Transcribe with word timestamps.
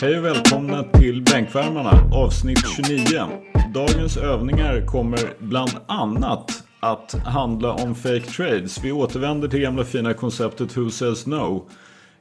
Hej 0.00 0.18
och 0.18 0.24
välkomna 0.24 0.82
till 0.82 1.22
Bänkvärmarna 1.22 2.10
avsnitt 2.12 2.62
29. 2.76 3.02
Dagens 3.74 4.16
övningar 4.16 4.86
kommer 4.86 5.34
bland 5.38 5.70
annat 5.86 6.64
att 6.80 7.14
handla 7.24 7.72
om 7.72 7.94
fake 7.94 8.20
trades. 8.20 8.84
Vi 8.84 8.92
återvänder 8.92 9.48
till 9.48 9.60
gamla 9.60 9.84
fina 9.84 10.14
konceptet 10.14 10.76
Who 10.76 10.90
says 10.90 11.26
no. 11.26 11.68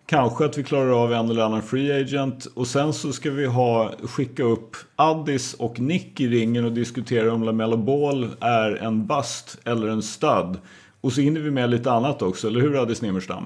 Kanske 0.06 0.46
att 0.46 0.58
vi 0.58 0.64
klarar 0.64 1.04
av 1.04 1.14
en 1.14 1.30
eller 1.30 1.44
annan 1.44 1.62
free 1.62 2.02
agent 2.02 2.46
och 2.56 2.68
sen 2.68 2.94
så 2.94 3.12
ska 3.12 3.32
vi 3.32 3.46
ha 3.46 3.92
skicka 4.04 4.44
upp 4.44 4.76
Addis 4.96 5.54
och 5.54 5.80
Nick 5.80 6.20
i 6.20 6.28
ringen 6.28 6.66
och 6.66 6.72
diskutera 6.72 7.34
om 7.34 7.44
LaMelo 7.44 7.78
Ball 7.78 8.28
är 8.40 8.72
en 8.76 9.08
bust 9.08 9.58
eller 9.64 9.88
en 9.88 10.02
stud. 10.02 10.58
Och 11.02 11.14
så 11.14 11.22
hinner 11.22 11.42
vi 11.42 11.52
med 11.52 11.70
lite 11.70 11.92
annat 11.92 12.22
också, 12.22 12.48
eller 12.48 12.62
hur 12.62 12.82
Addis 12.82 13.02
Nimmerstam? 13.02 13.46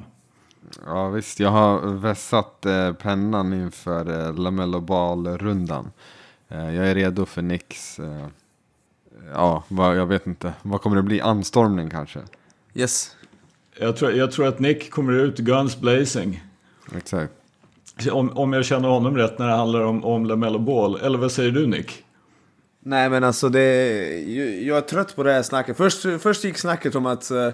Ja 0.86 1.10
visst, 1.10 1.40
jag 1.40 1.50
har 1.50 1.80
vässat 1.94 2.66
eh, 2.66 2.94
pennan 2.94 3.54
inför 3.54 4.28
eh, 4.28 4.34
Lamello 4.34 4.80
Ball-rundan. 4.80 5.92
Eh, 6.50 6.76
jag 6.76 6.88
är 6.88 6.96
redo 6.96 7.26
för 7.26 7.42
Nicks, 7.42 8.00
eh, 8.00 8.28
ja 9.34 9.64
vad, 9.68 9.98
jag 9.98 10.06
vet 10.06 10.28
inte, 10.28 10.54
vad 10.62 10.82
kommer 10.82 10.96
det 10.96 11.04
bli? 11.04 11.22
Anstormning 11.22 11.90
kanske? 11.90 12.20
Yes. 12.74 13.16
Jag 13.80 13.98
tror, 13.98 14.12
jag 14.12 14.32
tror 14.32 14.48
att 14.48 14.60
Nick 14.60 14.92
kommer 14.92 15.14
ut 15.14 15.38
guns 15.38 15.80
blazing. 15.80 16.44
Exakt. 16.96 17.34
Om, 18.12 18.38
om 18.38 18.54
jag 18.54 18.66
känner 18.66 18.90
honom 18.90 19.18
rätt 19.18 19.40
när 19.40 19.48
det 19.48 19.56
handlar 19.56 19.82
om, 19.82 20.06
om 20.06 20.26
LaMelo 20.26 20.60
Ball. 20.60 21.00
Eller 21.02 21.18
vad 21.18 21.32
säger 21.32 21.52
du 21.52 21.68
Nick? 21.68 22.04
Nej 22.80 23.10
men 23.10 23.24
alltså 23.24 23.50
det, 23.50 23.88
jag 24.62 24.78
är 24.78 24.82
trött 24.82 25.16
på 25.16 25.24
det 25.24 25.32
här 25.32 25.42
snacket. 25.42 25.78
Först, 25.78 26.06
först 26.20 26.44
gick 26.44 26.58
snacket 26.58 26.96
om 26.96 27.06
att 27.06 27.32
uh, 27.32 27.50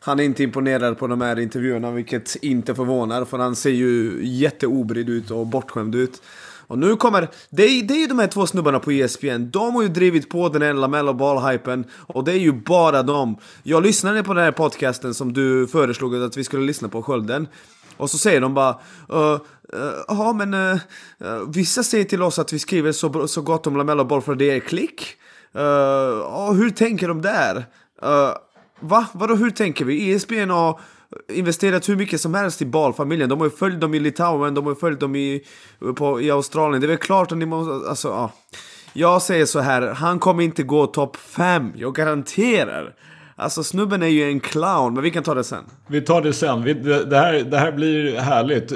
han 0.00 0.20
är 0.20 0.24
inte 0.24 0.42
imponerad 0.42 0.98
på 0.98 1.06
de 1.06 1.20
här 1.20 1.38
intervjuerna, 1.38 1.90
vilket 1.90 2.36
inte 2.36 2.74
förvånar. 2.74 3.24
För 3.24 3.38
han 3.38 3.56
ser 3.56 3.70
ju 3.70 4.20
jätteobrydd 4.22 5.08
ut 5.08 5.30
och 5.30 5.46
bortskämd 5.46 5.94
ut. 5.94 6.22
Och 6.70 6.78
nu 6.78 6.96
kommer, 6.96 7.28
det 7.50 7.62
är, 7.62 7.82
det 7.82 7.94
är 7.94 7.98
ju 7.98 8.06
de 8.06 8.18
här 8.18 8.26
två 8.26 8.46
snubbarna 8.46 8.78
på 8.78 8.92
ESPN, 8.92 9.50
de 9.50 9.74
har 9.74 9.82
ju 9.82 9.88
drivit 9.88 10.28
på 10.30 10.48
den 10.48 10.62
här 10.62 10.72
Lamello 10.72 11.12
Ball-hypen 11.12 11.84
och 12.06 12.24
det 12.24 12.32
är 12.32 12.38
ju 12.38 12.52
bara 12.52 13.02
dem. 13.02 13.36
Jag 13.62 13.82
lyssnade 13.82 14.22
på 14.22 14.34
den 14.34 14.44
här 14.44 14.52
podcasten 14.52 15.14
som 15.14 15.32
du 15.32 15.66
föreslog 15.66 16.16
att 16.16 16.36
vi 16.36 16.44
skulle 16.44 16.66
lyssna 16.66 16.88
på, 16.88 17.02
Skölden. 17.02 17.48
Och 17.96 18.10
så 18.10 18.18
säger 18.18 18.40
de 18.40 18.54
bara 18.54 18.70
uh, 19.12 19.40
Ja, 20.08 20.14
uh, 20.30 20.34
men 20.34 20.54
uh, 20.54 20.78
vissa 21.48 21.82
säger 21.82 22.04
till 22.04 22.22
oss 22.22 22.38
att 22.38 22.52
vi 22.52 22.58
skriver 22.58 22.92
så, 22.92 23.28
så 23.28 23.42
gott 23.42 23.66
om 23.66 23.76
Lamello 23.76 24.04
Ball 24.04 24.22
för 24.22 24.34
det 24.34 24.50
är 24.50 24.60
klick. 24.60 25.06
Uh, 25.56 26.52
hur 26.52 26.70
tänker 26.70 27.08
de 27.08 27.22
där? 27.22 27.64
Va? 28.80 29.06
Vadå 29.12 29.34
hur 29.34 29.50
tänker 29.50 29.84
vi? 29.84 30.12
ESPN 30.12 30.50
har 30.50 30.80
investerat 31.32 31.88
hur 31.88 31.96
mycket 31.96 32.20
som 32.20 32.34
helst 32.34 32.62
i 32.62 32.66
Balfamiljen. 32.66 33.28
De 33.28 33.38
har 33.38 33.46
ju 33.46 33.50
följt 33.50 33.80
dem 33.80 33.94
i 33.94 34.00
Litauen, 34.00 34.54
de 34.54 34.64
har 34.64 34.72
ju 34.72 34.78
följt 34.78 35.00
dem 35.00 35.16
i, 35.16 35.42
på, 35.96 36.20
i 36.20 36.30
Australien. 36.30 36.80
Det 36.80 36.86
är 36.86 36.88
väl 36.88 36.96
klart 36.96 37.32
att 37.32 37.38
ni 37.38 37.46
måste... 37.46 37.88
Alltså, 37.88 38.08
ja. 38.08 38.32
Jag 38.92 39.22
säger 39.22 39.46
så 39.46 39.60
här, 39.60 39.82
han 39.82 40.18
kommer 40.18 40.42
inte 40.42 40.62
gå 40.62 40.86
topp 40.86 41.16
5. 41.16 41.72
Jag 41.76 41.94
garanterar. 41.94 42.94
Alltså 43.36 43.64
snubben 43.64 44.02
är 44.02 44.06
ju 44.06 44.24
en 44.24 44.40
clown, 44.40 44.94
men 44.94 45.02
vi 45.02 45.10
kan 45.10 45.22
ta 45.22 45.34
det 45.34 45.44
sen. 45.44 45.64
Vi 45.86 46.00
tar 46.00 46.22
det 46.22 46.32
sen. 46.32 46.62
Vi, 46.62 46.74
det, 46.74 47.16
här, 47.16 47.44
det 47.44 47.58
här 47.58 47.72
blir 47.72 48.16
härligt. 48.16 48.72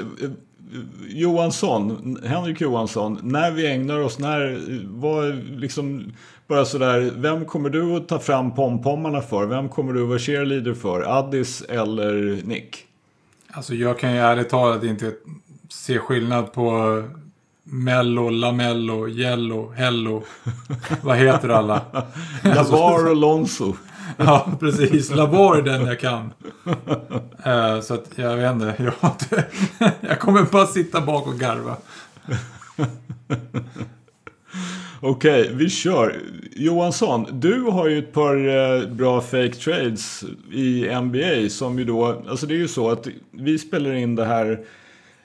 Johansson, 1.07 2.17
Henrik 2.23 2.61
Johansson, 2.61 3.19
när 3.23 3.51
vi 3.51 3.67
ägnar 3.67 3.99
oss, 3.99 4.19
när, 4.19 4.61
vad 4.99 5.35
liksom, 5.35 6.13
bara 6.47 6.65
sådär, 6.65 7.11
vem 7.15 7.45
kommer 7.45 7.69
du 7.69 7.95
att 7.95 8.07
ta 8.07 8.19
fram 8.19 8.55
pompommarna 8.55 9.21
för? 9.21 9.45
Vem 9.45 9.69
kommer 9.69 9.93
du 9.93 10.01
att 10.01 10.07
vara 10.07 10.19
cheerleader 10.19 10.73
för? 10.73 11.17
Addis 11.17 11.61
eller 11.61 12.41
Nick? 12.43 12.85
Alltså 13.51 13.75
jag 13.75 13.99
kan 13.99 14.11
ju 14.11 14.17
ärligt 14.17 14.49
talat 14.49 14.83
inte 14.83 15.13
se 15.69 15.99
skillnad 15.99 16.53
på 16.53 17.03
Mello, 17.63 18.29
Lamello, 18.29 19.09
Yellow, 19.09 19.73
Hello. 19.73 20.23
Vad 21.01 21.17
heter 21.17 21.49
alla? 21.49 21.81
Lavar 22.43 23.09
och 23.09 23.15
Lonzo. 23.15 23.75
ja, 24.17 24.47
precis. 24.59 25.11
Lavar 25.11 25.55
är 25.55 25.61
den 25.61 25.85
jag 25.85 25.99
kan. 25.99 26.33
Uh, 27.47 27.81
så 27.81 27.93
att 27.93 28.11
jag 28.15 28.37
vet 28.37 28.51
inte. 28.51 28.75
Jag, 28.77 29.91
jag 30.01 30.19
kommer 30.19 30.43
bara 30.43 30.67
sitta 30.67 31.01
bak 31.01 31.27
och 31.27 31.39
garva. 31.39 31.77
Okej, 35.01 35.41
okay, 35.41 35.55
vi 35.55 35.69
kör. 35.69 36.19
Johansson, 36.55 37.27
du 37.31 37.61
har 37.61 37.87
ju 37.87 37.99
ett 37.99 38.13
par 38.13 38.47
eh, 38.47 38.87
bra 38.87 39.21
fake 39.21 39.53
trades 39.53 40.23
i 40.51 40.89
NBA 41.01 41.49
som 41.49 41.79
ju 41.79 41.85
då, 41.85 42.21
alltså 42.27 42.45
det 42.45 42.53
är 42.53 42.57
ju 42.57 42.67
så 42.67 42.91
att 42.91 43.07
vi 43.31 43.57
spelar 43.57 43.93
in 43.93 44.15
det 44.15 44.25
här 44.25 44.59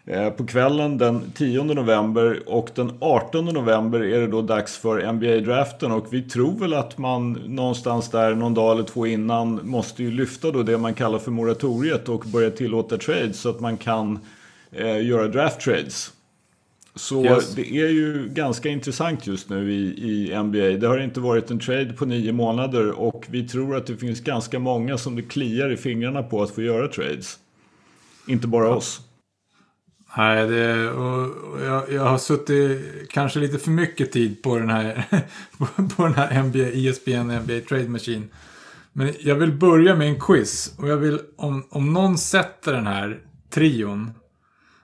eh, 0.04 0.30
på 0.30 0.47
kvällen 0.47 0.98
den 0.98 1.32
10 1.34 1.64
november 1.64 2.42
och 2.47 2.70
den 2.75 2.92
18 3.00 3.44
november 3.44 4.00
är 4.00 4.20
det 4.20 4.26
då 4.26 4.42
dags 4.42 4.76
för 4.76 5.12
NBA-draften 5.12 5.92
och 5.92 6.06
vi 6.10 6.22
tror 6.22 6.59
väl 6.59 6.75
att 6.75 6.98
man 6.98 7.32
någonstans 7.32 8.10
där 8.10 8.34
någon 8.34 8.54
dag 8.54 8.72
eller 8.72 8.84
två 8.84 9.06
innan 9.06 9.60
måste 9.62 10.03
ju 10.03 10.10
lyfta 10.10 10.50
då 10.50 10.62
det 10.62 10.78
man 10.78 10.94
kallar 10.94 11.19
för 11.19 11.30
moratoriet 11.30 12.09
och 12.09 12.25
börja 12.26 12.50
tillåta 12.50 12.98
trades 12.98 13.41
så 13.41 13.50
att 13.50 13.60
man 13.60 13.76
kan 13.76 14.19
eh, 14.72 15.06
göra 15.06 15.28
draft 15.28 15.60
trades. 15.60 16.12
Så 16.94 17.24
yes. 17.24 17.54
det 17.54 17.72
är 17.72 17.88
ju 17.88 18.28
ganska 18.28 18.68
intressant 18.68 19.26
just 19.26 19.48
nu 19.48 19.72
i, 19.72 20.30
i 20.30 20.42
NBA. 20.42 20.58
Det 20.58 20.86
har 20.86 20.98
inte 20.98 21.20
varit 21.20 21.50
en 21.50 21.58
trade 21.58 21.92
på 21.92 22.04
nio 22.04 22.32
månader 22.32 22.90
och 22.90 23.26
vi 23.30 23.48
tror 23.48 23.76
att 23.76 23.86
det 23.86 23.96
finns 23.96 24.20
ganska 24.20 24.58
många 24.58 24.98
som 24.98 25.16
det 25.16 25.22
kliar 25.22 25.70
i 25.70 25.76
fingrarna 25.76 26.22
på 26.22 26.42
att 26.42 26.50
få 26.50 26.62
göra 26.62 26.88
trades. 26.88 27.38
Inte 28.26 28.46
bara 28.46 28.64
ja. 28.64 28.74
oss. 28.74 29.00
Nej, 30.16 30.46
det, 30.46 30.90
och 30.90 31.30
jag, 31.64 31.92
jag, 31.92 32.02
har 32.02 32.18
suttit 32.18 32.80
kanske 33.10 33.38
lite 33.38 33.58
för 33.58 33.70
mycket 33.70 34.12
tid 34.12 34.42
på 34.42 34.58
den 34.58 34.70
här, 34.70 35.04
på 35.96 36.02
den 36.02 36.14
här 36.14 36.42
NBA, 36.42 36.90
ESPN 36.90 37.42
NBA 37.42 37.68
Trade 37.68 37.88
Machine. 37.88 38.28
Men 38.92 39.14
jag 39.20 39.34
vill 39.34 39.52
börja 39.52 39.96
med 39.96 40.08
en 40.08 40.20
quiz. 40.20 40.74
Och 40.78 40.88
jag 40.88 40.96
vill, 40.96 41.20
om, 41.36 41.66
om 41.70 41.92
någon 41.92 42.18
sätter 42.18 42.72
den 42.72 42.86
här 42.86 43.20
trion 43.50 44.10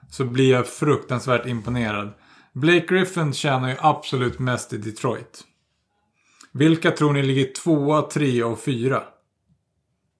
så 0.09 0.25
blir 0.25 0.51
jag 0.51 0.67
fruktansvärt 0.67 1.45
imponerad. 1.45 2.13
Blake 2.53 2.85
Griffin 2.87 3.33
tjänar 3.33 3.69
ju 3.69 3.75
absolut 3.79 4.39
mest 4.39 4.73
i 4.73 4.77
Detroit. 4.77 5.43
Vilka 6.51 6.91
tror 6.91 7.13
ni 7.13 7.23
ligger 7.23 7.53
tvåa, 7.53 8.01
trea 8.01 8.47
och 8.47 8.59
fyra? 8.59 9.03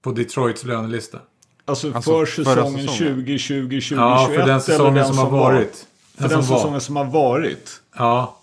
På 0.04 0.12
Detroits 0.12 0.64
lönelista. 0.64 1.20
Alltså, 1.66 1.94
alltså 1.94 2.12
för 2.12 2.26
säsongen 2.26 2.88
2020, 2.88 3.38
2021 3.38 4.00
Ja, 4.00 4.30
för 4.36 4.46
den 4.46 4.62
säsongen 4.62 4.94
den 4.94 5.06
som, 5.06 5.16
som, 5.16 5.24
har 5.24 5.32
varit. 5.32 5.88
Var, 6.18 6.22
för 6.22 6.30
den, 6.30 6.40
den 6.40 6.48
säsongen 6.48 6.74
var. 6.74 6.80
som 6.80 6.96
har 6.96 7.06
varit. 7.06 7.82
Ja. 7.96 8.38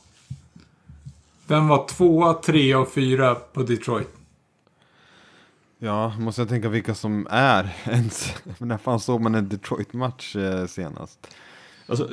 Vem 1.47 1.69
var 1.69 1.87
tvåa, 1.88 2.34
trea 2.34 2.78
och 2.78 2.93
fyra 2.93 3.34
på 3.34 3.62
Detroit? 3.62 4.09
Ja, 5.84 6.12
måste 6.19 6.41
jag 6.41 6.49
tänka 6.49 6.69
vilka 6.69 6.95
som 6.95 7.27
är 7.31 7.77
ens. 7.84 8.34
När 8.59 8.78
fan 8.78 9.00
såg 9.00 9.21
man 9.21 9.34
en 9.34 9.49
Detroit-match 9.49 10.37
eh, 10.37 10.67
senast? 10.67 11.28
Alltså, 11.87 12.09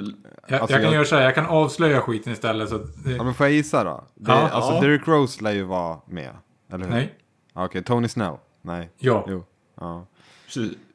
jag, 0.48 0.60
alltså, 0.60 0.74
jag, 0.74 0.82
kan 0.82 0.84
jag... 0.84 0.94
göra 0.94 1.06
så 1.06 1.16
här, 1.16 1.24
jag 1.24 1.36
kan 1.36 1.46
avslöja 1.46 2.02
skiten 2.02 2.34
istället. 2.34 2.70
Så 2.70 2.78
det... 2.78 3.12
Ja, 3.12 3.24
men 3.24 3.34
får 3.34 3.46
jag 3.46 3.54
gissa 3.54 3.84
då? 3.84 4.04
Det, 4.16 4.32
ja. 4.32 4.50
Alltså, 4.50 4.74
ja. 4.74 4.82
Derrick 4.82 5.08
Rose 5.08 5.44
lär 5.44 5.52
ju 5.52 5.64
vara 5.64 6.00
med, 6.06 6.32
eller 6.74 6.86
hur? 6.86 6.92
Nej. 6.92 7.16
Okej, 7.54 7.66
okay, 7.66 7.82
Tony 7.82 8.08
Snell? 8.08 8.34
Nej. 8.62 8.90
Ja. 8.98 9.26
Jo. 9.28 9.46
ja. 9.80 10.06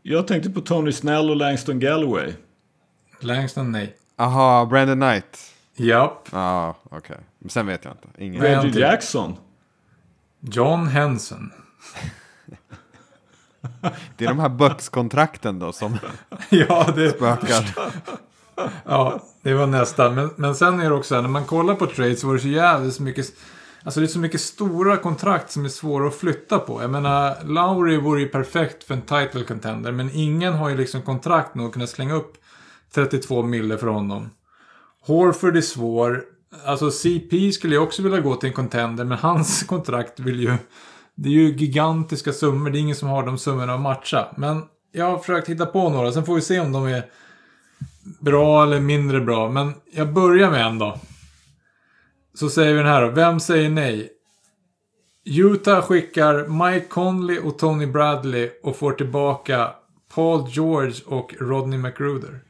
Jag 0.03 0.27
tänkte 0.27 0.51
på 0.51 0.61
Tony 0.61 0.93
Snell 0.93 1.31
och 1.31 1.37
Langston 1.37 1.81
Galloway. 1.81 2.33
Langston, 3.21 3.73
nej. 3.73 3.97
Aha, 4.17 4.67
Brandon 4.67 5.01
Knight? 5.01 5.55
Japp. 5.77 6.29
Ja, 6.33 6.39
ah, 6.39 6.75
okej. 6.85 6.99
Okay. 6.99 7.17
Men 7.39 7.51
sen 7.51 7.67
vet 7.67 7.85
jag 7.85 7.95
inte. 7.95 8.25
Ingen. 8.25 8.43
Reggie 8.43 8.81
Jackson? 8.81 9.37
John 10.41 10.87
Henson. 10.87 11.51
Det 14.17 14.25
är 14.25 14.29
de 14.29 14.39
här 14.39 14.49
Bucks-kontrakten 14.49 15.59
då 15.59 15.73
som 15.73 15.99
ja, 16.51 16.93
det... 16.97 17.11
spökar. 17.11 17.75
ja, 18.85 19.23
det 19.43 19.55
var 19.55 19.67
nästan. 19.67 20.15
Men, 20.15 20.31
men 20.37 20.55
sen 20.55 20.81
är 20.81 20.91
det 20.91 20.97
också 20.97 21.21
när 21.21 21.29
man 21.29 21.45
kollar 21.45 21.75
på 21.75 21.87
trade 21.87 22.17
så 22.17 22.27
var 22.27 22.35
det 22.35 22.41
så 22.41 22.49
jävligt 22.49 23.01
mycket. 23.01 23.27
Alltså 23.85 24.01
det 24.01 24.07
är 24.07 24.09
så 24.09 24.19
mycket 24.19 24.41
stora 24.41 24.97
kontrakt 24.97 25.51
som 25.51 25.65
är 25.65 25.69
svåra 25.69 26.09
att 26.09 26.15
flytta 26.15 26.59
på. 26.59 26.83
Jag 26.83 26.91
menar, 26.91 27.37
Lowry 27.45 27.97
vore 27.97 28.21
ju 28.21 28.29
perfekt 28.29 28.85
för 28.85 28.95
en 28.95 29.03
title 29.03 29.45
contender. 29.45 29.93
Men 29.93 30.11
ingen 30.15 30.55
har 30.55 30.69
ju 30.69 30.77
liksom 30.77 31.03
kontrakt 31.03 31.55
nog 31.55 31.67
att 31.67 31.73
kunna 31.73 31.87
slänga 31.87 32.15
upp 32.15 32.37
32 32.95 33.43
mille 33.43 33.79
för 33.79 33.87
honom. 33.87 34.31
Horford 35.07 35.57
är 35.57 35.61
svår. 35.61 36.25
Alltså 36.67 36.91
CP 36.91 37.53
skulle 37.53 37.75
jag 37.75 37.85
också 37.85 38.03
vilja 38.03 38.21
gå 38.21 38.37
till 38.37 38.49
en 38.49 38.55
contender. 38.55 39.05
Men 39.05 39.19
hans 39.19 39.63
kontrakt 39.69 40.21
vill 40.21 40.41
ju 40.41 40.57
det 41.19 41.29
är 41.29 41.33
ju 41.33 41.57
gigantiska 41.57 42.33
summor. 42.33 42.71
Det 42.71 42.79
är 42.79 42.81
ingen 42.81 42.97
som 42.97 43.09
har 43.09 43.27
de 43.27 43.39
summorna 43.39 43.75
att 43.75 43.81
matcha. 43.81 44.29
Men 44.37 44.63
jag 44.93 45.11
har 45.11 45.19
försökt 45.19 45.49
hitta 45.49 45.67
på 45.67 45.91
några. 45.91 46.13
Sen 46.13 46.25
får 46.25 46.35
vi 46.35 46.41
se 46.41 46.61
om 46.61 46.73
de 46.73 46.87
är 46.87 47.07
bra 48.21 48.63
eller 48.63 48.81
mindre 48.81 49.21
bra. 49.21 49.51
Men 49.51 49.75
jag 49.93 50.13
börjar 50.13 50.51
med 50.51 50.67
en 50.67 50.79
då. 50.79 51.01
Så 52.35 52.51
säger 52.51 52.73
vi 52.73 52.79
den 52.79 52.89
här 52.89 53.03
då. 53.03 53.11
Vem 53.11 53.41
säger 53.41 53.71
nej? 53.71 54.13
Utah 55.25 55.83
skickar 55.83 56.47
Mike 56.47 56.87
Conley 56.87 57.39
och 57.39 57.59
Tony 57.59 57.87
Bradley 57.87 58.51
och 58.63 58.77
får 58.77 58.93
tillbaka 58.93 59.75
Paul 60.15 60.49
George 60.49 61.03
och 61.07 61.35
Rodney 61.41 61.79
McGruder. 61.79 62.41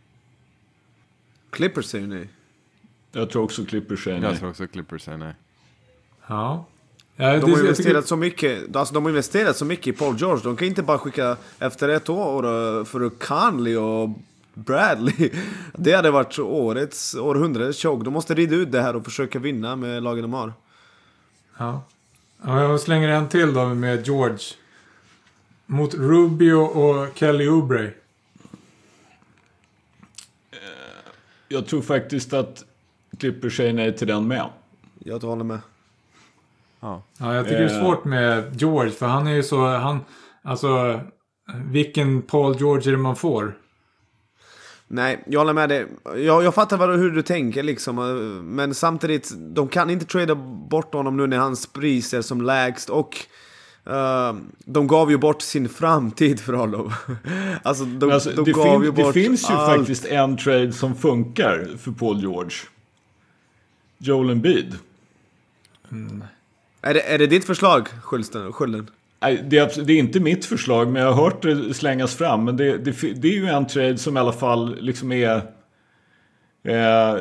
Clippers 1.50 1.84
säger 1.84 2.06
nej. 2.06 2.28
Jag 3.12 3.30
tror 3.30 3.42
också 3.42 3.64
Clippers 3.64 4.04
säger 4.04 4.20
nej. 4.20 4.30
Jag 4.30 4.38
tror 4.38 4.50
också 4.50 4.66
Clippers 4.66 5.02
säger 5.02 5.18
nej. 5.18 5.34
Ja. 6.26 6.66
Ja 7.16 7.38
De 7.38 7.52
har 7.52 7.60
investerat 7.60 7.76
tycker, 7.76 8.02
så 8.02 8.16
mycket, 8.16 8.76
alltså 8.76 8.94
de 8.94 9.02
har 9.04 9.10
investerat 9.10 9.56
så 9.56 9.64
mycket 9.64 9.86
i 9.86 9.92
Paul 9.92 10.16
George. 10.16 10.40
De 10.44 10.56
kan 10.56 10.68
inte 10.68 10.82
bara 10.82 10.98
skicka 10.98 11.36
efter 11.58 11.88
ett 11.88 12.08
år 12.08 12.44
eh, 12.44 12.84
för 12.84 13.10
Conley 13.10 13.76
och 13.76 14.10
Bradley. 14.54 15.30
Det 15.72 15.92
hade 15.92 16.10
varit 16.10 16.38
årets, 16.38 17.14
århundradets 17.14 17.82
choke. 17.82 18.04
De 18.04 18.12
måste 18.12 18.34
rida 18.34 18.56
ut 18.56 18.72
det 18.72 18.82
här 18.82 18.96
och 18.96 19.04
försöka 19.04 19.38
vinna 19.38 19.76
med 19.76 20.02
lagen 20.02 20.22
de 20.22 20.32
har. 20.32 20.52
ja. 21.58 21.84
ja. 22.44 22.62
Jag 22.62 22.80
slänger 22.80 23.08
en 23.08 23.28
till 23.28 23.54
då 23.54 23.64
med 23.64 24.06
George. 24.06 24.38
Mot 25.66 25.94
Rubio 25.94 26.54
och 26.54 27.08
Kelly 27.14 27.48
Oubre. 27.48 27.90
Jag 31.48 31.66
tror 31.66 31.82
faktiskt 31.82 32.32
att 32.32 32.64
Clippers 33.18 33.56
säger 33.56 33.72
nej 33.72 33.96
till 33.96 34.06
den 34.06 34.28
med. 34.28 34.50
Jag 34.98 35.18
håller 35.18 35.44
med. 35.44 35.58
Ja. 36.81 37.02
Ja, 37.19 37.34
jag 37.34 37.44
tycker 37.44 37.58
det 37.58 37.64
är 37.70 37.76
Eh. 37.76 37.81
svårt 37.82 38.05
med 38.05 38.61
George. 38.61 38.90
För 38.93 39.06
han 39.06 39.26
är 39.26 39.32
ju 39.34 39.43
så... 39.43 39.67
Han, 39.67 39.99
alltså, 40.43 41.00
vilken 41.70 42.23
Paul 42.23 42.56
George 42.58 42.88
är 42.88 42.93
det 42.93 42.99
man 43.02 43.17
får? 43.17 43.56
Nej, 44.88 45.25
jag 45.26 45.40
håller 45.40 45.52
med 45.52 45.69
dig. 45.69 45.87
Jag, 46.17 46.44
jag 46.44 46.55
fattar 46.55 46.76
vad, 46.76 46.99
hur 46.99 47.11
du 47.11 47.23
tänker 47.23 47.62
liksom. 47.62 47.99
eh, 47.99 48.05
Men 48.43 48.75
samtidigt, 48.75 49.32
de 49.37 49.69
kan 49.69 49.90
inte 49.90 50.06
trada 50.06 50.34
bort 50.70 50.94
honom 50.94 51.17
nu 51.17 51.26
när 51.26 51.38
hans 51.38 51.67
pris 51.67 52.14
är 52.14 52.23
som 52.23 52.40
lägst. 52.43 52.90
Och 52.90 53.17
eh, 53.87 54.34
de 54.64 54.87
gav 54.87 55.11
ju 55.11 55.19
bort 55.19 55.43
sin 55.43 55.69
framtid 55.69 56.40
för 56.40 56.52
honom. 56.52 56.93
alltså, 57.62 57.84
de, 57.84 58.11
alltså, 58.11 58.31
de 58.31 58.52
gav 58.52 58.84
ju 58.84 58.90
fin- 58.93 58.94
det 58.96 59.02
bort 59.05 59.14
finns 59.14 59.50
ju 59.50 59.55
allt. 59.55 59.76
faktiskt 59.78 60.05
en 60.05 60.37
trade 60.37 60.73
som 60.73 60.94
funkar 60.94 61.69
för 61.78 61.93
Paul 61.93 62.20
George. 62.20 62.56
Joel 63.99 64.31
Embiid. 64.31 64.75
Är 66.87 66.94
det, 66.94 67.00
är 67.00 67.19
det 67.19 67.27
ditt 67.27 67.44
förslag, 67.44 67.88
Skölden? 68.03 68.53
Skölden? 68.53 68.91
Nej, 69.21 69.44
Det 69.49 69.59
är, 69.59 69.85
det 69.85 69.93
är 69.93 69.99
inte 69.99 70.21
mitt 70.21 70.44
förslag, 70.44 70.88
men 70.93 71.03
jag 71.03 71.12
har 71.12 71.25
hört 71.25 71.43
det 71.43 71.75
slängas 71.75 72.15
fram. 72.15 72.44
Men 72.44 72.56
det, 72.56 72.79
det, 72.79 73.12
det 73.17 73.29
är 73.29 73.33
ju 73.33 73.47
en 73.47 73.67
trade 73.67 73.99
som 73.99 74.17
i 74.17 74.21
alla 74.21 74.33
fall 74.33 74.77
liksom 74.81 75.12
är... 75.12 75.37
Eh, 76.65 77.17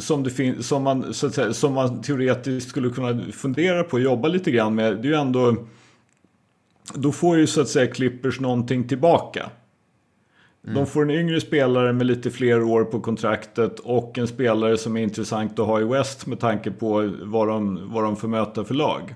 som, 0.00 0.22
det 0.22 0.30
fin- 0.30 0.62
som, 0.62 0.82
man, 0.82 1.14
så 1.14 1.26
att 1.26 1.34
säga, 1.34 1.52
som 1.52 1.72
man 1.74 2.02
teoretiskt 2.02 2.70
skulle 2.70 2.90
kunna 2.90 3.32
fundera 3.32 3.84
på 3.84 3.92
och 3.92 4.00
jobba 4.02 4.28
lite 4.28 4.50
grann 4.50 4.74
med. 4.74 4.96
Det 4.96 5.08
är 5.08 5.12
ju 5.12 5.14
ändå... 5.14 5.56
Då 6.94 7.12
får 7.12 7.38
ju 7.38 7.46
så 7.46 7.60
att 7.60 7.68
säga 7.68 7.92
Clippers 7.92 8.40
någonting 8.40 8.88
tillbaka. 8.88 9.50
De 10.62 10.86
får 10.86 11.02
en 11.02 11.10
yngre 11.10 11.40
spelare 11.40 11.92
med 11.92 12.06
lite 12.06 12.30
fler 12.30 12.62
år 12.62 12.84
på 12.84 13.00
kontraktet 13.00 13.78
och 13.78 14.18
en 14.18 14.28
spelare 14.28 14.78
som 14.78 14.96
är 14.96 15.02
intressant 15.02 15.58
att 15.58 15.66
ha 15.66 15.80
i 15.80 15.84
West 15.84 16.26
med 16.26 16.40
tanke 16.40 16.70
på 16.70 17.12
vad 17.22 17.48
de, 17.48 17.92
vad 17.92 18.04
de 18.04 18.16
får 18.16 18.28
möta 18.28 18.64
för 18.64 18.74
lag. 18.74 19.14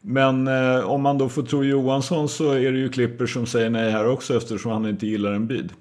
Men 0.00 0.48
eh, 0.48 0.90
om 0.90 1.02
man 1.02 1.18
då 1.18 1.28
får 1.28 1.42
tro 1.42 1.64
Johansson 1.64 2.28
så 2.28 2.52
är 2.52 2.72
det 2.72 2.78
ju 2.78 2.88
Clippers 2.88 3.34
som 3.34 3.46
säger 3.46 3.70
nej 3.70 3.90
här 3.90 4.08
också 4.08 4.36
eftersom 4.36 4.72
han 4.72 4.86
inte 4.86 5.06
gillar 5.06 5.32
en 5.32 5.46
bid. 5.46 5.72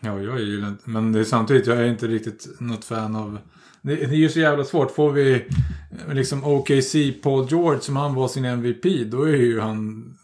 Ja, 0.00 0.20
jag 0.20 0.40
gillar 0.40 0.68
inte... 0.68 0.90
Men 0.90 1.12
det 1.12 1.20
är 1.20 1.24
samtidigt, 1.24 1.66
jag 1.66 1.78
är 1.78 1.86
inte 1.86 2.06
riktigt 2.06 2.60
något 2.60 2.84
fan 2.84 3.16
av... 3.16 3.38
Det, 3.82 3.94
det 3.94 4.14
är 4.14 4.18
ju 4.18 4.28
så 4.28 4.40
jävla 4.40 4.64
svårt. 4.64 4.90
Får 4.90 5.12
vi 5.12 5.32
eh, 5.34 6.14
liksom 6.14 6.44
OKC 6.44 6.94
Paul 7.22 7.46
George 7.50 7.80
som 7.80 7.96
han 7.96 8.14
var 8.14 8.28
sin 8.28 8.44
MVP, 8.44 8.84
då 9.10 9.22
är 9.22 9.36
ju 9.36 9.60
han 9.60 10.14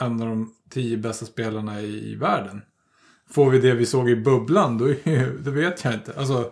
en 0.00 0.22
av 0.22 0.28
de 0.28 0.52
tio 0.70 0.96
bästa 0.96 1.26
spelarna 1.26 1.80
i, 1.80 2.12
i 2.12 2.14
världen. 2.14 2.62
Får 3.30 3.50
vi 3.50 3.58
det 3.58 3.74
vi 3.74 3.86
såg 3.86 4.10
i 4.10 4.16
bubblan, 4.16 4.78
då, 4.78 4.88
är 4.88 5.32
det 5.44 5.50
vet 5.50 5.84
jag 5.84 5.94
inte. 5.94 6.12
Alltså, 6.16 6.50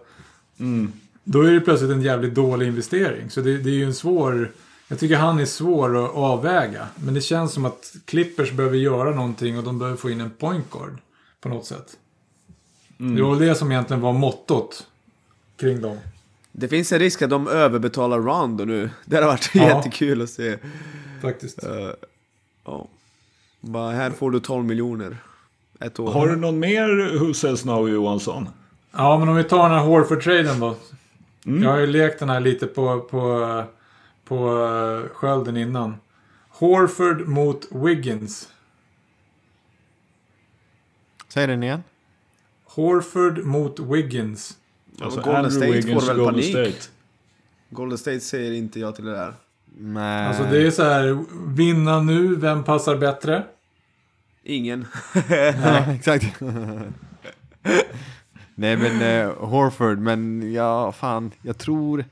Då 1.24 1.42
är 1.42 1.52
det 1.52 1.60
plötsligt 1.60 1.90
en 1.90 2.02
jävligt 2.02 2.34
dålig 2.34 2.66
investering. 2.66 3.30
Så 3.30 3.40
det, 3.40 3.58
det 3.58 3.70
är 3.70 3.74
ju 3.74 3.84
en 3.84 3.94
svår... 3.94 4.52
Jag 4.88 4.98
tycker 4.98 5.16
han 5.16 5.38
är 5.38 5.44
svår 5.44 6.04
att 6.04 6.14
avväga. 6.14 6.86
Men 6.96 7.14
det 7.14 7.20
känns 7.20 7.52
som 7.52 7.64
att 7.64 7.94
Clippers 8.04 8.52
behöver 8.52 8.76
göra 8.76 9.10
någonting 9.14 9.58
och 9.58 9.64
de 9.64 9.78
behöver 9.78 9.96
få 9.96 10.10
in 10.10 10.20
en 10.20 10.30
point 10.30 10.70
guard. 10.70 10.98
På 11.40 11.48
något 11.48 11.66
sätt. 11.66 11.96
Det 12.98 13.22
var 13.22 13.30
väl 13.34 13.48
det 13.48 13.54
som 13.54 13.72
egentligen 13.72 14.00
var 14.00 14.12
mottot 14.12 14.86
kring 15.56 15.80
dem. 15.80 15.98
Det 16.52 16.68
finns 16.68 16.92
en 16.92 16.98
risk 16.98 17.22
att 17.22 17.30
de 17.30 17.48
överbetalar 17.48 18.18
Rondo 18.20 18.64
nu. 18.64 18.90
Det 19.04 19.16
hade 19.16 19.26
varit 19.26 19.50
Ja. 19.54 19.68
jättekul 19.68 20.22
att 20.22 20.30
se. 20.30 20.58
Faktiskt. 21.22 21.64
Uh, 21.64 21.90
ja. 22.64 22.88
Bara, 23.64 23.92
här 23.92 24.10
får 24.10 24.30
du 24.30 24.40
12 24.40 24.64
miljoner. 24.64 25.16
Ett 25.80 26.00
år. 26.00 26.12
Har 26.12 26.28
du 26.28 26.36
någon 26.36 26.58
mer 26.58 27.18
Who 27.18 27.34
says 27.34 27.64
no 27.64 27.88
Johansson? 27.88 28.48
Ja, 28.92 29.18
men 29.18 29.28
om 29.28 29.36
vi 29.36 29.44
tar 29.44 29.68
den 29.68 29.78
här 29.78 29.84
Horford-traden 29.86 30.60
då. 30.60 30.76
Jag 31.42 31.70
har 31.70 31.78
ju 31.78 31.86
lekt 31.86 32.18
den 32.18 32.28
här 32.28 32.40
lite 32.40 32.66
på, 32.66 33.00
på, 33.00 33.64
på 34.24 34.64
eh, 34.64 35.08
skölden 35.14 35.56
innan. 35.56 35.96
Horford 36.48 37.28
mot 37.28 37.68
Wiggins. 37.70 38.48
Säg 41.28 41.46
den 41.46 41.62
igen. 41.62 41.82
Horford 42.64 43.44
mot 43.44 43.80
Wiggins. 43.80 44.56
Alltså 45.00 45.20
Golden 45.20 45.44
Andrew 45.44 45.80
State 45.80 45.94
får 45.94 46.06
väl 46.06 46.16
Golden 46.16 46.34
panik. 46.34 46.50
State. 46.50 46.92
Golden 47.70 47.98
State 47.98 48.20
säger 48.20 48.52
inte 48.52 48.80
ja 48.80 48.92
till 48.92 49.04
det 49.04 49.12
där. 49.12 49.34
Nej. 49.78 50.26
Alltså 50.26 50.42
det 50.42 50.66
är 50.66 50.70
så 50.70 50.82
här, 50.82 51.24
vinna 51.46 52.00
nu, 52.00 52.36
vem 52.36 52.64
passar 52.64 52.96
bättre? 52.96 53.44
Ingen. 54.44 54.86
Ja, 55.62 55.92
exakt. 55.94 56.40
Nej 58.54 58.76
men 58.76 59.02
eh, 59.02 59.34
Horford, 59.34 59.98
men 59.98 60.52
ja 60.52 60.92
fan, 60.92 61.30
jag 61.42 61.58
tror 61.58 62.04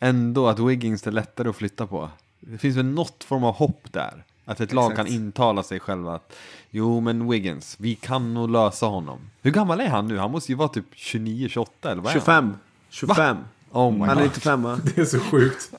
ändå 0.00 0.48
att 0.48 0.58
Wiggins 0.58 1.06
är 1.06 1.12
lättare 1.12 1.48
att 1.48 1.56
flytta 1.56 1.86
på. 1.86 2.10
Det 2.40 2.58
finns 2.58 2.76
väl 2.76 2.84
något 2.86 3.24
form 3.24 3.44
av 3.44 3.54
hopp 3.54 3.92
där. 3.92 4.24
Att 4.44 4.60
ett 4.60 4.72
lag 4.72 4.92
Exakt. 4.92 5.08
kan 5.08 5.16
intala 5.16 5.62
sig 5.62 5.80
själva 5.80 6.14
att 6.14 6.36
jo 6.70 7.00
men 7.00 7.28
Wiggins, 7.30 7.76
vi 7.78 7.94
kan 7.94 8.34
nog 8.34 8.50
lösa 8.50 8.86
honom. 8.86 9.18
Hur 9.42 9.50
gammal 9.50 9.80
är 9.80 9.88
han 9.88 10.08
nu? 10.08 10.18
Han 10.18 10.30
måste 10.30 10.52
ju 10.52 10.56
vara 10.56 10.68
typ 10.68 10.94
29-28 10.94 11.66
eller 11.82 12.02
vad 12.02 12.16
är 12.16 12.20
han? 12.20 12.20
25. 12.20 12.54
25. 12.90 13.36
Oh 13.70 13.92
my 13.92 13.98
Han 13.98 14.08
är 14.08 14.14
god. 14.14 14.22
95 14.22 14.62
va? 14.62 14.78
Det 14.94 15.00
är 15.00 15.04
så 15.04 15.20
sjukt. 15.20 15.72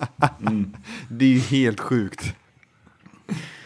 Det 1.09 1.25
är 1.25 1.29
ju 1.29 1.39
helt 1.39 1.79
sjukt. 1.79 2.35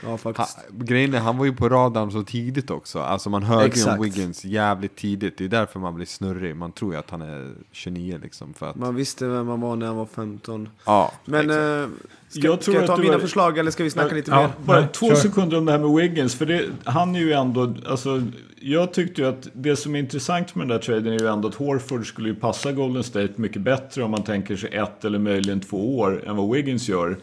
Ja 0.04 0.10
Ha, 0.10 0.18
faktiskt. 0.18 0.58
grejen 0.72 1.13
är, 1.13 1.20
han 1.20 1.38
var 1.38 1.46
ju 1.46 1.56
på 1.56 1.70
radarn 1.70 2.12
så 2.12 2.24
tidigt 2.24 2.72
också. 2.72 3.00
Alltså 3.00 3.30
man 3.30 3.44
hörde 3.44 3.75
ju 3.80 3.89
om 3.92 4.01
Wiggins 4.01 4.46
jävligt 4.46 4.96
tidigt. 4.96 5.38
Det 5.38 5.44
är 5.46 5.48
därför 5.50 5.80
man 5.80 5.96
blir 5.96 6.06
snurrig. 6.06 6.56
Man 6.56 6.72
tror 6.72 6.94
ju 6.94 7.00
att 7.00 7.10
han 7.10 7.22
är 7.22 7.51
29 7.72 8.20
liksom. 8.24 8.54
För 8.54 8.70
att, 8.70 8.75
Man 8.75 8.96
visste 8.96 9.28
vem 9.28 9.46
man 9.48 9.62
var 9.62 9.75
när 9.75 9.86
han 9.88 9.96
var 9.96 10.06
15. 10.06 10.70
ja, 10.86 11.12
Men 11.25 11.39
exakt. 11.50 11.60
eh, 11.62 12.08
ska, 12.30 12.48
Jag 12.48 12.54
ska 12.56 12.63
tror 12.63 12.75
jag 12.75 12.84
att 12.84 12.88
ta 12.89 12.98
mina 12.98 13.13
har- 13.13 13.20
förslag 13.20 13.58
eller 13.58 13.72
ska 13.72 13.84
vi 13.84 13.89
snacka 13.89 14.16
lite 14.16 14.32
Ja. 14.32 14.42
mer? 14.42 14.50
Bara 14.66 14.80
Nej, 14.80 14.89
två 14.94 15.08
kör. 15.08 15.16
sekunder 15.16 15.58
om 15.58 15.66
det 15.66 15.72
här 15.72 15.80
med 15.80 15.89
Wiggins. 15.96 16.36
För 16.36 16.46
det, 16.46 16.66
han 16.84 17.16
är 17.16 17.20
ju 17.20 17.32
ändå, 17.34 17.75
alltså, 17.88 18.22
jag 18.62 18.94
tyckte 18.94 19.22
ju 19.22 19.28
att 19.28 19.48
det 19.54 19.75
som 19.75 19.96
är 19.96 20.00
intressant 20.00 20.56
med 20.56 20.68
den 20.68 20.78
där 20.78 20.84
traden 20.86 21.13
är 21.13 21.20
ju 21.20 21.28
ändå 21.28 21.48
att 21.48 21.56
Horford 21.56 22.08
skulle 22.08 22.30
ju 22.30 22.36
passa 22.36 22.72
Golden 22.72 23.04
State 23.04 23.34
mycket 23.36 23.62
bättre 23.62 24.04
om 24.04 24.12
man 24.12 24.24
tänker 24.24 24.56
sig 24.56 24.70
ett 24.75 25.06
eller 25.06 25.20
möjligen 25.20 25.60
två 25.60 26.00
år 26.00 26.24
än 26.28 26.36
vad 26.36 26.50
Wiggins 26.56 26.89
gör. 26.89 27.18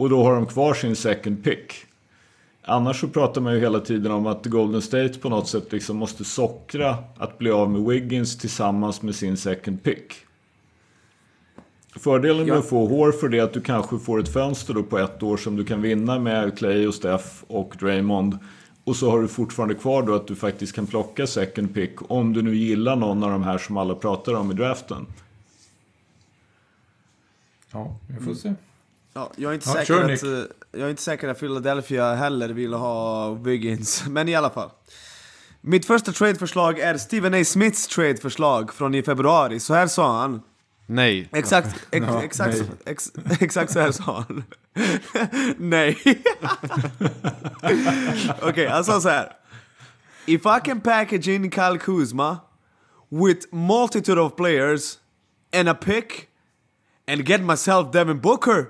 Och 0.00 0.10
då 0.10 0.24
har 0.24 0.34
de 0.34 0.46
kvar 0.46 0.74
sin 0.74 0.96
second 0.96 1.44
pick. 1.44 1.72
Annars 2.62 3.00
så 3.00 3.08
pratar 3.08 3.40
man 3.40 3.54
ju 3.54 3.60
hela 3.60 3.80
tiden 3.80 4.12
om 4.12 4.26
att 4.26 4.46
Golden 4.46 4.82
State 4.82 5.18
på 5.18 5.28
något 5.28 5.48
sätt 5.48 5.72
liksom 5.72 5.96
måste 5.96 6.24
sockra 6.24 6.96
att 7.16 7.38
bli 7.38 7.50
av 7.50 7.70
med 7.70 7.82
Wiggins 7.82 8.38
tillsammans 8.38 9.02
med 9.02 9.14
sin 9.14 9.36
second 9.36 9.82
pick. 9.82 10.14
Fördelen 11.96 12.46
med 12.46 12.58
att 12.58 12.68
få 12.68 12.86
Horford 12.86 13.34
är 13.34 13.42
att 13.42 13.52
du 13.52 13.60
kanske 13.60 13.98
får 13.98 14.20
ett 14.20 14.32
fönster 14.32 14.74
då 14.74 14.82
på 14.82 14.98
ett 14.98 15.22
år 15.22 15.36
som 15.36 15.56
du 15.56 15.64
kan 15.64 15.82
vinna 15.82 16.18
med 16.18 16.58
Clay 16.58 16.86
och 16.86 16.94
Steph 16.94 17.28
och 17.46 17.76
Draymond. 17.80 18.38
Och 18.84 18.96
så 18.96 19.10
har 19.10 19.20
du 19.20 19.28
fortfarande 19.28 19.74
kvar 19.74 20.02
då 20.02 20.14
att 20.14 20.26
du 20.26 20.36
faktiskt 20.36 20.74
kan 20.74 20.86
plocka 20.86 21.26
second 21.26 21.74
pick 21.74 22.10
om 22.10 22.32
du 22.32 22.42
nu 22.42 22.56
gillar 22.56 22.96
någon 22.96 23.24
av 23.24 23.30
de 23.30 23.42
här 23.42 23.58
som 23.58 23.76
alla 23.76 23.94
pratar 23.94 24.34
om 24.34 24.50
i 24.50 24.54
draften. 24.54 25.06
Ja, 27.72 27.96
vi 28.08 28.24
får 28.24 28.34
se. 28.34 28.54
Ja, 29.12 29.32
jag, 29.36 29.50
är 29.50 29.54
inte 29.54 29.68
Ja, 29.68 29.74
säker 29.74 30.00
att, 30.00 30.06
Nick. 30.06 30.22
eh, 30.22 30.28
jag 30.72 30.80
är 30.80 30.90
inte 30.90 31.02
säker 31.02 31.28
att 31.28 31.38
Philadelphia 31.40 32.14
heller 32.14 32.48
vill 32.48 32.72
ha 32.74 33.30
Wiggins. 33.34 34.04
Men 34.08 34.28
i 34.28 34.34
alla 34.34 34.50
fall. 34.50 34.70
Mitt 35.60 35.86
första 35.86 36.12
tradeförslag 36.12 36.78
är 36.78 36.96
Stephen 36.98 37.34
A. 37.34 37.44
Smiths 37.44 37.86
tradeförslag 37.88 38.72
från 38.74 38.94
i 38.94 39.02
februari. 39.02 39.60
Så 39.60 39.74
här 39.74 39.86
sa 39.86 40.20
han. 40.20 40.42
Nej. 40.86 41.28
Exakt, 41.32 41.76
ex, 41.90 42.06
Ja, 42.08 42.22
exakt, 42.22 42.56
nej. 42.58 42.66
ex, 42.86 43.12
exakt 43.40 43.72
så 43.72 43.80
här 43.80 43.92
sa 43.92 44.24
han. 44.28 44.44
nej. 45.56 45.98
Okej, 48.42 48.66
han 48.66 48.84
sa 48.84 49.00
så 49.00 49.08
här. 49.08 49.32
If 50.26 50.40
I 50.46 50.60
can 50.64 50.80
package 50.80 51.28
in 51.28 51.50
Kyle 51.50 51.78
Kuzma 51.78 52.38
with 53.08 53.46
multitude 53.52 54.20
of 54.20 54.36
players 54.36 54.98
and 55.52 55.68
a 55.68 55.74
pick 55.74 56.26
and 57.08 57.28
get 57.28 57.40
myself 57.40 57.90
Devin 57.92 58.20
Booker, 58.20 58.66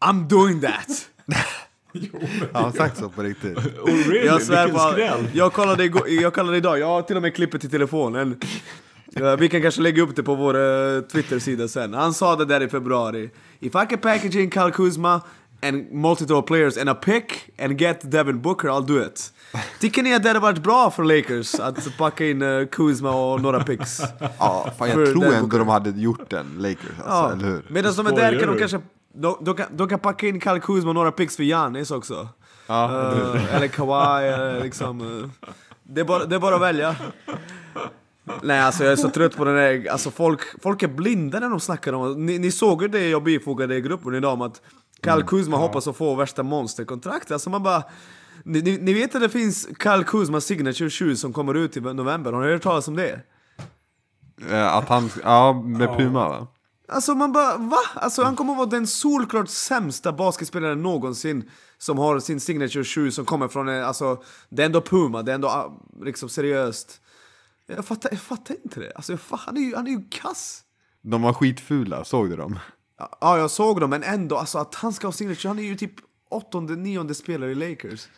I'm 0.00 0.28
doing 0.28 0.60
that. 0.60 1.08
Har 2.52 2.62
han 2.62 2.72
sagt 2.72 2.98
så 2.98 3.08
på 3.08 3.22
riktigt? 3.22 3.58
Oh 3.58 4.08
really? 4.08 4.26
Jag 4.26 4.42
svär 4.42 4.68
på 4.68 5.28
jag 5.32 5.52
kollade, 5.52 5.84
igår, 5.84 6.08
jag 6.08 6.34
kollade 6.34 6.56
idag, 6.56 6.78
jag 6.78 6.86
har 6.86 7.02
till 7.02 7.16
och 7.16 7.22
med 7.22 7.34
klippet 7.34 7.64
i 7.64 7.68
telefonen. 7.68 8.40
Vi 9.38 9.48
kan 9.48 9.62
kanske 9.62 9.80
lägga 9.80 10.02
upp 10.02 10.16
det 10.16 10.22
på 10.22 10.34
vår 10.34 10.56
uh, 10.56 11.02
Twitter-sida 11.02 11.68
sen. 11.68 11.94
Han 11.94 12.14
sa 12.14 12.36
det 12.36 12.44
där 12.44 12.60
i 12.60 12.68
februari. 12.68 13.30
If 13.60 13.74
I 13.74 13.86
can 13.88 13.98
package 13.98 14.36
in 14.36 14.50
Kyle 14.50 14.70
Kuzma 14.70 15.20
and 15.62 15.92
multiple 15.92 16.42
players 16.42 16.78
and 16.78 16.88
a 16.88 16.94
pick 16.94 17.50
and 17.58 17.80
get 17.80 18.00
Devin 18.10 18.40
Booker, 18.42 18.68
I'll 18.68 18.86
do 18.86 19.02
it. 19.02 19.32
Tycker 19.80 20.02
ni 20.02 20.14
att 20.14 20.22
det 20.22 20.28
hade 20.28 20.40
varit 20.40 20.62
bra 20.62 20.90
för 20.90 21.04
Lakers 21.04 21.54
att 21.54 21.96
packa 21.98 22.26
in 22.26 22.42
uh, 22.42 22.66
Kuzma 22.66 23.10
och 23.10 23.40
några 23.40 23.64
picks? 23.64 24.00
Ja, 24.38 24.72
fan, 24.78 24.88
För 24.88 25.00
jag 25.00 25.12
tror 25.12 25.34
ändå 25.34 25.58
de 25.58 25.68
hade 25.68 25.90
gjort 25.90 26.30
den, 26.30 26.46
Lakers. 26.58 26.90
Alltså, 26.98 27.10
Ja, 27.10 27.32
eller 27.32 27.44
hur? 27.44 27.62
medan 27.68 27.94
de 27.94 28.06
är 28.06 28.16
där 28.16 28.38
kan 28.38 28.48
de 28.48 28.52
du? 28.54 28.58
kanske... 28.58 28.80
De, 29.20 29.36
de, 29.44 29.54
kan, 29.54 29.66
de 29.76 29.88
kan 29.88 29.98
packa 29.98 30.26
in 30.26 30.40
Kyle 30.40 30.60
Kuzma 30.60 30.88
och 30.90 30.94
några 30.94 31.12
picks 31.12 31.36
för 31.36 31.42
Giannis 31.42 31.90
också. 31.90 32.28
Ja, 32.66 33.12
Eh, 33.12 33.54
eller 33.56 33.68
Kawhi, 33.68 34.28
eller 34.28 34.62
liksom... 34.62 35.00
eh, 35.00 35.48
det, 35.82 36.00
är 36.00 36.04
bara, 36.04 36.24
det 36.24 36.34
är 36.36 36.40
bara 36.40 36.54
att 36.54 36.60
välja. 36.60 36.96
Nej 38.42 38.60
alltså 38.60 38.84
jag 38.84 38.92
är 38.92 38.96
så 38.96 39.10
trött 39.10 39.36
på 39.36 39.44
den 39.44 39.54
där, 39.54 39.90
alltså 39.90 40.10
folk, 40.10 40.40
folk 40.62 40.82
är 40.82 40.88
blinda 40.88 41.40
när 41.40 41.48
de 41.50 41.60
snackar 41.60 41.92
om 41.92 42.26
ni, 42.26 42.38
ni 42.38 42.50
såg 42.50 42.82
ju 42.82 42.88
det 42.88 43.08
jag 43.08 43.22
bifogade 43.22 43.76
i 43.76 43.80
gruppen 43.80 44.14
idag 44.14 44.32
om 44.32 44.42
att 44.42 44.60
Kyle 45.04 45.22
Kuzma 45.22 45.56
hoppas 45.56 45.88
att 45.88 45.96
få 45.96 46.14
värsta 46.14 46.42
monsterkontrakt. 46.42 47.30
Alltså 47.30 47.50
man 47.50 47.62
bara... 47.62 47.82
Ni, 48.44 48.62
ni, 48.62 48.78
ni 48.78 48.92
vet 48.94 49.14
att 49.14 49.20
det 49.20 49.28
finns 49.28 49.68
Kyle 49.82 50.04
Kuzma 50.04 50.40
signature 50.40 50.90
shoes 50.90 51.20
som 51.20 51.32
kommer 51.32 51.54
ut 51.54 51.76
i 51.76 51.80
november, 51.80 52.32
har 52.32 52.40
ni 52.42 52.52
hört 52.52 52.62
talas 52.62 52.88
om 52.88 52.96
det? 52.96 53.20
Eh, 54.50 54.76
Att 54.76 54.88
han, 54.88 55.10
ja, 55.24 55.52
med 55.52 55.96
Puma 55.96 56.28
va? 56.28 56.46
Alltså 56.88 57.14
man 57.14 57.32
bara, 57.32 57.56
va? 57.56 57.78
Alltså 57.94 58.22
han 58.22 58.36
kommer 58.36 58.52
att 58.52 58.58
vara 58.58 58.68
den 58.68 58.86
solklart 58.86 59.48
sämsta 59.48 60.12
basketspelaren 60.12 60.82
någonsin 60.82 61.50
som 61.78 61.98
har 61.98 62.20
sin 62.20 62.40
signature 62.40 62.84
shoe 62.84 63.10
som 63.12 63.24
kommer 63.24 63.48
från 63.48 63.68
en, 63.68 63.84
alltså 63.84 64.22
det 64.48 64.62
är 64.62 64.66
ändå 64.66 64.80
Puma, 64.80 65.22
det 65.22 65.32
är 65.32 65.34
ändå 65.34 65.48
ah, 65.48 65.80
liksom 66.02 66.28
seriöst. 66.28 67.00
Jag 67.66 67.84
fattar, 67.84 68.10
jag 68.12 68.20
fattar 68.20 68.56
inte 68.64 68.80
det. 68.80 68.92
Alltså 68.96 69.12
jag, 69.12 69.20
fa- 69.20 69.40
han 69.46 69.56
är 69.56 69.60
ju, 69.60 69.76
han 69.76 69.86
är 69.86 69.90
ju 69.90 70.02
kass. 70.10 70.62
De 71.02 71.22
var 71.22 71.32
skitfula, 71.32 72.04
såg 72.04 72.30
du 72.30 72.36
dem? 72.36 72.58
Ja, 73.20 73.38
jag 73.38 73.50
såg 73.50 73.80
dem, 73.80 73.90
men 73.90 74.02
ändå, 74.02 74.36
alltså 74.36 74.58
att 74.58 74.74
han 74.74 74.92
ska 74.92 75.06
ha 75.06 75.12
signature, 75.12 75.48
han 75.48 75.58
är 75.58 75.62
ju 75.62 75.76
typ 75.76 75.94
åttonde, 76.30 76.76
nionde 76.76 77.14
spelare 77.14 77.50
i 77.50 77.54
Lakers. 77.54 78.08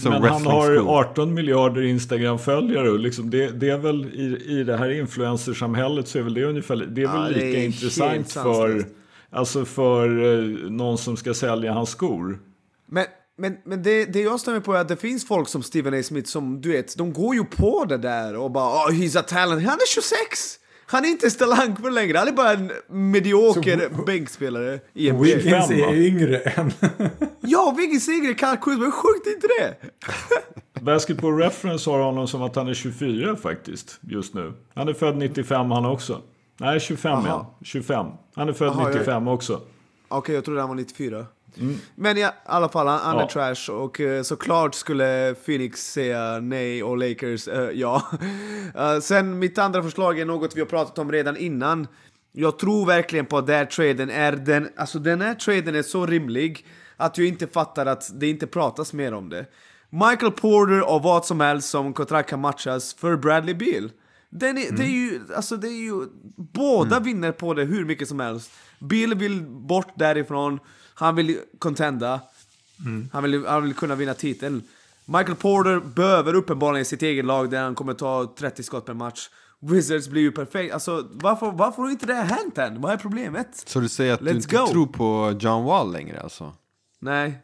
Som 0.00 0.12
Men 0.12 0.22
han 0.22 0.46
har 0.46 0.98
18 1.00 1.34
miljarder 1.34 1.82
Instagram-följare 1.82 2.90
och 2.90 2.98
liksom 2.98 3.30
det, 3.30 3.50
det 3.50 3.70
är 3.70 3.78
väl 3.78 4.04
i, 4.04 4.58
i 4.60 4.64
det 4.64 4.76
här 4.76 4.90
influencersamhället 4.90 6.08
så 6.08 6.18
är 6.18 6.22
väl 6.22 6.34
det 6.34 6.44
ungefär, 6.44 6.76
det 6.76 7.00
är 7.00 7.04
Ja, 7.04 7.12
väl 7.12 7.32
det 7.32 7.40
är 7.40 7.46
lika 7.46 7.60
helt 7.60 7.74
intressant 7.74 8.32
för, 8.32 8.86
alltså 9.30 9.64
för 9.64 10.24
eh, 10.24 10.70
någon 10.70 10.98
som 10.98 11.16
ska 11.16 11.34
sälja 11.34 11.72
hans 11.72 11.90
skor. 11.90 12.38
Men, 12.86 13.04
men, 13.38 13.56
men 13.64 13.82
det, 13.82 14.04
det 14.04 14.20
jag 14.20 14.40
stämmer 14.40 14.60
på 14.60 14.74
är 14.74 14.80
att 14.80 14.88
det 14.88 14.96
finns 14.96 15.26
folk 15.26 15.48
som 15.48 15.62
Stephen 15.62 15.94
A. 15.94 16.02
Smith 16.02 16.28
som, 16.28 16.60
du 16.60 16.72
vet, 16.72 16.96
de 16.96 17.12
går 17.12 17.34
ju 17.34 17.44
på 17.44 17.84
det 17.84 17.98
där 17.98 18.36
och 18.36 18.50
bara 18.50 18.88
oh, 18.88 18.90
he's 18.90 19.18
a 19.18 19.22
talent. 19.22 19.62
Han 19.62 19.74
är 19.74 19.94
26! 19.94 20.58
Han 20.88 21.04
är 21.04 21.08
inte 21.08 21.30
Stalank 21.30 21.80
för 21.80 21.90
längre, 21.90 22.18
han 22.18 22.28
är 22.28 22.32
bara 22.32 22.52
en 22.52 22.72
medioker 22.88 24.04
bänkspelare 24.06 24.80
i 24.94 25.12
NBA. 25.12 25.22
Wiggins 25.22 25.42
25, 25.42 25.60
va? 25.80 25.86
är 25.92 26.06
yngre 26.06 26.38
än... 26.38 26.72
Ja, 27.40 27.74
Wiggins 27.78 28.04
Sigrid, 28.04 28.40
Kyle 28.40 28.56
Kuzma, 28.62 28.90
sjukt 28.90 29.26
är 29.26 29.34
inte 29.34 29.46
det? 29.60 29.76
Basketball 30.80 31.38
Reference 31.38 31.90
har 31.90 31.98
honom 31.98 32.28
som 32.28 32.42
att 32.42 32.56
han 32.56 32.68
är 32.68 32.74
24 32.74 33.36
faktiskt, 33.36 33.98
just 34.00 34.34
nu. 34.34 34.52
Han 34.74 34.88
är 34.88 34.92
född 34.92 35.16
95 35.16 35.70
han 35.70 35.86
också. 35.86 36.20
Nej, 36.58 36.80
25 36.80 37.12
Aha. 37.12 37.26
ja. 37.28 37.54
25. 37.64 38.06
Han 38.34 38.48
är 38.48 38.52
född 38.52 38.68
Aha, 38.68 38.82
jag- 38.82 38.92
95 38.94 39.28
också. 39.28 39.60
Okej, 40.08 40.34
jag 40.34 40.44
trodde 40.44 40.60
han 40.60 40.68
var 40.68 40.76
94. 40.76 41.26
Men 41.94 42.16
ja, 42.16 42.28
i 42.28 42.32
alla 42.44 42.68
fall, 42.68 42.86
han, 42.86 42.98
han 43.00 43.16
är 43.16 43.20
Ja. 43.20 43.28
trash 43.28 43.72
och 43.72 44.00
eh, 44.00 44.22
såklart 44.22 44.74
skulle 44.74 45.34
Phoenix 45.44 45.92
säga 45.92 46.40
nej 46.40 46.82
och 46.82 46.96
Lakers 46.98 47.48
eh, 47.48 47.70
ja. 47.70 48.02
Eh, 48.74 49.00
sen 49.00 49.38
mitt 49.38 49.58
andra 49.58 49.82
förslag 49.82 50.18
är 50.18 50.24
något 50.24 50.56
vi 50.56 50.60
har 50.60 50.66
pratat 50.66 50.98
om 50.98 51.12
redan 51.12 51.36
innan. 51.36 51.86
Jag 52.32 52.58
tror 52.58 52.86
verkligen 52.86 53.26
på 53.26 53.38
att 53.38 53.46
den 53.46 53.56
här 53.56 53.64
traden 53.64 54.10
är 54.10 54.32
den, 54.32 54.68
alltså 54.76 54.98
den 54.98 55.20
här 55.20 55.34
traden 55.34 55.74
är 55.74 55.82
så 55.82 56.06
rimlig 56.06 56.66
att 56.96 57.18
jag 57.18 57.26
inte 57.26 57.46
fattar 57.46 57.86
att 57.86 58.10
det 58.20 58.28
inte 58.28 58.46
pratas 58.46 58.92
mer 58.92 59.14
om 59.14 59.28
det. 59.28 59.46
Michael 59.90 60.32
Porter 60.32 60.90
och 60.94 61.02
vad 61.02 61.24
som 61.26 61.40
helst 61.40 61.68
som 61.68 61.92
kontrakt 61.92 62.30
kan 62.30 62.40
matchas 62.40 62.94
för 62.94 63.16
Bradley 63.16 63.54
Beal. 63.54 63.90
Den 64.30 64.58
är, 64.58 64.72
Det 64.72 64.82
är 64.82 64.86
ju, 64.88 65.20
alltså 65.36 65.56
det 65.56 65.68
är 65.68 65.82
ju, 65.84 66.06
båda 66.36 67.00
vinner 67.00 67.32
på 67.32 67.54
det 67.54 67.64
hur 67.64 67.84
mycket 67.84 68.08
som 68.08 68.20
helst. 68.20 68.50
Bill 68.80 69.14
vill 69.14 69.42
bort 69.42 69.92
därifrån, 69.94 70.58
han 70.98 71.14
vill 71.16 71.40
contenda, 71.58 72.20
han, 73.12 73.22
vill, 73.22 73.46
han 73.46 73.62
vill 73.62 73.74
kunna 73.74 73.94
vinna 73.94 74.14
titeln. 74.14 74.62
Michael 75.04 75.34
Porter 75.34 75.80
behöver 75.80 76.34
uppenbarligen 76.34 76.84
sitt 76.84 77.02
eget 77.02 77.24
lag 77.24 77.50
där 77.50 77.62
han 77.62 77.74
kommer 77.74 77.94
ta 77.94 78.34
30 78.38 78.62
skott 78.62 78.86
per 78.86 78.94
match. 78.94 79.28
Wizards 79.60 80.08
blir 80.08 80.22
ju 80.22 80.32
perfekt, 80.32 80.74
alltså 80.74 81.08
varför, 81.10 81.50
varför 81.50 81.82
har 81.82 81.90
inte 81.90 82.06
det 82.06 82.14
hänt 82.14 82.58
än? 82.58 82.80
Vad 82.80 82.92
är 82.92 82.96
problemet? 82.96 83.62
Så 83.66 83.80
du 83.80 83.88
säger 83.88 84.14
att 84.14 84.20
du 84.20 84.26
Let's 84.26 84.34
inte 84.34 84.56
go. 84.56 84.66
tror 84.66 84.86
på 84.86 85.36
John 85.40 85.64
Wall 85.64 85.92
längre 85.92 86.20
alltså? 86.20 86.52
Nej, 86.98 87.38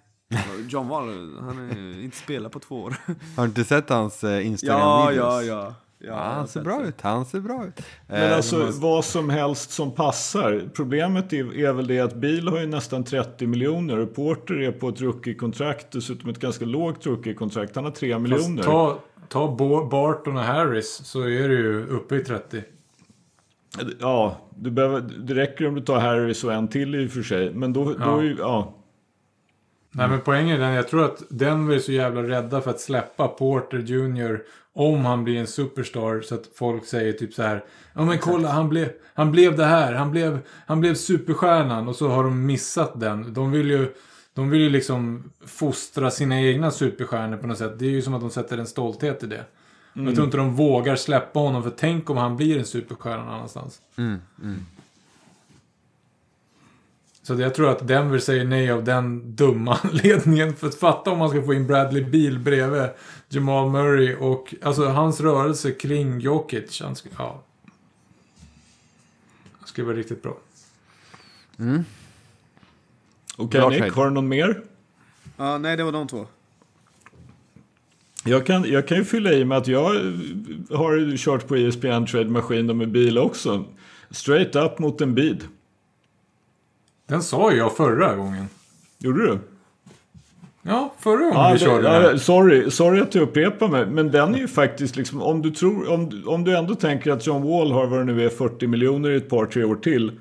John 0.68 0.88
Wall, 0.88 1.36
han 1.40 1.56
har 1.56 2.02
inte 2.02 2.16
spelat 2.16 2.52
på 2.52 2.60
två 2.60 2.82
år. 2.82 2.96
Har 3.36 3.42
du 3.42 3.48
inte 3.48 3.64
sett 3.64 3.88
hans 3.88 4.24
eh, 4.24 4.46
Instagram-videos? 4.46 5.16
ja, 5.16 5.42
ja. 5.42 5.42
ja 5.42 5.74
Ja, 6.06 6.14
han 6.14 6.48
ser 6.48 6.62
bra 6.62 6.78
det. 6.78 6.88
ut, 6.88 7.00
han 7.00 7.24
ser 7.26 7.40
bra 7.40 7.66
ut. 7.66 7.82
Men 8.06 8.22
Eh, 8.30 8.36
alltså 8.36 8.56
men- 8.56 8.80
vad 8.80 9.04
som 9.04 9.30
helst 9.30 9.70
som 9.70 9.90
passar. 9.90 10.62
Problemet 10.74 11.32
är, 11.32 11.58
är 11.58 11.72
väl 11.72 11.86
det 11.86 12.00
att 12.00 12.14
Bil 12.14 12.48
har 12.48 12.60
ju 12.60 12.66
nästan 12.66 13.04
30 13.04 13.46
miljoner 13.46 13.98
och 13.98 14.14
Porter 14.14 14.54
är 14.60 14.72
på 14.72 14.88
ett 14.88 15.00
rookie-kontrakt, 15.00 15.86
dessutom 15.92 16.30
ett 16.30 16.38
ganska 16.38 16.64
lågt 16.64 17.06
rookie-kontrakt. 17.06 17.74
Han 17.76 17.84
har 17.84 17.90
3 17.92 18.12
Fast 18.12 18.22
miljoner. 18.22 18.62
ta, 18.62 18.98
ta 19.28 19.56
Barton 19.90 20.36
och 20.36 20.42
Harris 20.42 21.00
så 21.04 21.20
är 21.22 21.48
du 21.48 21.56
ju 21.58 21.86
uppe 21.86 22.16
i 22.16 22.24
30. 22.24 22.62
Ja, 24.00 24.36
du 24.56 24.70
behöver, 24.70 25.00
det 25.00 25.34
räcker 25.34 25.68
om 25.68 25.74
du 25.74 25.80
tar 25.80 26.00
Harris 26.00 26.44
och 26.44 26.52
en 26.52 26.68
till 26.68 26.94
i 26.94 27.06
och 27.06 27.10
för 27.10 27.22
sig. 27.22 27.54
Men 27.54 27.72
då, 27.72 27.84
då 27.84 27.94
Ja. 28.00 28.18
är 28.18 28.22
ju, 28.22 28.36
ja. 28.38 28.74
Nej 29.94 30.08
men 30.08 30.20
poängen 30.20 30.56
är 30.56 30.66
den, 30.66 30.74
jag 30.74 30.88
tror 30.88 31.04
att 31.04 31.22
Denver 31.28 31.74
är 31.74 31.78
så 31.78 31.92
jävla 31.92 32.22
rädda 32.22 32.60
för 32.60 32.70
att 32.70 32.80
släppa 32.80 33.28
Porter 33.28 33.78
Jr. 33.78 34.42
om 34.72 35.04
han 35.04 35.24
blir 35.24 35.36
en 35.36 35.46
superstar 35.46 36.20
så 36.20 36.34
att 36.34 36.48
folk 36.54 36.86
säger 36.86 37.12
typ 37.12 37.34
så 37.34 37.42
här. 37.42 37.64
Ja 37.92 38.04
men 38.04 38.18
kolla 38.18 38.48
han 38.48 38.68
blev, 38.68 38.88
han 39.14 39.32
blev 39.32 39.56
det 39.56 39.64
här, 39.64 39.92
han 39.92 40.10
blev, 40.10 40.38
han 40.66 40.80
blev 40.80 40.94
superstjärnan 40.94 41.88
och 41.88 41.96
så 41.96 42.08
har 42.08 42.24
de 42.24 42.46
missat 42.46 43.00
den. 43.00 43.34
De 43.34 43.52
vill 43.52 43.70
ju, 43.70 43.94
de 44.34 44.50
vill 44.50 44.60
ju 44.60 44.70
liksom 44.70 45.30
fostra 45.46 46.10
sina 46.10 46.40
egna 46.40 46.70
superstjärnor 46.70 47.36
på 47.36 47.46
något 47.46 47.58
sätt. 47.58 47.78
Det 47.78 47.86
är 47.86 47.90
ju 47.90 48.02
som 48.02 48.14
att 48.14 48.20
de 48.20 48.30
sätter 48.30 48.58
en 48.58 48.66
stolthet 48.66 49.22
i 49.22 49.26
det. 49.26 49.44
Jag 49.92 50.14
tror 50.14 50.24
inte 50.24 50.36
de 50.36 50.54
vågar 50.54 50.96
släppa 50.96 51.40
honom 51.40 51.62
för 51.62 51.70
tänk 51.70 52.10
om 52.10 52.16
han 52.16 52.36
blir 52.36 52.58
en 52.58 52.64
superstjärna 52.64 53.24
någon 53.24 53.34
annanstans. 53.34 53.80
Mm, 53.96 54.20
Så 57.22 57.34
det- 57.34 57.42
jag 57.42 57.54
tror 57.54 57.70
att 57.70 57.88
Denver 57.88 58.18
säger 58.18 58.44
nej 58.44 58.70
av 58.72 58.84
den 58.84 59.36
dumma 59.36 59.74
anledningen. 59.82 60.56
För 60.56 60.66
att 60.66 60.74
fatta 60.74 61.10
om 61.10 61.18
man 61.18 61.30
ska 61.30 61.42
få 61.42 61.54
in 61.54 61.66
Bradley 61.66 62.04
Beal 62.04 62.38
bredvid 62.38 62.88
Jamal 63.28 63.70
Murray 63.70 64.14
och 64.14 64.54
alltså 64.62 64.84
hans 64.88 65.20
rörelse 65.20 65.70
kring 65.72 66.20
Jokic. 66.20 66.80
Han 66.82 66.96
ska, 66.96 67.08
ja. 67.18 67.42
Det 69.60 69.68
skulle 69.68 69.86
vara 69.86 69.96
riktigt 69.96 70.22
bra. 70.22 70.36
Okej 73.36 73.60
Bra 73.60 73.68
Nick, 73.68 73.92
har 73.92 74.04
du 74.04 74.10
någon 74.10 74.28
mer? 74.28 74.62
Ja, 75.36 75.58
nej, 75.58 75.76
det 75.76 75.84
var 75.84 75.92
de 75.92 76.06
två. 76.08 76.26
Jag 78.24 78.46
kan, 78.46 78.64
jag 78.64 78.88
kan 78.88 78.96
ju 78.96 79.04
fylla 79.04 79.32
i 79.32 79.44
med 79.44 79.58
att 79.58 79.68
jag 79.68 79.84
har 80.70 81.16
kört 81.16 81.48
på 81.48 81.56
ESPN 81.56 82.06
Trade 82.06 82.30
Machine 82.30 82.76
med 82.76 82.88
bil 82.90 83.18
också. 83.18 83.64
Straight 84.10 84.56
up 84.56 84.78
mot 84.78 85.00
en 85.00 85.14
bid. 85.14 85.44
Den 87.12 87.22
sa 87.22 87.52
ju 87.52 87.58
jag 87.58 87.76
förra 87.76 88.14
gången. 88.16 88.48
Gjorde 88.98 89.26
du? 89.26 89.38
Ja, 90.62 90.94
förra 90.98 91.16
gången 91.16 91.32
Ja, 91.34 91.46
vi 91.52 91.58
det, 91.58 91.64
körde 91.64 91.88
ja, 91.88 91.98
den. 92.00 92.18
sorry, 92.20 92.70
sorry 92.70 93.00
att 93.00 93.14
jag 93.14 93.22
upprepar 93.22 93.68
mig. 93.68 93.86
Men 93.86 94.10
den 94.10 94.34
är 94.34 94.38
ju 94.38 94.48
faktiskt 94.48 94.96
liksom, 94.96 95.22
om 95.22 95.42
du, 95.42 95.50
tror, 95.50 95.90
om, 95.90 96.08
du- 96.10 96.24
om 96.24 96.44
du 96.44 96.56
ändå 96.56 96.74
tänker 96.74 97.10
att 97.12 97.26
John 97.26 97.42
Wall 97.42 97.72
har 97.72 97.86
vad 97.86 97.98
det 97.98 98.04
nu 98.04 98.24
är 98.24 98.28
40 98.28 98.66
miljoner 98.66 99.10
i 99.10 99.16
ett 99.16 99.28
par, 99.28 99.46
tre 99.46 99.64
år 99.64 99.74
till. 99.74 100.12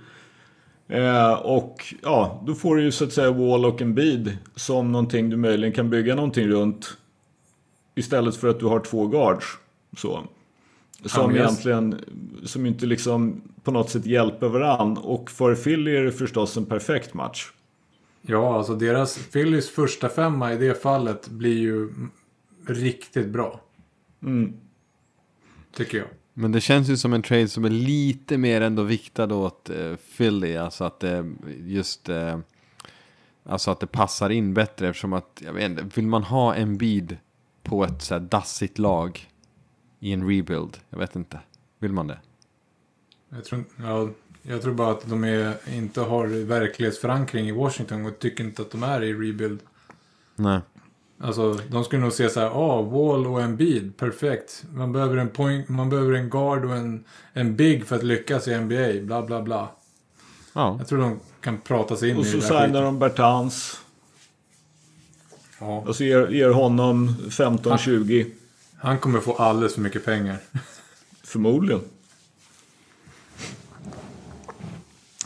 Eh, 0.87 1.31
och 1.33 1.93
ja, 2.01 2.43
då 2.47 2.53
får 2.55 2.75
du 2.75 2.83
ju 2.83 2.91
så 2.91 3.03
att 3.03 3.13
säga 3.13 3.31
Wall 3.31 3.65
och 3.65 3.81
en 3.81 3.95
bid 3.95 4.37
som 4.55 4.91
någonting 4.91 5.29
du 5.29 5.37
möjligen 5.37 5.73
kan 5.73 5.89
bygga 5.89 6.15
någonting 6.15 6.47
runt. 6.47 6.97
Istället 7.95 8.35
för 8.35 8.47
att 8.47 8.59
du 8.59 8.65
har 8.65 8.79
två 8.79 9.07
guards. 9.07 9.45
Så. 9.97 10.23
Som 11.05 11.35
jag- 11.35 11.43
egentligen, 11.45 11.95
som 12.45 12.65
inte 12.65 12.85
liksom 12.85 13.41
på 13.63 13.71
något 13.71 13.89
sätt 13.89 14.05
hjälper 14.05 14.47
varann. 14.47 14.97
Och 14.97 15.31
för 15.31 15.55
Philly 15.55 15.95
är 15.95 16.03
det 16.03 16.11
förstås 16.11 16.57
en 16.57 16.65
perfekt 16.65 17.13
match. 17.13 17.51
Ja, 18.21 18.57
alltså 18.57 18.75
deras 18.75 19.17
Phillies 19.27 19.69
första 19.69 20.09
femma 20.09 20.53
i 20.53 20.57
det 20.57 20.81
fallet 20.81 21.27
blir 21.27 21.57
ju 21.57 21.89
riktigt 22.67 23.27
bra. 23.27 23.59
Mm. 24.23 24.53
Tycker 25.73 25.97
jag. 25.97 26.07
Men 26.33 26.51
det 26.51 26.61
känns 26.61 26.89
ju 26.89 26.97
som 26.97 27.13
en 27.13 27.21
trade 27.21 27.47
som 27.47 27.65
är 27.65 27.69
lite 27.69 28.37
mer 28.37 28.61
ändå 28.61 28.83
viktad 28.83 29.33
åt 29.33 29.69
eh, 29.69 29.95
Philly. 30.17 30.55
Alltså 30.55 30.83
att 30.83 30.99
det 30.99 31.31
just... 31.65 32.09
Eh, 32.09 32.39
alltså 33.43 33.71
att 33.71 33.79
det 33.79 33.87
passar 33.87 34.29
in 34.29 34.53
bättre 34.53 34.89
eftersom 34.89 35.13
att, 35.13 35.41
jag 35.45 35.53
vet 35.53 35.71
inte, 35.71 35.85
vill 35.95 36.07
man 36.07 36.23
ha 36.23 36.55
en 36.55 36.77
bid 36.77 37.17
på 37.63 37.83
ett 37.83 38.01
så 38.01 38.13
här 38.13 38.21
dassigt 38.21 38.79
lag 38.79 39.29
i 39.99 40.13
en 40.13 40.27
rebuild? 40.29 40.77
Jag 40.89 40.97
vet 40.97 41.15
inte. 41.15 41.39
Vill 41.79 41.93
man 41.93 42.07
det? 42.07 42.19
Jag 43.35 43.45
tror, 43.45 43.63
ja, 43.83 44.09
jag 44.41 44.61
tror 44.61 44.73
bara 44.73 44.91
att 44.91 45.09
de 45.09 45.23
är, 45.23 45.53
inte 45.73 46.01
har 46.01 46.27
verklighetsförankring 46.27 47.47
i 47.47 47.51
Washington 47.51 48.05
och 48.05 48.19
tycker 48.19 48.43
inte 48.43 48.61
att 48.61 48.71
de 48.71 48.83
är 48.83 49.03
i 49.03 49.13
rebuild. 49.13 49.59
Nej. 50.35 50.59
Alltså, 51.19 51.53
de 51.69 51.83
skulle 51.83 52.01
nog 52.01 52.13
se 52.13 52.29
så 52.29 52.39
här, 52.39 52.47
ah, 52.49 52.81
Wall 52.81 53.27
och 53.27 53.41
en 53.41 53.57
bid, 53.57 53.97
perfekt. 53.97 54.63
Man 54.73 54.91
behöver 54.93 55.17
en 55.17 55.29
point, 55.29 55.69
man 55.69 55.89
behöver 55.89 56.13
en 56.13 56.29
guard 56.29 56.65
och 56.65 56.75
en, 56.75 57.03
en 57.33 57.55
big 57.55 57.87
för 57.87 57.95
att 57.95 58.03
lyckas 58.03 58.47
i 58.47 58.57
NBA, 58.59 59.01
bla 59.05 59.21
bla 59.21 59.41
bla. 59.41 59.69
Ja. 60.53 60.75
Jag 60.79 60.87
tror 60.87 60.99
de 61.01 61.19
kan 61.41 61.57
prata 61.61 61.95
sig 61.95 62.09
in 62.09 62.17
Och 62.17 62.25
i 62.25 62.25
så 62.25 62.31
det 62.37 62.41
där 62.41 62.47
signar 62.47 62.61
skiten. 62.67 62.83
de 62.83 62.99
Bertans. 62.99 63.81
Ja, 65.59 65.83
Och 65.87 65.95
så 65.95 66.03
ger, 66.03 66.27
ger 66.27 66.49
honom 66.49 67.09
15-20. 67.29 68.31
han 68.77 68.99
kommer 68.99 69.19
få 69.19 69.33
alldeles 69.33 69.73
för 69.73 69.81
mycket 69.81 70.05
pengar. 70.05 70.37
Förmodligen. 71.23 71.81
Eh, 71.81 71.85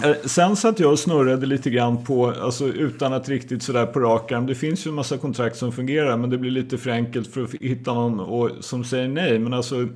Eh, 0.04 0.16
sen 0.26 0.56
satt 0.56 0.80
jag 0.80 0.92
och 0.92 1.00
snurrade 1.00 1.46
lite 1.46 1.70
grann 1.70 2.04
på, 2.04 2.32
alltså 2.32 2.68
utan 2.68 3.14
att 3.14 3.30
riktigt 3.30 3.64
sådär 3.64 3.86
på 3.86 4.00
rak 4.00 4.32
arm. 4.32 4.46
Det 4.46 4.56
finns 4.56 4.88
ju 4.88 4.90
en 4.90 4.96
massa 4.96 5.18
kontrakt 5.18 5.58
som 5.58 5.72
fungerar 5.72 6.18
men 6.18 6.30
det 6.30 6.38
blir 6.38 6.52
lite 6.52 6.78
för 6.78 6.90
enkelt 6.90 7.34
för 7.34 7.44
att 7.44 7.54
hitta 7.54 7.94
någon 7.94 8.20
och, 8.20 8.52
som 8.60 8.84
säger 8.84 9.08
nej. 9.08 9.40
Men 9.40 9.54
alltså 9.54 9.88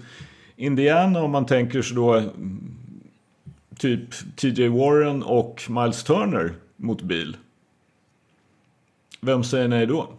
Indiana 0.56 1.22
om 1.22 1.32
man 1.32 1.46
tänker 1.46 1.82
sig 1.82 1.96
då 1.96 2.24
typ 3.78 4.36
TJ 4.36 4.68
Warren 4.68 5.24
och 5.24 5.62
Miles 5.70 6.04
Turner 6.04 6.54
mot 6.76 7.02
bil. 7.02 7.38
Vem 9.22 9.44
säger 9.44 9.68
nej 9.68 9.86
då? 9.86 10.14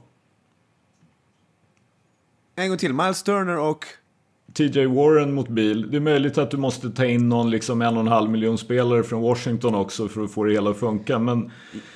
En 2.54 2.68
gång 2.68 2.78
till. 2.78 2.92
Miles 2.94 3.22
Turner 3.22 3.58
och... 3.58 3.84
TJ 4.52 4.86
Warren 4.86 5.32
mot 5.34 5.48
bil. 5.48 5.90
Det 5.90 5.96
är 5.96 6.00
möjligt 6.00 6.38
att 6.38 6.50
du 6.50 6.56
måste 6.56 6.90
ta 6.90 7.04
in 7.04 7.28
någon 7.28 7.50
liksom 7.50 7.82
en 7.82 7.94
och 7.94 8.00
en 8.00 8.08
halv 8.08 8.30
miljon 8.30 8.58
spelare 8.58 9.02
från 9.02 9.22
Washington 9.22 9.74
också 9.74 10.08
för 10.08 10.24
att 10.24 10.32
få 10.32 10.44
det 10.44 10.52
hela 10.52 10.70
att 10.70 10.76
funka. 10.78 11.18
Men 11.18 11.50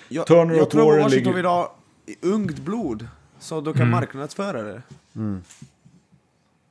Jag, 0.09 0.27
Turner 0.27 0.55
jag 0.55 0.63
och 0.63 0.71
tror 0.71 0.85
Warren 0.85 1.03
Washington 1.03 1.17
ligger- 1.33 1.37
vill 1.37 1.45
ha 1.47 1.77
ungt 2.23 2.59
blod. 2.59 3.09
Så 3.39 3.61
de 3.61 3.75
kan 3.75 3.91
marknadsföra 3.91 4.63
det. 4.63 4.83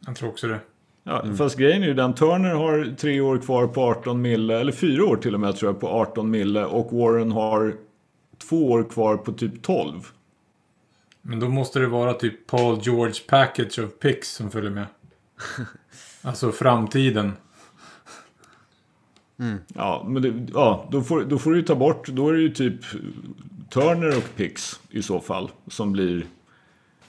Jag 0.05 0.15
tror 0.15 0.29
också 0.29 0.47
det. 0.47 0.59
ja, 1.03 1.25
fast 1.37 1.57
grejen 1.57 1.83
är 1.83 1.87
ju 1.87 1.93
den. 1.93 2.13
Turner 2.13 2.53
har 2.55 2.95
tre 2.97 3.21
år 3.21 3.37
kvar 3.37 3.67
på 3.67 3.81
18 3.81 4.21
mille, 4.21 4.59
eller 4.59 4.71
fyra 4.71 5.05
år 5.05 5.15
till 5.15 5.33
och 5.33 5.39
med 5.39 5.55
tror 5.55 5.71
jag 5.71 5.79
på 5.79 5.87
18 5.87 6.29
mille. 6.31 6.65
Och 6.65 6.93
Warren 6.97 7.31
har 7.31 7.73
två 8.49 8.71
år 8.71 8.83
kvar 8.83 9.17
på 9.17 9.31
typ 9.33 9.61
12. 9.61 9.93
Men 11.21 11.39
då 11.39 11.49
måste 11.49 11.79
det 11.79 11.87
vara 11.87 12.13
typ 12.13 12.47
Paul 12.47 12.79
George 12.81 13.13
package 13.27 13.79
of 13.79 13.99
picks 13.99 14.29
som 14.31 14.51
följer 14.51 14.71
med. 14.71 14.85
alltså 16.21 16.51
framtiden. 16.51 17.31
Ja, 19.73 20.05
men 20.07 20.21
det, 20.21 20.33
ja, 20.53 20.87
då, 20.91 21.01
får, 21.01 21.21
då 21.23 21.37
får 21.37 21.51
du 21.51 21.57
ju 21.57 21.63
ta 21.63 21.75
bort, 21.75 22.07
då 22.07 22.29
är 22.29 22.33
det 22.33 22.41
ju 22.41 22.49
typ 22.49 22.75
Turner 23.69 24.17
och 24.17 24.35
Pix 24.35 24.79
i 24.89 25.01
så 25.01 25.19
fall 25.19 25.51
som 25.67 25.91
blir, 25.91 26.25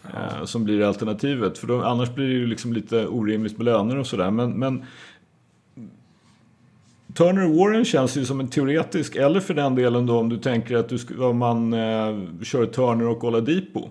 eh, 0.04 0.44
som 0.44 0.64
blir 0.64 0.82
alternativet. 0.82 1.58
För 1.58 1.66
då, 1.66 1.82
annars 1.82 2.14
blir 2.14 2.28
det 2.28 2.34
ju 2.34 2.46
liksom 2.46 2.72
lite 2.72 3.06
orimligt 3.06 3.58
med 3.58 3.64
löner 3.64 3.96
och 3.96 4.06
sådär. 4.06 4.30
Men, 4.30 4.52
men 4.52 4.84
Turner 7.14 7.44
och 7.44 7.54
Warren 7.54 7.84
känns 7.84 8.16
ju 8.16 8.24
som 8.24 8.40
en 8.40 8.48
teoretisk, 8.48 9.16
eller 9.16 9.40
för 9.40 9.54
den 9.54 9.74
delen 9.74 10.06
då 10.06 10.18
om 10.18 10.28
du 10.28 10.38
tänker 10.38 10.76
att 10.76 10.88
du 10.88 10.98
ska, 10.98 11.26
om 11.26 11.38
man 11.38 11.72
eh, 11.72 12.42
kör 12.42 12.66
Turner 12.66 13.08
och 13.08 13.24
Oladipo. 13.24 13.88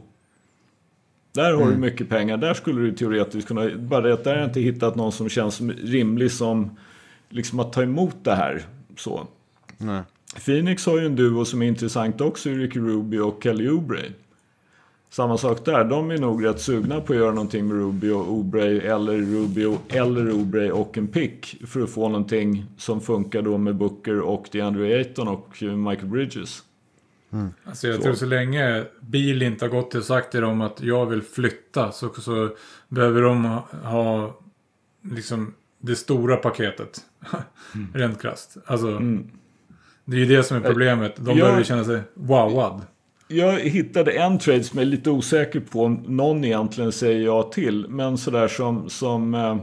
Där 1.34 1.54
har 1.54 1.72
du 1.72 1.78
mycket 1.78 2.10
pengar, 2.10 2.38
där 2.38 2.54
skulle 2.54 2.82
du 2.82 2.91
teoretiskt 2.91 3.48
kunna, 3.48 3.69
bara 3.78 4.02
det 4.02 4.13
att 4.13 4.24
där 4.24 4.32
har 4.32 4.39
jag 4.39 4.50
inte 4.50 4.60
hittat 4.60 4.96
någon 4.96 5.12
som 5.12 5.30
känns 5.30 5.62
rimlig 5.84 6.32
som 6.32 6.78
liksom 7.30 7.60
att 7.60 7.74
ta 7.74 7.84
emot 7.84 8.15
det 8.24 8.36
här. 8.36 8.62
Så. 8.98 9.28
Nej. 9.78 10.02
Phoenix 10.46 10.86
har 10.86 11.00
ju 11.00 11.06
en 11.06 11.15
duo 11.15 11.46
som 11.46 11.62
är 11.62 11.65
intressant 11.65 12.22
också, 12.22 12.50
Ricky 12.50 12.80
Ruby 12.80 13.17
och 13.17 13.39
Kelly 13.43 13.69
Oubre. 13.69 14.00
Samma 15.10 15.38
sak 15.38 15.65
där, 15.65 15.84
de 15.84 16.12
är 16.12 16.17
nog 16.17 16.46
rätt 16.46 16.62
sugna 16.62 17.02
på 17.02 17.13
att 17.13 17.19
göra 17.19 17.32
någonting 17.32 17.67
med 17.67 17.78
Ruby 17.78 18.10
och 18.10 18.32
Oubre 18.32 18.80
eller 18.82 19.17
Rubio 19.17 19.78
eller 19.89 20.32
Oubre 20.32 20.72
och 20.72 20.98
en 20.98 21.08
pick 21.08 21.56
för 21.67 21.82
att 21.82 21.89
få 21.89 22.10
någonting 22.10 22.65
som 22.78 23.02
funkar 23.02 23.41
då 23.41 23.58
med 23.58 23.76
Booker 23.76 24.19
och 24.19 24.48
DeAndre 24.52 24.98
Ayton 24.98 25.28
och 25.28 25.58
Michael 25.62 26.08
Bridges. 26.08 26.63
Alltså 27.65 27.88
jag 27.88 27.96
Så. 27.96 28.02
tror 28.04 28.13
så 28.13 28.26
länge 28.26 28.86
Bil 29.02 29.41
inte 29.41 29.65
har 29.65 29.69
gått 29.69 29.91
till 29.91 30.00
och 30.00 30.06
sagt 30.06 30.32
till 30.32 30.41
dem 30.41 30.62
att 30.62 30.82
jag 30.82 31.06
vill 31.06 31.22
flytta 31.22 31.91
så, 31.91 32.10
så 32.10 32.50
behöver 32.88 33.22
de 33.22 33.46
ha, 33.46 33.67
ha 33.84 34.38
liksom 35.12 35.54
det 35.82 35.96
stora 35.96 36.36
paketet. 36.38 37.00
Rent 37.93 38.22
krasst. 38.22 38.58
Alltså, 38.65 39.00
det 40.06 40.15
är 40.15 40.19
ju 40.19 40.26
det 40.26 40.43
som 40.43 40.58
är 40.58 40.62
problemet. 40.62 41.15
De 41.17 41.26
Jag- 41.38 41.46
behöver 41.46 41.63
känna 41.63 41.84
sig 41.84 42.02
wowad. 42.13 42.82
Jag 43.28 43.60
hittade 43.60 44.12
en 44.12 44.39
trade 44.39 44.63
som 44.63 44.80
jag 44.80 44.88
är 44.88 44.91
lite 44.91 45.10
osäker 45.10 45.60
på 45.60 45.84
om 45.86 46.04
någon 46.08 46.43
egentligen 46.46 46.91
säger 46.91 47.26
ja 47.26 47.43
till. 47.43 47.86
Men 47.89 48.17
sådär 48.17 48.48
som, 48.48 48.89
som, 48.89 49.34
eh, 49.34 49.58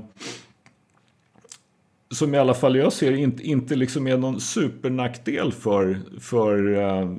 som 2.10 2.34
i 2.34 2.38
alla 2.38 2.54
fall 2.54 2.76
jag 2.76 2.92
ser 2.92 3.12
inte, 3.12 3.42
inte 3.42 3.76
liksom 3.76 4.06
är 4.06 4.16
någon 4.16 4.40
supernackdel 4.40 5.52
för, 5.52 5.98
för, 6.20 6.74
eh, 6.74 7.10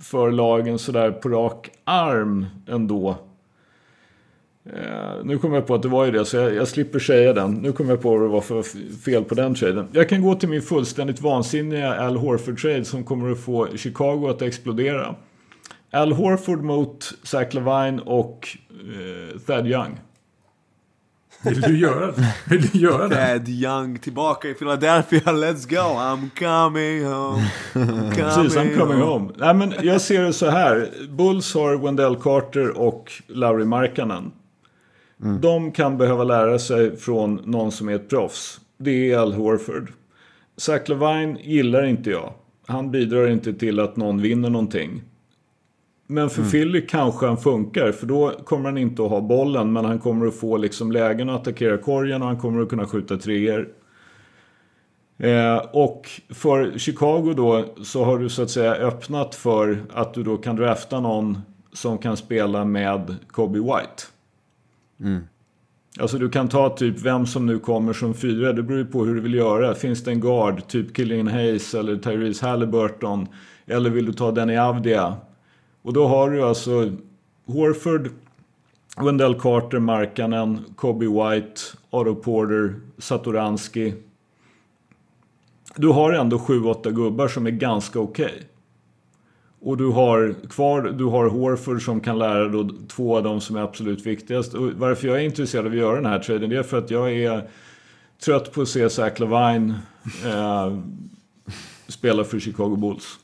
för 0.00 0.30
lagen 0.30 0.78
sådär 0.78 1.10
på 1.10 1.28
rak 1.28 1.70
arm 1.84 2.46
ändå. 2.66 3.16
Eh, 4.72 5.24
nu 5.24 5.38
kommer 5.38 5.56
jag 5.56 5.66
på 5.66 5.74
att 5.74 5.82
det 5.82 5.88
var 5.88 6.04
ju 6.04 6.10
det, 6.10 6.24
så 6.24 6.36
jag, 6.36 6.54
jag 6.54 6.68
slipper 6.68 6.98
säga 6.98 7.32
den. 7.32 7.54
Nu 7.54 7.72
kommer 7.72 7.90
jag 7.90 8.02
på 8.02 8.10
vad 8.10 8.20
det 8.20 8.28
var 8.28 8.40
för 8.40 8.62
fel 9.04 9.24
på 9.24 9.34
den 9.34 9.54
traden. 9.54 9.88
Jag 9.92 10.08
kan 10.08 10.22
gå 10.22 10.34
till 10.34 10.48
min 10.48 10.62
fullständigt 10.62 11.20
vansinniga 11.20 11.94
Al 11.94 12.16
Horford-trade 12.16 12.84
som 12.84 13.04
kommer 13.04 13.32
att 13.32 13.40
få 13.40 13.76
Chicago 13.76 14.28
att 14.28 14.42
explodera. 14.42 15.14
Al 15.90 16.12
Horford 16.12 16.62
mot 16.62 17.14
Zach 17.22 17.54
Lavine 17.54 18.00
och 18.00 18.48
eh, 18.70 19.38
Thad 19.38 19.66
Young. 19.66 19.98
Vill 21.44 21.60
du 21.60 21.78
göra 21.78 22.06
det? 22.06 22.34
Vill 22.48 22.68
du 22.68 22.78
göra 22.78 23.08
det? 23.08 23.14
Thad 23.16 23.48
Young 23.48 23.98
tillbaka 23.98 24.48
i 24.48 24.54
Philadelphia, 24.54 25.20
let's 25.24 25.70
go! 25.70 25.76
I'm 25.76 26.30
coming 26.38 27.04
home. 27.04 27.42
I'm 27.72 28.14
Precis, 28.14 28.56
I'm 28.56 28.78
coming 28.78 29.00
home. 29.00 29.32
Nej, 29.36 29.54
men 29.54 29.74
jag 29.82 30.00
ser 30.00 30.22
det 30.22 30.32
så 30.32 30.50
här. 30.50 30.90
Bulls 31.08 31.54
har 31.54 31.76
Wendell 31.76 32.16
Carter 32.16 32.78
och 32.78 33.12
Lauri 33.26 33.64
Markkanen. 33.64 34.32
De 35.40 35.72
kan 35.72 35.98
behöva 35.98 36.24
lära 36.24 36.58
sig 36.58 36.96
från 36.96 37.40
någon 37.44 37.72
som 37.72 37.88
är 37.88 37.94
ett 37.94 38.08
proffs. 38.08 38.60
Det 38.78 39.12
är 39.12 39.18
Al 39.18 39.32
Horford. 39.32 39.92
Zach 40.56 40.88
Lavine 40.88 41.38
gillar 41.42 41.84
inte 41.86 42.10
jag. 42.10 42.32
Han 42.66 42.90
bidrar 42.90 43.28
inte 43.28 43.54
till 43.54 43.80
att 43.80 43.96
någon 43.96 44.22
vinner 44.22 44.50
någonting. 44.50 45.02
Men 46.06 46.30
för 46.30 46.42
Philly 46.50 46.86
kanske 46.86 47.26
han 47.26 47.36
funkar, 47.36 47.92
för 47.92 48.06
då 48.06 48.32
kommer 48.44 48.64
han 48.64 48.78
inte 48.78 49.02
att 49.02 49.10
ha 49.10 49.20
bollen, 49.20 49.72
men 49.72 49.84
han 49.84 49.98
kommer 49.98 50.26
att 50.26 50.34
få 50.34 50.56
liksom 50.56 50.92
lägen 50.92 51.30
att 51.30 51.40
attackera 51.40 51.78
korgen 51.78 52.22
och 52.22 52.28
han 52.28 52.38
kommer 52.38 52.62
att 52.62 52.68
kunna 52.68 52.86
skjuta 52.86 53.16
treor. 53.16 53.68
Eh, 55.18 55.56
och 55.56 56.10
för 56.28 56.78
Chicago 56.78 57.34
då 57.36 57.64
så 57.82 58.04
har 58.04 58.18
du 58.18 58.28
så 58.28 58.42
att 58.42 58.50
säga 58.50 58.74
öppnat 58.74 59.34
för 59.34 59.84
att 59.92 60.14
du 60.14 60.22
då 60.22 60.36
kan 60.36 60.56
drafta 60.56 61.00
någon 61.00 61.38
som 61.72 61.98
kan 61.98 62.16
spela 62.16 62.64
med 62.64 63.16
Kobe 63.28 63.58
White. 63.58 64.02
Alltså 66.00 66.18
du 66.18 66.30
kan 66.30 66.48
ta 66.48 66.76
typ 66.76 67.00
vem 67.00 67.26
som 67.26 67.46
nu 67.46 67.58
kommer 67.58 67.92
som 67.92 68.14
fyra, 68.14 68.52
det 68.52 68.62
beror 68.62 68.78
ju 68.78 68.86
på 68.86 69.04
hur 69.04 69.14
du 69.14 69.20
vill 69.20 69.34
göra. 69.34 69.74
Finns 69.74 70.04
det 70.04 70.10
en 70.10 70.20
guard, 70.20 70.66
typ 70.68 70.96
Killian 70.96 71.28
Hayes 71.28 71.74
eller 71.74 71.96
Tyrese 71.96 72.46
Halliburton? 72.46 73.28
Eller 73.66 73.90
vill 73.90 74.06
du 74.06 74.12
ta 74.12 74.30
Danny 74.30 74.56
Avdia? 74.56 75.16
Och 75.84 75.92
då 75.92 76.06
har 76.06 76.30
du 76.30 76.42
alltså 76.42 76.92
Horford, 77.46 78.10
Wendell 78.96 79.40
Carter, 79.40 79.78
Markkanen, 79.78 80.64
Kobe 80.76 81.06
White, 81.06 81.60
Otto 81.90 82.14
Porter, 82.14 82.74
Satoranski. 82.98 83.94
Du 85.76 85.88
har 85.88 86.12
ändå 86.12 86.36
7-8 86.36 86.90
gubbar 86.90 87.28
som 87.28 87.46
är 87.46 87.50
ganska 87.50 88.00
okej. 88.00 88.42
Och 89.60 89.76
du 89.76 89.86
har 89.86 90.34
kvar, 90.50 90.82
du 90.82 91.04
har 91.04 91.28
Horford 91.28 91.84
som 91.84 92.00
kan 92.00 92.18
lära 92.18 92.48
då 92.48 92.70
två 92.88 93.16
av 93.16 93.22
dem 93.22 93.40
som 93.40 93.56
är 93.56 93.60
absolut 93.60 94.06
viktigast. 94.06 94.54
Och 94.54 94.72
varför 94.72 95.08
jag 95.08 95.16
är 95.16 95.24
intresserad 95.24 95.66
av 95.66 95.72
att 95.72 95.78
göra 95.78 95.96
den 95.96 96.06
här 96.06 96.18
traden 96.18 96.50
det 96.50 96.56
är 96.56 96.62
för 96.62 96.78
att 96.78 96.90
jag 96.90 97.12
är 97.12 97.48
trött 98.24 98.52
på 98.52 98.62
att 98.62 98.68
se 98.68 98.90
Zach 98.90 99.20
Levine 99.20 99.74
eh, 100.24 100.78
spela 101.88 102.24
för 102.24 102.38
Chicago 102.38 102.76
Bulls. 102.76 103.18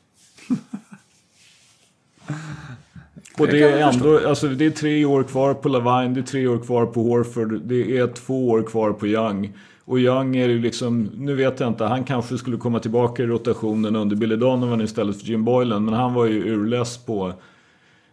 Och 3.38 3.46
det 3.46 3.62
är 3.62 3.92
ändå, 3.92 4.28
alltså 4.28 4.48
det 4.48 4.66
är 4.66 4.70
tre 4.70 5.04
år 5.04 5.22
kvar 5.22 5.54
på 5.54 5.68
Lavine, 5.68 6.14
det 6.14 6.20
är 6.20 6.24
tre 6.24 6.46
år 6.46 6.58
kvar 6.58 6.86
på 6.86 7.02
Horford, 7.02 7.60
det 7.62 7.98
är 7.98 8.06
två 8.06 8.48
år 8.48 8.62
kvar 8.62 8.92
på 8.92 9.06
Young. 9.06 9.52
Och 9.84 9.98
Young 9.98 10.36
är 10.36 10.48
ju 10.48 10.58
liksom, 10.58 11.10
nu 11.14 11.34
vet 11.34 11.60
jag 11.60 11.68
inte, 11.68 11.84
han 11.84 12.04
kanske 12.04 12.38
skulle 12.38 12.56
komma 12.56 12.80
tillbaka 12.80 13.22
i 13.22 13.26
rotationen 13.26 13.96
under 13.96 14.16
Billy 14.16 14.36
Donovan 14.36 14.80
istället 14.80 15.20
för 15.20 15.26
Jim 15.26 15.44
Boylan. 15.44 15.84
Men 15.84 15.94
han 15.94 16.14
var 16.14 16.26
ju 16.26 16.54
urless 16.54 16.98
på 16.98 17.32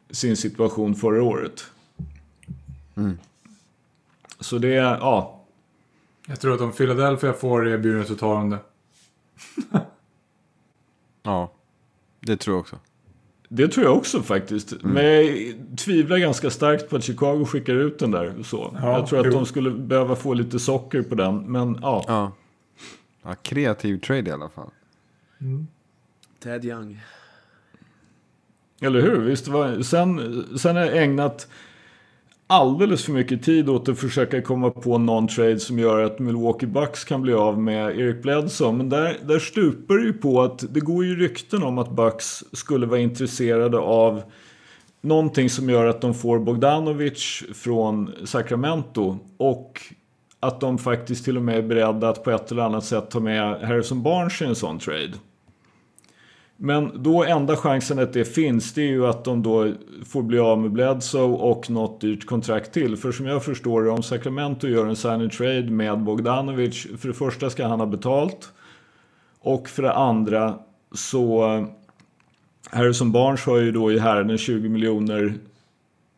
sin 0.10 0.38
situation 0.38 0.96
förra 0.96 1.24
året. 1.24 1.66
Så 4.40 4.58
det 4.58 4.76
är, 4.76 4.98
ja. 4.98 5.44
Jag 6.28 6.40
tror 6.40 6.54
att 6.54 6.62
om 6.62 6.72
Philadelphia 6.72 7.34
får 7.34 7.68
erbjudandet 7.68 8.08
så 8.08 8.16
tar 8.16 8.36
de 8.36 8.50
det. 8.50 8.60
Ja, 11.24 11.52
det 12.20 12.38
tror 12.38 12.56
jag 12.56 12.62
också. 12.62 12.80
Det 13.48 13.68
tror 13.68 13.86
jag 13.86 13.98
också 13.98 14.22
faktiskt. 14.22 14.72
Mm. 14.72 14.94
Men 14.94 15.06
jag 15.06 15.56
tvivlar 15.78 16.18
ganska 16.18 16.50
starkt 16.50 16.90
på 16.90 16.96
att 16.96 17.04
Chicago 17.04 17.46
skickar 17.46 17.74
ut 17.74 18.00
den 18.00 18.12
där. 18.12 18.44
Så. 18.44 18.78
Ja, 18.82 18.98
jag 18.98 19.08
tror 19.08 19.20
att 19.20 19.26
jo. 19.26 19.32
de 19.32 19.46
skulle 19.46 19.72
behöva 19.72 20.16
få 20.16 20.34
lite 20.34 20.60
socker 20.60 21.02
på 21.02 21.16
den. 21.16 21.52
Men 21.52 21.80
ja, 21.82 22.04
Ja. 22.08 22.32
ja 23.24 23.36
kreativ 23.42 23.98
trade 24.00 24.30
i 24.30 24.34
alla 24.34 24.50
fall. 24.50 24.70
Ted 26.44 26.66
Young. 26.66 27.00
eller 28.82 29.02
hur? 29.02 29.20
Visst 29.20 29.48
var, 29.48 29.82
sen, 29.82 30.44
sen 30.58 30.76
jag 30.76 30.98
ägnat 31.04 31.48
alldeles 32.48 33.06
för 33.06 33.12
mycket 33.12 33.44
tid 33.44 33.70
åt 33.70 33.90
att 33.90 34.00
försöka 34.00 34.42
komma 34.42 34.70
på 34.70 34.98
någon 34.98 35.28
trade 35.28 35.60
som 35.60 35.80
gör 35.80 36.04
att 36.04 36.20
Milwaukee 36.20 36.68
Bucks 36.68 37.04
kan 37.04 37.22
bli 37.22 37.34
av 37.34 37.60
med 37.60 38.00
Eric 38.00 38.22
Bledsoe. 38.22 38.72
Men 38.72 38.90
där, 38.90 39.18
där 39.24 39.40
stupar 39.40 39.96
det 39.96 40.04
ju 40.04 40.14
på 40.14 40.42
att 40.42 40.74
det 40.74 40.80
går 40.80 41.06
ju 41.06 41.16
rykten 41.16 41.64
om 41.64 41.78
att 41.78 41.92
Bucks 41.92 42.44
skulle 42.52 42.86
vara 42.86 43.00
intresserade 43.00 43.78
av 43.78 44.22
någonting 45.02 45.50
som 45.50 45.70
gör 45.70 45.86
att 45.86 46.02
de 46.02 46.14
får 46.14 46.40
Bogdanovic 46.40 47.44
från 47.54 48.12
Sacramento 48.26 49.18
och 49.38 49.82
att 50.40 50.60
de 50.60 50.78
faktiskt 50.78 51.26
till 51.26 51.38
och 51.38 51.44
med 51.44 51.58
är 51.58 51.62
beredda 51.62 52.10
att 52.10 52.24
på 52.24 52.32
ett 52.32 52.52
eller 52.52 52.64
annat 52.64 52.86
sätt 52.86 53.12
ta 53.12 53.20
med 53.20 53.62
Harrison 53.62 54.04
Barnes 54.04 54.42
i 54.42 54.46
en 54.46 54.56
sån 54.56 54.80
trade. 54.80 55.14
Men 56.58 57.04
då 57.04 57.24
enda 57.24 57.56
chansen 57.56 58.00
att 58.00 58.14
det 58.14 58.26
finns 58.26 58.74
det 58.74 58.82
är 58.82 58.88
ju 58.88 59.08
att 59.08 59.24
de 59.24 59.44
då 59.44 59.74
får 60.06 60.22
bli 60.22 60.40
av 60.40 60.60
med 60.60 60.72
Bledsoe 60.72 61.38
och 61.38 61.70
något 61.70 62.02
dyrt 62.02 62.26
kontrakt 62.26 62.74
till. 62.74 62.98
För 62.98 63.12
som 63.12 63.26
jag 63.26 63.46
förstår 63.46 63.84
det, 63.84 63.90
om 63.90 64.04
Sacramento 64.04 64.68
gör 64.68 64.86
en 64.86 64.96
sign 64.96 65.30
trade 65.30 65.72
med 65.72 66.00
Bogdanovic, 66.00 66.88
för 66.98 67.08
det 67.08 67.14
första 67.14 67.50
ska 67.50 67.68
han 67.68 67.80
ha 67.80 67.88
betalt. 67.88 68.54
Och 69.40 69.70
för 69.70 69.84
det 69.84 69.94
andra 69.94 70.60
så 70.96 71.44
Harrison 72.70 73.12
Barnes 73.12 73.46
har 73.46 73.58
ju 73.58 73.72
då 73.72 73.92
i 73.92 74.00
herren 74.00 74.38
20 74.38 74.70
miljoner, 74.70 75.34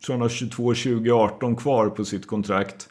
tror 0.05 0.13
han 0.13 0.21
har 0.21 0.29
22 0.29 0.63
2018 0.63 1.55
kvar 1.55 1.89
på 1.89 2.05
sitt 2.05 2.27
kontrakt. 2.27 2.89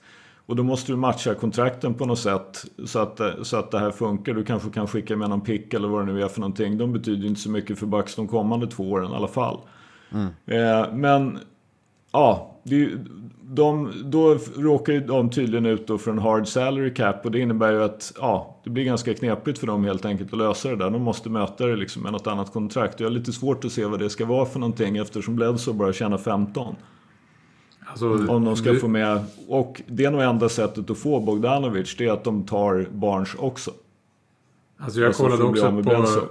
Och 0.48 0.56
då 0.56 0.62
måste 0.62 0.92
du 0.92 0.96
matcha 0.96 1.34
kontrakten 1.34 1.94
på 1.94 2.06
något 2.06 2.18
sätt 2.18 2.64
så 2.87 2.98
att, 2.98 3.20
så 3.42 3.56
att 3.56 3.70
det 3.70 3.78
här 3.78 3.90
funkar. 3.90 4.34
Du 4.34 4.44
kanske 4.44 4.70
kan 4.70 4.87
skicka 4.87 5.16
med 5.16 5.30
någon 5.30 5.40
pick 5.40 5.74
eller 5.74 5.88
vad 5.88 6.06
det 6.06 6.12
nu 6.12 6.22
är 6.22 6.28
för 6.28 6.40
någonting. 6.40 6.78
De 6.78 6.92
betyder 6.92 7.26
inte 7.26 7.40
så 7.40 7.50
mycket 7.50 7.78
för 7.78 7.87
Bucks 7.87 8.14
de 8.14 8.28
kommande 8.28 8.66
två 8.66 8.90
åren 8.90 9.12
i 9.12 9.14
alla 9.14 9.28
fall. 9.28 9.58
Eh, 10.46 10.94
men 10.94 11.38
ja, 12.12 12.56
det, 12.62 12.90
de, 13.42 13.92
då 14.04 14.38
råkar 14.56 14.92
ju 14.92 15.00
de 15.00 15.30
tydligen 15.30 15.66
ut 15.66 15.87
då 15.87 15.98
för 15.98 16.11
en 16.11 16.18
hard 16.18 16.48
salary 16.48 16.94
cap 16.94 17.24
och 17.24 17.30
det 17.30 17.40
innebär 17.40 17.72
ju 17.72 17.82
att 17.82 18.12
ja, 18.20 18.56
det 18.64 18.70
blir 18.70 18.84
ganska 18.84 19.14
knepigt 19.14 19.58
för 19.58 19.66
dem 19.66 19.84
helt 19.84 20.04
enkelt 20.04 20.32
att 20.32 20.38
lösa 20.38 20.68
det 20.68 20.76
där. 20.76 20.90
De 20.90 21.02
måste 21.02 21.30
möta 21.30 21.66
det 21.66 21.76
liksom 21.76 22.02
med 22.02 22.12
något 22.12 22.26
annat 22.26 22.52
kontrakt. 22.52 23.00
Jag 23.00 23.06
har 23.06 23.12
lite 23.12 23.32
svårt 23.32 23.64
att 23.64 23.72
se 23.72 23.84
vad 23.84 23.98
det 23.98 24.11
ska 24.11 24.26
vara 24.26 24.46
för 24.46 24.58
någonting 24.58 24.96
eftersom 24.96 25.37
Bledsoe 25.37 25.74
bara 25.74 25.92
tjänar 25.92 26.18
15. 26.18 26.76
Alltså, 27.90 28.29
Om 28.29 28.44
de 28.44 28.57
ska 28.57 28.72
det- 28.72 28.79
få 28.79 28.88
med, 28.88 29.24
och 29.48 29.83
det 29.87 30.05
är 30.05 30.11
nog 30.11 30.22
enda 30.22 30.48
sättet 30.48 30.90
att 30.90 30.98
få 30.98 31.20
Bogdanovic, 31.20 31.96
det 31.96 32.07
är 32.07 32.12
att 32.12 32.24
de 32.24 32.46
tar 32.46 32.87
Barnes 32.92 33.35
också. 33.35 33.70
Alltså 34.79 35.01
jag 35.01 35.14
kollade 35.14 35.42
också 35.42 35.83
på... 35.83 36.29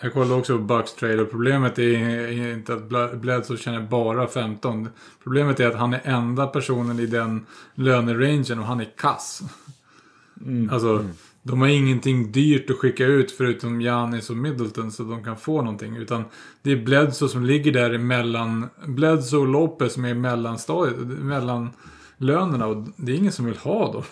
Jag 0.00 0.12
kollade 0.12 0.34
också 0.34 0.56
på 0.58 0.62
Bucks 0.64 0.94
trade 0.94 1.22
och 1.22 1.30
problemet 1.30 1.78
är 1.78 2.52
inte 2.52 2.74
att 2.74 3.18
Bledsoe 3.20 3.56
tjänar 3.56 3.80
bara 3.80 4.26
15. 4.26 4.88
Problemet 5.22 5.60
är 5.60 5.66
att 5.68 5.74
han 5.76 5.94
är 5.94 6.00
enda 6.04 6.46
personen 6.46 7.00
i 7.00 7.06
den 7.06 7.46
lönerangen 7.74 8.58
och 8.58 8.64
han 8.64 8.80
är 8.80 8.88
kass. 8.96 9.42
Mm. 10.46 10.70
Alltså, 10.72 11.04
de 11.46 11.60
har 11.60 11.68
ingenting 11.68 12.32
dyrt 12.32 12.70
att 12.70 12.76
skicka 12.76 13.06
ut 13.06 13.30
förutom 13.32 13.80
Giannis 13.80 14.30
och 14.30 14.36
Middleton 14.36 14.92
så 14.92 15.02
de 15.02 15.24
kan 15.24 15.36
få 15.36 15.62
någonting. 15.62 15.96
Utan 15.96 16.24
det 16.62 16.72
är 16.72 16.76
Bledsoe 16.76 17.28
som 17.28 17.44
ligger 17.44 17.72
där 17.72 17.90
emellan. 17.94 18.68
Bledsoe 18.86 19.40
och 19.40 19.48
Lopez 19.48 19.92
som 19.92 20.04
är 20.04 20.14
mellan, 20.14 20.58
mellan 21.20 21.70
lönerna 22.16 22.66
och 22.66 22.84
det 22.96 23.12
är 23.12 23.16
ingen 23.16 23.32
som 23.32 23.44
vill 23.44 23.56
ha 23.56 23.92
dem. 23.92 24.02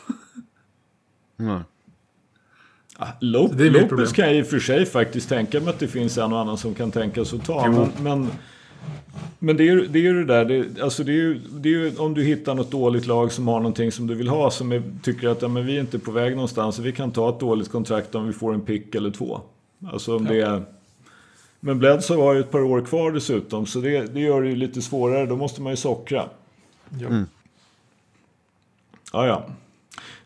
Nej. 1.37 1.61
Ah, 2.97 3.09
Lo- 3.20 3.49
Så 3.49 3.55
det 3.55 3.66
är 3.66 3.70
mitt 3.70 3.73
Lopez 3.83 3.88
problem. 3.88 4.07
kan 4.07 4.25
jag 4.27 4.37
i 4.37 4.42
och 4.42 4.47
för 4.47 4.59
sig 4.59 4.87
faktiskt 4.87 5.29
tänka 5.29 5.61
mig 5.61 5.68
att 5.68 5.79
det 5.79 5.88
finns 5.88 6.18
en 6.18 6.33
och 6.33 6.38
annan 6.40 6.59
som 6.59 6.75
kan 6.75 6.90
tänkas 6.90 7.35
att 7.35 7.44
ta. 7.47 7.62
Jo. 7.66 7.73
Men, 7.73 8.20
men, 8.20 8.31
men 9.38 9.57
det 9.57 9.62
är 9.62 9.64
ju 9.64 9.87
det, 9.87 9.98
är 9.98 10.03
ju 10.03 10.24
det 10.24 10.24
där, 10.24 10.44
det, 10.44 10.83
alltså 10.83 11.05
det 11.05 11.12
är, 11.12 11.14
ju, 11.14 11.38
det 11.38 11.68
är 11.68 11.70
ju 11.70 11.96
om 11.96 12.14
du 12.14 12.22
hittar 12.22 12.55
något 12.55 12.70
dåligt 12.70 13.07
lag 13.07 13.33
som 13.33 13.48
har 13.48 13.61
någonting 13.61 13.92
som 13.92 14.07
du 14.07 14.14
vill 14.14 14.29
ha 14.29 14.50
som 14.50 14.72
är, 14.72 14.83
tycker 15.03 15.29
att 15.29 15.42
ja, 15.42 15.48
men 15.48 15.66
vi 15.66 15.77
är 15.77 15.81
inte 15.81 15.98
på 15.98 16.11
väg 16.11 16.35
någonstans 16.35 16.79
och 16.79 16.87
vi 16.87 16.92
kan 16.92 17.11
ta 17.11 17.29
ett 17.29 17.40
dåligt 17.40 17.70
kontrakt 17.70 18.14
om 18.14 18.27
vi 18.27 18.33
får 18.33 18.55
en 18.55 18.61
pick 18.61 18.94
eller 18.94 19.11
två. 19.11 19.40
Alltså 19.87 20.16
om 20.16 20.24
det 20.24 20.40
är... 20.40 20.62
Men 21.61 21.79
Bledsoe 21.79 22.22
har 22.22 22.35
ju 22.35 22.40
ett 22.40 22.50
par 22.50 22.62
år 22.62 22.81
kvar 22.81 23.12
dessutom 23.12 23.66
så 23.66 23.81
det, 23.81 24.14
det 24.14 24.20
gör 24.20 24.42
det 24.42 24.48
ju 24.48 24.57
lite 24.57 24.83
svårare. 24.83 25.27
Då 25.27 25.37
måste 25.37 25.62
man 25.62 25.72
ju 25.72 25.77
sockra. 25.77 26.29
Ja. 27.00 27.24
Ja, 29.12 29.27
ja. 29.27 29.46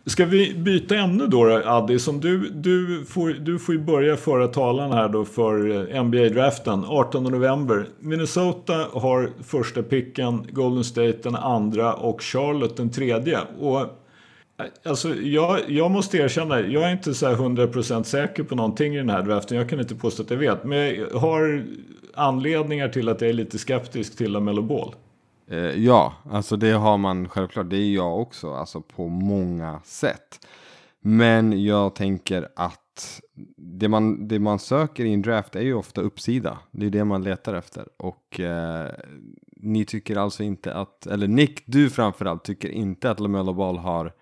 Ska 0.09 0.25
vi 0.25 0.55
byta 0.55 0.97
ämne 0.97 1.27
då, 1.27 1.63
Addi? 1.65 1.99
Som 1.99 2.21
du, 2.21 2.49
du, 2.49 3.05
får, 3.09 3.29
du 3.29 3.59
får 3.59 3.75
ju 3.75 3.81
börja 3.81 4.17
föra 4.17 4.49
talan 4.49 4.93
här 4.93 5.09
då 5.09 5.25
för 5.25 5.71
eh, 5.71 6.03
NBA-draften 6.03 6.85
18 6.89 7.25
november. 7.25 7.87
Minnesota 8.01 8.87
har 8.93 9.31
första 9.43 9.83
picken, 9.83 10.47
Golden 10.51 10.85
State 10.85 11.19
den 11.23 11.35
andra 11.35 11.95
och 11.95 12.23
Charlotte 12.23 12.77
den 12.77 12.91
tredje. 12.91 13.39
Och, 13.61 13.81
eh, 13.81 13.87
alltså, 14.85 15.15
jag, 15.15 15.61
jag 15.69 15.91
måste 15.91 16.19
erkänna, 16.19 16.61
jag 16.61 16.83
är 16.83 16.93
inte 16.93 17.15
så 17.15 17.27
här 17.27 17.35
100% 17.35 18.03
säker 18.03 18.43
på 18.43 18.55
någonting 18.55 18.95
i 18.95 18.99
den 18.99 19.11
här 19.11 19.23
draften. 19.23 19.57
Jag 19.57 19.69
kan 19.69 19.81
inte 19.81 19.95
påstå 19.95 20.23
att 20.23 20.31
jag 20.31 20.39
vet. 20.39 20.65
Men 20.65 20.95
jag 20.95 21.19
har 21.19 21.65
anledningar 22.15 22.89
till 22.89 23.09
att 23.09 23.21
jag 23.21 23.31
är 23.31 23.35
lite 23.35 23.59
skeptisk 23.59 24.17
till 24.17 24.33
LaMelo 24.33 24.63
Ball. 24.63 24.95
Eh, 25.51 25.85
ja, 25.85 26.15
alltså 26.31 26.57
det 26.57 26.73
har 26.73 26.99
man 26.99 27.29
självklart. 27.29 27.71
Det 27.71 27.77
är 27.77 27.95
jag 27.95 28.21
också, 28.21 28.55
alltså 28.55 28.81
på 28.81 29.09
många 29.09 29.81
sätt. 29.85 30.47
Men 31.01 31.65
jag 31.65 31.95
tänker 31.95 32.49
att 32.57 33.21
det 33.57 33.89
man, 33.89 34.29
det 34.29 34.39
man 34.39 34.59
söker 34.59 35.05
i 35.05 35.13
en 35.13 35.23
draft 35.23 35.57
är 35.57 35.61
ju 35.61 35.75
ofta 35.75 36.01
uppsida. 36.01 36.59
Det 36.71 36.87
är 36.87 36.91
det 36.91 37.05
man 37.05 37.23
letar 37.23 37.55
efter. 37.55 37.89
Och 37.97 38.41
eh, 38.41 38.91
ni 39.57 39.85
tycker 39.85 40.17
alltså 40.17 40.43
inte 40.43 40.75
att, 40.75 41.07
eller 41.07 41.29
Nick, 41.29 41.63
du 41.67 41.91
framförallt 41.91 42.45
tycker 42.45 42.69
inte 42.69 43.11
att 43.11 43.21
LaMelo 43.21 43.53
Ball 43.53 43.79
har 43.79 44.13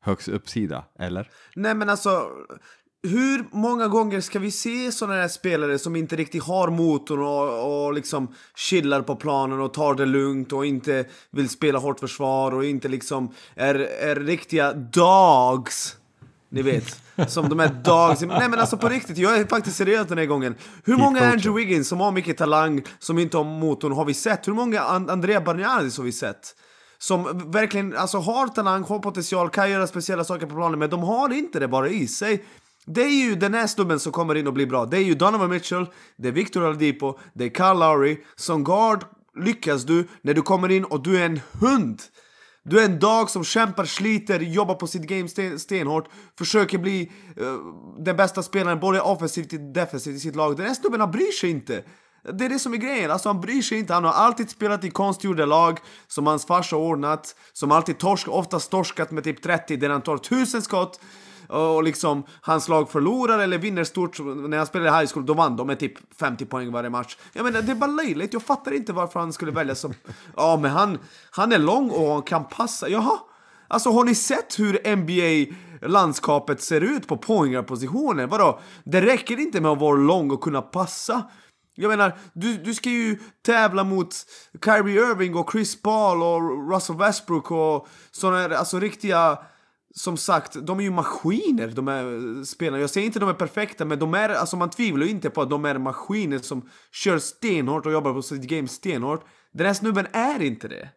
högst 0.00 0.28
uppsida, 0.28 0.84
eller? 0.98 1.30
Nej 1.56 1.74
men 1.74 1.88
alltså, 1.88 2.30
hur 3.04 3.44
många 3.50 3.88
gånger 3.88 4.20
ska 4.20 4.38
vi 4.38 4.50
se 4.50 4.92
sådana 4.92 5.20
här 5.20 5.28
spelare 5.28 5.78
som 5.78 5.96
inte 5.96 6.16
riktigt 6.16 6.42
har 6.42 6.68
motorn 6.68 7.20
och, 7.20 7.86
och 7.86 7.94
liksom 7.94 8.28
chillar 8.56 9.02
på 9.02 9.16
planen 9.16 9.60
och 9.60 9.74
tar 9.74 9.94
det 9.94 10.06
lugnt 10.06 10.52
och 10.52 10.66
inte 10.66 11.04
vill 11.30 11.48
spela 11.48 11.78
hårt 11.78 12.00
försvar 12.00 12.54
och 12.54 12.64
inte 12.64 12.88
liksom 12.88 13.34
är, 13.54 13.74
är 13.74 14.16
riktiga 14.16 14.72
dogs. 14.72 15.96
Ni 16.48 16.62
vet, 16.62 17.02
som 17.28 17.48
de 17.48 17.60
är 17.60 17.68
dogs. 17.68 18.20
Nej 18.20 18.48
men 18.48 18.58
alltså 18.58 18.76
på 18.76 18.88
riktigt, 18.88 19.18
jag 19.18 19.38
är 19.38 19.46
faktiskt 19.46 19.76
seriös 19.76 20.08
den 20.08 20.18
här 20.18 20.26
gången. 20.26 20.54
Hur 20.84 20.96
många. 20.96 21.20
Andrew 21.20 21.64
Wiggins 21.64 21.88
som 21.88 22.00
har 22.00 22.12
mycket 22.12 22.36
talang, 22.36 22.82
som 22.98 23.18
inte 23.18 23.36
har 23.36 23.44
motorn, 23.44 23.92
har 23.92 24.04
vi 24.04 24.14
sett? 24.14 24.48
Hur 24.48 24.52
många 24.52 24.80
And- 24.80 25.10
Andrea 25.10 25.40
Bargnardis 25.40 25.98
har 25.98 26.04
vi 26.04 26.12
sett? 26.12 26.56
Som 26.98 27.50
verkligen 27.50 27.96
alltså, 27.96 28.18
har 28.18 28.48
talang, 28.48 28.84
har 28.84 28.98
potential, 28.98 29.50
kan 29.50 29.70
göra 29.70 29.86
speciella 29.86 30.24
saker 30.24 30.46
på 30.46 30.54
planen, 30.54 30.78
men 30.78 30.90
de 30.90 31.02
har 31.02 31.32
inte 31.32 31.60
det 31.60 31.68
bara 31.68 31.88
i 31.88 32.08
sig. 32.08 32.44
Det 32.86 33.02
är 33.02 33.24
ju 33.24 33.34
den 33.34 33.54
här 33.54 33.66
snubben 33.66 34.00
som 34.00 34.12
kommer 34.12 34.34
in 34.34 34.46
och 34.46 34.52
blir 34.52 34.66
bra. 34.66 34.86
Det 34.86 34.96
är 34.96 35.02
ju 35.02 35.14
Donovan 35.14 35.50
Mitchell, 35.50 35.86
det 36.16 36.28
är 36.28 36.32
Victor 36.32 36.64
Oladipo, 36.64 37.18
det 37.34 37.44
är 37.44 37.50
Kyle 37.50 37.78
Lowry. 37.78 38.18
Som 38.36 38.64
guard 38.64 39.04
lyckas 39.36 39.84
du 39.84 40.08
när 40.22 40.34
du 40.34 40.42
kommer 40.42 40.70
in 40.70 40.84
och 40.84 41.02
du 41.02 41.20
är 41.20 41.26
en 41.26 41.40
hund. 41.52 42.02
Du 42.62 42.80
är 42.80 42.84
en 42.84 42.98
dag 42.98 43.30
som 43.30 43.44
kämpar, 43.44 43.84
sliter, 43.84 44.40
jobbar 44.40 44.74
på 44.74 44.86
sitt 44.86 45.02
game 45.02 45.28
sten, 45.28 45.58
stenhårt, 45.58 46.08
försöker 46.38 46.78
bli 46.78 47.12
uh, 47.40 47.58
den 47.98 48.16
bästa 48.16 48.42
spelaren 48.42 48.80
både 48.80 49.00
offensivt 49.00 49.52
och 49.52 49.60
defensivt 49.60 50.16
i 50.16 50.20
sitt 50.20 50.36
lag. 50.36 50.56
Den 50.56 50.66
här 50.66 50.74
snubben 50.74 51.00
han 51.00 51.10
bryr 51.10 51.32
sig 51.32 51.50
inte. 51.50 51.84
Det 52.32 52.44
är 52.44 52.48
det 52.48 52.58
som 52.58 52.72
är 52.72 52.76
grejen, 52.76 53.10
alltså 53.10 53.28
han 53.28 53.40
bryr 53.40 53.62
sig 53.62 53.78
inte. 53.78 53.94
Han 53.94 54.04
har 54.04 54.12
alltid 54.12 54.50
spelat 54.50 54.84
i 54.84 54.90
konstgjorda 54.90 55.46
lag 55.46 55.78
som 56.06 56.26
hans 56.26 56.46
farsa 56.46 56.76
ordnat, 56.76 57.36
som 57.52 57.72
alltid 57.72 57.98
torsk, 57.98 58.28
oftast 58.28 58.70
torskat 58.70 59.10
med 59.10 59.24
typ 59.24 59.42
30 59.42 59.76
där 59.76 59.90
han 59.90 60.02
tar 60.02 60.18
tusen 60.18 60.62
skott 60.62 61.00
Eh, 61.54 61.76
och 61.76 61.84
liksom 61.84 62.22
hans 62.40 62.68
lag 62.68 62.90
förlorar 62.90 63.38
eller 63.38 63.58
vinner 63.58 63.84
stort. 63.84 64.18
När 64.18 64.56
han 64.56 64.66
spelade 64.66 64.90
i 64.90 65.00
high 65.00 65.12
school 65.12 65.26
då 65.26 65.34
vann 65.34 65.56
de 65.56 65.66
med 65.66 65.78
typ 65.78 66.14
50 66.18 66.44
poäng 66.44 66.72
varje 66.72 66.90
match. 66.90 67.16
Jag 67.32 67.44
menar 67.44 67.62
det 67.62 67.72
är 67.72 67.76
bara 67.76 67.90
löjligt, 67.90 68.32
jag 68.32 68.42
fattar 68.42 68.72
inte 68.72 68.92
varför 68.92 69.20
han 69.20 69.32
skulle 69.32 69.52
välja 69.52 69.74
som... 69.74 69.94
Ja 70.36 70.58
men 70.62 70.70
han, 70.70 70.98
han 71.30 71.52
är 71.52 71.58
lång 71.58 71.90
och 71.90 72.12
han 72.12 72.22
kan 72.22 72.44
passa, 72.44 72.88
jaha? 72.88 73.18
Alltså 73.68 73.90
har 73.90 74.04
ni 74.04 74.14
sett 74.14 74.58
hur 74.58 74.96
NBA-landskapet 74.96 76.60
ser 76.60 76.80
ut 76.80 77.06
på 77.06 77.16
poängarpositionen? 77.16 78.28
Vadå? 78.28 78.60
Det 78.84 79.00
räcker 79.00 79.40
inte 79.40 79.60
med 79.60 79.70
att 79.70 79.80
vara 79.80 79.96
lång 79.96 80.30
och 80.30 80.40
kunna 80.40 80.62
passa. 80.62 81.22
Jag 81.74 81.88
menar, 81.88 82.18
du, 82.32 82.56
du 82.56 82.74
ska 82.74 82.90
ju 82.90 83.18
tävla 83.46 83.84
mot 83.84 84.14
Kyrie 84.64 85.10
Irving 85.10 85.36
och 85.36 85.52
Chris 85.52 85.82
Paul 85.82 86.22
och 86.22 86.72
Russell 86.72 86.96
Westbrook 86.96 87.50
och 87.50 87.88
såna 88.10 88.36
här, 88.36 88.50
alltså 88.50 88.80
riktiga 88.80 89.38
som 89.96 90.16
sagt, 90.16 90.56
de 90.66 90.78
är 90.78 90.84
ju 90.84 90.90
maskiner, 90.90 91.68
de 91.68 91.88
här 91.88 92.04
eh, 92.04 92.42
spelarna. 92.42 92.80
Jag 92.80 92.90
säger 92.90 93.06
inte 93.06 93.18
att 93.18 93.20
de 93.20 93.28
är 93.28 93.34
perfekta, 93.34 93.84
men 93.84 93.98
de 93.98 94.14
är, 94.14 94.28
alltså 94.28 94.56
man 94.56 94.70
tvivlar 94.70 95.04
ju 95.06 95.10
inte 95.10 95.30
på 95.30 95.42
att 95.42 95.50
de 95.50 95.64
är 95.64 95.78
maskiner 95.78 96.38
som 96.38 96.68
kör 96.92 97.18
stenhårt 97.18 97.86
och 97.86 97.92
jobbar 97.92 98.12
på 98.12 98.22
sitt 98.22 98.42
game 98.42 98.68
stenhårt. 98.68 99.24
Den 99.52 99.66
här 99.66 99.74
snubben 99.74 100.06
är 100.12 100.42
inte 100.42 100.68
det. 100.68 100.88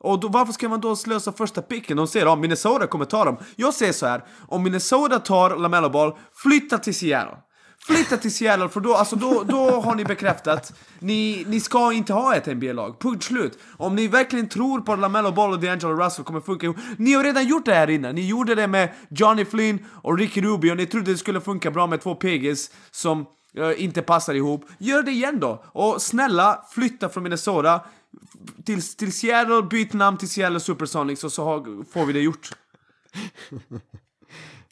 Och 0.00 0.20
då, 0.20 0.28
varför 0.28 0.52
ska 0.52 0.68
man 0.68 0.80
då 0.80 0.96
slösa 0.96 1.32
första 1.32 1.62
picken? 1.62 1.96
De 1.96 2.06
säger 2.06 2.26
att 2.26 2.32
oh, 2.32 2.40
Minnesota 2.40 2.86
kommer 2.86 3.04
ta 3.04 3.24
dem. 3.24 3.36
Jag 3.56 3.74
säger 3.74 3.92
så 3.92 4.06
här, 4.06 4.24
om 4.48 4.62
Minnesota 4.62 5.18
tar 5.18 5.56
LaMelo 5.56 5.90
Ball, 5.90 6.16
flytta 6.34 6.78
till 6.78 6.94
Seattle. 6.94 7.36
Flytta 7.86 8.16
till 8.16 8.34
Seattle 8.34 8.68
för 8.68 8.80
då, 8.80 8.94
alltså 8.94 9.16
då, 9.16 9.44
då 9.44 9.80
har 9.80 9.94
ni 9.94 10.04
bekräftat 10.04 10.72
ni, 10.98 11.44
ni 11.48 11.60
ska 11.60 11.92
inte 11.92 12.12
ha 12.12 12.34
ett 12.34 12.46
NBA-lag. 12.46 13.00
Punkt 13.00 13.24
slut. 13.24 13.58
Om 13.76 13.94
ni 13.94 14.08
verkligen 14.08 14.48
tror 14.48 14.80
på 14.80 14.92
att 14.92 14.98
LaMelo 14.98 15.32
Ball 15.32 15.52
och 15.52 15.58
D'Angelo 15.58 16.04
Russell 16.04 16.24
kommer 16.24 16.40
funka 16.40 16.74
Ni 16.96 17.12
har 17.12 17.24
redan 17.24 17.46
gjort 17.46 17.64
det 17.64 17.74
här 17.74 17.90
innan. 17.90 18.14
Ni 18.14 18.26
gjorde 18.26 18.54
det 18.54 18.66
med 18.66 18.92
Johnny 19.10 19.44
Flynn 19.44 19.86
och 19.92 20.18
Ricky 20.18 20.40
Rubio. 20.40 20.74
Ni 20.74 20.86
trodde 20.86 21.10
det 21.10 21.18
skulle 21.18 21.40
funka 21.40 21.70
bra 21.70 21.86
med 21.86 22.00
två 22.00 22.14
PGs 22.14 22.70
som 22.90 23.26
uh, 23.58 23.82
inte 23.82 24.02
passar 24.02 24.34
ihop. 24.34 24.64
Gör 24.78 25.02
det 25.02 25.10
igen 25.10 25.40
då. 25.40 25.64
Och 25.66 26.02
snälla, 26.02 26.64
flytta 26.70 27.08
från 27.08 27.22
Minnesota 27.22 27.80
till, 28.64 28.82
till 28.82 29.12
Seattle, 29.12 29.62
byt 29.62 29.92
namn 29.92 30.18
till 30.18 30.28
Seattle 30.28 30.60
Supersonics 30.60 31.24
och 31.24 31.32
så 31.32 31.44
har, 31.44 31.84
får 31.92 32.06
vi 32.06 32.12
det 32.12 32.20
gjort. 32.20 32.50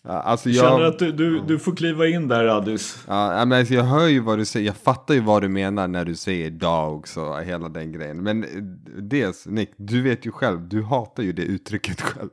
Alltså 0.08 0.50
Jag 0.50 0.64
känner 0.64 0.84
att 0.84 0.98
du, 0.98 1.12
du, 1.12 1.40
du 1.46 1.58
får 1.58 1.76
kliva 1.76 2.06
in 2.06 2.28
där 2.28 2.44
Addis. 2.44 3.04
ja, 3.08 3.44
men 3.44 3.58
alltså 3.58 3.74
jag 3.74 3.82
hör 3.84 4.06
ju 4.08 4.20
vad 4.20 4.38
du 4.38 4.44
säger, 4.44 4.66
jag 4.66 4.76
fattar 4.76 5.14
ju 5.14 5.20
vad 5.20 5.42
du 5.42 5.48
menar 5.48 5.88
när 5.88 6.04
du 6.04 6.14
säger 6.14 6.50
dogs 6.50 7.16
och 7.16 7.42
hela 7.42 7.68
den 7.68 7.92
grejen. 7.92 8.22
Men 8.22 8.44
eh, 8.44 8.48
dels, 9.02 9.46
Nick, 9.46 9.70
du 9.76 10.02
vet 10.02 10.26
ju 10.26 10.32
själv, 10.32 10.68
du 10.68 10.82
hatar 10.82 11.22
ju 11.22 11.32
det 11.32 11.42
uttrycket 11.42 12.00
själv. 12.00 12.28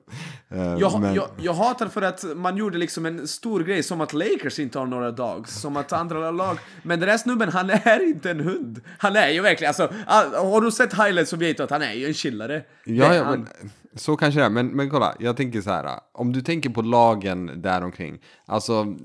Eh, 0.49 0.75
Jag, 0.79 1.01
men, 1.01 1.13
jag, 1.15 1.27
jag 1.41 1.53
hatar 1.53 1.87
för 1.87 2.01
att 2.01 2.23
man 2.35 2.57
gjorde 2.57 2.77
liksom 2.77 3.05
en 3.05 3.27
stor 3.27 3.63
grej 3.63 3.83
som 3.83 4.01
att 4.01 4.13
Lakers 4.13 4.59
inte 4.59 4.79
har 4.79 4.85
några 4.85 5.11
dogs, 5.11 5.61
som 5.61 5.77
att 5.77 5.93
andra 5.93 6.31
lag... 6.31 6.57
Men 6.83 6.99
den 6.99 7.09
där 7.09 7.17
snubben, 7.17 7.49
han 7.49 7.69
är 7.69 8.07
inte 8.07 8.31
en 8.31 8.39
hund. 8.39 8.81
Han 8.97 9.15
är 9.15 9.29
ju 9.29 9.41
verkligen, 9.41 9.69
alltså, 9.69 9.89
all- 10.07 10.33
har 10.51 10.61
du 10.61 10.71
sett 10.71 10.93
highlights 10.93 11.29
så 11.29 11.37
vet 11.37 11.57
du 11.57 11.63
att 11.63 11.69
han 11.71 11.81
är 11.81 11.93
ju 11.93 12.05
en 12.07 12.13
chillare. 12.13 12.61
Ja, 12.85 13.15
ja 13.15 13.23
han. 13.23 13.47
Så 13.95 14.17
kanske 14.17 14.39
det 14.39 14.45
är. 14.45 14.49
Men, 14.49 14.67
men 14.67 14.89
kolla, 14.89 15.15
jag 15.19 15.37
tänker 15.37 15.61
så 15.61 15.69
här. 15.69 15.99
Om 16.11 16.33
du 16.33 16.41
tänker 16.41 16.69
på 16.69 16.81
lagen 16.81 17.61
däromkring. 17.61 18.21
Alltså, 18.45 18.95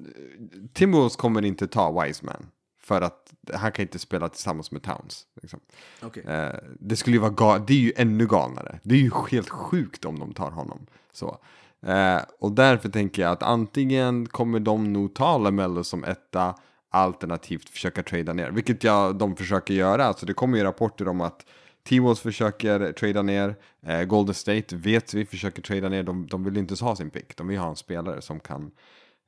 Timberwolves 0.72 1.16
kommer 1.16 1.44
inte 1.44 1.66
ta 1.66 2.02
Wiseman. 2.02 2.46
För 2.80 3.02
att 3.02 3.32
han 3.54 3.72
kan 3.72 3.82
inte 3.82 3.98
spela 3.98 4.28
tillsammans 4.28 4.70
med 4.72 4.82
Towns. 4.82 5.26
Liksom. 5.42 5.60
Okej. 6.02 6.24
Eh, 6.28 6.54
det 6.80 6.96
skulle 6.96 7.16
ju 7.16 7.20
vara 7.20 7.30
gal- 7.30 7.64
det 7.66 7.72
är 7.72 7.78
ju 7.78 7.92
ännu 7.96 8.26
galnare. 8.26 8.80
Det 8.82 8.94
är 8.94 8.98
ju 8.98 9.10
helt 9.30 9.48
sjukt 9.48 10.04
om 10.04 10.18
de 10.18 10.32
tar 10.34 10.50
honom. 10.50 10.86
Så. 11.12 11.38
Eh, 11.86 12.20
och 12.40 12.52
därför 12.52 12.88
tänker 12.88 13.22
jag 13.22 13.32
att 13.32 13.42
antingen 13.42 14.26
kommer 14.26 14.60
de 14.60 14.92
nog 14.92 15.14
ta 15.14 15.38
Lamello 15.38 15.84
som 15.84 16.04
etta, 16.04 16.54
alternativt 16.90 17.68
försöka 17.68 18.02
trada 18.02 18.32
ner. 18.32 18.50
Vilket 18.50 18.84
jag, 18.84 19.16
de 19.18 19.36
försöker 19.36 19.74
göra. 19.74 20.04
Alltså 20.04 20.26
det 20.26 20.34
kommer 20.34 20.58
ju 20.58 20.64
rapporter 20.64 21.08
om 21.08 21.20
att 21.20 21.46
T-Wolves 21.88 22.20
försöker 22.20 22.92
trada 22.92 23.22
ner, 23.22 23.56
eh, 23.86 24.02
Golden 24.02 24.34
State 24.34 24.76
vet 24.76 25.14
vi 25.14 25.26
försöker 25.26 25.62
trada 25.62 25.88
ner, 25.88 26.02
de, 26.02 26.26
de 26.26 26.44
vill 26.44 26.56
inte 26.56 26.84
ha 26.84 26.96
sin 26.96 27.10
pick, 27.10 27.36
de 27.36 27.48
vill 27.48 27.58
ha 27.58 27.68
en 27.68 27.76
spelare 27.76 28.22
som 28.22 28.40
kan 28.40 28.70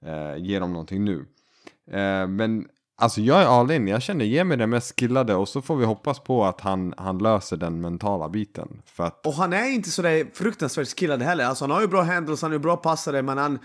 eh, 0.06 0.36
ge 0.36 0.58
dem 0.58 0.72
någonting 0.72 1.04
nu. 1.04 1.26
Eh, 1.90 2.26
men 2.26 2.68
alltså 2.96 3.20
jag 3.20 3.42
är 3.42 3.46
all 3.46 3.70
in, 3.70 3.88
jag 3.88 4.02
känner 4.02 4.24
ge 4.24 4.44
mig 4.44 4.56
den 4.56 4.70
mest 4.70 5.00
skillade 5.00 5.34
och 5.34 5.48
så 5.48 5.62
får 5.62 5.76
vi 5.76 5.84
hoppas 5.84 6.20
på 6.20 6.44
att 6.44 6.60
han, 6.60 6.94
han 6.96 7.18
löser 7.18 7.56
den 7.56 7.80
mentala 7.80 8.28
biten. 8.28 8.82
För 8.86 9.04
att, 9.04 9.26
Och 9.26 9.34
han 9.34 9.52
är 9.52 9.68
inte 9.68 9.90
sådär 9.90 10.26
fruktansvärt 10.34 10.98
skillad 10.98 11.22
heller. 11.22 11.44
Alltså 11.44 11.64
han 11.64 11.70
har 11.70 11.80
ju 11.80 11.88
bra 11.88 12.02
handles, 12.02 12.42
han 12.42 12.50
är 12.50 12.54
ju 12.54 12.58
bra 12.58 12.76
passare, 12.76 13.22
men 13.22 13.38
han... 13.38 13.58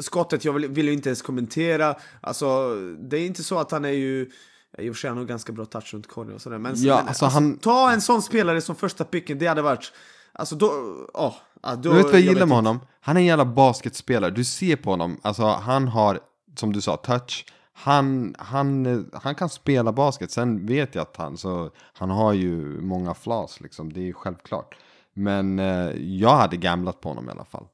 Skottet, 0.00 0.44
jag 0.44 0.52
vill, 0.52 0.68
vill 0.68 0.86
ju 0.86 0.92
inte 0.92 1.08
ens 1.08 1.22
kommentera. 1.22 1.96
Alltså, 2.20 2.74
det 2.98 3.16
är 3.16 3.26
inte 3.26 3.44
så 3.44 3.58
att 3.58 3.70
han 3.70 3.84
är 3.84 3.88
ju... 3.88 4.30
I 4.78 4.90
och 4.90 4.94
för 4.94 5.00
sig 5.00 5.10
har 5.10 5.16
han 5.16 5.26
ganska 5.26 5.52
bra 5.52 5.64
touch 5.64 5.94
runt 5.94 6.08
korgen 6.08 6.34
och 6.34 6.40
sådär. 6.42 6.58
Men, 6.58 6.74
Ja, 6.76 6.96
men 6.96 7.08
alltså 7.08 7.26
han- 7.26 7.58
ta 7.58 7.90
en 7.92 8.00
sån 8.00 8.22
spelare 8.22 8.60
som 8.60 8.76
första 8.76 9.04
picken, 9.04 9.38
det 9.38 9.46
hade 9.46 9.62
varit... 9.62 9.92
Alltså 10.32 10.54
då... 10.56 10.70
ja, 11.14 11.36
då 11.62 11.74
du 11.76 11.88
vet 11.96 12.04
vad 12.04 12.14
jag 12.14 12.20
gillar 12.20 12.32
vet 12.34 12.38
med 12.38 12.44
inte. 12.44 12.54
honom? 12.54 12.80
Han 13.00 13.16
är 13.16 13.20
en 13.20 13.26
jävla 13.26 13.44
basketspelare, 13.44 14.30
du 14.30 14.44
ser 14.44 14.76
på 14.76 14.90
honom, 14.90 15.20
alltså 15.22 15.42
han 15.46 15.88
har, 15.88 16.20
som 16.56 16.72
du 16.72 16.80
sa, 16.80 16.96
touch. 16.96 17.46
Han, 17.72 18.34
han, 18.38 19.10
han 19.12 19.34
kan 19.34 19.48
spela 19.48 19.92
basket, 19.92 20.30
sen 20.30 20.66
vet 20.66 20.94
jag 20.94 21.02
att 21.02 21.16
han, 21.16 21.36
så, 21.36 21.70
han 21.92 22.10
har 22.10 22.32
ju 22.32 22.80
många 22.80 23.14
flas 23.14 23.60
liksom, 23.60 23.92
det 23.92 24.00
är 24.00 24.04
ju 24.04 24.12
självklart. 24.12 24.76
Men 25.14 25.58
eh, 25.58 25.90
jag 25.96 26.36
hade 26.36 26.56
gamlat 26.56 27.00
på 27.00 27.08
honom 27.08 27.28
i 27.28 27.30
alla 27.30 27.44
fall. 27.44 27.66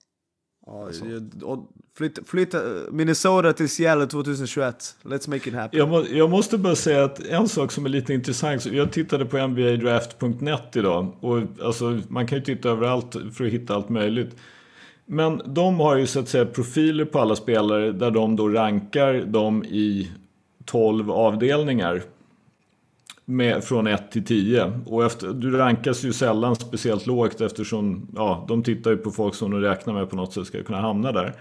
Ja, 0.66 0.88
jag- 1.10 1.42
och 1.50 1.68
flytta, 1.98 2.22
flytta 2.24 2.58
eh, 2.58 2.82
Minnesota 2.90 3.52
till 3.52 3.68
Seattle 3.68 4.06
2021. 4.06 4.96
Let's 5.02 5.30
make 5.30 5.48
it 5.48 5.54
happen. 5.54 5.78
Jag, 5.78 5.88
må, 5.88 6.04
jag 6.12 6.30
måste 6.30 6.58
bara 6.58 6.74
säga 6.76 7.04
att 7.04 7.20
en 7.26 7.48
sak 7.48 7.72
som 7.72 7.84
är 7.84 7.88
lite 7.88 8.14
intressant. 8.14 8.66
Jag 8.66 8.92
tittade 8.92 9.24
på 9.24 9.46
NBAdraft.net 9.46 10.76
idag. 10.76 11.12
Och 11.20 11.38
alltså, 11.64 12.00
man 12.08 12.26
kan 12.26 12.38
ju 12.38 12.44
titta 12.44 12.68
överallt 12.68 13.16
för 13.34 13.44
att 13.46 13.52
hitta 13.52 13.74
allt 13.74 13.88
möjligt. 13.88 14.36
Men 15.06 15.42
de 15.46 15.80
har 15.80 15.96
ju 15.96 16.06
så 16.06 16.20
att 16.20 16.28
säga 16.28 16.46
profiler 16.46 17.04
på 17.04 17.18
alla 17.18 17.36
spelare 17.36 17.92
där 17.92 18.10
de 18.10 18.36
då 18.36 18.48
rankar 18.48 19.14
dem 19.14 19.64
i 19.64 20.10
12 20.64 21.10
avdelningar. 21.10 22.02
Med, 23.30 23.64
från 23.64 23.86
1 23.86 24.10
till 24.10 24.24
10. 24.24 24.72
Och 24.86 25.04
efter, 25.04 25.28
du 25.28 25.50
rankas 25.50 26.04
ju 26.04 26.12
sällan 26.12 26.56
speciellt 26.56 27.06
lågt 27.06 27.40
eftersom 27.40 28.08
ja, 28.14 28.44
de 28.48 28.62
tittar 28.62 28.90
ju 28.90 28.96
på 28.96 29.10
folk 29.10 29.34
som 29.34 29.50
de 29.50 29.60
räknar 29.60 29.94
med 29.94 30.10
på 30.10 30.16
något 30.16 30.32
sätt 30.32 30.46
ska 30.46 30.62
kunna 30.62 30.80
hamna 30.80 31.12
där. 31.12 31.34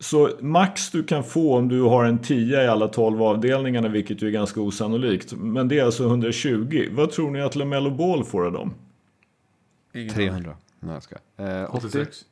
Så 0.00 0.30
max 0.40 0.90
du 0.90 1.04
kan 1.04 1.24
få 1.24 1.56
om 1.56 1.68
du 1.68 1.82
har 1.82 2.04
en 2.04 2.18
10 2.18 2.62
i 2.62 2.66
alla 2.66 2.88
12 2.88 3.22
avdelningarna, 3.22 3.88
vilket 3.88 4.22
ju 4.22 4.26
är 4.26 4.30
ganska 4.30 4.60
osannolikt. 4.60 5.32
Men 5.32 5.68
det 5.68 5.78
är 5.78 5.84
alltså 5.84 6.04
120. 6.04 6.88
Vad 6.90 7.10
tror 7.10 7.30
ni 7.30 7.40
att 7.40 7.56
LaMelo 7.56 7.90
Ball 7.90 8.24
får 8.24 8.46
av 8.46 8.52
dem? 8.52 8.74
300. 10.14 10.56
Nej, 10.80 10.94
jag 10.94 11.02
ska. 11.02 11.14
Eh, 11.36 11.74
80? 11.74 11.86
86. 11.86 12.24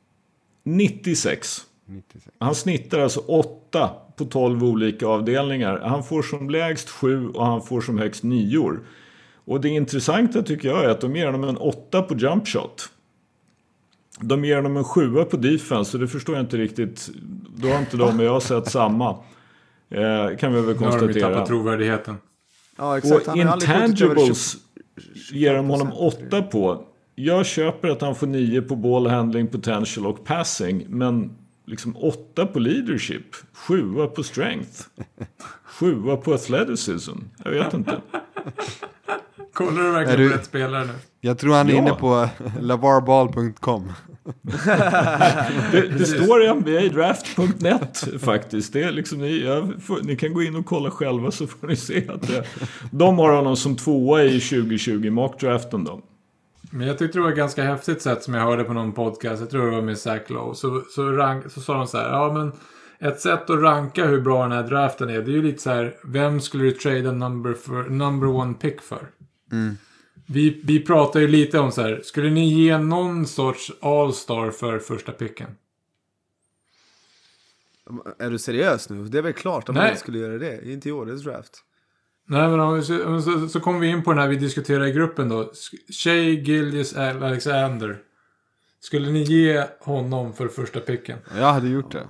96. 0.63 1.65
96. 1.87 2.35
Han 2.39 2.55
snittar 2.55 2.99
alltså 2.99 3.19
8 3.19 3.89
på 4.15 4.25
12 4.25 4.63
olika 4.63 5.07
avdelningar. 5.07 5.79
Han 5.79 6.03
får 6.03 6.21
som 6.21 6.49
lägst 6.49 6.89
7 6.89 7.29
och 7.29 7.45
han 7.45 7.61
får 7.61 7.81
som 7.81 7.97
högst 7.97 8.23
9. 8.23 8.71
Och 9.45 9.61
det 9.61 9.69
intressanta 9.69 10.41
tycker 10.41 10.67
jag 10.69 10.83
är 10.83 10.89
att 10.89 11.01
de 11.01 11.15
ger 11.15 11.25
honom 11.25 11.43
en 11.43 11.57
8 11.57 12.01
på 12.01 12.15
jump 12.15 12.47
shot. 12.47 12.89
De 14.19 14.45
ger 14.45 14.55
honom 14.55 14.77
en 14.77 14.83
7 14.83 15.23
på 15.23 15.37
defense, 15.37 15.91
så 15.91 15.97
det 15.97 16.07
förstår 16.07 16.35
jag 16.35 16.43
inte 16.43 16.57
riktigt. 16.57 17.09
Då 17.55 17.67
har 17.67 17.79
inte 17.79 17.97
de 17.97 18.19
och 18.19 18.25
jag 18.25 18.41
sett 18.41 18.67
samma. 18.71 19.09
Eh, 19.89 20.37
kan 20.39 20.53
vi 20.53 20.61
väl 20.61 20.65
Nu 20.65 20.73
har 20.73 20.73
de 20.73 20.75
konstatera. 20.75 21.29
tappat 21.29 21.47
trovärdigheten. 21.47 22.15
Ja, 22.77 22.97
exakt. 22.97 23.27
Och 23.27 23.37
över 23.37 23.59
20 23.59 23.65
intangibles 23.65 24.55
ger 25.31 25.53
de 25.53 25.69
honom 25.69 25.93
8 25.93 26.41
på. 26.41 26.83
Jag 27.15 27.45
köper 27.45 27.87
att 27.89 28.01
han 28.01 28.15
får 28.15 28.27
9 28.27 28.61
på 28.61 28.75
ball 28.75 29.07
handling 29.07 29.47
potential 29.47 30.05
och 30.07 30.25
passing. 30.25 30.85
Men 30.89 31.37
liksom 31.67 31.97
8 31.97 32.45
på 32.45 32.59
leadership. 32.59 33.35
7 33.53 33.93
på 34.15 34.23
strength. 34.23 34.81
7 35.65 35.95
på 36.23 36.33
athleticism. 36.33 37.17
Jag 37.43 37.51
vet 37.51 37.73
inte. 37.73 38.01
Kollar 39.53 39.83
du 39.83 39.91
verkligen 39.91 40.19
du- 40.21 40.29
på 40.29 40.35
rätt 40.37 40.45
spelare 40.45 40.85
nu? 40.85 40.93
Jag 41.21 41.37
tror 41.37 41.53
han 41.55 41.67
är 41.69 41.73
Ja. 41.73 41.77
inne 41.77 41.91
på 41.93 42.29
lavarball.com. 42.61 43.91
Det, 45.71 45.87
det 45.97 46.05
står 46.05 46.43
i 46.43 46.53
NBAdraft.net 46.53 48.07
faktiskt. 48.19 48.73
Det 48.73 48.81
är 48.83 48.91
liksom, 48.91 49.17
ni, 49.19 49.43
jag 49.45 49.73
får, 49.83 49.99
ni 50.03 50.15
kan 50.15 50.33
gå 50.33 50.43
in 50.43 50.55
och 50.55 50.65
kolla 50.65 50.91
själva 50.91 51.31
så 51.31 51.47
får 51.47 51.67
ni 51.67 51.75
se 51.75 52.07
att 52.09 52.27
det, 52.27 52.43
de 52.91 53.17
har 53.17 53.31
honom 53.35 53.55
som 53.55 53.75
tvåa 53.75 54.23
i 54.23 54.39
2020 54.39 55.09
mockdraften 55.11 55.83
då. 55.83 56.01
Men 56.71 56.87
jag 56.87 56.97
tyckte 56.97 57.17
det 57.17 57.21
var 57.21 57.29
ett 57.29 57.37
ganska 57.37 57.63
häftigt 57.63 58.01
sätt 58.01 58.23
som 58.23 58.33
jag 58.33 58.41
hörde 58.41 58.63
på 58.63 58.73
någon 58.73 58.93
podcast. 58.93 59.41
Jag 59.41 59.49
tror 59.49 59.65
det 59.65 59.71
var 59.71 59.81
med 59.81 59.97
Zach 59.97 60.29
Lowe. 60.29 60.55
Så, 60.55 60.83
så, 60.89 61.11
rank, 61.11 61.51
så 61.51 61.61
sa 61.61 61.73
de 61.73 61.87
så 61.87 61.97
här. 61.97 62.09
Ja 62.09 62.33
men 62.33 62.51
ett 62.99 63.19
sätt 63.19 63.49
att 63.49 63.59
ranka 63.61 64.05
hur 64.05 64.21
bra 64.21 64.43
den 64.43 64.51
här 64.51 64.63
draften 64.63 65.09
är. 65.09 65.21
Det 65.21 65.31
är 65.31 65.35
ju 65.35 65.41
lite 65.41 65.61
så 65.61 65.69
här. 65.69 65.97
Vem 66.03 66.41
skulle 66.41 66.63
du 66.63 66.71
trada 66.71 67.11
number, 67.11 67.53
för, 67.53 67.83
number 67.83 68.27
one 68.27 68.53
pick 68.53 68.81
för? 68.81 69.09
Vi, 70.25 70.61
vi 70.63 70.79
pratar 70.85 71.19
ju 71.19 71.27
lite 71.27 71.59
om 71.59 71.71
så 71.71 71.81
här. 71.81 72.01
Skulle 72.03 72.29
ni 72.29 72.53
ge 72.53 72.77
någon 72.77 73.25
sorts 73.25 73.71
all-star 73.81 74.49
för 74.49 74.79
första 74.79 75.11
picken? 75.11 75.47
Är 78.19 78.29
du 78.29 78.37
seriös 78.39 78.89
nu? 78.89 79.03
Det 79.03 79.17
är 79.17 79.21
väl 79.21 79.33
klart 79.33 79.69
att 79.69 79.75
man 79.75 79.97
skulle 79.97 80.19
göra 80.19 80.37
det. 80.37 80.71
Inte 80.71 80.89
i 80.89 80.91
årets 80.91 81.23
draft. 81.23 81.63
Nej 82.29 82.49
men 82.49 82.59
om 82.59 82.75
vi, 82.75 82.83
så, 82.83 83.49
så, 83.49 83.59
kommer 83.59 83.79
vi 83.79 83.87
in 83.87 84.03
på 84.03 84.11
den 84.11 84.19
här 84.19 84.27
vi 84.27 84.35
diskuterar 84.35 84.85
i 84.85 84.91
gruppen 84.91 85.29
då. 85.29 85.51
Shea 86.03 86.23
Gilgis 86.23 86.95
Alexander. 86.95 87.97
Skulle 88.79 89.11
ni 89.11 89.23
ge 89.23 89.65
honom 89.79 90.33
för 90.33 90.47
första 90.47 90.79
picken? 90.79 91.19
Jag 91.37 91.53
hade 91.53 91.67
gjort 91.67 91.91
det. 91.91 92.07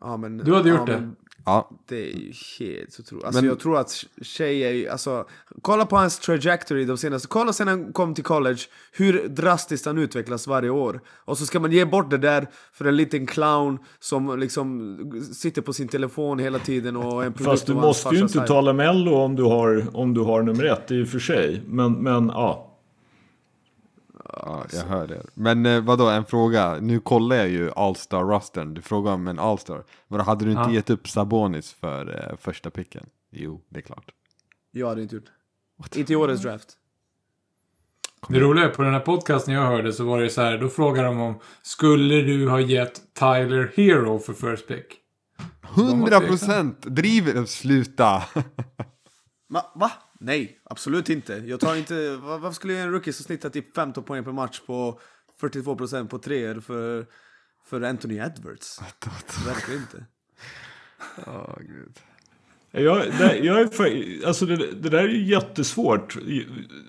Ja, 0.00 0.16
men, 0.16 0.38
Du 0.38 0.54
hade 0.54 0.68
gjort 0.68 0.88
ja, 0.88 0.94
det? 0.94 1.00
Men, 1.00 1.16
Ja, 1.48 1.70
Det 1.88 1.96
är 1.96 2.16
ju 2.16 2.32
helt 2.58 3.00
otroligt. 3.00 3.24
Alltså 3.24 3.42
Men- 3.42 3.48
jag 3.48 3.60
tror 3.60 3.78
att 3.78 4.04
ju, 4.38 4.88
alltså, 4.88 5.26
kolla 5.62 5.86
på 5.86 5.96
hans 5.96 6.18
trajectory 6.18 6.84
de 6.84 6.96
senaste, 6.96 7.28
kolla 7.28 7.52
sen 7.52 7.68
han 7.68 7.92
kom 7.92 8.14
till 8.14 8.24
college, 8.24 8.60
hur 8.92 9.28
drastiskt 9.28 9.86
han 9.86 9.98
utvecklas 9.98 10.46
varje 10.46 10.70
år. 10.70 11.00
Och 11.08 11.38
så 11.38 11.46
ska 11.46 11.60
man 11.60 11.72
ge 11.72 11.84
bort 11.84 12.10
det 12.10 12.18
där 12.18 12.46
för 12.72 12.84
en 12.84 12.96
liten 12.96 13.26
clown 13.26 13.78
som 14.00 14.38
liksom 14.38 15.22
sitter 15.34 15.62
på 15.62 15.72
sin 15.72 15.88
telefon 15.88 16.38
hela 16.38 16.58
tiden 16.58 16.96
och 16.96 17.24
en 17.24 17.34
Fast 17.34 17.66
du 17.66 17.74
måste 17.74 18.14
ju 18.14 18.20
inte 18.20 18.40
tala 18.40 18.72
Mello 18.72 19.14
om 19.14 19.36
du 19.36 19.42
har, 19.42 19.96
om 19.96 20.14
du 20.14 20.20
har 20.20 20.42
nummer 20.42 20.64
ett 20.64 20.90
i 20.90 21.04
och 21.04 21.08
för 21.08 21.18
sig. 21.18 21.62
Men, 21.66 21.92
men 21.92 22.28
ja. 22.28 22.67
Ja 24.32 24.64
jag 24.72 24.84
hör 24.84 25.06
det. 25.06 25.22
Men 25.34 25.66
eh, 25.66 25.80
vadå, 25.80 26.08
en 26.08 26.24
fråga. 26.24 26.78
Nu 26.80 27.00
kollar 27.00 27.36
jag 27.36 27.48
ju 27.48 27.70
All-Star-rostern. 27.76 28.74
Du 28.74 28.82
frågar 28.82 29.12
om 29.12 29.28
en 29.28 29.38
All-Star. 29.38 29.84
Vadå, 30.08 30.24
hade 30.24 30.44
du 30.44 30.50
inte 30.50 30.62
Ja. 30.62 30.72
gett 30.72 30.90
upp 30.90 31.08
Sabonis 31.08 31.72
för 31.72 32.28
eh, 32.30 32.36
första 32.40 32.70
picken? 32.70 33.06
Jo, 33.30 33.60
det 33.68 33.78
är 33.78 33.82
klart. 33.82 34.10
Jag 34.70 34.88
hade 34.88 35.02
inte 35.02 35.14
gjort. 35.14 35.30
Inte 35.96 36.12
i 36.12 36.16
årets 36.16 36.42
draft. 36.42 36.68
Det 38.28 38.40
roliga 38.40 38.64
är 38.64 38.68
på 38.68 38.82
den 38.82 38.92
här 38.92 39.00
podcasten 39.00 39.54
jag 39.54 39.62
hörde 39.66 39.92
så 39.92 40.04
var 40.04 40.20
det 40.20 40.30
så 40.30 40.40
här, 40.42 40.58
då 40.58 40.68
frågade 40.68 41.08
de 41.08 41.20
om 41.20 41.34
Skulle 41.62 42.14
du 42.22 42.48
ha 42.48 42.60
gett 42.60 43.14
Tyler 43.14 43.72
Hero 43.76 44.18
för 44.18 44.32
first 44.32 44.68
pick? 44.68 44.86
Hundra 45.62 46.20
procent! 46.20 46.82
Driver 46.82 47.44
Sluta! 47.44 48.22
Ma, 49.50 49.62
va? 49.74 49.92
Nej, 50.20 50.58
absolut 50.64 51.08
inte. 51.10 51.34
Jag 51.46 51.60
tar 51.60 51.76
inte... 51.76 52.16
va- 52.16 52.38
Varför 52.38 52.54
skulle 52.54 52.78
en 52.78 52.92
rookie 52.92 53.12
som 53.12 53.24
snittar 53.24 53.50
typ 53.50 53.74
15 53.74 54.04
poäng 54.04 54.24
per 54.24 54.32
match 54.32 54.60
på 54.66 55.00
42% 55.40 56.08
på 56.08 56.18
treor 56.18 56.60
för, 56.60 57.06
för 57.66 57.82
Anthony 57.82 58.14
Edwards? 58.14 58.80
Verkligen 59.46 59.80
inte. 59.80 60.04
Åh, 61.26 61.56
gud. 61.60 61.98
Jag, 62.70 62.96
det, 63.18 63.36
jag 63.38 63.60
är 63.60 63.66
för, 63.66 64.26
alltså 64.26 64.46
det, 64.46 64.56
det 64.56 64.88
där 64.88 64.98
är 64.98 65.08
ju 65.08 65.24
jättesvårt. 65.24 66.16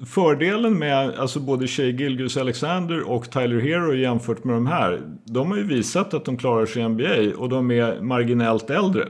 Fördelen 0.07 0.79
med 0.79 1.09
alltså 1.19 1.39
både 1.39 1.67
Shea 1.67 1.85
Gilgeous 1.85 2.37
Alexander 2.37 3.09
och 3.09 3.31
Tyler 3.31 3.59
Hero 3.59 3.93
jämfört 3.93 4.43
med 4.43 4.55
de 4.55 4.67
här. 4.67 5.01
De 5.25 5.51
har 5.51 5.57
ju 5.57 5.63
visat 5.63 6.13
att 6.13 6.25
de 6.25 6.37
klarar 6.37 6.65
sig 6.65 6.81
i 6.81 6.87
NBA 6.87 7.37
och 7.37 7.49
de 7.49 7.71
är 7.71 8.01
marginellt 8.01 8.69
äldre. 8.69 9.07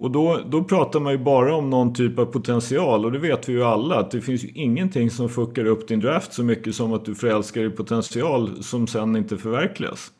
Och 0.00 0.10
då, 0.10 0.40
då 0.46 0.64
pratar 0.64 1.00
man 1.00 1.12
ju 1.12 1.18
bara 1.18 1.54
om 1.54 1.70
någon 1.70 1.94
typ 1.94 2.18
av 2.18 2.24
potential 2.24 3.04
och 3.04 3.12
det 3.12 3.18
vet 3.18 3.48
vi 3.48 3.52
ju 3.52 3.64
alla 3.64 3.96
att 4.00 4.10
det 4.10 4.20
finns 4.20 4.44
ju 4.44 4.48
ingenting 4.54 5.10
som 5.10 5.28
fuckar 5.28 5.64
upp 5.64 5.88
din 5.88 6.00
draft 6.00 6.32
så 6.32 6.42
mycket 6.42 6.74
som 6.74 6.92
att 6.92 7.04
du 7.04 7.14
förälskar 7.14 7.60
i 7.62 7.70
potential 7.70 8.62
som 8.62 8.86
sen 8.86 9.16
inte 9.16 9.36
förverkligas. 9.36 10.12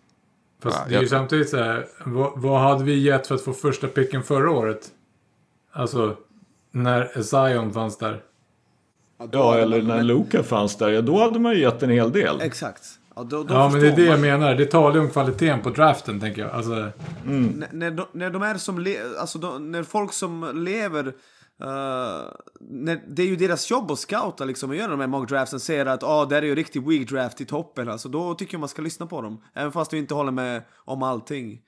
Fast 0.62 0.76
Ja, 0.78 0.84
det 0.88 0.94
är 0.94 0.98
ju 0.98 1.04
jag- 1.04 1.10
samtidigt 1.10 1.48
så 1.48 1.56
här, 1.56 1.86
vad, 2.06 2.32
vad 2.40 2.60
hade 2.60 2.84
vi 2.84 2.98
gett 2.98 3.26
för 3.26 3.34
att 3.34 3.42
få 3.44 3.52
första 3.52 3.86
picken 3.88 4.22
förra 4.22 4.50
året? 4.50 4.88
Alltså, 5.72 6.16
när 6.72 7.22
Zion 7.22 7.72
fanns 7.72 7.98
där. 7.98 8.22
Ja, 9.32 9.54
eller 9.58 9.82
när 9.82 10.02
Luka 10.02 10.42
fanns 10.42 10.76
där, 10.76 10.88
ja 10.88 11.00
då 11.00 11.18
hade 11.18 11.38
man 11.38 11.52
ju 11.54 11.60
gett 11.60 11.82
en 11.82 11.90
hel 11.90 12.12
del. 12.12 12.40
Exakt. 12.40 12.82
Ja, 13.18 13.24
då, 13.24 13.42
då 13.42 13.54
Ja, 13.54 13.68
men 13.68 13.80
det 13.80 13.88
är 13.88 13.96
det 13.96 14.04
jag 14.04 14.20
menar. 14.20 14.54
Det 14.54 14.66
talar 14.66 14.94
ju 14.94 15.00
om 15.00 15.10
kvaliteten 15.10 15.62
på 15.62 15.70
draften, 15.70 16.20
tänker 16.20 16.42
jag. 16.42 16.50
Alltså, 16.50 16.90
När, 17.24 17.68
när, 17.72 17.90
de, 17.90 18.06
när 18.12 18.30
de 18.30 18.42
är 18.42 18.54
som 18.54 18.78
le, 18.78 18.96
alltså 19.20 19.38
de, 19.38 19.70
när 19.70 19.82
folk 19.82 20.12
som 20.12 20.50
lever 20.64 21.06
eh, 21.06 22.22
när, 22.60 23.14
det 23.14 23.22
är 23.22 23.26
ju 23.26 23.36
deras 23.36 23.70
jobb 23.70 23.90
att 23.90 23.98
scouta 23.98 24.44
liksom 24.44 24.70
och 24.70 24.76
göra 24.76 24.90
de 24.90 25.00
här 25.00 25.06
mock 25.06 25.28
draftsen 25.28 25.60
säger 25.60 25.86
att 25.86 26.02
ah, 26.02 26.24
det 26.24 26.34
här 26.34 26.42
är 26.42 26.46
ju 26.46 26.54
riktigt 26.54 26.82
weak 26.82 27.08
draft 27.08 27.40
i 27.40 27.44
toppen 27.44 27.88
alltså 27.88 28.08
då 28.08 28.34
tycker 28.34 28.54
jag 28.54 28.60
man 28.60 28.68
ska 28.68 28.82
lyssna 28.82 29.06
på 29.06 29.22
dem. 29.22 29.42
Även 29.54 29.72
fast 29.72 29.90
du 29.90 29.98
inte 29.98 30.14
håller 30.14 30.32
med 30.32 30.62
om 30.84 31.02
allting. 31.02 31.60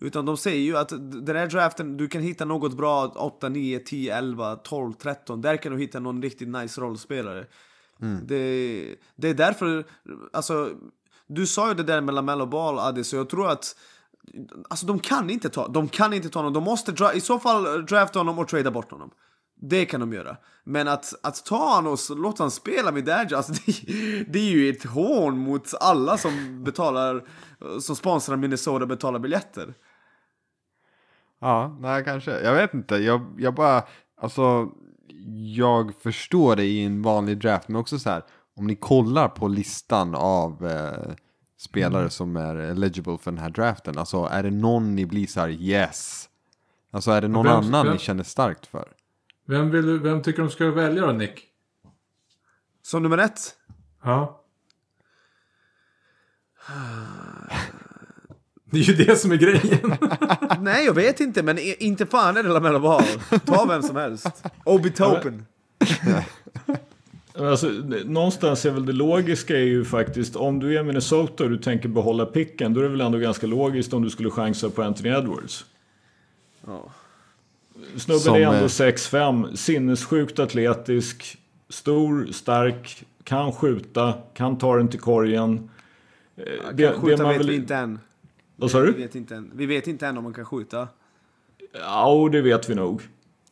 Utan 0.00 0.26
de 0.26 0.36
säger 0.36 0.60
ju 0.60 0.76
att 0.76 0.88
den 1.26 1.36
här 1.36 1.46
draften 1.46 1.96
du 1.96 2.08
kan 2.08 2.22
hitta 2.22 2.44
något 2.44 2.76
bra 2.76 3.06
8, 3.06 3.48
9, 3.48 3.78
10, 3.78 4.16
11, 4.16 4.56
12, 4.56 4.92
13 4.92 5.40
där 5.40 5.56
kan 5.56 5.72
du 5.72 5.78
hitta 5.78 6.00
någon 6.00 6.22
riktigt 6.22 6.48
nice 6.48 6.80
rollspelare 6.80 7.46
det, 7.98 8.96
det 9.16 9.28
är 9.28 9.34
därför 9.34 9.84
alltså 10.32 10.70
du 11.26 11.46
sa 11.46 11.68
ju 11.68 11.74
det 11.74 11.82
där 11.82 12.00
med 12.00 12.14
Lamello 12.14 12.46
Ball 12.46 12.78
Adi 12.78 13.04
så 13.04 13.16
jag 13.16 13.28
tror 13.28 13.48
att 13.48 13.76
Alltså 14.70 14.86
de 14.86 14.98
kan 14.98 15.30
inte 15.30 15.48
ta, 15.48 15.68
de 15.68 15.88
kan 15.88 16.12
inte 16.12 16.28
ta 16.28 16.38
honom. 16.38 16.52
De 16.52 16.64
måste 16.64 16.92
dra, 16.92 17.12
i 17.12 17.20
så 17.20 17.38
fall 17.38 17.86
drafta 17.86 18.18
honom 18.18 18.38
och 18.38 18.48
trada 18.48 18.70
bort 18.70 18.90
honom. 18.90 19.10
Det 19.60 19.84
kan 19.84 20.00
de 20.00 20.12
göra. 20.12 20.36
Men 20.64 20.88
att, 20.88 21.14
att 21.22 21.44
ta 21.44 21.74
honom 21.74 21.92
och 21.92 22.16
låta 22.18 22.42
honom 22.42 22.50
spela 22.50 22.92
med 22.92 23.04
Dadge, 23.04 23.32
alltså 23.32 23.52
det, 23.52 23.72
det 24.28 24.38
är 24.38 24.50
ju 24.50 24.70
ett 24.70 24.84
hån 24.84 25.38
mot 25.38 25.74
alla 25.80 26.18
som 26.18 26.64
betalar, 26.64 27.24
som 27.80 27.96
sponsrar 27.96 28.36
Minnesota 28.36 28.82
och 28.82 28.88
betalar 28.88 29.18
biljetter. 29.18 29.74
Ja, 31.40 31.76
nej 31.80 32.04
kanske. 32.04 32.40
Jag 32.40 32.54
vet 32.54 32.74
inte. 32.74 32.96
Jag, 32.96 33.34
jag 33.38 33.54
bara, 33.54 33.82
alltså, 34.20 34.70
jag 35.54 35.94
förstår 36.02 36.56
det 36.56 36.64
i 36.64 36.84
en 36.84 37.02
vanlig 37.02 37.38
draft, 37.38 37.68
men 37.68 37.80
också 37.80 37.98
så 37.98 38.10
här, 38.10 38.22
om 38.56 38.66
ni 38.66 38.76
kollar 38.76 39.28
på 39.28 39.48
listan 39.48 40.14
av 40.14 40.66
eh, 40.66 41.14
spelare 41.58 42.10
som 42.10 42.36
är 42.36 42.54
eligible 42.56 43.18
för 43.18 43.30
den 43.30 43.40
här 43.40 43.50
draften, 43.50 43.98
alltså 43.98 44.24
är 44.24 44.42
det 44.42 44.50
någon 44.50 44.94
ni 44.94 45.06
blir 45.06 45.26
så 45.26 45.40
här, 45.40 45.48
yes? 45.48 46.28
Alltså 46.90 47.10
är 47.10 47.20
det 47.20 47.28
någon 47.28 47.44
Vem- 47.46 47.56
annan 47.56 47.84
vem- 47.86 47.92
ni 47.92 47.98
känner 47.98 48.22
starkt 48.24 48.66
för? 48.66 48.88
vem, 49.46 49.70
vill, 49.70 49.86
du- 49.86 49.98
vem 49.98 50.22
tycker 50.22 50.42
de 50.42 50.50
ska 50.50 50.70
välja 50.70 51.06
då, 51.06 51.12
Nick? 51.12 51.44
Som 52.82 53.02
nummer 53.02 53.18
ett. 53.18 53.40
Ja. 54.02 54.44
Det 58.74 58.80
är 58.80 58.82
ju 58.82 59.04
det 59.04 59.16
som 59.16 59.32
är 59.32 59.36
grejen. 59.36 59.94
Nej, 60.60 60.84
jag 60.84 60.94
vet 60.94 61.20
inte, 61.20 61.42
men 61.42 61.58
inte 61.78 62.06
fan 62.06 62.36
är 62.36 62.42
det 62.42 62.48
Lamello 62.48 62.78
Ball. 62.78 63.04
Ta 63.44 63.64
vem 63.68 63.82
som 63.82 63.96
helst. 63.96 64.44
Obi 64.64 64.90
Topen. 64.90 65.46
Alltså, 67.38 67.68
det- 67.68 68.04
någonstans 68.04 68.64
är 68.66 68.70
väl 68.70 68.86
det 68.86 68.92
logiska 68.92 69.54
är 69.56 69.62
ju 69.64 69.84
faktiskt 69.84 70.36
om 70.36 70.60
du 70.60 70.78
är 70.78 70.82
Minnesota 70.82 71.44
och 71.44 71.50
du 71.50 71.58
tänker 71.58 71.88
behålla 71.88 72.26
picken 72.26 72.74
då 72.74 72.80
är 72.80 72.84
det 72.84 72.90
väl 72.90 73.00
ändå 73.00 73.18
ganska 73.18 73.46
logiskt 73.46 73.92
om 73.92 74.02
du 74.02 74.10
skulle 74.10 74.30
chansa 74.30 74.70
på 74.70 74.82
Anthony 74.82 75.08
Edwards. 75.08 75.64
Ja. 76.66 76.84
Snubben 77.96 78.20
Som, 78.20 78.34
är 78.34 78.40
ändå 78.40 78.56
eh, 78.58 78.68
6'5, 78.68 79.54
sinnessjukt 79.56 80.38
atletisk, 80.38 81.38
stor, 81.68 82.28
stark, 82.32 83.04
kan 83.24 83.52
skjuta, 83.52 84.14
kan 84.34 84.58
ta 84.58 84.76
den 84.76 84.88
till 84.88 85.00
korgen. 85.00 85.70
Eh, 86.36 86.76
Kan 86.78 87.00
skjuta 87.00 87.28
vet 87.28 87.44
vi 87.46 87.54
inte 87.56 87.74
än. 87.74 87.98
Vad 88.56 88.70
sa 88.70 88.78
Vi 88.80 88.86
du? 88.86 88.92
vet 88.92 89.14
inte 89.14 89.34
än. 89.36 89.50
Vi 89.54 89.66
vet 89.66 89.86
inte 89.86 90.06
än 90.06 90.18
om 90.18 90.24
man 90.24 90.32
kan 90.34 90.44
skjuta. 90.44 90.88
Ja, 91.80 92.28
det 92.32 92.42
vet 92.42 92.70
vi 92.70 92.74
nog. 92.74 93.02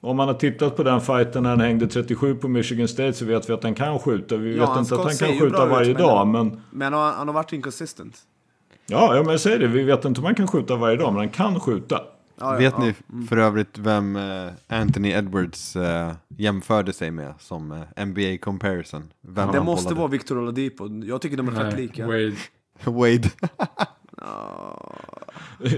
Om 0.00 0.16
man 0.16 0.28
har 0.28 0.34
tittat 0.34 0.76
på 0.76 0.82
den 0.82 1.00
fighten 1.00 1.42
när 1.42 1.50
han 1.50 1.60
hängde 1.60 1.86
37 1.86 2.34
på 2.34 2.48
Michigan 2.48 2.88
State 2.88 3.12
så 3.12 3.24
vet 3.24 3.48
vi 3.48 3.52
att 3.52 3.62
han 3.62 3.74
kan 3.74 3.98
skjuta. 3.98 4.36
Vi 4.36 4.56
Ja, 4.56 4.70
vet 4.70 4.78
inte 4.78 4.94
att 4.94 5.04
han 5.04 5.16
kan 5.16 5.30
ju 5.32 5.40
skjuta 5.40 5.64
ut, 5.64 5.70
varje 5.70 5.92
men- 5.94 6.02
dag, 6.02 6.26
men... 6.26 6.60
Men 6.70 6.92
han 6.92 7.02
har, 7.02 7.12
han 7.12 7.26
har 7.28 7.34
varit 7.34 7.52
inconsistent. 7.52 8.18
Ja, 8.86 9.16
ja, 9.16 9.22
men 9.22 9.30
jag 9.30 9.40
säger 9.40 9.58
det. 9.58 9.66
Vi 9.66 9.82
vet 9.82 10.04
inte 10.04 10.20
om 10.20 10.24
han 10.24 10.34
kan 10.34 10.48
skjuta 10.48 10.76
varje 10.76 10.96
dag, 10.96 11.12
men 11.12 11.16
han 11.18 11.28
kan 11.28 11.60
skjuta. 11.60 12.00
Ja, 12.38 12.52
ja, 12.52 12.58
Vet 12.58 12.74
ja. 12.78 12.92
ni 13.10 13.26
för 13.26 13.36
övrigt 13.36 13.78
vem 13.78 14.16
eh, 14.16 14.48
Anthony 14.68 15.10
Edwards 15.10 15.76
eh, 15.76 16.12
jämförde 16.28 16.92
sig 16.92 17.10
med 17.10 17.34
som 17.38 17.72
eh, 17.96 18.04
NBA 18.06 18.38
comparison? 18.42 19.02
Vem 19.20 19.52
Det 19.52 19.60
måste 19.60 19.84
bollade? 19.84 19.98
vara 20.00 20.08
Victor 20.10 20.38
Oladipo. 20.38 20.88
Jag 21.04 21.20
tycker 21.20 21.36
de 21.36 21.48
är 21.48 21.52
fett 21.52 21.62
Nej, 21.62 21.76
lika. 21.82 22.06
Wade. 22.06 22.32
Wade. 22.84 23.30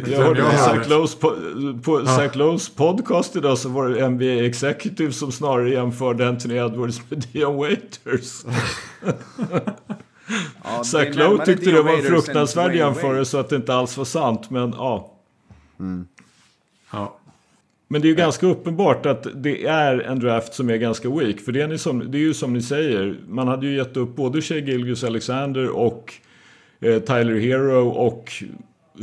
Jag 0.06 0.18
hörde 0.18 0.40
jag 0.40 0.84
på 0.84 0.90
Lowe's, 0.90 1.20
på, 1.20 1.34
på 1.82 2.06
Zach 2.06 2.32
Lowe's 2.34 2.76
podcast 2.76 3.36
idag 3.36 3.58
så 3.58 3.68
var 3.68 3.88
det 3.88 4.08
NBA 4.08 4.46
Executive 4.46 5.12
som 5.12 5.32
snarare 5.32 5.70
jämförde 5.70 6.28
Anthony 6.28 6.54
Edwards 6.54 7.00
med 7.08 7.24
Dion 7.32 7.56
Waiters. 7.56 8.44
Ja, 10.64 11.04
Lowe 11.12 11.44
tyckte 11.44 11.70
det 11.70 11.82
var 11.82 11.96
en 11.96 12.02
fruktansvärd 12.02 12.74
jämförelse 12.74 13.40
att 13.40 13.48
det 13.48 13.56
inte 13.56 13.74
alls 13.74 13.96
var 13.96 14.04
sant, 14.04 14.50
men 14.50 14.74
ja. 14.78 15.10
Ja. 16.92 17.18
Men 17.88 18.02
det 18.02 18.06
är 18.06 18.10
ju 18.10 18.14
ganska 18.14 18.46
uppenbart 18.46 19.06
att 19.06 19.26
det 19.34 19.66
är 19.66 19.98
en 19.98 20.18
draft 20.18 20.54
som 20.54 20.70
är 20.70 20.76
ganska 20.76 21.10
weak. 21.10 21.40
För 21.40 21.52
det 21.52 21.62
är, 21.62 21.76
som, 21.76 22.10
det 22.10 22.18
är 22.18 22.20
ju 22.20 22.34
som 22.34 22.52
ni 22.52 22.62
säger, 22.62 23.16
man 23.28 23.48
hade 23.48 23.66
ju 23.66 23.76
gett 23.76 23.96
upp 23.96 24.16
både 24.16 24.42
Shea 24.42 24.58
Gilgeous 24.58 25.04
Alexander 25.04 25.68
och 25.68 26.14
Tyler 26.84 27.40
Hero 27.40 27.88
och 27.88 28.32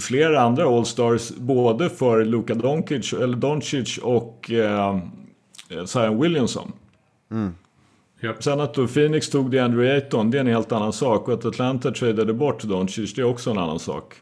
flera 0.02 0.42
andra 0.42 0.66
All-Stars. 0.66 1.32
Både 1.32 1.90
för 1.90 2.26
Luka 2.26 2.54
Doncic, 2.54 3.14
eller 3.14 3.38
Doncic 3.38 3.98
och 3.98 4.52
eh, 4.52 5.00
Zion 5.86 6.22
Williamson. 6.22 6.72
Japp. 8.24 8.44
Sen 8.44 8.60
att 8.60 8.74
då 8.74 8.88
Phoenix 8.88 9.30
tog 9.30 9.52
DeAndre 9.52 9.94
Ayton, 9.94 10.32
det 10.32 10.38
är 10.38 10.42
en 10.42 10.48
helt 10.48 10.72
annan 10.72 10.94
sak. 10.94 11.28
Och 11.28 11.34
att 11.34 11.46
Atlanta 11.46 11.92
tradade 11.92 12.34
bort 12.34 12.64
Doncic, 12.64 13.14
det 13.14 13.22
är 13.22 13.26
också 13.26 13.52
en 13.52 13.58
annan 13.58 13.80
sak. 13.80 14.16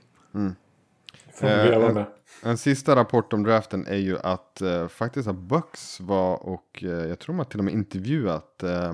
Får 1.33 1.47
vi 1.47 1.53
Eh, 1.53 1.85
en-. 1.85 2.05
En 2.43 2.57
sista 2.57 2.95
rapport 2.95 3.33
om 3.33 3.43
draften 3.43 3.85
är 3.87 3.97
ju 3.97 4.17
att 4.19 4.61
eh, 4.61 4.87
faktiskt 4.87 5.27
att 5.27 5.35
Bucks 5.35 5.99
var 5.99 6.47
och 6.47 6.83
eh, 6.83 6.89
jag 6.89 7.19
tror 7.19 7.35
har 7.35 7.43
till 7.43 7.59
och 7.59 7.65
med 7.65 7.73
intervjuat 7.73 8.63
eh, 8.63 8.93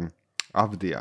Avdia. 0.54 1.00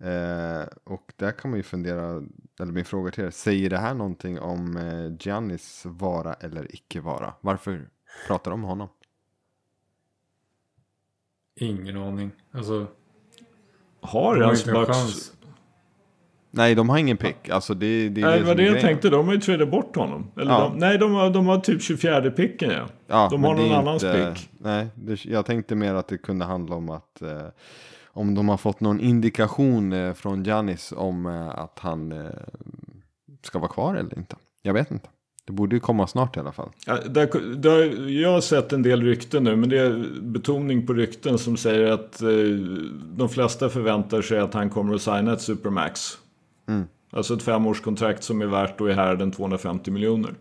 Eh, 0.00 0.68
och 0.84 1.12
där 1.16 1.30
kan 1.30 1.50
man 1.50 1.58
ju 1.58 1.62
fundera, 1.62 2.22
eller 2.60 2.72
min 2.72 2.84
fråga 2.84 3.10
till 3.10 3.24
er, 3.24 3.30
säger 3.30 3.70
det 3.70 3.78
här 3.78 3.94
någonting 3.94 4.38
om 4.40 4.76
eh, 4.76 5.16
Giannis 5.26 5.82
vara 5.86 6.34
eller 6.34 6.74
icke 6.74 7.00
vara? 7.00 7.34
Varför 7.40 7.88
pratar 8.26 8.50
om 8.50 8.62
honom? 8.62 8.88
Ingen 11.60 11.96
aning. 11.96 12.30
Alltså, 12.52 12.86
Har 14.00 14.34
de 14.36 14.42
ens 14.44 14.66
inte 14.66 14.78
en 14.80 14.86
Bucks... 14.86 15.32
Nej, 16.50 16.74
de 16.74 16.88
har 16.88 16.98
ingen 16.98 17.16
pick. 17.16 17.48
Alltså 17.48 17.74
det, 17.74 18.08
det 18.08 18.20
är 18.20 18.26
Nej, 18.26 18.38
det 18.38 18.44
som 18.44 18.50
är 18.50 18.54
det 18.54 18.62
jag 18.62 18.72
grejen. 18.72 18.86
tänkte. 18.88 19.08
De 19.10 19.26
har 19.26 19.34
ju 19.34 19.40
tradat 19.40 19.70
bort 19.70 19.96
honom. 19.96 20.30
Eller 20.36 20.50
Ja. 20.52 20.60
de, 20.60 20.78
nej, 20.78 20.98
de 20.98 21.12
har, 21.14 21.30
de 21.30 21.46
har 21.46 21.58
typ 21.60 21.82
24 21.82 22.30
picken 22.30 22.70
ja. 22.70 22.88
Ja, 23.06 23.28
de 23.30 23.44
har 23.44 23.54
någon 23.54 23.70
är 23.70 23.74
annans 23.76 24.04
inte- 24.04 24.34
pick. 24.34 24.50
Nej, 24.58 24.86
det, 24.94 25.24
jag 25.24 25.46
tänkte 25.46 25.74
mer 25.74 25.94
att 25.94 26.08
det 26.08 26.18
kunde 26.18 26.44
handla 26.44 26.76
om 26.76 26.90
att 26.90 27.22
eh, 27.22 27.42
om 28.12 28.34
de 28.34 28.48
har 28.48 28.56
fått 28.56 28.80
någon 28.80 29.00
indikation 29.00 29.92
eh, 29.92 30.12
från 30.12 30.44
Giannis 30.44 30.92
om 30.96 31.26
eh, 31.26 31.48
att 31.48 31.78
han 31.78 32.12
eh, 32.12 32.30
ska 33.42 33.58
vara 33.58 33.70
kvar 33.70 33.94
eller 33.94 34.18
inte. 34.18 34.36
Jag 34.62 34.74
vet 34.74 34.90
inte. 34.90 35.08
Det 35.44 35.52
borde 35.52 35.76
ju 35.76 35.80
komma 35.80 36.06
snart 36.06 36.36
i 36.36 36.40
alla 36.40 36.52
fall. 36.52 36.68
Ja, 36.86 36.98
där, 37.08 37.56
där, 37.56 38.08
jag 38.08 38.32
har 38.32 38.40
sett 38.40 38.72
en 38.72 38.82
del 38.82 39.02
rykten 39.02 39.44
nu, 39.44 39.56
men 39.56 39.68
det 39.68 39.78
är 39.78 40.20
betoning 40.20 40.86
på 40.86 40.92
rykten 40.92 41.38
som 41.38 41.56
säger 41.56 41.92
att 41.92 42.22
eh, 42.22 42.28
de 43.16 43.28
flesta 43.28 43.68
förväntar 43.68 44.22
sig 44.22 44.38
att 44.38 44.54
han 44.54 44.70
kommer 44.70 44.94
att 44.94 45.02
signa 45.02 45.32
ett 45.32 45.40
supermax. 45.40 46.18
Mm. 46.68 46.84
Alltså 47.10 47.34
ett 47.34 47.42
femårskontrakt 47.42 48.22
som 48.24 48.42
är 48.42 48.46
värt 48.46 48.80
och 48.80 48.90
är 48.90 48.94
här 48.94 49.16
den 49.16 49.32
250 49.32 49.90
miljoner. 49.90 50.34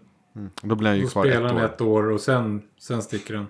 Då 0.62 0.76
blir 0.76 0.90
han 0.90 0.98
ju 0.98 1.04
Då 1.04 1.10
kvar 1.10 1.24
spelar 1.26 1.46
ett 1.46 1.52
han 1.52 1.62
år. 1.62 1.66
ett 1.66 1.82
år 1.82 2.12
och 2.12 2.22
sen, 2.22 2.62
sen 2.80 3.02
sticker 3.02 3.36
han. 3.36 3.48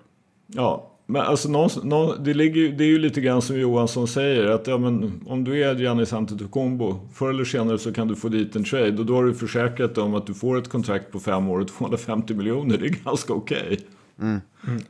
Ja, 0.48 0.92
men 1.10 1.22
alltså 1.22 1.50
någon, 1.50 1.70
någon, 1.84 2.24
det, 2.24 2.34
ligger, 2.34 2.62
ju- 2.62 2.72
det 2.72 2.84
är 2.84 2.88
ju 2.88 2.98
lite 3.00 3.22
grann 3.22 3.42
som 3.42 3.60
Johansson 3.60 4.08
säger. 4.08 4.46
Att 4.48 4.68
ja, 4.68 4.78
men, 4.78 5.22
om 5.28 5.44
du 5.44 5.64
är 5.64 5.76
Giannis 5.76 6.14
Antetokounmpo, 6.14 7.00
förr 7.14 7.30
eller 7.30 7.44
senare 7.46 7.78
så 7.78 7.94
kan 7.94 8.08
du 8.08 8.16
få 8.16 8.30
dit 8.30 8.56
en 8.56 8.64
trade. 8.64 9.00
Och 9.00 9.06
då 9.06 9.16
har 9.16 9.24
du 9.24 9.34
försäkrat 9.34 9.96
dig 9.96 10.04
om 10.04 10.16
att 10.16 10.28
du 10.28 10.34
får 10.34 10.58
ett 10.58 10.70
kontrakt 10.70 11.12
på 11.12 11.20
fem 11.20 11.50
år 11.50 11.60
och 11.60 11.68
250 11.68 12.34
miljoner. 12.34 12.78
Det 12.78 12.86
är 12.86 13.04
ganska 13.04 13.34
okej. 13.34 13.88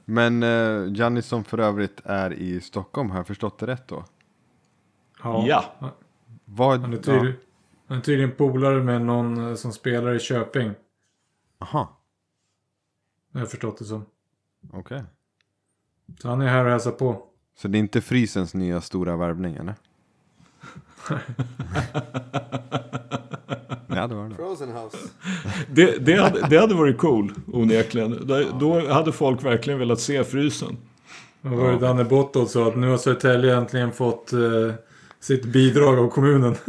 Men 0.06 0.44
eh, 0.44 0.94
Giannis 0.94 1.26
som 1.26 1.44
för 1.44 1.58
övrigt 1.58 2.02
är 2.04 2.34
i 2.34 2.62
Stockholm, 2.62 3.10
har 3.10 3.18
jag 3.18 3.28
förstått 3.28 3.60
det 3.60 3.68
rätt 3.68 3.88
då? 3.88 4.06
Ja. 5.24 5.64
Vad, 6.46 6.80
Han 6.82 6.94
är, 6.94 6.98
ja. 6.98 7.04
tydlig, 7.04 7.34
han 7.88 7.98
är 7.98 8.02
tydligen 8.02 8.32
polare 8.32 8.84
med 8.84 9.02
någon 9.02 9.48
eh, 9.50 9.56
som 9.56 9.72
spelar 9.74 10.14
i 10.16 10.20
Köping. 10.20 10.72
Aha, 11.60 12.00
Jag 13.32 13.40
har 13.40 13.46
förstått 13.48 13.78
det 13.80 13.86
som. 13.86 14.06
okej. 14.74 15.04
Så 16.22 16.30
han 16.30 16.42
är 16.42 16.48
här 16.48 16.66
och 16.66 16.72
hälsar 16.72 16.92
på. 16.92 17.24
Så 17.58 17.68
det 17.68 17.78
är 17.78 17.80
inte 17.80 18.02
Frysens 18.02 18.54
nya 18.54 18.82
stora 18.82 19.16
värvning 19.16 19.56
eller? 19.56 19.76
ja, 23.88 24.08
det 24.08 24.16
var 24.16 24.30
det. 24.30 24.36
Frozen 24.36 24.72
House. 24.72 24.98
Det, 25.72 26.06
det, 26.06 26.22
hade, 26.22 26.48
det 26.50 26.58
hade 26.58 26.76
varit 26.76 26.98
cool, 26.98 27.34
onekligen. 27.54 28.28
Då, 28.28 28.44
då 28.60 28.94
hade 28.94 29.12
folk 29.12 29.44
verkligen 29.44 29.80
velat 29.80 30.00
se 30.00 30.24
frysen. 30.24 30.78
Vad 31.42 31.54
var 31.54 31.72
det 31.72 31.80
Danne 31.80 32.04
Bottold 32.04 32.50
sa? 32.50 32.68
Att 32.68 32.76
nu 32.78 32.90
har 32.90 32.98
Södertälje 32.98 33.58
äntligen 33.58 33.92
fått 33.92 34.34
eh, 34.34 34.40
sitt 35.20 35.46
bidrag 35.46 36.00
av 36.00 36.10
kommunen. 36.10 36.56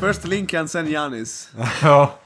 Först 0.00 0.26
Linkan, 0.26 0.68
sen 0.68 0.86
Giannis. 0.86 1.52
ja. 1.82 2.18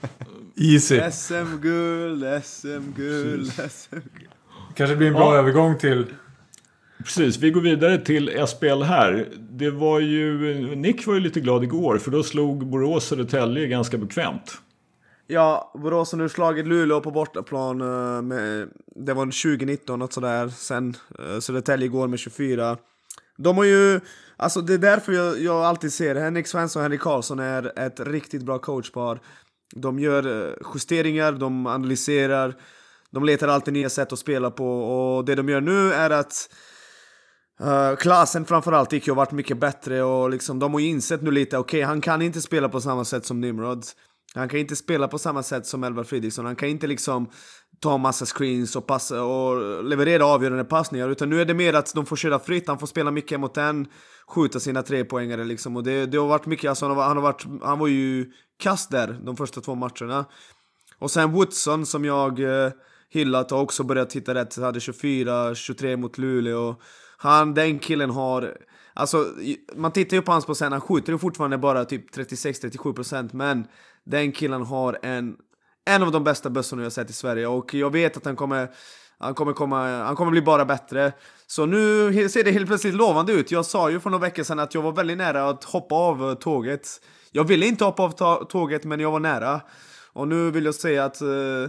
Easy. 0.57 1.01
SM-guld, 1.11 2.25
SM-guld, 2.45 3.53
SM-guld. 3.53 4.29
Kanske 4.75 4.97
blir 4.97 5.07
en 5.09 5.13
bra 5.15 5.35
Ja. 5.35 5.39
övergång 5.39 5.79
till... 5.79 6.07
Precis, 7.05 7.39
vi 7.39 7.51
går 7.51 7.61
vidare 7.61 7.99
till 7.99 8.47
SPL 8.49 8.83
här. 8.83 9.29
Det 9.51 9.71
var 9.71 10.01
ju, 10.01 10.37
Nick 10.77 11.07
var 11.07 11.15
ju 11.15 11.21
lite 11.21 11.41
glad 11.41 11.65
igår 11.65 11.99
för 11.99 12.11
då 12.11 12.23
slog 12.23 12.67
Borås 12.67 13.05
Södertälje 13.05 13.67
ganska 13.67 13.99
bekvämt. 13.99 14.59
Ja, 15.27 15.73
Borås 15.75 16.13
har 16.13 16.19
nu 16.19 16.29
slagit 16.29 16.67
Luleå 16.67 17.01
på 17.01 17.11
bortaplan. 17.11 17.81
eh, 17.81 18.23
Med, 18.23 18.69
det 18.97 19.15
var 19.15 19.25
2019 19.25 19.99
något 19.99 20.13
sådär. 20.13 20.49
Sen 20.49 20.97
uh, 21.21 21.39
Södertälje 21.41 21.89
går 21.89 22.09
med 22.09 22.19
24. 22.19 22.77
De 23.39 23.57
har 23.57 23.65
ju, 23.65 24.01
alltså 24.37 24.61
det 24.61 24.75
är 24.75 24.79
därför 24.79 25.13
jag, 25.13 25.41
jag 25.41 25.57
alltid 25.65 25.93
ser 25.93 26.15
Henrik 26.15 26.47
Svensson 26.47 26.81
och 26.81 26.85
Henrik 26.85 27.01
Karlsson 27.01 27.39
är 27.39 27.79
ett 27.87 28.01
riktigt 28.01 28.43
bra 28.43 28.59
coachpar. 28.59 29.21
De 29.75 29.99
gör 29.99 30.49
eh, 30.49 30.55
justeringar, 30.75 31.33
de 31.33 31.67
analyserar, 31.67 32.55
de 33.11 33.25
letar 33.25 33.49
alltid 33.49 33.75
nya 33.75 33.91
sätt 33.91 34.13
att 34.13 34.19
spela 34.19 34.51
på 34.51 34.81
och 34.81 35.25
det 35.25 35.35
de 35.35 35.49
gör 35.49 35.61
nu 35.61 35.93
är 35.93 36.11
att 36.11 36.49
Uh, 37.61 37.97
klassen 37.97 38.45
framförallt 38.45 38.93
gick 38.93 39.07
ju 39.07 39.11
och 39.11 39.17
varit 39.17 39.33
mycket 39.33 39.59
bättre 39.59 40.03
och 40.03 40.31
liksom, 40.31 40.59
de 40.59 40.73
har 40.73 40.81
ju 40.81 40.87
insett 40.87 41.23
nu 41.23 41.31
lite, 41.31 41.59
okej 41.59 41.83
han 41.83 42.01
kan 42.01 42.23
inte 42.23 42.41
spela 42.41 42.69
på 42.69 42.81
samma 42.81 43.05
sätt 43.05 43.27
som 43.27 43.41
Nimrod. 43.41 43.85
Han 44.35 44.49
kan 44.49 44.61
inte 44.61 44.77
spela 44.77 45.09
på 45.09 45.19
samma 45.19 45.43
sätt 45.43 45.67
som 45.67 45.85
Elvar 45.85 46.05
Fredriksson. 46.05 46.47
Han 46.47 46.57
kan 46.57 46.69
inte 46.69 46.87
liksom 46.87 47.31
ta 47.81 47.99
massa 47.99 48.27
screens 48.27 48.77
och, 48.77 48.87
passa, 48.87 49.23
och 49.23 49.85
leverera 49.85 50.27
avgörande 50.27 50.65
passningar. 50.65 51.09
Utan 51.09 51.31
nu 51.31 51.41
är 51.41 51.45
det 51.45 51.55
mer 51.55 51.75
att 51.75 51.95
de 51.95 52.07
får 52.07 52.17
köra 52.17 52.39
fritt, 52.39 52.69
han 52.69 52.79
får 52.79 52.87
spela 52.87 53.11
mycket 53.11 53.41
mot 53.41 53.57
en 53.57 53.87
skjuta 54.29 54.61
sina 54.61 54.83
trepoängare 54.83 55.45
liksom. 55.45 55.77
Och 55.77 55.83
det, 55.83 56.07
det 56.07 56.19
har 56.19 56.27
varit 56.27 56.47
mycket, 56.47 56.69
alltså 56.69 56.87
han, 56.87 56.97
har, 56.97 57.05
han, 57.05 57.17
har 57.17 57.23
varit, 57.23 57.47
han 57.63 57.79
var 57.79 57.87
ju 57.87 58.33
kast 58.59 58.91
där 58.91 59.21
de 59.23 59.37
första 59.37 59.61
två 59.61 59.75
matcherna. 59.75 60.25
Och 60.99 61.11
sen 61.11 61.33
Woodson 61.33 61.87
som 61.87 62.05
jag 62.05 62.41
eh, 62.41 62.73
hyllat 63.11 63.51
har 63.51 63.61
också 63.61 63.83
börjat 63.83 64.13
hitta 64.13 64.35
rätt. 64.35 64.57
Hade 64.57 64.79
24-23 64.79 65.97
mot 65.97 66.19
Luleå. 66.19 66.77
Han, 67.17 67.55
den 67.55 67.79
killen 67.79 68.11
har... 68.11 68.57
Alltså, 68.95 69.27
man 69.75 69.93
tittar 69.93 70.17
ju 70.17 70.23
på 70.23 70.33
hans 70.33 70.47
procent, 70.47 70.73
han 70.73 70.81
skjuter 70.81 71.13
ju 71.13 71.19
fortfarande 71.19 71.59
bara 71.59 71.85
typ 71.85 72.17
36-37% 72.17 73.31
men 73.33 73.67
den 74.05 74.33
killen 74.33 74.63
har 74.63 74.99
en, 75.03 75.37
en 75.85 76.03
av 76.03 76.13
de 76.13 76.25
bästa 76.25 76.51
bössorna 76.51 76.83
jag 76.83 76.87
har 76.87 76.91
sett 76.91 77.11
i 77.11 77.13
Sverige 77.13 77.47
och 77.47 77.75
jag 77.75 77.93
vet 77.93 78.17
att 78.17 78.25
han 78.25 78.37
kommer, 78.37 78.71
han 79.19 79.35
kommer, 79.35 79.53
komma, 79.53 80.03
han 80.05 80.17
kommer 80.17 80.31
bli 80.31 80.43
bara 80.43 80.65
bättre. 80.65 81.13
Så 81.47 81.67
nu 81.67 82.29
ser 82.29 82.45
det 82.45 82.51
helt 82.51 82.67
plötsligt 82.67 82.95
lovande 82.95 83.33
ut. 83.33 83.51
Jag 83.51 83.67
sa 83.67 83.91
ju 83.91 84.01
för 84.01 84.11
några 84.11 84.23
veckor 84.23 84.43
sedan 84.43 84.59
att 84.59 84.75
jag 84.75 84.83
var 84.83 84.93
väldigt 84.93 85.19
nära 85.19 85.49
att 85.49 85.65
hoppa 85.65 85.95
av 85.95 86.31
eh, 86.31 86.35
tåget. 86.35 86.89
Jag 87.33 87.45
ville 87.45 87.67
inte 87.67 87.85
hoppa 87.85 88.03
av 88.03 88.45
tåget 88.45 88.85
men 88.85 89.01
jag 89.01 89.11
var 89.11 89.21
nära. 89.21 89.61
Och 90.13 90.29
nu 90.29 90.51
vill 90.51 90.65
jag 90.65 90.75
säga 90.75 91.05
att 91.05 91.23
uh, 91.23 91.69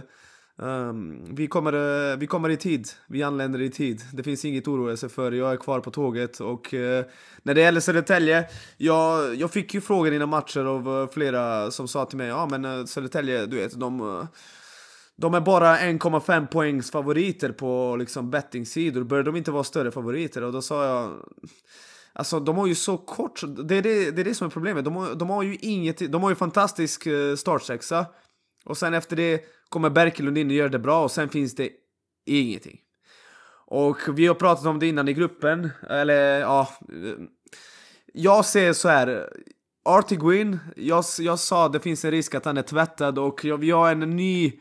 um, 0.56 1.34
vi, 1.34 1.46
kommer, 1.46 1.74
uh, 1.74 2.16
vi 2.16 2.26
kommer 2.26 2.48
i 2.48 2.56
tid. 2.56 2.88
Vi 3.06 3.22
anländer 3.22 3.60
i 3.60 3.70
tid. 3.70 4.02
Det 4.12 4.22
finns 4.22 4.44
inget 4.44 4.64
att 4.64 4.68
oroa 4.68 4.96
sig 4.96 5.08
för. 5.08 5.32
Jag 5.32 5.52
är 5.52 5.56
kvar 5.56 5.80
på 5.80 5.90
tåget. 5.90 6.40
Och 6.40 6.74
uh, 6.74 7.04
när 7.42 7.54
det 7.54 7.60
gäller 7.60 7.80
Södertälje, 7.80 8.44
jag, 8.76 9.34
jag 9.34 9.50
fick 9.50 9.74
ju 9.74 9.80
frågor 9.80 10.12
innan 10.12 10.28
matcher 10.28 10.64
av 10.64 11.08
flera 11.12 11.70
som 11.70 11.88
sa 11.88 12.04
till 12.04 12.18
mig 12.18 12.28
ja 12.28 12.46
men 12.50 12.86
Södertälje, 12.86 13.46
du 13.46 13.56
vet, 13.56 13.80
de 13.80 14.26
de 15.20 15.34
är 15.34 15.40
bara 15.40 15.78
1,5 15.78 16.46
poängs 16.46 16.90
favoriter 16.90 17.52
på 17.52 17.96
liksom 17.98 18.30
bettingsidor. 18.30 19.04
Bör 19.04 19.22
de 19.22 19.36
inte 19.36 19.50
vara 19.50 19.64
större 19.64 19.90
favoriter? 19.90 20.44
Och 20.44 20.52
då 20.52 20.62
sa 20.62 20.86
jag... 20.86 21.28
Alltså 22.12 22.40
de 22.40 22.56
har 22.56 22.66
ju 22.66 22.74
så 22.74 22.98
kort... 22.98 23.40
Det 23.68 23.76
är 23.76 23.82
det, 23.82 24.10
det, 24.10 24.22
är 24.22 24.24
det 24.24 24.34
som 24.34 24.46
är 24.46 24.50
problemet. 24.50 24.84
De 24.84 24.96
har, 24.96 25.14
de 25.14 25.30
har 25.30 25.42
ju 25.42 25.56
inget... 25.60 26.12
De 26.12 26.22
har 26.22 26.30
ju 26.30 26.36
fantastisk 26.36 27.06
eh, 27.06 27.36
startsexa. 27.36 28.06
Och 28.64 28.78
sen 28.78 28.94
efter 28.94 29.16
det 29.16 29.44
kommer 29.68 29.90
Berkelund 29.90 30.38
in 30.38 30.46
och 30.46 30.52
gör 30.52 30.68
det 30.68 30.78
bra 30.78 31.02
och 31.04 31.10
sen 31.10 31.28
finns 31.28 31.54
det 31.54 31.70
ingenting. 32.26 32.78
Och 33.66 33.98
vi 34.18 34.26
har 34.26 34.34
pratat 34.34 34.66
om 34.66 34.78
det 34.78 34.86
innan 34.86 35.08
i 35.08 35.12
gruppen. 35.12 35.70
Eller 35.88 36.40
ja... 36.40 36.68
Jag 38.12 38.44
ser 38.44 38.72
så 38.72 38.88
här. 38.88 39.28
Artie 39.84 40.18
Gwynn, 40.18 40.58
jag, 40.76 41.04
jag 41.18 41.38
sa 41.38 41.68
det 41.68 41.80
finns 41.80 42.04
en 42.04 42.10
risk 42.10 42.34
att 42.34 42.44
han 42.44 42.56
är 42.56 42.62
tvättad 42.62 43.18
och 43.18 43.44
jag, 43.44 43.58
vi 43.58 43.70
har 43.70 43.92
en 43.92 44.00
ny, 44.00 44.52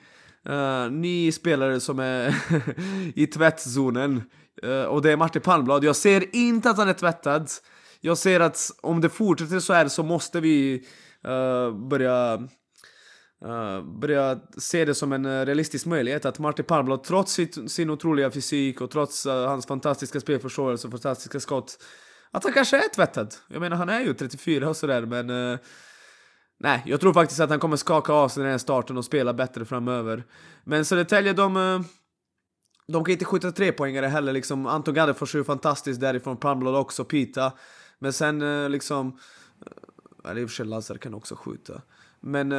Eh, 0.47 0.53
uh, 0.53 0.91
ny 0.91 1.31
spelare 1.31 1.79
som 1.79 1.99
är 1.99 2.35
i 3.15 3.27
tvättzonen. 3.27 4.23
Uh, 4.65 4.83
och 4.83 5.01
det 5.01 5.11
är 5.11 5.17
Martin 5.17 5.41
Palmblad. 5.41 5.83
Jag 5.83 5.95
ser 5.95 6.35
inte 6.35 6.69
att 6.69 6.77
han 6.77 6.89
är 6.89 6.93
tvättad. 6.93 7.49
Jag 8.01 8.17
ser 8.17 8.39
att 8.39 8.71
om 8.81 9.01
det 9.01 9.09
fortsätter 9.09 9.59
så 9.59 9.73
här 9.73 9.87
så 9.87 10.03
måste 10.03 10.39
vi 10.39 10.87
uh, 11.27 11.87
börja 11.87 12.47
Uh, 13.45 13.99
börja 13.99 14.39
se 14.57 14.85
det 14.85 14.95
som 14.95 15.13
en 15.13 15.45
realistisk 15.45 15.85
möjlighet 15.85 16.25
att 16.25 16.39
Martin 16.39 16.65
Palmblad 16.65 17.03
trots 17.03 17.33
sitt, 17.33 17.71
sin 17.71 17.89
otroliga 17.89 18.31
fysik 18.31 18.81
och 18.81 18.91
trots 18.91 19.25
uh, 19.25 19.47
hans 19.47 19.65
fantastiska 19.65 20.19
spelförståelse 20.19 20.87
och 20.87 20.91
fantastiska 20.91 21.39
skott 21.39 21.77
att 22.31 22.43
han 22.43 22.53
kanske 22.53 22.77
är 22.77 22.89
tvättad. 22.95 23.35
Jag 23.47 23.59
menar 23.59 23.77
han 23.77 23.89
är 23.89 23.99
ju 23.99 24.13
34 24.13 24.69
och 24.69 24.77
sådär 24.77 25.01
men 25.05 25.57
Nej, 26.60 26.84
jag 26.86 26.99
tror 27.01 27.14
faktiskt 27.14 27.39
att 27.39 27.49
han 27.49 27.60
kommer 27.60 27.78
skaka 27.78 28.14
av 28.14 28.30
sig 28.30 28.43
den 28.43 28.51
här 28.51 28.58
starten 28.58 28.97
och 28.97 29.05
spela 29.05 29.34
bättre 29.34 29.66
framöver. 29.66 30.24
Men 30.64 30.86
Södertälje, 30.86 31.34
de... 31.34 31.58
eh, 31.58 31.82
De 32.88 33.03
kan 33.05 33.12
inte 33.12 33.26
skjuta 33.26 33.51
tre 33.51 33.72
poängare 33.72 34.05
heller 34.05 34.34
liksom. 34.34 34.66
Anton 34.66 34.93
Gaddefors 34.93 35.36
är 35.36 35.39
ju 35.39 35.43
fantastiskt 35.43 36.01
därifrån, 36.01 36.38
Palmblad 36.38 36.76
också, 36.76 37.03
Pita. 37.05 37.51
Men 37.99 38.14
sen 38.14 38.64
eh, 38.64 38.70
liksom... 38.70 39.18
eh, 39.66 40.32
Eller 40.32 40.41
i 40.41 40.45
och 40.45 40.49
för 40.49 40.55
sig 40.55 40.66
Lazar 40.66 40.97
kan 40.97 41.14
också 41.14 41.36
skjuta. 41.36 41.82
Men... 42.20 42.51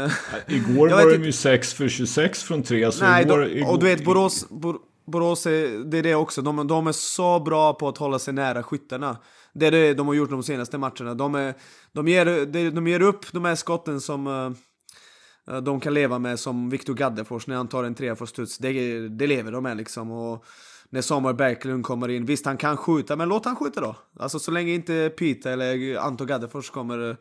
Igår 0.47 0.89
var 0.89 1.11
de 1.19 1.25
ju 1.25 1.33
6 1.33 1.75
för 1.75 1.89
26 1.89 2.43
från 2.43 2.63
3. 2.63 2.93
Så 2.93 3.05
Nej, 3.05 3.25
igår, 3.25 3.39
de, 3.47 3.63
och 3.65 3.79
du 3.79 3.87
vet 3.87 4.05
Borås, 4.05 4.49
Bor, 4.49 4.79
Borås 5.07 5.47
är, 5.47 5.85
det 5.91 5.99
är 5.99 6.03
det 6.03 6.15
också. 6.15 6.43
De, 6.43 6.67
de 6.67 6.87
är 6.87 6.93
så 6.93 7.41
bra 7.41 7.75
på 7.75 7.89
att 7.89 7.99
hålla 7.99 8.19
sig 8.19 8.35
nära 8.35 8.63
skyttarna. 8.63 9.17
Det 9.53 9.67
är 9.67 9.71
det 9.71 9.95
de 9.95 10.07
har 10.07 10.15
gjort 10.15 10.31
de 10.31 10.43
senaste 10.43 10.79
matcherna. 10.79 11.15
De, 11.15 11.35
är, 11.35 11.55
de, 11.93 12.09
ger, 12.09 12.47
de, 12.71 12.87
ger 12.87 13.03
upp 13.03 13.33
de 13.33 13.45
här 13.45 13.55
skotten 13.55 14.01
som... 14.01 14.27
Eh, 14.27 15.55
eh, 15.55 15.63
de 15.63 15.81
kan 15.81 15.95
leva 15.95 16.19
med 16.19 16.41
som 16.41 16.71
Viktor 16.71 16.95
Gaddefors 16.95 17.47
när 17.47 17.57
han 17.57 17.69
tar 17.69 17.85
en 17.85 17.95
trea 17.95 18.17
för 18.17 18.27
studs. 18.27 18.59
Det, 18.59 19.09
det 19.09 19.27
lever 19.27 19.53
de 19.53 19.63
med 19.63 19.77
liksom. 19.77 20.11
Och 20.11 20.45
när 20.91 21.03
Samuel 21.03 21.35
Berglund 21.35 21.85
kommer 21.85 22.09
in, 22.09 22.25
visst 22.25 22.47
han 22.47 22.57
kan 22.57 22.77
skjuta, 22.77 23.17
men 23.17 23.29
låt 23.29 23.45
han 23.45 23.57
skjuta 23.57 23.81
då. 23.81 23.97
Alltså 24.19 24.39
så 24.39 24.51
länge 24.51 24.73
inte 24.73 25.11
Pita 25.19 25.51
eller 25.51 25.97
Anto 25.99 26.25
Gaddefors 26.25 26.71
kommer 26.71 27.11
eh, 27.11 27.17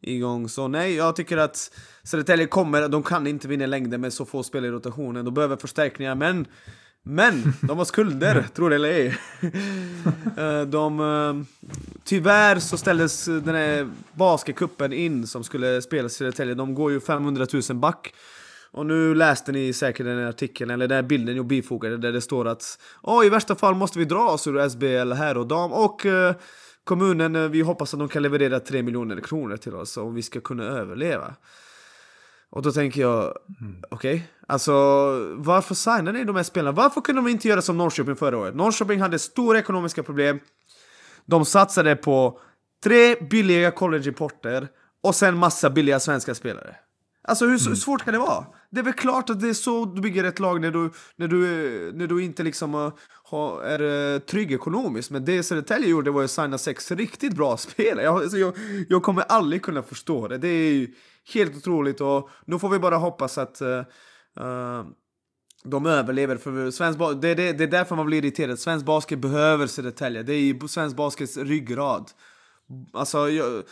igång. 0.00 0.48
Så 0.48 0.68
nej, 0.68 0.94
jag 0.94 1.16
tycker 1.16 1.36
att 1.36 1.70
Södertälje 2.02 2.46
kommer, 2.46 2.88
de 2.88 3.02
kan 3.02 3.26
inte 3.26 3.48
vinna 3.48 3.66
längden 3.66 4.00
med 4.00 4.12
så 4.12 4.24
få 4.24 4.42
spel 4.42 4.64
i 4.64 4.70
rotationen. 4.70 5.24
De 5.24 5.34
behöver 5.34 5.56
förstärkningar, 5.56 6.14
men 6.14 6.46
men 7.08 7.52
de 7.60 7.78
har 7.78 7.84
skulder, 7.84 8.46
tror 8.54 8.70
det 8.70 8.76
eller 8.76 8.88
ej. 8.88 9.18
Eh, 10.36 10.62
de, 10.62 11.00
eh, 11.00 11.64
tyvärr 12.04 12.58
så 12.58 12.76
ställdes 12.76 13.24
den 13.24 13.54
här 13.54 13.90
basketcupen 14.12 14.92
in 14.92 15.26
som 15.26 15.44
skulle 15.44 15.82
spelas 15.82 16.12
i 16.12 16.14
Södertälje. 16.14 16.54
De 16.54 16.74
går 16.74 16.92
ju 16.92 17.00
500 17.00 17.46
000 17.70 17.78
back. 17.78 18.14
Och 18.70 18.86
nu 18.86 19.14
läste 19.14 19.52
ni 19.52 19.72
säkert 19.72 20.06
den 20.06 20.18
här 20.18 20.26
artikeln, 20.26 20.70
eller 20.70 20.88
den 20.88 20.96
här 20.96 21.02
bilden 21.02 21.36
jag 21.36 21.46
bifogade, 21.46 21.96
där 21.96 22.12
det 22.12 22.20
står 22.20 22.48
att 22.48 22.78
oh, 23.02 23.26
i 23.26 23.28
värsta 23.28 23.54
fall 23.54 23.74
måste 23.74 23.98
vi 23.98 24.04
dra 24.04 24.30
oss 24.30 24.46
ur 24.46 24.68
SBL 24.68 25.12
här 25.12 25.36
och 25.36 25.46
dam. 25.46 25.72
Och 25.72 26.04
uh, 26.04 26.32
kommunen, 26.84 27.50
vi 27.50 27.60
hoppas 27.60 27.94
att 27.94 28.00
de 28.00 28.08
kan 28.08 28.22
leverera 28.22 28.60
3 28.60 28.82
miljoner 28.82 29.20
kronor 29.20 29.56
till 29.56 29.74
oss 29.74 29.96
om 29.96 30.14
vi 30.14 30.22
ska 30.22 30.40
kunna 30.40 30.64
överleva. 30.64 31.34
Och 32.56 32.62
då 32.62 32.72
tänker 32.72 33.00
jag, 33.00 33.22
mm. 33.60 33.82
okej, 33.90 34.14
okay, 34.14 34.26
alltså 34.48 34.72
varför 35.36 35.74
signar 35.74 36.12
ni 36.12 36.24
de 36.24 36.36
här 36.36 36.42
spelarna? 36.42 36.76
Varför 36.76 37.00
kunde 37.00 37.22
de 37.22 37.28
inte 37.28 37.48
göra 37.48 37.62
som 37.62 37.78
Norrköping 37.78 38.16
förra 38.16 38.38
året? 38.38 38.54
Norrköping 38.54 39.00
hade 39.00 39.18
stora 39.18 39.58
ekonomiska 39.58 40.02
problem. 40.02 40.40
De 41.26 41.44
satsade 41.44 41.96
på 41.96 42.40
tre 42.84 43.14
billiga 43.30 43.70
college-importer 43.70 44.68
och 45.02 45.14
sen 45.14 45.36
massa 45.36 45.70
billiga 45.70 46.00
svenska 46.00 46.34
spelare. 46.34 46.76
Alltså 47.28 47.44
hur, 47.44 47.60
mm. 47.60 47.68
hur, 47.68 47.74
svårt 47.74 48.04
kan 48.04 48.12
det 48.12 48.20
vara? 48.20 48.44
Det 48.76 48.80
är 48.80 48.84
väl 48.84 48.92
klart 48.92 49.30
att 49.30 49.40
det 49.40 49.48
är 49.48 49.54
så 49.54 49.84
du 49.84 50.00
bygger 50.00 50.24
ett 50.24 50.38
lag 50.38 50.60
när 50.60 50.70
du, 50.70 50.90
när 51.16 51.28
du, 51.28 51.38
när 51.94 52.06
du 52.06 52.24
inte 52.24 52.42
liksom 52.42 52.74
eh, 52.74 52.92
har, 53.22 53.62
är 53.62 54.14
eh, 54.14 54.18
trygg 54.18 54.52
ekonomiskt. 54.52 55.10
Men 55.10 55.24
det 55.24 55.42
Södertälje 55.42 55.88
gjorde 55.88 56.10
var 56.10 56.24
att 56.24 56.30
signa 56.30 56.58
sex 56.58 56.90
riktigt 56.90 57.36
bra 57.36 57.56
spelare. 57.56 58.04
Jag, 58.04 58.22
alltså, 58.22 58.38
jag, 58.38 58.54
jag 58.88 59.02
kommer 59.02 59.22
aldrig 59.22 59.62
kunna 59.62 59.82
förstå 59.82 60.28
det. 60.28 60.38
Det 60.38 60.48
är 60.48 60.88
helt 61.34 61.56
otroligt 61.56 62.00
och 62.00 62.30
nu 62.44 62.58
får 62.58 62.68
vi 62.68 62.78
bara 62.78 62.96
hoppas 62.96 63.38
att 63.38 63.62
uh, 63.62 64.86
de 65.64 65.86
överlever. 65.86 66.36
För 66.36 66.70
svensk 66.70 66.98
det, 66.98 67.34
det, 67.34 67.52
det 67.52 67.64
är 67.64 67.68
därför 67.68 67.96
man 67.96 68.06
blir 68.06 68.24
irriterad. 68.24 68.58
Svensk 68.58 68.86
basket 68.86 69.18
behöver 69.18 69.66
Södertälje. 69.66 70.22
Det 70.22 70.34
är 70.34 70.40
ju 70.40 70.68
svensk 70.68 70.96
baskets 70.96 71.36
ryggrad. 71.36 72.10
Alltså, 72.92 73.30
jag, 73.30 73.62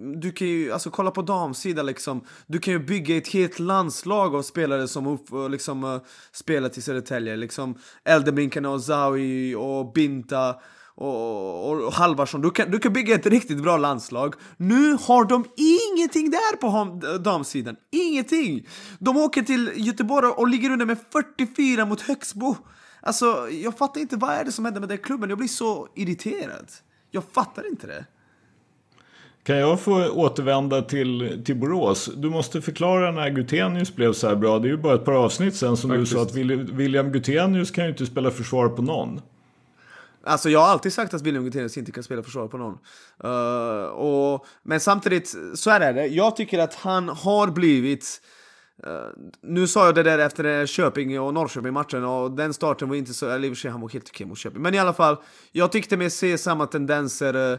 du 0.00 0.32
kan 0.32 0.46
ju, 0.48 0.72
alltså 0.72 0.90
kolla 0.90 1.10
på 1.10 1.22
damsidan 1.22 1.86
liksom. 1.86 2.24
Du 2.46 2.58
kan 2.58 2.72
ju 2.72 2.78
bygga 2.78 3.16
ett 3.16 3.28
helt 3.28 3.58
landslag 3.58 4.34
av 4.34 4.42
spelare 4.42 4.88
som 4.88 5.06
upp, 5.06 5.50
liksom, 5.50 5.84
uh, 5.84 6.00
spelar 6.32 6.68
till 6.68 6.82
Södertälje. 6.82 7.36
Liksom 7.36 7.78
Eldeminkarna 8.04 8.70
och 8.70 8.82
Zawi 8.82 9.54
och 9.54 9.92
Binta 9.92 10.56
och, 10.94 11.70
och, 11.70 11.86
och 11.86 11.92
Halvarsson. 11.92 12.40
Du 12.40 12.50
kan, 12.50 12.70
du 12.70 12.78
kan 12.78 12.92
bygga 12.92 13.14
ett 13.14 13.26
riktigt 13.26 13.62
bra 13.62 13.76
landslag. 13.76 14.34
Nu 14.56 14.96
har 15.00 15.24
de 15.24 15.44
ingenting 15.56 16.30
där 16.30 16.56
på 16.56 17.00
damsidan. 17.18 17.76
Ingenting! 17.90 18.68
De 18.98 19.16
åker 19.16 19.42
till 19.42 19.72
Göteborg 19.76 20.26
och 20.26 20.48
ligger 20.48 20.70
under 20.70 20.86
med 20.86 20.98
44 21.12 21.86
mot 21.86 22.00
Högsbo. 22.00 22.56
Alltså, 23.00 23.50
jag 23.50 23.78
fattar 23.78 24.00
inte 24.00 24.16
vad 24.16 24.30
är 24.30 24.44
det 24.44 24.52
som 24.52 24.64
händer 24.64 24.80
med 24.80 24.88
den 24.88 24.98
klubben. 24.98 25.28
Jag 25.28 25.38
blir 25.38 25.48
så 25.48 25.88
irriterad. 25.94 26.72
Jag 27.10 27.24
fattar 27.32 27.68
inte 27.68 27.86
det. 27.86 28.04
Kan 29.48 29.58
jag 29.58 29.80
få 29.80 30.08
återvända 30.08 30.82
till, 30.82 31.42
till 31.44 31.56
Borås? 31.56 32.10
Du 32.16 32.30
måste 32.30 32.60
förklara 32.60 33.10
när 33.10 33.30
Gutenius 33.30 33.94
blev 33.94 34.12
så 34.12 34.28
här 34.28 34.36
bra. 34.36 34.58
Det 34.58 34.68
är 34.68 34.70
ju 34.70 34.76
bara 34.76 34.94
ett 34.94 35.04
par 35.04 35.12
avsnitt 35.12 35.56
sen 35.56 35.76
som 35.76 35.90
Faktiskt. 35.90 36.12
du 36.12 36.16
sa 36.16 36.22
att 36.22 36.34
William 36.78 37.12
Gutenius 37.12 37.70
kan 37.70 37.84
ju 37.84 37.90
inte 37.90 38.06
spela 38.06 38.30
försvar 38.30 38.68
på 38.68 38.82
någon. 38.82 39.20
Alltså 40.24 40.50
jag 40.50 40.60
har 40.60 40.68
alltid 40.68 40.92
sagt 40.92 41.14
att 41.14 41.22
William 41.22 41.44
Gutenius 41.44 41.76
inte 41.76 41.92
kan 41.92 42.02
spela 42.02 42.22
försvar 42.22 42.48
på 42.48 42.58
någon. 42.58 42.78
Uh, 43.24 43.86
och, 43.88 44.46
men 44.62 44.80
samtidigt, 44.80 45.34
så 45.54 45.70
är 45.70 45.92
det. 45.92 46.06
Jag 46.06 46.36
tycker 46.36 46.58
att 46.58 46.74
han 46.74 47.08
har 47.08 47.46
blivit... 47.46 48.20
Uh, 48.86 48.92
nu 49.42 49.66
sa 49.66 49.86
jag 49.86 49.94
det 49.94 50.02
där 50.02 50.18
efter 50.18 50.66
Köping 50.66 51.20
och 51.20 51.34
Norrköping-matchen 51.34 52.04
och 52.04 52.30
den 52.30 52.54
starten 52.54 52.88
var 52.88 52.96
inte 52.96 53.14
så... 53.14 53.28
Eller 53.28 53.48
i 53.48 53.52
och 53.52 53.56
för 53.56 53.60
sig, 53.60 53.70
han 53.70 53.80
var 53.80 53.88
helt 53.88 54.08
okej 54.08 54.26
mot 54.26 54.38
Köping. 54.38 54.62
Men 54.62 54.74
i 54.74 54.78
alla 54.78 54.92
fall, 54.92 55.16
jag 55.52 55.72
tyckte 55.72 55.96
mig 55.96 56.10
se 56.10 56.38
samma 56.38 56.66
tendenser 56.66 57.36
uh, 57.36 57.58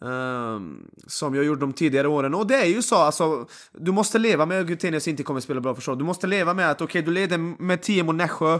Um, 0.00 0.90
som 1.06 1.34
jag 1.34 1.44
gjorde 1.44 1.60
de 1.60 1.72
tidigare 1.72 2.08
åren. 2.08 2.34
Och 2.34 2.46
det 2.46 2.56
är 2.56 2.66
ju 2.66 2.82
så, 2.82 2.96
alltså, 2.96 3.46
du 3.72 3.92
måste 3.92 4.18
leva 4.18 4.46
med 4.46 4.60
att 4.60 4.66
Gutenius 4.66 5.08
inte 5.08 5.22
kommer 5.22 5.40
spela 5.40 5.60
bra 5.60 5.74
försvar. 5.74 5.96
Du 5.96 6.04
måste 6.04 6.26
leva 6.26 6.54
med 6.54 6.70
att 6.70 6.80
okej, 6.80 7.00
okay, 7.00 7.02
du 7.02 7.10
leder 7.12 7.38
med 7.62 7.82
10 7.82 8.02
mot 8.02 8.14
Nässjö. 8.14 8.58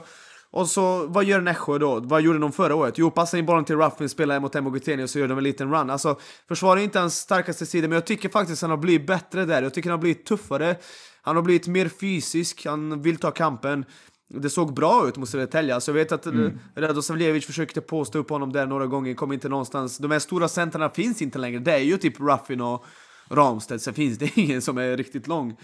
Och 0.51 0.69
så, 0.69 1.07
vad 1.07 1.25
gör 1.25 1.41
Nässjö 1.41 1.79
då? 1.79 2.01
Vad 2.01 2.23
gjorde 2.23 2.39
de 2.39 2.53
förra 2.53 2.75
året? 2.75 2.99
Jo, 2.99 3.11
passar 3.11 3.39
in 3.39 3.47
bollen 3.47 3.65
till 3.65 3.77
Ruffin, 3.77 4.09
spelar 4.09 4.41
mot 4.41 4.55
Emo 4.55 4.71
Gutenius 4.71 5.11
så 5.11 5.19
gör 5.19 5.29
de 5.29 5.39
en 5.39 5.45
liten 5.45 5.73
run. 5.73 5.91
Alltså, 5.91 6.19
försvar 6.49 6.77
är 6.77 6.81
inte 6.81 6.99
hans 6.99 7.19
starkaste 7.19 7.67
sida, 7.67 7.89
men 7.89 7.95
jag 7.95 8.07
tycker 8.07 8.29
faktiskt 8.29 8.63
att 8.63 8.69
han 8.69 8.79
har 8.79 8.83
blivit 8.83 9.07
bättre 9.07 9.45
där. 9.45 9.63
Jag 9.63 9.75
tycker 9.75 9.91
han 9.91 9.99
har 9.99 10.03
blivit 10.03 10.27
tuffare. 10.27 10.77
Han 11.23 11.37
har 11.37 11.43
blivit 11.43 11.67
mer 11.67 11.89
fysisk, 11.89 12.67
han 12.67 13.03
vill 13.03 13.17
ta 13.17 13.31
kampen. 13.31 13.85
Det 14.29 14.51
såg 14.51 14.75
bra 14.75 15.09
ut 15.09 15.17
mot 15.17 15.29
Södertälje. 15.29 15.75
Alltså 15.75 15.91
jag 15.91 15.95
vet 15.95 16.13
att 16.13 16.27
mm. 16.27 16.59
Radosavljevic 16.77 17.47
försökte 17.47 17.81
posta 17.81 18.19
upp 18.19 18.31
honom 18.31 18.53
där 18.53 18.67
några 18.67 18.87
gånger, 18.87 19.15
kom 19.15 19.33
inte 19.33 19.49
någonstans. 19.49 19.99
De 19.99 20.11
här 20.11 20.19
stora 20.19 20.49
centrarna 20.49 20.91
finns 20.91 21.23
inte 21.23 21.39
längre. 21.39 21.59
Det 21.59 21.73
är 21.73 21.79
ju 21.79 21.97
typ 21.97 22.21
Ruffin 22.21 22.61
och 22.61 22.85
Ramstedt, 23.29 23.83
sen 23.83 23.95
finns 23.95 24.19
det 24.19 24.31
ingen 24.39 24.63
som 24.63 24.79
är 24.79 24.97
riktigt 24.97 25.27
lång. 25.27 25.57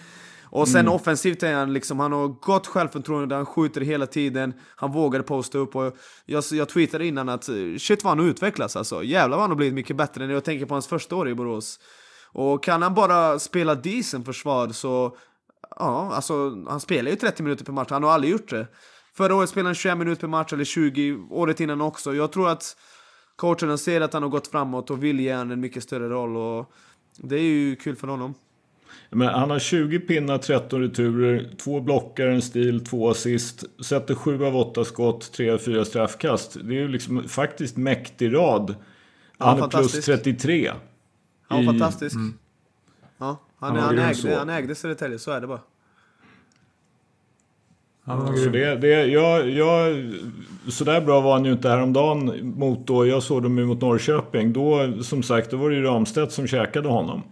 Och 0.52 0.68
sen 0.68 0.80
mm. 0.80 0.92
offensivt 0.92 1.42
är 1.42 1.54
han 1.54 1.72
liksom, 1.72 2.00
han 2.00 2.12
har 2.12 2.28
gott 2.28 2.66
självförtroende, 2.66 3.34
han 3.34 3.46
skjuter 3.46 3.80
hela 3.80 4.06
tiden, 4.06 4.54
han 4.76 4.92
vågar 4.92 5.22
posta 5.22 5.58
upp 5.58 5.76
och 5.76 5.96
jag, 6.26 6.44
jag 6.52 6.68
tweetade 6.68 7.06
innan 7.06 7.28
att 7.28 7.48
shit 7.78 8.04
vad 8.04 8.18
han 8.18 8.28
utvecklas 8.28 8.76
alltså. 8.76 9.02
Jävlar 9.02 9.36
vad 9.36 9.42
han 9.42 9.50
har 9.50 9.56
blivit 9.56 9.74
mycket 9.74 9.96
bättre 9.96 10.26
när 10.26 10.34
jag 10.34 10.44
tänker 10.44 10.66
på 10.66 10.74
hans 10.74 10.86
första 10.86 11.16
år 11.16 11.28
i 11.28 11.34
Borås. 11.34 11.80
Och 12.32 12.64
kan 12.64 12.82
han 12.82 12.94
bara 12.94 13.38
spela 13.38 13.74
decent 13.74 14.26
försvar 14.26 14.68
så 14.68 15.16
ja, 15.78 16.12
alltså 16.14 16.64
han 16.68 16.80
spelar 16.80 17.10
ju 17.10 17.16
30 17.16 17.42
minuter 17.42 17.64
per 17.64 17.72
match, 17.72 17.90
han 17.90 18.02
har 18.02 18.10
aldrig 18.10 18.32
gjort 18.32 18.50
det. 18.50 18.66
Förra 19.14 19.34
året 19.34 19.50
spelade 19.50 19.68
han 19.68 19.74
21 19.74 19.98
minuter 19.98 20.20
per 20.20 20.28
match, 20.28 20.52
eller 20.52 20.64
20, 20.64 21.26
året 21.30 21.60
innan 21.60 21.80
också. 21.80 22.14
Jag 22.14 22.32
tror 22.32 22.48
att 22.48 22.76
coacherna 23.36 23.76
ser 23.76 24.00
att 24.00 24.12
han 24.12 24.22
har 24.22 24.30
gått 24.30 24.46
framåt 24.46 24.90
och 24.90 25.04
vill 25.04 25.20
ge 25.20 25.34
honom 25.34 25.50
en 25.50 25.60
mycket 25.60 25.82
större 25.82 26.08
roll 26.08 26.36
och 26.36 26.72
det 27.16 27.36
är 27.36 27.42
ju 27.42 27.76
kul 27.76 27.96
för 27.96 28.08
honom. 28.08 28.34
Men 29.10 29.28
han 29.28 29.50
har 29.50 29.58
20 29.58 30.00
pinnar, 30.00 30.38
13 30.38 30.80
returer, 30.80 31.54
två 31.58 31.80
blockar, 31.80 32.26
en 32.26 32.42
stil, 32.42 32.84
två 32.84 33.10
assist, 33.10 33.64
sätter 33.84 34.14
7 34.14 34.44
av 34.44 34.56
8 34.56 34.84
skott, 34.84 35.32
3 35.32 35.50
av 35.50 35.58
4 35.58 35.84
straffkast. 35.84 36.56
Det 36.62 36.74
är 36.74 36.78
ju 36.78 36.88
liksom 36.88 37.28
faktiskt 37.28 37.76
mäktig 37.76 38.34
rad. 38.34 38.74
Han 39.38 39.58
ja, 39.58 39.64
är 39.64 39.68
plus 39.68 40.04
33. 40.04 40.72
Ja, 41.48 41.62
i... 41.62 41.66
fantastisk. 41.66 42.16
Mm. 42.16 42.34
Ja. 43.18 43.40
Han, 43.62 43.76
han, 43.76 43.98
han, 43.98 43.98
ägde, 43.98 44.36
han 44.36 44.50
ägde 44.50 44.74
Södertälje, 44.74 45.18
så 45.18 45.30
är 45.30 45.40
det 45.40 45.46
bara. 45.46 45.60
Ja, 48.04 48.26
så 48.26 48.50
det, 48.50 48.76
det, 48.76 49.06
jag, 49.06 49.50
jag, 49.50 49.96
så 50.68 50.84
där 50.84 51.00
bra 51.00 51.20
var 51.20 51.32
han 51.32 51.44
ju 51.44 51.52
inte 51.52 51.68
häromdagen 51.68 52.54
mot 52.58 52.86
då, 52.86 53.06
jag 53.06 53.22
såg 53.22 53.42
dem 53.42 53.54
mot 53.54 53.80
Norrköping. 53.80 54.52
Då, 54.52 54.92
som 55.02 55.22
sagt, 55.22 55.50
då 55.50 55.56
var 55.56 55.70
det 55.70 55.76
ju 55.76 55.82
Ramstedt 55.82 56.32
som 56.32 56.46
käkade 56.46 56.88
honom. 56.88 57.22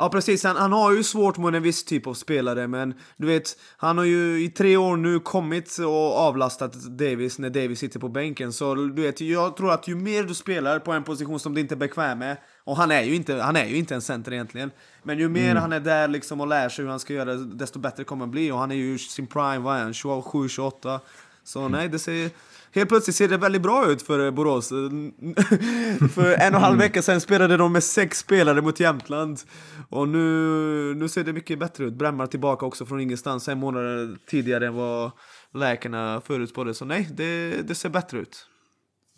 Ja 0.00 0.08
precis, 0.08 0.44
han, 0.44 0.56
han, 0.56 0.72
har 0.72 0.92
ju 0.92 1.02
svårt 1.02 1.36
mot 1.36 1.54
en 1.54 1.62
viss 1.62 1.84
typ 1.84 2.06
av 2.06 2.14
spelare 2.14 2.66
men 2.66 2.94
du 3.16 3.26
vet, 3.26 3.56
han 3.76 3.98
har 3.98 4.04
ju 4.04 4.44
i 4.44 4.48
tre 4.48 4.76
år 4.76 4.96
nu 4.96 5.20
kommit 5.20 5.78
och 5.78 6.16
avlastat 6.18 6.72
Davis 6.72 7.38
när 7.38 7.50
Davis 7.50 7.78
sitter 7.78 8.00
på 8.00 8.08
bänken. 8.08 8.52
Så 8.52 8.74
du 8.74 9.02
vet, 9.02 9.20
jag 9.20 9.56
tror 9.56 9.72
att 9.72 9.88
ju 9.88 9.94
mer 9.94 10.22
du 10.22 10.34
spelar 10.34 10.78
på 10.78 10.92
en 10.92 11.04
position 11.04 11.40
som 11.40 11.54
du 11.54 11.60
inte 11.60 11.74
är 11.74 11.76
bekväm 11.76 12.18
med, 12.18 12.36
och 12.64 12.76
han 12.76 12.90
är 12.90 13.02
ju 13.02 13.14
inte, 13.14 13.34
han 13.34 13.56
är 13.56 13.66
ju 13.66 13.76
inte 13.76 13.94
en 13.94 14.00
center 14.00 14.32
egentligen, 14.32 14.70
men 15.02 15.18
ju 15.18 15.28
mer 15.28 15.50
mm. 15.50 15.62
han 15.62 15.72
är 15.72 15.80
där 15.80 16.08
liksom 16.08 16.40
och 16.40 16.46
lär 16.46 16.68
sig 16.68 16.84
hur 16.84 16.90
han 16.90 17.00
ska 17.00 17.12
göra, 17.12 17.34
desto 17.34 17.78
bättre 17.78 18.04
kommer 18.04 18.24
han 18.24 18.30
bli. 18.30 18.50
Och 18.50 18.58
han 18.58 18.70
är 18.70 18.76
ju 18.76 18.98
sin 18.98 19.26
prime, 19.26 19.58
vad 19.58 19.76
är 19.76 19.82
han, 19.82 19.92
27-28? 19.92 21.00
Så 21.44 21.60
mm. 21.60 21.72
nej, 21.72 21.88
det 21.88 21.98
ser... 21.98 22.30
Helt 22.72 22.88
plötsligt 22.88 23.16
ser 23.16 23.28
det 23.28 23.36
väldigt 23.36 23.62
bra 23.62 23.90
ut 23.90 24.02
för 24.02 24.30
Borås. 24.30 24.68
för 26.14 26.32
en 26.32 26.54
och 26.54 26.60
en 26.60 26.62
halv 26.62 26.78
vecka 26.78 27.02
sedan 27.02 27.20
spelade 27.20 27.56
de 27.56 27.72
med 27.72 27.84
sex 27.84 28.18
spelare 28.18 28.62
mot 28.62 28.80
Jämtland. 28.80 29.40
Och 29.88 30.08
nu, 30.08 30.94
nu 30.94 31.08
ser 31.08 31.24
det 31.24 31.32
mycket 31.32 31.58
bättre 31.58 31.84
ut. 31.84 31.94
Bremmar 31.94 32.26
tillbaka 32.26 32.66
också 32.66 32.86
från 32.86 33.00
ingenstans 33.00 33.48
en 33.48 33.58
månad 33.58 34.18
tidigare 34.26 34.66
än 34.66 34.74
vad 34.74 35.10
läkarna 35.54 36.20
förutspådde. 36.20 36.74
Så 36.74 36.84
nej, 36.84 37.08
det, 37.16 37.62
det 37.68 37.74
ser 37.74 37.88
bättre 37.88 38.18
ut. 38.18 38.46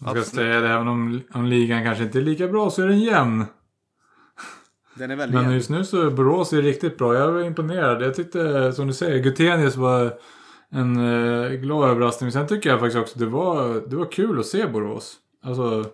Jag 0.00 0.11
ska 0.11 0.36
säga 0.36 0.61
det, 0.61 0.68
även 0.68 0.88
om, 0.88 1.20
om 1.32 1.44
ligan 1.44 1.84
kanske 1.84 2.05
inte 2.05 2.18
är 2.18 2.22
lika 2.22 2.48
bra 2.48 2.70
så 2.70 2.82
är 2.82 2.86
den 2.86 3.00
jämn. 3.00 3.44
Den 4.94 5.11
är 5.11 5.16
väldigt 5.16 5.40
Men 5.40 5.53
just 5.53 5.70
nu 5.70 5.84
så 5.84 6.07
är 6.07 6.11
Borås 6.11 6.53
är 6.53 6.62
riktigt 6.62 6.98
bra. 6.98 7.14
Jag 7.14 7.32
var 7.32 7.42
imponerad. 7.42 8.03
Jag 8.03 8.14
tyckte, 8.14 8.72
som 8.72 8.86
du 8.86 8.92
säger, 8.92 9.22
Gutenius 9.22 9.76
var 9.76 10.14
en 10.72 10.96
eh, 10.96 11.50
glad 11.50 11.90
överraskning. 11.90 12.26
Men 12.26 12.32
sen 12.32 12.46
tycker 12.46 12.70
jag 12.70 12.80
faktiskt 12.80 13.02
också 13.02 13.18
det 13.18 13.26
var, 13.26 13.88
det 13.90 13.96
var 13.96 14.12
kul 14.12 14.40
att 14.40 14.46
se 14.46 14.66
Borås. 14.66 15.16
Alltså, 15.44 15.84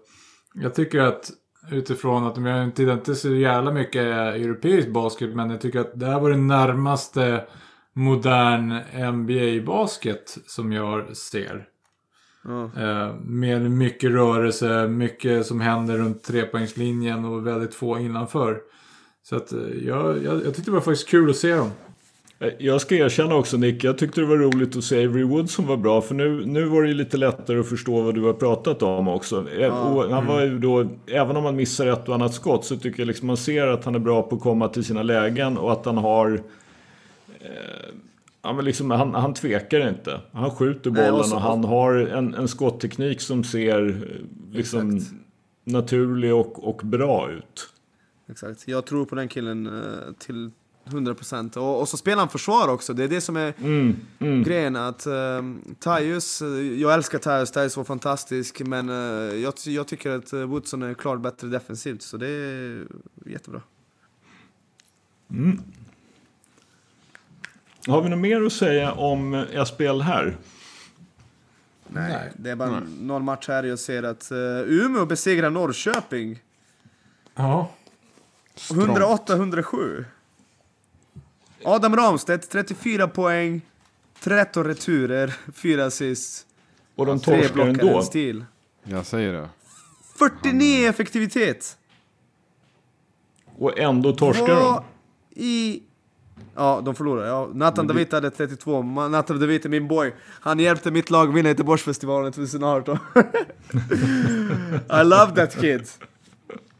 jag 0.55 0.75
tycker 0.75 1.01
att 1.01 1.31
utifrån 1.71 2.27
att 2.27 2.37
jag 2.37 2.65
inte, 2.65 2.83
inte 2.83 3.15
så 3.15 3.35
jävla 3.35 3.73
mycket 3.73 4.03
europeisk 4.03 4.89
basket. 4.89 5.35
Men 5.35 5.51
jag 5.51 5.61
tycker 5.61 5.81
att 5.81 6.01
det 6.01 6.07
här 6.07 6.21
var 6.21 6.31
det 6.31 6.37
närmaste 6.37 7.45
modern 7.93 8.81
NBA-basket 9.15 10.39
som 10.47 10.73
jag 10.73 11.17
ser. 11.17 11.69
Eh, 12.77 13.15
med 13.21 13.71
mycket 13.71 14.11
rörelse, 14.11 14.89
mycket 14.89 15.47
som 15.47 15.61
händer 15.61 15.99
runt 15.99 16.25
trepoängslinjen 16.25 17.25
och 17.25 17.47
väldigt 17.47 17.75
få 17.75 17.99
innanför. 17.99 18.61
Så 19.23 19.37
att 19.37 19.53
eh, 19.53 19.61
jag, 19.87 20.25
jag, 20.25 20.35
jag 20.35 20.55
tyckte 20.55 20.71
det 20.71 20.71
var 20.71 20.81
faktiskt 20.81 21.09
kul 21.09 21.31
att 21.31 21.37
se 21.37 21.55
dem. 21.55 21.71
Eh, 22.41 22.49
Jag 22.59 22.81
ska 22.81 22.95
erkänna 22.95 23.35
också 23.35 23.57
Nick, 23.57 23.85
jag 23.85 23.99
tyckte 23.99 24.21
det 24.21 24.27
var 24.27 24.37
roligt 24.37 24.77
att 24.77 24.85
se 24.85 25.05
Avery 25.07 25.23
Wood 25.25 25.51
som 25.51 25.67
var 25.67 25.77
bra. 25.77 26.01
För 26.01 26.15
nu, 26.15 26.47
nu 26.47 26.65
var 26.65 26.83
det 26.83 26.95
lite 26.95 27.17
lättare 27.17 27.59
att 27.61 27.69
förstå 27.69 28.03
vad 28.03 28.15
du 28.15 28.23
har 28.23 28.33
pratat 28.33 28.83
om 28.83 29.09
också. 29.09 29.51
Eh, 29.51 29.93
Och 29.97 30.11
han 30.15 30.27
var 30.27 30.41
ju 30.45 30.59
då, 30.59 30.87
även 31.07 31.37
om 31.37 31.45
han 31.45 31.57
missar 31.57 31.87
ett 31.87 32.09
och 32.09 32.15
annat 32.15 32.35
skott 32.35 32.65
så 32.65 32.77
tycker 32.77 33.01
jag 33.01 33.07
liksom 33.07 33.27
man 33.27 33.37
ser 33.37 33.67
att 33.67 33.85
han 33.85 33.95
är 33.95 33.99
bra 33.99 34.23
på 34.23 34.37
att 34.37 34.43
komma 34.43 34.69
till 34.69 34.85
sina 34.85 35.03
lägen 35.03 35.59
och 35.59 35.73
att 35.73 35.85
han 35.87 35.97
har... 35.99 36.35
Eh, 37.41 37.95
ja, 38.43 38.53
men 38.53 38.65
liksom, 38.65 38.91
han, 38.91 39.15
han 39.15 39.35
tvekar 39.35 39.89
inte. 39.89 40.21
Han 40.33 40.51
skjuter 40.51 40.91
Nej, 40.91 41.03
bollen 41.11 41.21
och 41.21 41.27
så- 41.27 41.35
och 41.37 41.43
han 41.43 41.65
har 41.65 41.95
en, 41.95 42.35
en 42.35 42.49
skottteknik 42.49 43.21
som 43.21 43.45
ser 43.45 43.87
eh, 43.89 44.55
liksom 44.57 44.97
Exakt. 44.97 45.15
naturlig 45.65 46.35
och, 46.35 46.69
och 46.69 46.81
bra 46.85 47.31
ut. 47.31 47.69
Exakt. 48.31 48.69
Jag 48.69 48.87
tror 48.87 49.05
på 49.05 49.15
den 49.15 49.29
killen 49.29 49.71
till 50.19 50.51
100%. 50.89 51.57
Och, 51.57 51.81
och 51.81 51.89
så 51.89 51.97
spelar 51.97 52.19
han 52.19 52.29
försvar 52.29 52.69
också. 52.69 52.95
Det 52.95 53.05
är 53.05 53.09
det 53.09 53.21
som 53.21 53.37
är 53.37 53.55
Mm, 53.59 53.97
mm. 54.19 54.43
grejen. 54.43 54.77
Att 54.77 55.07
um, 55.07 55.77
Tyus, 55.79 56.43
eh, 56.43 56.49
jag 56.81 56.95
älskar 56.95 57.19
Tyus, 57.19 57.51
Tyus 57.51 57.77
var 57.77 57.85
fantastisk. 57.85 58.61
Men 58.61 58.89
eh, 58.89 59.37
jag, 59.37 59.55
jag 59.65 59.89
tycker 59.89 60.11
att 60.11 60.33
eh, 60.33 60.41
Woodson 60.41 60.83
är 60.83 60.95
klart 60.95 61.21
bättre 61.21 61.49
defensivt. 61.49 62.03
Så 62.03 62.17
det 62.17 62.29
är 62.29 62.87
jättebra. 63.27 63.61
Har 67.87 68.03
vi 68.03 68.09
något 68.09 68.19
mer 68.19 68.43
att 68.43 68.53
säga 68.53 68.93
om 68.93 69.47
SPL 69.67 70.01
här? 70.01 70.37
Nej, 71.89 72.13
Nej. 72.13 72.33
det 72.37 72.51
är 72.51 72.57
bara 72.57 72.83
någon 73.01 73.25
match 73.25 73.49
här 73.49 73.65
jag 73.65 73.79
ser 73.79 74.03
att 74.03 74.33
uh, 74.33 74.39
Umeå 74.67 75.07
besegrar 75.07 75.51
Norrköping. 75.51 76.39
Ja. 77.35 77.71
108-107. 78.57 80.05
Adam 81.69 81.97
Ramstedt, 81.97 82.51
34 82.51 83.09
poäng, 83.09 83.61
13 84.21 84.65
returer, 84.65 85.35
4 85.55 85.85
assist, 85.85 86.47
Och 86.97 87.07
de 87.07 87.21
3 87.21 87.43
torskar 87.43 87.67
ändå. 87.67 88.03
stil. 88.03 88.45
Jag 88.85 89.07
säger 89.07 89.33
det. 89.33 89.49
49 90.19 90.89
effektivitet! 90.89 91.77
Och 93.59 93.79
ändå 93.79 94.13
torskar 94.13 94.47
de. 94.47 94.55
Vad 94.55 94.83
i... 95.31 95.83
Ja, 96.55 96.81
de 96.85 96.95
förlorar. 96.95 97.27
Ja, 97.27 97.51
Nathan 97.55 97.87
David 97.87 98.13
hade 98.15 98.31
32. 98.31 98.83
Ma- 98.83 99.09
Nathan 99.09 99.41
David 99.41 99.65
är 99.67 99.69
min 99.69 99.89
boy. 99.89 100.15
Han 100.41 100.59
hjälpte 100.59 100.91
mitt 100.91 101.11
lag 101.11 101.33
vinna 101.35 101.49
Göteborgsfestivalen 101.49 102.33
2018. 102.33 102.99
I 105.01 105.05
love 105.05 105.33
that 105.35 105.61
kid. 105.61 105.89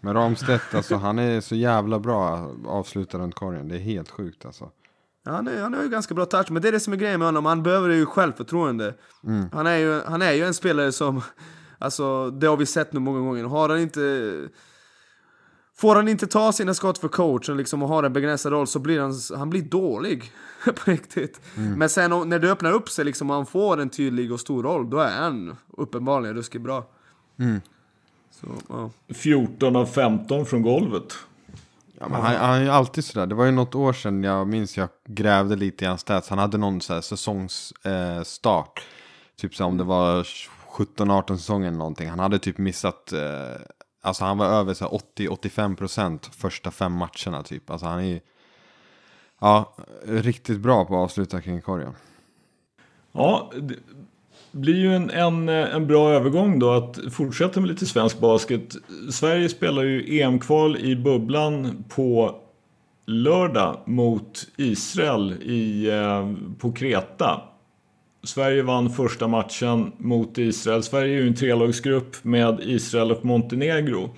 Men 0.01 0.15
Ramstedt, 0.15 0.75
alltså 0.75 0.97
han 0.97 1.19
är 1.19 1.41
så 1.41 1.55
jävla 1.55 1.99
bra 1.99 2.35
att 2.37 2.67
avsluta 2.67 3.19
runt 3.19 3.35
korgen. 3.35 3.69
Det 3.69 3.75
är 3.77 3.81
helt 3.81 4.11
sjukt 4.11 4.45
alltså. 4.47 4.71
Ja, 5.29 5.35
han, 5.35 5.49
är, 5.49 5.63
han 5.63 5.75
har 5.75 5.83
ju 5.83 5.89
ganska 5.89 6.15
bra 6.15 6.27
touch, 6.27 6.51
men 6.51 6.63
det 6.63 6.69
är 6.69 6.73
det 6.73 6.81
som 6.81 6.93
är 6.93 6.97
grejen 6.97 7.19
med 7.19 7.29
honom. 7.29 7.47
Han 7.47 7.63
behöver 7.63 7.89
ju 7.89 8.07
självförtroende. 8.07 8.95
Han, 9.53 9.67
är 9.67 9.77
ju, 9.77 10.01
han 10.07 10.23
är 10.23 10.33
ju 10.33 10.45
en 10.45 10.55
spelare 10.55 10.93
som, 10.93 11.23
alltså 11.79 12.31
det 12.31 12.47
har 12.47 12.57
vi 12.57 12.67
sett 12.67 12.93
nu 12.93 13.01
många 13.01 13.21
gånger. 13.21 13.45
Har 13.45 13.69
han 13.69 13.81
inte... 13.81 14.33
Får 15.77 15.97
han 15.97 16.09
inte 16.09 16.27
ta 16.27 16.53
sina 16.53 16.75
skott 16.75 16.99
för 16.99 17.09
coachen 17.09 17.57
liksom, 17.57 17.83
och 17.83 17.89
har 17.89 18.03
en 18.03 18.13
begränsad 18.13 18.53
roll 18.53 18.67
så 18.67 18.79
blir 18.79 19.01
han, 19.01 19.15
han 19.39 19.51
blir 19.51 19.63
dålig. 19.63 20.33
på 20.65 20.91
riktigt. 20.91 21.41
Men 21.77 21.89
sen 21.89 22.29
när 22.29 22.39
det 22.39 22.51
öppnar 22.51 22.73
upp 22.73 22.89
sig 22.89 23.05
liksom, 23.05 23.31
och 23.31 23.37
han 23.37 23.47
får 23.47 23.81
en 23.81 23.91
tydlig 23.91 24.33
och 24.33 24.41
stor 24.41 24.63
roll, 24.63 24.91
då 24.91 24.99
är 24.99 25.17
han 25.17 25.57
uppenbarligen 25.77 26.37
ruskigt 26.37 26.65
bra. 26.65 26.87
Så, 28.31 28.47
ja. 28.69 28.91
14 29.15 29.77
av 29.77 29.87
15 29.87 30.47
från 30.47 30.63
golvet. 30.63 31.19
Ja, 32.01 32.09
men 32.09 32.21
han, 32.21 32.37
han 32.37 32.55
är 32.55 32.63
ju 32.63 32.71
alltid 32.71 33.05
sådär. 33.05 33.27
Det 33.27 33.35
var 33.35 33.45
ju 33.45 33.51
något 33.51 33.75
år 33.75 33.93
sedan 33.93 34.25
jag 34.25 34.49
minns 34.49 34.77
jag 34.77 34.89
grävde 35.09 35.57
lite 35.57 35.85
i 35.85 35.89
hans 35.89 36.01
stats. 36.01 36.29
Han 36.29 36.39
hade 36.39 36.59
någon 36.59 36.81
så 36.81 37.03
säsongsstart. 37.03 38.79
Eh, 38.79 39.41
typ 39.41 39.55
så 39.55 39.65
om 39.65 39.77
det 39.77 39.85
var 39.85 40.23
17-18 40.23 41.37
säsonger 41.37 41.69
eller 41.69 41.79
någonting. 41.79 42.09
Han 42.09 42.19
hade 42.19 42.39
typ 42.39 42.59
missat. 42.59 43.13
Eh, 43.13 43.21
alltså 44.03 44.25
han 44.25 44.39
var 44.39 44.47
över 44.47 44.75
80-85 44.75 45.77
procent 45.77 46.27
första 46.27 46.71
fem 46.71 46.93
matcherna 46.93 47.43
typ. 47.43 47.71
Alltså 47.71 47.87
han 47.87 47.99
är 47.99 48.05
ju. 48.05 48.21
Ja, 49.41 49.77
riktigt 50.05 50.61
bra 50.61 50.85
på 50.85 50.95
att 50.95 51.05
avsluta 51.05 51.41
kring 51.41 51.63
korgen. 51.63 51.95
Ja, 53.13 53.53
blir 54.53 54.77
ju 54.77 54.95
en, 54.95 55.11
en, 55.11 55.49
en 55.49 55.87
bra 55.87 56.11
övergång 56.11 56.59
då 56.59 56.71
att 56.71 56.99
fortsätta 57.13 57.61
med 57.61 57.69
lite 57.69 57.87
svensk 57.87 58.21
basket. 58.21 58.77
Sverige 59.11 59.49
spelar 59.49 59.83
ju 59.83 60.21
EM-kval 60.21 60.77
i 60.77 60.97
bubblan 60.97 61.85
på 61.89 62.35
lördag 63.07 63.81
mot 63.87 64.47
Israel 64.57 65.33
i, 65.43 65.91
eh, 65.91 66.33
på 66.59 66.73
Kreta. 66.73 67.41
Sverige 68.25 68.63
vann 68.63 68.91
första 68.91 69.29
matchen 69.29 69.93
mot 69.99 70.39
Israel. 70.39 70.83
Sverige 70.83 71.17
är 71.17 71.21
ju 71.23 71.29
en 71.29 71.35
trelagsgrupp 71.35 72.25
med 72.25 72.61
Israel 72.63 73.13
och 73.13 73.25
Montenegro. 73.25 74.11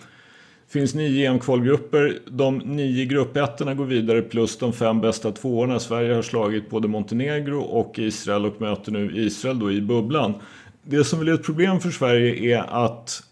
Det 0.71 0.79
finns 0.79 0.95
nio 0.95 1.31
EM-kvalgrupper. 1.31 2.19
De 2.27 2.59
nio 2.59 3.05
gruppettorna 3.05 3.75
går 3.75 3.85
vidare 3.85 4.23
plus 4.23 4.59
de 4.59 4.73
fem 4.73 5.01
bästa 5.01 5.33
tvåorna. 5.33 5.79
Sverige 5.79 6.15
har 6.15 6.23
slagit 6.23 6.71
både 6.71 6.89
Montenegro 6.89 7.61
och 7.61 7.99
Israel 7.99 8.47
och 8.47 8.61
möter 8.61 8.93
nu 8.93 9.13
Israel 9.17 9.59
då 9.59 9.73
i 9.73 9.81
bubblan. 9.81 10.35
Det 10.83 11.05
som 11.05 11.21
är 11.21 11.35
ett 11.35 11.43
problem 11.43 11.81
för 11.81 11.91
Sverige 11.91 12.57
är 12.57 12.87
att 12.87 13.23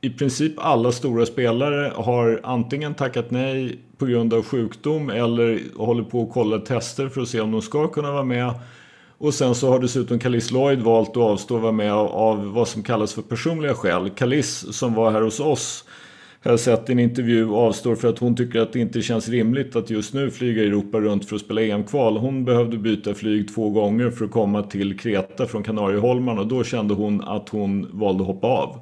i 0.00 0.10
princip 0.10 0.52
alla 0.56 0.92
stora 0.92 1.26
spelare 1.26 1.92
har 1.94 2.40
antingen 2.42 2.94
tackat 2.94 3.30
nej 3.30 3.78
på 3.98 4.06
grund 4.06 4.34
av 4.34 4.42
sjukdom 4.42 5.10
eller 5.10 5.60
håller 5.76 6.02
på 6.02 6.22
att 6.22 6.32
kolla 6.32 6.58
tester 6.58 7.08
för 7.08 7.20
att 7.20 7.28
se 7.28 7.40
om 7.40 7.52
de 7.52 7.62
ska 7.62 7.88
kunna 7.88 8.12
vara 8.12 8.24
med. 8.24 8.54
Och 9.18 9.34
sen 9.34 9.54
så 9.54 9.70
har 9.70 9.78
dessutom 9.78 10.18
Kalis 10.18 10.50
Lloyd 10.50 10.80
valt 10.80 11.10
att 11.10 11.16
avstå 11.16 11.58
vara 11.58 11.72
med 11.72 11.92
av, 11.92 12.08
av 12.08 12.52
vad 12.52 12.68
som 12.68 12.82
kallas 12.82 13.14
för 13.14 13.22
personliga 13.22 13.74
skäl. 13.74 14.10
Kalis 14.10 14.76
som 14.76 14.94
var 14.94 15.10
här 15.10 15.22
hos 15.22 15.40
oss 15.40 15.84
har 16.42 16.50
jag 16.50 16.60
sett 16.60 16.88
i 16.88 16.92
en 16.92 16.98
intervju 16.98 17.54
avstår 17.54 17.94
för 17.96 18.08
att 18.08 18.18
hon 18.18 18.36
tycker 18.36 18.60
att 18.60 18.72
det 18.72 18.78
inte 18.78 19.02
känns 19.02 19.28
rimligt 19.28 19.76
att 19.76 19.90
just 19.90 20.14
nu 20.14 20.30
flyga 20.30 20.62
Europa 20.62 21.00
runt 21.00 21.28
för 21.28 21.36
att 21.36 21.42
spela 21.42 21.62
EM-kval. 21.62 22.16
Hon 22.16 22.44
behövde 22.44 22.78
byta 22.78 23.14
flyg 23.14 23.54
två 23.54 23.70
gånger 23.70 24.10
för 24.10 24.24
att 24.24 24.30
komma 24.30 24.62
till 24.62 24.98
Kreta 24.98 25.46
från 25.46 25.62
Kanarieholmarna 25.62 26.40
och 26.40 26.46
då 26.46 26.64
kände 26.64 26.94
hon 26.94 27.20
att 27.20 27.48
hon 27.48 27.88
valde 27.92 28.22
att 28.22 28.26
hoppa 28.26 28.46
av. 28.46 28.80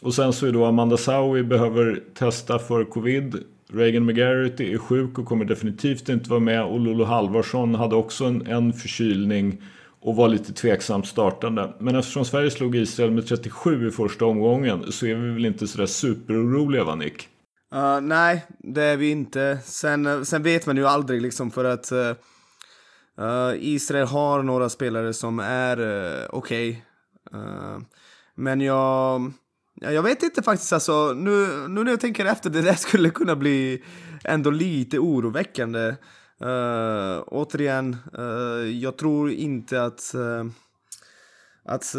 Och 0.00 0.14
sen 0.14 0.32
så 0.32 0.46
är 0.46 0.52
då 0.52 0.64
Amanda 0.64 0.96
Saui 0.96 1.42
behöver 1.42 2.02
testa 2.14 2.58
för 2.58 2.84
covid. 2.84 3.36
Reagan 3.72 4.06
McGarity 4.06 4.72
är 4.72 4.78
sjuk 4.78 5.18
och 5.18 5.26
kommer 5.26 5.44
definitivt 5.44 6.08
inte 6.08 6.30
vara 6.30 6.40
med. 6.40 6.64
Och 6.64 6.80
Lolo 6.80 7.04
Halvarsson 7.04 7.74
hade 7.74 7.96
också 7.96 8.24
en, 8.24 8.46
en 8.46 8.72
förkylning 8.72 9.62
och 10.08 10.16
var 10.16 10.28
lite 10.28 10.52
tveksamt 10.52 11.06
startande. 11.06 11.74
Men 11.78 11.96
eftersom 11.96 12.24
Sverige 12.24 12.50
slog 12.50 12.76
Israel 12.76 13.10
med 13.10 13.26
37 13.26 13.88
i 13.88 13.90
första 13.90 14.24
omgången 14.24 14.92
så 14.92 15.06
är 15.06 15.14
vi 15.14 15.30
väl 15.30 15.46
inte 15.46 15.66
sådär 15.66 15.86
superoroliga 15.86 16.84
va 16.84 16.94
Nick? 16.94 17.28
Uh, 17.74 18.00
nej, 18.00 18.44
det 18.58 18.82
är 18.82 18.96
vi 18.96 19.10
inte. 19.10 19.58
Sen, 19.64 20.06
eh, 20.06 20.22
sen 20.22 20.42
vet 20.42 20.66
man 20.66 20.76
ju 20.76 20.86
aldrig 20.86 21.22
liksom 21.22 21.50
för 21.50 21.64
att 21.64 21.92
uh, 21.92 23.54
Israel 23.58 24.06
har 24.06 24.42
några 24.42 24.68
spelare 24.68 25.12
som 25.12 25.38
är 25.38 25.80
uh, 25.80 26.26
okej. 26.30 26.84
Eh, 27.34 27.78
men 28.34 28.60
jag, 28.60 29.32
jag 29.74 30.02
vet 30.02 30.22
inte 30.22 30.42
faktiskt 30.42 30.72
alltså. 30.72 31.12
Nu, 31.12 31.46
nu 31.68 31.84
när 31.84 31.90
jag 31.90 32.00
tänker 32.00 32.24
efter, 32.24 32.50
det 32.50 32.62
där 32.62 32.74
skulle 32.88 33.10
kunna 33.10 33.36
bli 33.36 33.84
ändå 34.24 34.50
lite 34.50 34.98
oroväckande. 34.98 35.94
Uh, 36.44 37.22
återigen, 37.26 37.96
uh, 38.18 38.70
jag 38.70 38.96
tror 38.96 39.30
inte 39.30 39.82
att, 39.82 40.12
Uh, 40.14 40.50
att 41.64 41.94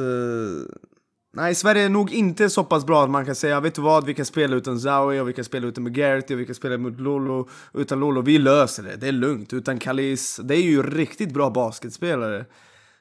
Nej, 1.32 1.56
Sverige 1.56 1.84
är 1.84 1.90
nog 1.90 2.12
inte 2.12 2.50
så 2.50 2.64
pass 2.64 2.86
bra 2.86 3.04
att 3.04 3.10
man 3.10 3.26
kan 3.26 3.36
säga 3.36 3.60
vet 3.60 3.76
du 3.76 3.82
vad, 3.82 4.06
vi 4.06 4.14
kan 4.14 4.26
spela 4.26 4.56
utan 4.56 4.80
Zawi 4.80 5.20
och 5.20 5.30
vi 5.30 5.34
kan 5.34 5.46
spela 5.46 5.68
utan 5.68 5.84
McGarrity 5.84 6.36
och 6.36 6.40
vi 6.40 6.46
kan 6.46 6.56
spela 6.56 6.78
mot 6.78 7.00
Lolo. 7.00 7.50
Utan 7.74 8.00
Lolo, 8.00 8.22
vi 8.22 8.38
löser 8.38 8.84
det, 8.84 8.96
det 8.96 9.08
är 9.08 9.12
lugnt. 9.12 9.54
Utan 9.54 9.80
Kalis, 9.80 10.40
det 10.44 10.56
är 10.56 10.62
ju 10.62 10.84
riktigt 10.84 11.34
bra 11.34 11.50
basketspelare. 11.50 12.46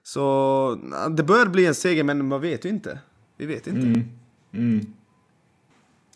Så 0.02 0.78
det 1.16 1.22
bör 1.22 1.46
bli 1.46 1.66
en 1.66 1.74
seger, 1.74 2.04
men 2.04 2.28
man 2.28 2.40
vet 2.40 2.64
ju 2.64 2.68
inte. 2.68 2.98
Vi 3.36 3.46
vet 3.46 3.66
inte. 3.66 3.86
Mm. 3.86 4.08
Mm. 4.52 4.86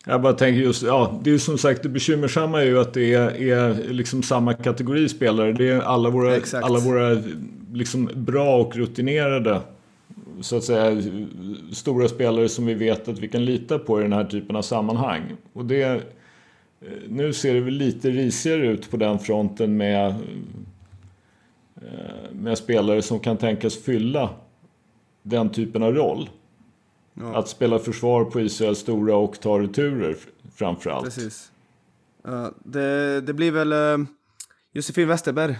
Jag 0.07 0.23
bara 0.23 0.33
tänker 0.33 0.61
just, 0.61 0.83
ja, 0.83 1.21
det 1.25 1.31
är 1.31 1.39
som 1.39 1.59
sagt 1.59 1.83
det 1.83 1.89
bekymmersamma 1.89 2.63
är 2.63 2.67
ju 2.67 2.81
att 2.81 2.95
det 2.95 3.15
är, 3.15 3.43
är 3.43 3.93
liksom 3.93 4.23
samma 4.23 4.55
kategori 4.55 5.09
spelare. 5.09 5.53
Det 5.53 5.69
är 5.69 5.81
alla 5.81 6.11
våra, 6.11 6.37
Exakt. 6.37 6.65
alla 6.65 6.79
våra 6.79 7.23
liksom 7.73 8.11
bra 8.15 8.57
och 8.57 8.77
rutinerade 8.77 9.61
så 10.41 10.57
att 10.57 10.65
säga 10.65 11.03
stora 11.73 12.09
spelare 12.09 12.49
som 12.49 12.67
vi 12.67 12.75
vet 12.75 13.09
att 13.09 13.19
vi 13.19 13.29
kan 13.29 13.45
lita 13.45 13.79
på 13.79 14.01
i 14.01 14.03
den 14.03 14.13
här 14.13 14.25
typen 14.25 14.57
av 14.57 14.63
sammanhang. 14.63 15.23
Och 15.53 15.65
det, 15.65 15.83
eh, 15.83 15.99
nu 17.09 17.33
ser 17.33 17.55
det 17.55 17.61
väl 17.61 17.75
lite 17.75 18.11
risigare 18.11 18.67
ut 18.67 18.91
på 18.91 18.97
den 18.97 19.19
fronten 19.19 19.77
med 19.77 20.15
eh, 21.77 22.33
med 22.33 22.59
spelare 22.59 23.03
som 23.03 23.21
kan 23.21 23.37
tänkas 23.37 23.77
fylla 23.77 24.31
den 25.23 25.51
typen 25.51 25.83
av 25.83 25.95
roll. 25.95 26.29
Ja. 27.15 27.37
Att 27.37 27.49
spela 27.49 27.79
försvar 27.79 28.25
på 28.25 28.41
Israels 28.41 28.79
stora 28.79 29.17
och 29.17 29.41
ta 29.41 29.59
returer 29.59 30.17
framför 30.55 30.91
allt. 30.91 31.05
Precis. 31.05 31.53
Ja, 32.25 32.53
det, 32.65 33.21
det 33.21 33.33
blir 33.33 33.51
väl 33.51 33.73
uh, 33.73 34.07
Josefin 34.73 35.09
Westerberg. 35.09 35.59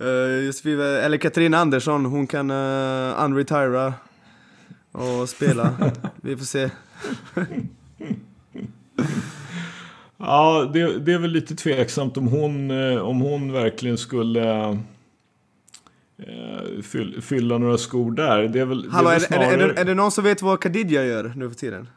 uh, 0.00 0.44
Josefin, 0.46 0.80
eller 0.80 1.16
Katarina 1.16 1.58
Andersson, 1.58 2.04
hon 2.04 2.26
kan 2.26 2.50
uh, 2.50 3.24
unretira 3.24 3.94
och 4.92 5.28
spela. 5.28 5.92
Vi 6.22 6.36
får 6.36 6.44
se. 6.44 6.70
Ja, 10.16 10.70
det, 10.72 10.98
det, 10.98 11.12
är 11.12 11.18
väl 11.18 11.30
lite 11.30 11.54
tveksamt 11.54 12.16
om 12.16 12.26
hon, 12.26 12.70
om 12.98 13.20
hon 13.20 13.52
verkligen 13.52 13.98
skulle 13.98 14.78
fylla 17.22 17.58
några 17.58 17.78
skor 17.78 18.12
där. 18.12 18.48
Det 18.48 18.60
är 18.60 18.64
väl, 18.64 18.88
Hallå, 18.90 19.08
det 19.08 19.14
är, 19.14 19.16
är, 19.16 19.20
snarare... 19.20 19.46
är, 19.46 19.58
det, 19.58 19.80
är, 19.80 19.84
det 19.84 19.94
någon 19.94 20.10
som 20.10 20.24
vet 20.24 20.42
vad 20.42 20.60
Khadija 20.60 21.04
gör 21.04 21.32
nu 21.36 21.48
för 21.48 21.56
tiden? 21.56 21.88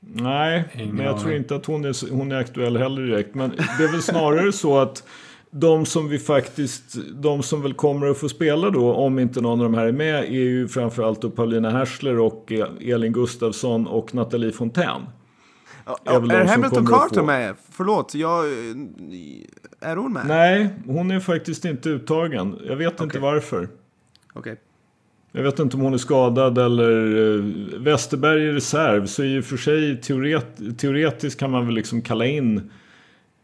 Nej, 0.00 0.64
Ingen 0.74 0.96
men 0.96 1.06
jag 1.06 1.20
tror 1.20 1.32
inte 1.34 1.56
att 1.56 1.66
hon 1.66 1.84
är, 1.84 2.10
hon 2.10 2.32
är 2.32 2.36
aktuell 2.36 2.76
heller 2.76 3.02
direkt. 3.02 3.34
Men 3.34 3.50
det 3.50 3.84
är 3.84 3.92
väl 3.92 4.02
snarare 4.02 4.52
så 4.52 4.78
att 4.78 5.04
de 5.50 5.86
som 5.86 6.08
vi 6.08 6.18
faktiskt, 6.18 6.96
de 7.12 7.42
som 7.42 7.62
väl 7.62 7.74
kommer 7.74 8.06
att 8.06 8.18
få 8.18 8.28
spela 8.28 8.70
då, 8.70 8.92
om 8.94 9.18
inte 9.18 9.40
någon 9.40 9.60
av 9.60 9.64
de 9.64 9.74
här 9.74 9.86
är 9.86 9.92
med, 9.92 10.24
är 10.24 10.28
ju 10.28 10.68
framförallt 10.68 11.22
då 11.22 11.30
Paulina 11.30 11.70
Härsler 11.70 12.18
och 12.18 12.52
Elin 12.80 13.12
Gustafsson 13.12 13.86
och 13.86 14.14
Nathalie 14.14 14.52
Fontaine. 14.52 15.06
Ja, 15.86 15.98
är 16.04 16.44
Hamilton 16.44 16.86
Carter 16.86 17.22
med? 17.22 17.54
Förlåt, 17.70 18.14
jag... 18.14 18.44
Är 19.80 19.96
hon 19.96 20.12
med? 20.12 20.26
Nej, 20.26 20.68
hon 20.86 21.10
är 21.10 21.20
faktiskt 21.20 21.64
inte 21.64 21.88
uttagen. 21.88 22.58
Jag 22.66 22.76
vet 22.76 22.92
inte 22.92 23.04
Okej. 23.04 23.20
varför. 23.20 23.68
Okej. 24.32 24.56
Jag 25.32 25.42
vet 25.42 25.58
inte 25.58 25.76
om 25.76 25.82
hon 25.82 25.94
är 25.94 25.98
skadad 25.98 26.58
eller 26.58 26.90
uh, 26.90 27.44
Westerberg 27.78 28.48
är 28.48 28.52
reserv. 28.52 29.06
Så 29.06 29.24
i 29.24 29.40
och 29.40 29.44
för 29.44 29.56
sig 29.56 30.00
teoret, 30.00 30.78
teoretiskt 30.78 31.40
kan 31.40 31.50
man 31.50 31.66
väl 31.66 31.74
liksom 31.74 32.02
kalla 32.02 32.26
in 32.26 32.70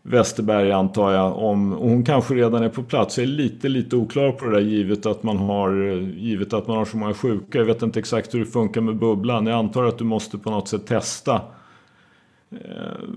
Westerberg 0.02 0.72
antar 0.72 1.12
jag. 1.12 1.38
Om, 1.38 1.72
och 1.72 1.88
hon 1.88 2.04
kanske 2.04 2.34
redan 2.34 2.62
är 2.62 2.68
på 2.68 2.82
plats. 2.82 3.18
Jag 3.18 3.24
är 3.24 3.28
lite, 3.28 3.68
lite 3.68 3.96
oklar 3.96 4.32
på 4.32 4.44
det 4.44 4.50
där 4.50 4.60
givet 4.60 5.06
att 5.06 5.22
man 5.22 5.36
har, 5.36 5.88
eh, 5.88 6.18
givet 6.18 6.52
att 6.52 6.66
man 6.66 6.76
har 6.76 6.84
så 6.84 6.96
många 6.96 7.14
sjuka. 7.14 7.58
Jag 7.58 7.64
vet 7.64 7.82
inte 7.82 7.98
exakt 7.98 8.34
hur 8.34 8.40
det 8.40 8.46
funkar 8.46 8.80
med 8.80 8.96
bubblan. 8.96 9.46
Jag 9.46 9.58
antar 9.58 9.84
att 9.84 9.98
du 9.98 10.04
måste 10.04 10.38
på 10.38 10.50
något 10.50 10.68
sätt 10.68 10.86
testa. 10.86 11.40
Eh, 12.50 13.08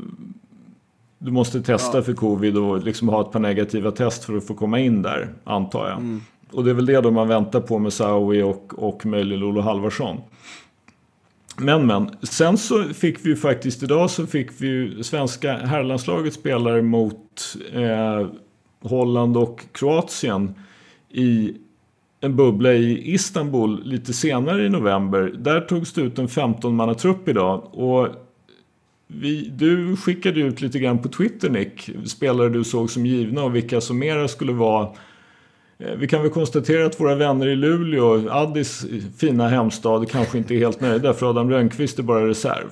Du 1.23 1.31
måste 1.31 1.61
testa 1.61 1.97
Ja. 1.97 2.03
för 2.03 2.13
covid 2.13 2.57
och 2.57 2.83
liksom 2.83 3.09
ha 3.09 3.21
ett 3.21 3.31
par 3.31 3.39
negativa 3.39 3.91
test 3.91 4.23
för 4.23 4.37
att 4.37 4.47
få 4.47 4.53
komma 4.53 4.79
in 4.79 5.01
där, 5.01 5.33
antar 5.43 5.87
jag. 5.89 5.97
Mm. 5.97 6.21
Och 6.51 6.63
det 6.63 6.69
är 6.69 6.73
väl 6.73 6.85
det 6.85 7.01
då 7.01 7.11
man 7.11 7.27
väntar 7.27 7.61
på 7.61 7.79
med 7.79 7.93
Saui 7.93 8.41
och, 8.41 8.73
och 8.77 9.05
möjligen 9.05 9.39
Lolo 9.39 9.61
Halvarsson. 9.61 10.17
Men 11.57 11.85
men, 11.87 12.09
sen 12.21 12.57
så 12.57 12.83
fick 12.83 13.25
vi 13.25 13.29
ju 13.29 13.35
faktiskt 13.35 13.83
idag 13.83 14.09
så 14.09 14.27
fick 14.27 14.61
vi 14.61 14.67
ju 14.67 15.03
svenska 15.03 15.53
herrlandslaget 15.57 16.33
spelar 16.33 16.81
mot 16.81 17.55
eh, 17.73 18.27
Holland 18.81 19.37
och 19.37 19.65
Kroatien 19.71 20.55
i 21.09 21.53
en 22.21 22.35
bubbla 22.35 22.73
i 22.73 23.13
Istanbul 23.13 23.81
lite 23.83 24.13
senare 24.13 24.65
i 24.65 24.69
november. 24.69 25.33
Där 25.37 25.61
togs 25.61 25.93
det 25.93 26.01
ut 26.01 26.19
en 26.19 26.27
15-mannatrupp 26.27 27.29
idag. 27.29 27.69
Och 27.73 28.07
vi, 29.15 29.49
du 29.49 29.97
skickade 29.97 30.39
ut 30.39 30.61
lite 30.61 30.79
grann 30.79 31.01
på 31.01 31.09
Twitter 31.09 31.49
Nick, 31.49 31.89
spelare 32.05 32.49
du 32.49 32.63
såg 32.63 32.89
som 32.89 33.05
givna 33.05 33.43
och 33.43 33.55
vilka 33.55 33.81
som 33.81 33.99
mera 33.99 34.27
skulle 34.27 34.53
vara 34.53 34.89
Eh, 35.81 35.95
Vi 35.95 36.07
kan 36.07 36.21
väl 36.21 36.31
konstatera 36.31 36.85
att 36.85 36.99
våra 36.99 37.15
vänner 37.15 37.47
i 37.47 37.55
Luleå, 37.55 38.29
Addis 38.29 38.85
fina 39.17 39.47
hemstad, 39.49 40.09
kanske 40.09 40.37
inte 40.37 40.53
är 40.55 40.57
helt 40.57 40.81
nöjda 40.81 41.13
för 41.13 41.29
Adam 41.29 41.49
Rönnqvist 41.49 41.99
är 41.99 42.03
bara 42.03 42.27
reserv. 42.27 42.69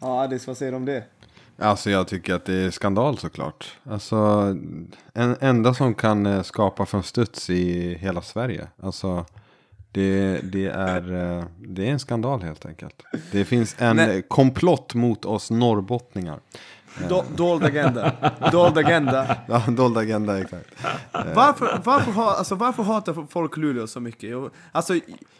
Ja, 0.00 0.22
Adis, 0.22 0.46
vad 0.46 0.56
säger 0.56 0.72
du 0.72 0.76
om 0.76 0.84
det? 0.84 1.04
Alltså 1.58 1.90
jag 1.90 2.08
tycker 2.08 2.34
att 2.34 2.44
det 2.44 2.54
är 2.54 2.70
skandal 2.70 3.18
såklart. 3.18 3.66
Alltså 3.84 4.16
en 5.14 5.36
enda 5.40 5.74
som 5.74 5.94
kan 5.94 6.26
eh, 6.26 6.42
skapa 6.42 6.86
från 6.86 7.02
studs 7.02 7.50
i 7.50 7.94
hela 8.00 8.22
Sverige. 8.22 8.68
Alltså 8.82 9.24
det, 9.92 10.40
det, 10.42 10.66
är, 10.66 11.36
eh, 11.38 11.44
det 11.58 11.88
är 11.88 11.92
en 11.92 11.98
skandal 11.98 12.42
helt 12.42 12.66
enkelt. 12.66 13.02
Det 13.32 13.44
finns 13.44 13.76
en 13.78 13.96
Nej. 13.96 14.16
eh, 14.16 14.22
komplott 14.28 14.94
mot 14.94 15.24
oss 15.24 15.50
norrbottningar. 15.50 16.40
Do, 17.08 17.24
dold 17.36 17.64
agenda. 17.64 18.12
Dold 18.52 18.78
agenda. 18.78 19.36
Ja, 19.48 19.62
dold 19.68 19.98
agenda 19.98 20.40
exakt. 20.40 20.66
Varför, 21.12 21.80
varför, 21.84 22.12
ha, 22.12 22.34
alltså, 22.34 22.54
varför 22.54 22.82
hatar 22.82 23.26
folk 23.30 23.56
Luleå 23.56 23.86
så 23.86 24.00
mycket? 24.00 24.30
Jag, 24.30 24.50
alltså, 24.72 24.94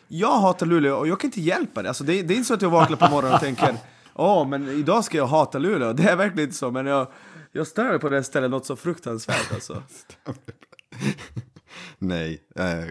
jag 0.09 0.41
hatar 0.41 0.67
Luleå 0.67 0.97
och 0.97 1.09
jag 1.09 1.21
kan 1.21 1.29
inte 1.29 1.41
hjälpa 1.41 1.83
det. 1.83 1.89
Alltså, 1.89 2.05
det, 2.05 2.23
det 2.23 2.35
är 2.35 2.37
inte 2.37 2.49
så 2.49 2.55
att 2.55 2.63
jag 2.63 2.71
vaknar 2.71 2.97
på 2.97 3.09
morgonen 3.11 3.35
och 3.35 3.41
tänker 3.41 3.75
Åh, 4.15 4.49
men 4.49 4.69
idag 4.69 5.05
ska 5.05 5.17
jag 5.17 5.27
hata 5.27 5.59
Luleå. 5.59 5.93
Det 5.93 6.03
är 6.03 6.17
verkligen 6.17 6.49
inte 6.49 6.59
så, 6.59 6.71
men 6.71 6.87
jag, 6.87 7.07
jag 7.53 7.67
stör 7.67 7.89
mig 7.89 7.99
på 7.99 8.09
det 8.09 8.25
stället 8.25 8.51
något 8.51 8.67
så 8.67 8.77
fruktansvärt 8.77 9.53
alltså. 9.53 9.83
Nej, 11.99 12.43
eh, 12.57 12.85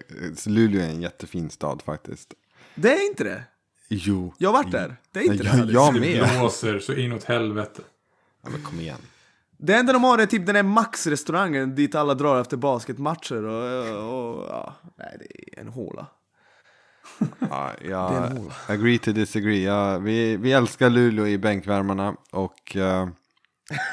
Luleå 0.46 0.82
är 0.82 0.90
en 0.90 1.02
jättefin 1.02 1.50
stad 1.50 1.82
faktiskt. 1.86 2.34
Det 2.76 2.94
är 2.94 3.08
inte 3.10 3.24
det. 3.24 3.44
Jo. 3.90 4.34
Jag 4.38 4.50
har 4.54 4.64
varit 4.64 4.72
där. 4.72 4.96
Det 5.12 5.20
är 5.20 5.24
inte 5.24 5.44
jag, 5.44 5.56
det. 5.56 5.62
Alice. 5.62 5.74
jag 5.74 5.94
Det 5.94 6.00
med. 6.00 6.30
blåser 6.40 6.80
så 6.80 6.94
inåt 6.94 7.24
helvete. 7.24 7.82
Ja, 8.44 8.50
men 8.50 8.62
kom 8.64 8.80
igen. 8.80 8.98
Det 9.58 9.74
enda 9.74 9.94
de 9.94 10.04
har 10.04 10.18
är 10.18 10.26
typ 10.26 10.46
den 10.46 10.56
där 10.56 10.64
Max-restaurangen 10.64 11.76
dit 11.76 11.96
alla 11.96 12.14
drar 12.14 12.42
efter 12.42 12.58
basketmatcher 12.58 13.44
och, 13.44 14.34
och 14.34 14.46
ja, 14.50 14.76
nej 14.98 15.18
det 15.20 15.58
är 15.58 15.62
en 15.62 15.68
håla. 15.68 16.08
Ja, 17.40 17.72
Det 17.80 17.86
är 17.88 17.90
jag 17.92 18.16
en 18.32 18.38
håla. 18.38 18.54
agree 18.68 18.98
to 18.98 19.12
disagree. 19.12 19.64
Ja, 19.64 19.98
vi, 19.98 20.38
vi 20.38 20.52
älskar 20.52 20.90
Luleå 20.90 21.28
i 21.28 21.38
bänkvärmarna 21.38 22.16
och 22.32 22.76
eh, 22.76 23.08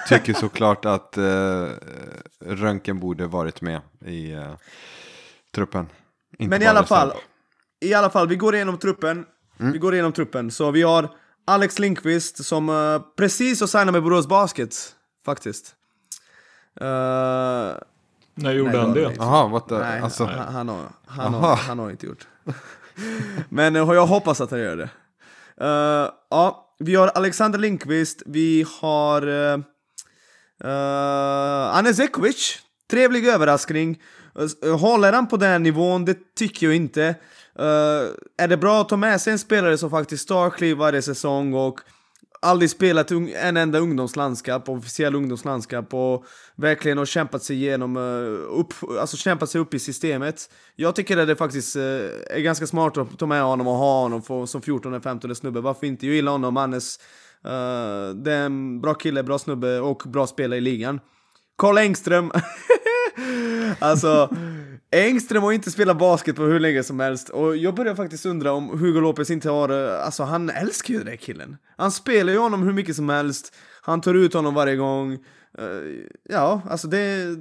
tycker 0.09 0.35
såklart 0.35 0.85
att 0.85 1.17
eh, 1.17 1.67
Röntgen 2.41 3.01
borde 3.01 3.27
varit 3.27 3.61
med 3.61 3.81
i 4.07 4.33
eh, 4.33 4.55
truppen. 5.55 5.87
Inte 6.39 6.51
Men 6.51 6.63
i 6.63 6.67
alla 6.67 6.85
fall, 6.85 7.13
i 7.81 7.95
alla 7.95 8.11
fall, 8.11 8.29
vi 8.29 8.37
går 8.37 8.55
igenom 8.55 8.79
truppen. 8.79 9.27
Vi 9.57 9.79
går 9.79 9.95
igenom 9.95 10.13
truppen. 10.13 10.51
Så 10.51 10.71
vi 10.71 10.83
har 10.83 11.09
Alex 11.47 11.79
Lindqvist 11.79 12.45
som 12.45 12.69
eh, 12.69 13.03
precis 13.17 13.61
har 13.61 13.67
signat 13.67 13.93
med 13.93 14.03
Borås 14.03 14.27
Basket, 14.27 14.95
faktiskt. 15.25 15.75
Eh, 16.81 16.87
När 18.35 18.53
gjorde 18.53 18.71
Nej, 18.73 18.81
han 18.81 18.93
det 18.95 19.15
Jaha, 19.19 19.49
what 19.49 19.69
the, 19.69 19.79
nej, 19.79 20.01
alltså, 20.01 20.25
han, 20.25 20.55
han, 20.55 20.69
har, 20.69 20.83
han, 21.07 21.35
Aha. 21.35 21.49
har, 21.49 21.57
han 21.57 21.79
har 21.79 21.91
inte 21.91 22.07
gjort. 22.07 22.27
Men 23.49 23.77
eh, 23.77 23.93
jag 23.93 24.07
hoppas 24.07 24.41
att 24.41 24.51
han 24.51 24.61
gör 24.61 24.77
det. 24.77 24.91
Eh, 25.61 26.11
ja, 26.31 26.75
vi 26.79 26.95
har 26.95 27.09
Alexander 27.09 27.59
Lindqvist, 27.59 28.23
vi 28.27 28.67
har 28.81 29.27
eh, 29.27 29.53
eh, 29.53 29.59
uh, 30.65 30.71
uh, 30.71 31.77
Ane 31.79 31.95
Zekovic. 31.95 32.59
Trevlig 32.91 33.27
överraskning. 33.27 34.03
Håller 34.81 35.13
han 35.13 35.29
på 35.29 35.37
den 35.37 35.51
här 35.51 35.59
nivån? 35.59 36.05
Det 36.05 36.35
tycker 36.35 36.67
jag 36.67 36.77
inte. 36.77 37.15
Uh, 37.61 38.15
är 38.39 38.49
det 38.49 38.57
bra 38.57 38.81
att 38.81 38.89
ta 38.89 38.97
med 38.97 39.21
sig 39.21 39.33
en 39.33 39.39
spelare 39.39 39.79
som 39.79 39.91
faktiskt 39.91 40.29
tar 40.29 40.51
kliv 40.51 40.77
varje 40.77 41.03
säsong 41.03 41.55
och 41.55 41.81
aldrig 42.41 42.71
spelat 42.71 43.11
en 43.11 43.57
enda 43.57 43.79
ungdomslandskap, 43.79 44.69
officiell 44.69 45.15
ungdomslandskap 45.15 45.95
och 45.95 46.25
verkligen 46.57 46.99
har 46.99 47.07
kämpat 47.07 47.43
sig 47.43 47.57
igenom, 47.57 47.97
eh, 47.97 48.61
upp, 48.61 48.75
alltså 49.01 49.17
kämpat 49.17 49.51
sig 49.51 49.61
upp 49.61 49.75
i 49.75 49.79
systemet. 49.79 50.51
Jag 50.77 50.95
tycker 50.95 51.17
att 51.17 51.29
det 51.29 51.37
faktiskt 51.37 51.77
eh, 51.77 51.83
är 51.83 52.41
ganska 52.41 52.67
smart 52.67 52.97
att 52.97 53.19
ta 53.19 53.27
med 53.27 53.43
honom 53.43 53.67
och 53.67 53.75
ha 53.75 54.03
honom 54.03 54.23
för, 54.23 54.47
som 54.47 54.61
14-15 54.61 55.35
snubbe. 55.35 55.61
Varför 55.61 55.87
inte? 55.87 56.07
Jag 56.07 56.15
gillar 56.15 56.33
honom, 56.33 56.57
Hannes. 56.57 56.99
Uh, 57.47 57.53
eh, 57.53 58.15
det 58.15 58.33
är 58.33 58.47
en 58.47 58.81
bra 58.81 58.95
kille, 58.95 59.23
bra 59.23 59.39
snubbe 59.39 59.81
och 59.81 60.03
bra 60.07 60.27
spelare 60.27 60.59
i 60.59 60.61
ligan. 60.61 61.01
Karl 61.59 61.79
Engström. 61.79 62.33
alltså, 63.79 64.31
Engström 64.91 65.43
har 65.43 65.53
inte 65.53 65.71
spelat 65.71 65.99
basket 65.99 66.37
på 66.37 66.43
hur 66.43 66.61
länge 66.61 66.83
som 66.83 67.01
helst. 67.01 67.29
Och 67.29 67.57
jag 67.57 67.75
börjar 67.75 67.95
faktiskt 67.95 68.27
undra 68.27 68.53
om 68.53 68.69
Hugo 68.79 69.01
Lopez 69.01 69.31
inte 69.31 69.51
har... 69.51 69.69
Alltså 69.69 70.23
han 70.23 70.51
älskar 70.51 70.95
ju 70.95 70.99
den 70.99 71.07
där 71.07 71.17
killen. 71.17 71.57
Han 71.77 71.93
spelar 71.93 72.33
ju 72.33 72.39
honom 72.39 72.63
hur 72.63 72.73
mycket 72.73 72.97
som 72.97 73.09
helst. 73.09 73.55
Han 73.83 74.01
tar 74.01 74.15
ut 74.15 74.35
honom 74.35 74.55
varje 74.55 74.77
gång. 74.77 75.13
Eh, 75.59 76.05
ja, 76.29 76.63
alltså 76.71 76.89
det... 76.89 77.37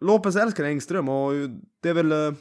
Lopez 0.00 0.36
älskar 0.36 0.64
Engström 0.64 1.08
och 1.08 1.32
det 1.82 1.88
är 1.88 1.94
väl... 1.94 2.12
Eh, 2.12 2.32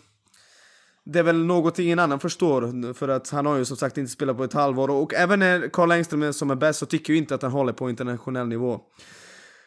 det 1.06 1.20
är 1.20 1.24
väl 1.24 1.46
något 1.46 1.80
ingen 1.80 2.00
annan 2.00 2.20
förstår, 2.20 2.94
för 2.94 3.08
att 3.08 3.30
han 3.30 3.46
har 3.46 3.58
ju 3.58 3.66
som 3.66 3.78
sagt 3.78 3.98
inte 3.98 4.12
spelat 4.12 4.38
på 4.38 4.44
ett 4.44 4.54
halvår. 4.54 4.90
Och 4.90 5.14
även 5.14 5.40
när 5.40 5.70
Karl 5.70 5.92
Engström 5.92 6.24
är 6.24 6.32
som 6.32 6.52
är 6.52 6.56
bäst 6.56 6.80
så 6.80 6.86
tycker 6.86 7.14
jag 7.14 7.18
inte 7.18 7.36
att 7.36 7.42
han 7.42 7.52
håller 7.52 7.74
på 7.74 7.90
internationell 7.90 8.48
nivå. 8.48 8.82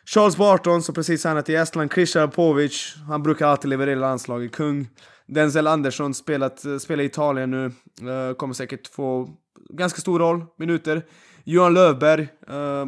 Charles 0.09 0.37
Barton, 0.37 0.83
som 0.83 0.95
precis 0.95 1.23
signat 1.23 1.49
i 1.49 1.55
Estland, 1.55 1.91
Krisha 1.91 2.29
Povic, 2.29 2.95
han 3.09 3.23
brukar 3.23 3.47
alltid 3.47 3.71
leverera 3.71 3.93
i 3.93 3.97
landslaget, 3.97 4.53
kung. 4.53 4.89
Denzel 5.27 5.67
Andersson, 5.67 6.15
spelat, 6.15 6.65
eh, 6.65 6.79
spelar 6.79 7.03
i 7.03 7.07
Italien 7.07 7.51
nu, 7.51 7.65
eh, 8.11 8.35
kommer 8.35 8.55
säkert 8.55 8.87
få 8.87 9.29
ganska 9.71 10.01
stor 10.01 10.19
roll, 10.19 10.45
minuter. 10.59 11.03
Johan 11.45 11.75
Lövberg, 11.75 12.29
eh, 12.49 12.87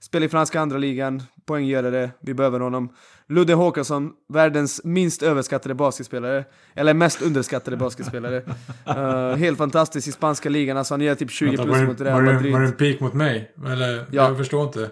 spelar 0.00 0.26
i 0.26 0.28
franska 0.28 0.60
andra 0.60 0.78
ligan, 0.78 1.22
poänggörare, 1.46 2.10
vi 2.20 2.34
behöver 2.34 2.60
honom. 2.60 2.88
Ludde 3.28 3.54
Håkansson, 3.54 4.12
världens 4.28 4.80
minst 4.84 5.22
överskattade 5.22 5.74
basketspelare. 5.74 6.44
Eller 6.74 6.94
mest 6.94 7.22
underskattade 7.22 7.76
basketspelare. 7.76 8.42
uh, 8.88 9.36
helt 9.36 9.58
fantastisk 9.58 10.08
i 10.08 10.12
spanska 10.12 10.48
ligan, 10.48 10.76
alltså 10.76 10.94
han 10.94 11.00
gör 11.00 11.14
typ 11.14 11.30
20 11.30 11.48
Vänta, 11.48 11.64
plus 11.64 11.76
var, 11.76 11.86
mot 11.86 12.00
Real 12.00 12.22
Madrid. 12.22 12.52
var 12.52 12.60
det 12.60 12.66
en 12.66 12.72
peak 12.72 13.00
mot 13.00 13.14
mig? 13.14 13.54
Eller? 13.66 13.96
Ja. 13.96 14.28
Jag 14.28 14.36
förstår 14.36 14.62
inte. 14.62 14.90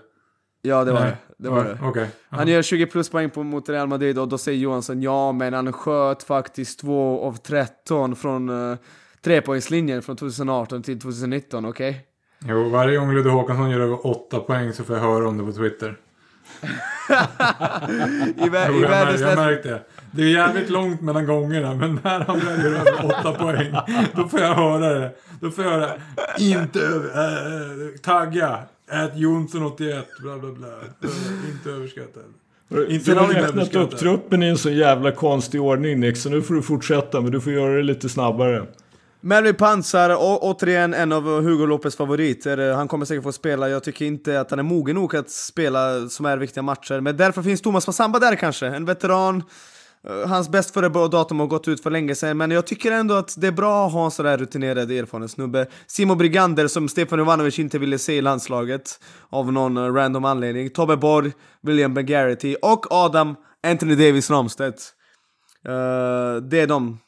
Ja, 0.62 0.84
det 0.84 0.92
var 0.92 1.00
Nej. 1.00 1.16
det. 1.38 1.44
det, 1.44 1.50
var 1.50 1.64
det. 1.64 2.00
Ja. 2.00 2.06
Han 2.38 2.48
gör 2.48 2.62
20 2.62 2.86
plus 2.86 3.08
poäng 3.10 3.30
på, 3.30 3.42
mot 3.42 3.68
Real 3.68 3.88
Madrid 3.88 4.18
och 4.18 4.28
då 4.28 4.38
säger 4.38 4.58
Johansson 4.58 5.02
ja, 5.02 5.32
men 5.32 5.54
han 5.54 5.72
sköt 5.72 6.22
faktiskt 6.22 6.80
2 6.80 7.24
av 7.24 7.32
13 7.36 8.16
från 8.16 8.48
uh, 8.48 8.76
trepoängslinjen 9.24 10.02
från 10.02 10.16
2018 10.16 10.82
till 10.82 11.00
2019, 11.00 11.64
okej? 11.66 12.04
Jo, 12.44 12.68
varje 12.68 12.98
gång 12.98 13.14
Ludde 13.14 13.30
Håkansson 13.30 13.70
gör 13.70 13.80
över 13.80 14.06
8 14.06 14.40
poäng 14.40 14.72
så 14.72 14.84
får 14.84 14.96
jag 14.96 15.02
höra 15.02 15.28
om 15.28 15.38
det 15.38 15.44
på 15.44 15.52
Twitter. 15.52 15.96
I, 18.36 18.48
vä- 18.48 18.66
Jo, 18.68 18.80
jag, 18.80 18.90
mär, 18.90 19.18
jag 19.20 19.36
märkte 19.38 19.68
det. 19.68 19.82
Det 20.10 20.22
är 20.22 20.26
jävligt 20.28 20.70
långt 20.70 21.00
mellan 21.00 21.26
gångerna, 21.26 21.74
men 21.74 22.00
när 22.04 22.20
han 22.20 22.38
väl 22.38 22.64
gör 22.64 22.72
över 22.72 23.04
8 23.20 23.32
poäng, 23.32 23.74
då 24.14 24.28
får 24.28 24.40
jag 24.40 24.54
höra 24.54 24.94
det. 24.94 25.10
Då 25.40 25.50
får 25.50 25.64
jag 25.64 25.70
höra, 25.70 25.90
inte 26.38 26.80
över, 26.80 27.08
äh, 27.08 27.98
tagga, 28.02 28.58
ät 28.90 29.16
Jonsson 29.16 29.62
81, 29.62 30.06
bla 30.22 30.38
bla 30.38 30.52
bla. 30.52 30.68
Inte 31.54 31.70
överskattad. 31.70 32.22
Inte 32.88 33.10
Du 33.10 33.18
har 33.18 33.26
räknat 33.28 33.50
överskattad. 33.50 33.82
upp 33.92 33.98
truppen 33.98 34.42
i 34.42 34.46
en 34.46 34.58
så 34.58 34.70
jävla 34.70 35.12
konstig 35.12 35.60
ordning 35.62 36.00
Nick, 36.00 36.16
så 36.16 36.28
nu 36.28 36.42
får 36.42 36.54
du 36.54 36.62
fortsätta, 36.62 37.20
men 37.20 37.32
du 37.32 37.40
får 37.40 37.52
göra 37.52 37.76
det 37.76 37.82
lite 37.82 38.08
snabbare. 38.08 38.66
Melvin 39.20 39.54
Pansar, 39.54 40.10
å- 40.10 40.38
återigen 40.42 40.94
en 40.94 41.12
av 41.12 41.22
Hugo 41.42 41.66
Lopez 41.66 41.96
favoriter. 41.96 42.72
Han 42.72 42.88
kommer 42.88 43.04
säkert 43.06 43.22
få 43.22 43.32
spela. 43.32 43.68
Jag 43.68 43.84
tycker 43.84 44.04
inte 44.04 44.40
att 44.40 44.50
han 44.50 44.58
är 44.58 44.62
mogen 44.62 44.94
nog 44.96 45.16
att 45.16 45.30
spela 45.30 46.08
som 46.08 46.26
är 46.26 46.36
viktiga 46.36 46.62
matcher. 46.62 47.00
Men 47.00 47.16
därför 47.16 47.42
finns 47.42 47.60
Thomas 47.60 47.86
Massamba 47.86 48.18
där 48.18 48.36
kanske. 48.36 48.66
En 48.66 48.84
veteran. 48.84 49.42
Eh, 50.04 50.28
Hans 50.28 50.48
bäst 50.48 50.70
före 50.74 50.88
datum 50.88 51.40
har 51.40 51.46
gått 51.46 51.68
ut 51.68 51.82
för 51.82 51.90
länge 51.90 52.14
sedan, 52.14 52.36
men 52.36 52.50
jag 52.50 52.66
tycker 52.66 52.92
ändå 52.92 53.14
att 53.14 53.40
det 53.40 53.46
är 53.46 53.52
bra 53.52 53.86
att 53.86 53.92
ha 53.92 54.04
en 54.04 54.10
sådär 54.10 54.38
rutinerad 54.38 54.90
erfaren 54.90 55.28
snubbe. 55.28 55.66
Simo 55.86 56.14
Brigander 56.14 56.68
som 56.68 56.88
Stefan 56.88 57.20
Ivanovic 57.20 57.58
inte 57.58 57.78
ville 57.78 57.98
se 57.98 58.16
i 58.16 58.20
landslaget 58.20 59.00
av 59.28 59.52
någon 59.52 59.76
eh, 59.76 59.92
random 59.92 60.24
anledning. 60.24 60.70
Tobbe 60.70 60.96
Borg, 60.96 61.32
William 61.62 61.92
McGarity 61.92 62.56
och 62.62 62.86
Adam 62.92 63.36
Anthony 63.62 63.94
Davis 63.94 64.30
Ramstedt. 64.30 64.94
Eh, 65.64 66.42
det 66.42 66.60
är 66.60 66.66
de. 66.66 66.98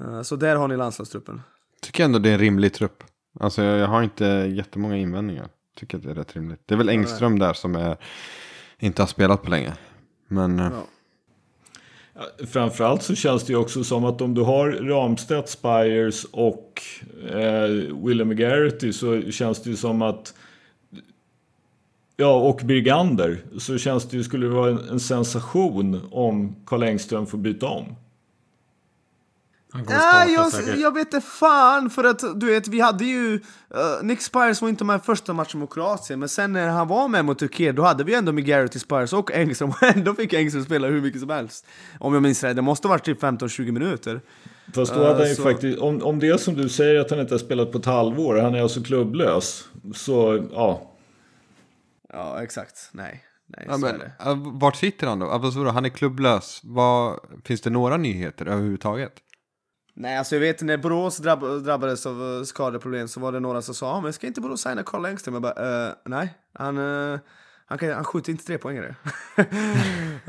Eh, 0.00 0.22
så 0.22 0.36
där 0.36 0.56
har 0.56 0.68
ni 0.68 0.76
landslagstruppen. 0.76 1.42
Tycker 1.82 2.04
ändå 2.04 2.18
det 2.18 2.28
är 2.28 2.32
en 2.32 2.38
rimlig 2.38 2.74
trupp. 2.74 3.04
Alltså 3.40 3.62
jag, 3.62 3.78
jag 3.78 3.86
har 3.86 4.02
inte 4.02 4.24
jättemånga 4.56 4.96
invändningar. 4.96 5.48
Tycker 5.76 5.98
att 5.98 6.04
det 6.04 6.10
är 6.10 6.14
rätt 6.14 6.36
rimligt. 6.36 6.60
Det 6.66 6.74
är 6.74 6.78
väl 6.78 6.88
Engström 6.88 7.38
där 7.38 7.52
som 7.52 7.76
är, 7.76 7.96
inte 8.78 9.02
har 9.02 9.06
spelat 9.06 9.42
på 9.42 9.50
länge. 9.50 9.72
Men 10.28 10.58
Ja. 10.58 10.70
Framförallt 12.46 13.02
så 13.02 13.14
känns 13.14 13.44
det 13.44 13.52
ju 13.52 13.58
också 13.58 13.84
som 13.84 14.04
att 14.04 14.20
om 14.20 14.34
du 14.34 14.40
har 14.40 14.70
Ramstedt, 14.70 15.48
Spires 15.48 16.24
och 16.24 16.82
eh, 17.30 17.68
William 18.06 18.28
McGarity 18.28 18.92
så 18.92 19.30
känns 19.30 19.62
det 19.62 19.70
ju 19.70 19.76
som 19.76 20.02
att 20.02 20.34
Ja, 22.16 22.34
och 22.34 22.60
Birgander 22.64 23.38
så 23.58 23.78
känns 23.78 24.08
det 24.08 24.16
ju, 24.16 24.24
skulle 24.24 24.46
det 24.46 24.52
vara 24.52 24.70
en, 24.70 24.88
en 24.88 25.00
sensation 25.00 26.00
om 26.10 26.56
Karl 26.66 26.82
Engström 26.82 27.26
får 27.26 27.38
byta 27.38 27.66
om. 27.66 27.84
Han 29.74 29.84
starta 29.84 30.28
jag, 30.30 30.52
säkert. 30.52 30.78
jag 30.78 30.94
vet 30.94 31.14
inte 31.14 31.26
fan, 31.26 31.90
för 31.90 32.04
att 32.04 32.40
du 32.40 32.46
vet, 32.46 32.68
vi 32.68 32.80
hade 32.80 33.04
ju... 33.04 33.32
Uh, 33.34 33.40
Nick 34.02 34.20
Spires 34.22 34.62
var 34.62 34.68
inte 34.68 34.84
med 34.84 34.96
i 35.00 35.02
första 35.02 35.32
matchen 35.32 35.60
mot 35.60 35.74
Kroatien, 35.74 36.18
men 36.20 36.28
sen 36.28 36.52
när 36.52 36.68
han 36.68 36.88
var 36.88 37.08
med 37.08 37.24
mot 37.24 37.38
Turkiet, 37.38 37.76
då 37.76 37.82
hade 37.82 38.04
vi 38.04 38.14
ändå 38.14 38.32
med 38.32 38.44
Garrett 38.44 38.80
Spires 38.80 39.12
och 39.12 39.32
Engström, 39.32 39.70
och 39.70 39.82
ändå 39.96 40.14
fick 40.14 40.32
Engström 40.32 40.64
spela 40.64 40.88
hur 40.88 41.00
mycket 41.00 41.20
som 41.20 41.30
helst. 41.30 41.66
Om 42.00 42.14
jag 42.14 42.22
minns 42.22 42.44
rätt, 42.44 42.56
det 42.56 42.62
måste 42.62 42.88
ha 42.88 42.94
varit 42.94 43.04
typ 43.04 43.22
15-20 43.22 43.72
minuter. 43.72 44.20
Fast 44.74 44.94
då 44.94 45.00
Eh, 45.00 45.06
hade 45.06 45.18
han 45.18 45.28
ju 45.28 45.34
så- 45.34 45.42
faktiskt, 45.42 45.78
om, 45.78 46.02
om 46.02 46.18
det 46.18 46.28
är 46.28 46.36
som 46.36 46.54
du 46.54 46.68
säger 46.68 47.00
att 47.00 47.10
han 47.10 47.20
inte 47.20 47.34
har 47.34 47.38
spelat 47.38 47.72
på 47.72 47.78
ett 47.78 47.84
halvår, 47.86 48.36
han 48.36 48.54
är 48.54 48.62
alltså 48.62 48.82
klubblös. 48.82 49.64
Så 49.94 50.46
ja, 50.52 50.90
Ja, 52.12 52.42
exakt. 52.42 52.88
Nej. 52.92 53.24
Nej, 53.46 53.66
ja, 53.68 53.76
men, 53.76 54.00
eh, 54.00 54.52
vart 54.60 54.76
sitter 54.76 55.06
han 55.06 55.18
då? 55.18 55.26
Alltså, 55.26 55.64
han 55.64 55.84
är 55.84 55.88
klubblös. 55.88 56.60
Vad, 56.64 57.18
finns 57.44 57.60
det 57.60 57.70
några 57.70 57.96
nyheter 57.96 58.46
överhuvudtaget? 58.46 59.12
Nej, 59.96 60.18
alltså 60.18 60.34
jag 60.34 60.40
vet 60.40 60.62
när 60.62 60.76
Borås 60.76 61.16
drabb 61.16 61.40
drabbades 61.64 62.06
av 62.06 62.22
uh, 62.22 62.44
skadeproblem 62.44 63.08
så 63.08 63.20
var 63.20 63.32
det 63.32 63.40
några 63.40 63.62
som 63.62 63.74
sa 63.74 63.90
ah, 63.92 64.00
men 64.00 64.12
ska 64.12 64.26
inte 64.26 64.40
Borås 64.40 64.62
signa 64.62 64.82
Carl 64.82 65.04
Engström? 65.06 65.34
Jag 65.34 65.42
bara, 65.42 65.86
uh, 65.88 65.94
nej, 66.04 66.34
han, 66.54 66.78
uh, 66.78 67.18
han, 67.66 67.78
kan, 67.78 67.90
han 67.90 68.04
skjuter 68.04 68.32
inte 68.32 68.44
tre 68.44 68.58
poängare. 68.58 68.94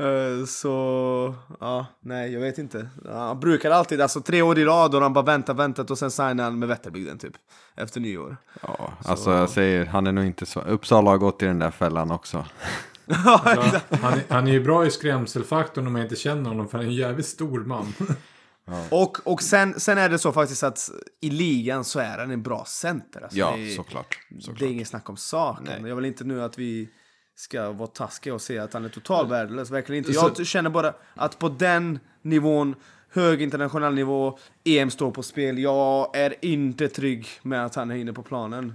uh, 0.00 0.44
så, 0.46 1.34
ja, 1.60 1.86
nej, 2.00 2.32
jag 2.32 2.40
vet 2.40 2.58
inte. 2.58 2.88
Han 3.08 3.40
brukar 3.40 3.70
alltid, 3.70 4.00
alltså 4.00 4.20
tre 4.20 4.42
år 4.42 4.58
i 4.58 4.64
rad 4.64 4.94
och 4.94 5.02
han 5.02 5.12
bara 5.12 5.24
väntat, 5.24 5.56
väntat 5.56 5.90
och 5.90 5.98
sen 5.98 6.10
signar 6.10 6.44
han 6.44 6.58
med 6.58 6.68
Vätterbygden 6.68 7.18
typ. 7.18 7.34
Efter 7.74 8.00
nyår. 8.00 8.36
Ja, 8.62 8.92
alltså 9.04 9.30
jag 9.30 9.50
säger, 9.50 9.86
han 9.86 10.06
är 10.06 10.12
nog 10.12 10.24
inte 10.24 10.46
så. 10.46 10.60
Uppsala 10.60 11.10
har 11.10 11.18
gått 11.18 11.42
i 11.42 11.46
den 11.46 11.58
där 11.58 11.70
fällan 11.70 12.10
också. 12.10 12.44
Han, 13.08 13.58
är- 13.58 14.32
han 14.32 14.48
är 14.48 14.52
ju 14.52 14.64
bra 14.64 14.86
i 14.86 14.90
skrämselfaktorn 14.90 15.86
om 15.86 15.92
man 15.92 16.02
inte 16.02 16.16
känner 16.16 16.50
honom, 16.50 16.68
för 16.68 16.78
han 16.78 16.86
är 16.86 16.90
en 16.90 16.96
jävligt 16.96 17.26
stor 17.26 17.60
man. 17.60 17.94
och 18.90 19.18
och 19.24 19.42
sen, 19.42 19.80
sen 19.80 19.98
är 19.98 20.08
det 20.08 20.18
så 20.18 20.32
faktiskt 20.32 20.62
att 20.62 20.90
i 21.20 21.30
ligan 21.30 21.84
så 21.84 21.98
är 22.00 22.18
han 22.18 22.30
en 22.30 22.42
bra 22.42 22.64
center. 22.66 23.20
Alltså, 23.20 23.38
Ja, 23.38 23.54
det 23.56 23.70
är- 23.72 23.76
såklart. 23.76 24.18
Det 24.30 24.36
är 24.36 24.40
såklart. 24.40 24.70
inget 24.70 24.88
snack 24.88 25.08
om 25.10 25.16
saken. 25.16 25.86
Jag 25.86 25.96
vill 25.96 26.04
inte 26.04 26.24
nu 26.24 26.42
att 26.42 26.58
vi 26.58 26.88
ska 27.34 27.72
vara 27.72 27.86
taskiga 27.86 28.34
och 28.34 28.40
säga 28.42 28.64
att 28.64 28.72
han 28.72 28.84
är 28.84 28.88
total 28.88 29.28
värdelös. 29.28 29.70
Verkligen 29.70 30.04
inte. 30.04 30.12
Jag 30.12 30.46
känner 30.46 30.70
bara 30.70 30.94
att 31.14 31.38
på 31.38 31.48
den 31.48 31.98
nivån, 32.22 32.74
hög 33.10 33.42
internationell 33.42 33.94
nivå, 33.94 34.38
EM 34.64 34.90
står 34.90 35.10
på 35.10 35.22
spel. 35.22 35.58
Jag 35.58 36.16
är 36.16 36.34
inte 36.44 36.88
trygg 36.88 37.28
med 37.42 37.64
att 37.66 37.74
han 37.74 37.90
är 37.90 37.94
inne 37.94 38.12
på 38.12 38.22
planen. 38.22 38.74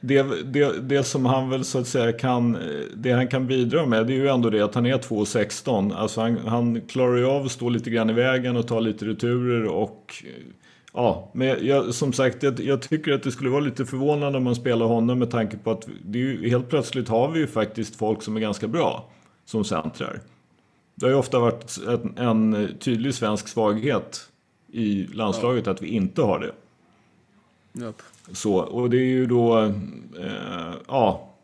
Det, 0.00 0.22
det, 0.52 0.88
det 0.88 1.04
som 1.04 1.26
han 1.26 1.50
väl 1.50 1.64
så 1.64 1.78
att 1.78 1.86
säga 1.86 2.12
kan, 2.12 2.58
det 2.96 3.12
han 3.12 3.28
kan 3.28 3.46
bidra 3.46 3.86
med 3.86 4.06
det 4.06 4.12
är 4.12 4.16
ju 4.16 4.28
ändå 4.28 4.50
det 4.50 4.60
att 4.60 4.74
han 4.74 4.86
är 4.86 4.98
2,16. 4.98 5.94
Alltså 5.94 6.20
han, 6.20 6.38
han 6.46 6.80
klarar 6.80 7.16
ju 7.16 7.26
av 7.26 7.44
att 7.44 7.52
stå 7.52 7.68
lite 7.68 7.90
grann 7.90 8.10
i 8.10 8.12
vägen 8.12 8.56
och 8.56 8.68
ta 8.68 8.80
lite 8.80 9.04
returer 9.04 9.64
och 9.64 10.24
Ja, 10.96 11.30
men 11.34 11.66
jag, 11.66 11.94
som 11.94 12.12
sagt, 12.12 12.42
jag, 12.42 12.60
jag 12.60 12.82
tycker 12.82 13.12
att 13.12 13.22
det 13.22 13.32
skulle 13.32 13.50
vara 13.50 13.60
lite 13.60 13.86
förvånande 13.86 14.38
om 14.38 14.44
man 14.44 14.54
spelar 14.54 14.86
honom 14.86 15.18
med 15.18 15.30
tanke 15.30 15.56
på 15.56 15.70
att 15.70 15.88
det 16.04 16.18
är 16.18 16.22
ju, 16.22 16.48
helt 16.48 16.68
plötsligt 16.68 17.08
har 17.08 17.30
vi 17.30 17.40
ju 17.40 17.46
faktiskt 17.46 17.96
folk 17.96 18.22
som 18.22 18.36
är 18.36 18.40
ganska 18.40 18.68
bra 18.68 19.10
som 19.44 19.64
centrar. 19.64 20.20
Det 20.94 21.06
har 21.06 21.10
ju 21.10 21.18
ofta 21.18 21.38
varit 21.38 21.78
en, 21.88 22.18
en 22.18 22.68
tydlig 22.78 23.14
svensk 23.14 23.48
svaghet 23.48 24.28
i 24.72 25.06
landslaget 25.12 25.66
att 25.66 25.82
vi 25.82 25.88
inte 25.88 26.22
har 26.22 26.38
det. 26.38 26.52
Yep. 27.82 28.02
Så, 28.32 28.54
och 28.54 28.90
det 28.90 28.96
är 28.96 29.06
ju 29.06 29.26
då, 29.26 29.58
eh, 29.58 30.74
ja, 30.88 31.34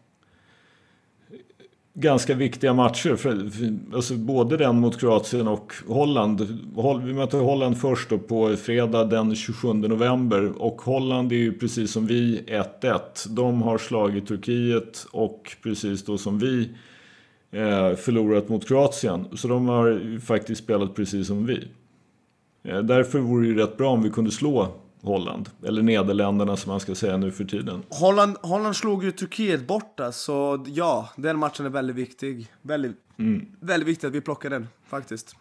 ganska 1.95 2.35
viktiga 2.35 2.75
matcher. 2.75 3.17
För, 3.17 3.51
för, 3.51 3.97
alltså 3.97 4.15
både 4.15 4.57
den 4.57 4.81
mot 4.81 5.01
Kroatien 5.01 5.49
och 5.49 5.73
Holland. 5.87 6.61
Vi 7.05 7.13
möter 7.13 7.39
Holland 7.39 7.79
först 7.79 8.11
då 8.11 8.19
på 8.19 8.57
fredag 8.57 9.05
den 9.05 9.35
27 9.35 9.73
november. 9.73 10.63
Och 10.63 10.83
Holland 10.83 11.33
är 11.33 11.37
ju 11.37 11.53
precis 11.53 11.93
som 11.93 12.07
vi 12.07 12.45
1-1. 12.83 13.01
De 13.29 13.63
har 13.63 13.79
slagit 13.79 14.27
Turkiet 14.27 15.07
och 15.11 15.57
precis 15.63 16.05
då 16.05 16.19
som 16.19 16.39
vi 16.39 16.69
eh, 17.51 17.97
förlorat 17.97 18.49
mot 18.49 18.69
Kroatien. 18.69 19.25
Så 19.37 19.49
de 19.49 19.69
har 19.69 19.87
ju 19.87 20.21
faktiskt 20.21 20.65
spelat 20.65 20.95
precis 20.95 21.27
som 21.27 21.47
vi. 21.47 21.69
Eh, 22.63 22.79
Därför 22.79 23.19
vore 23.19 23.43
det 23.43 23.49
ju 23.49 23.59
rätt 23.59 23.77
bra 23.77 23.91
om 23.91 24.03
vi 24.03 24.11
kunde 24.11 24.31
slå 24.31 24.69
Holland. 25.03 25.51
Eller 25.65 25.83
Nederländerna 25.83 26.57
som 26.57 26.71
man 26.71 26.81
ska 26.81 26.95
säga 26.95 27.17
nu 27.17 27.33
för 27.33 27.45
tiden. 27.45 27.83
Holland, 27.89 28.37
Holland 28.43 28.77
slog 28.77 29.05
ju 29.05 29.13
Turkiet 29.13 29.67
borta, 29.67 30.13
så 30.13 30.65
ja, 30.67 31.09
den 31.17 31.39
matchen 31.39 31.67
är 31.67 31.71
väldigt 31.71 31.97
viktig. 31.97 32.47
Väldigt, 32.63 32.97
väldigt 33.61 33.89
viktigt 33.89 34.05
att 34.09 34.15
vi 34.15 34.21
plockar 34.21 34.51
den, 34.51 34.69
faktiskt. 34.89 35.37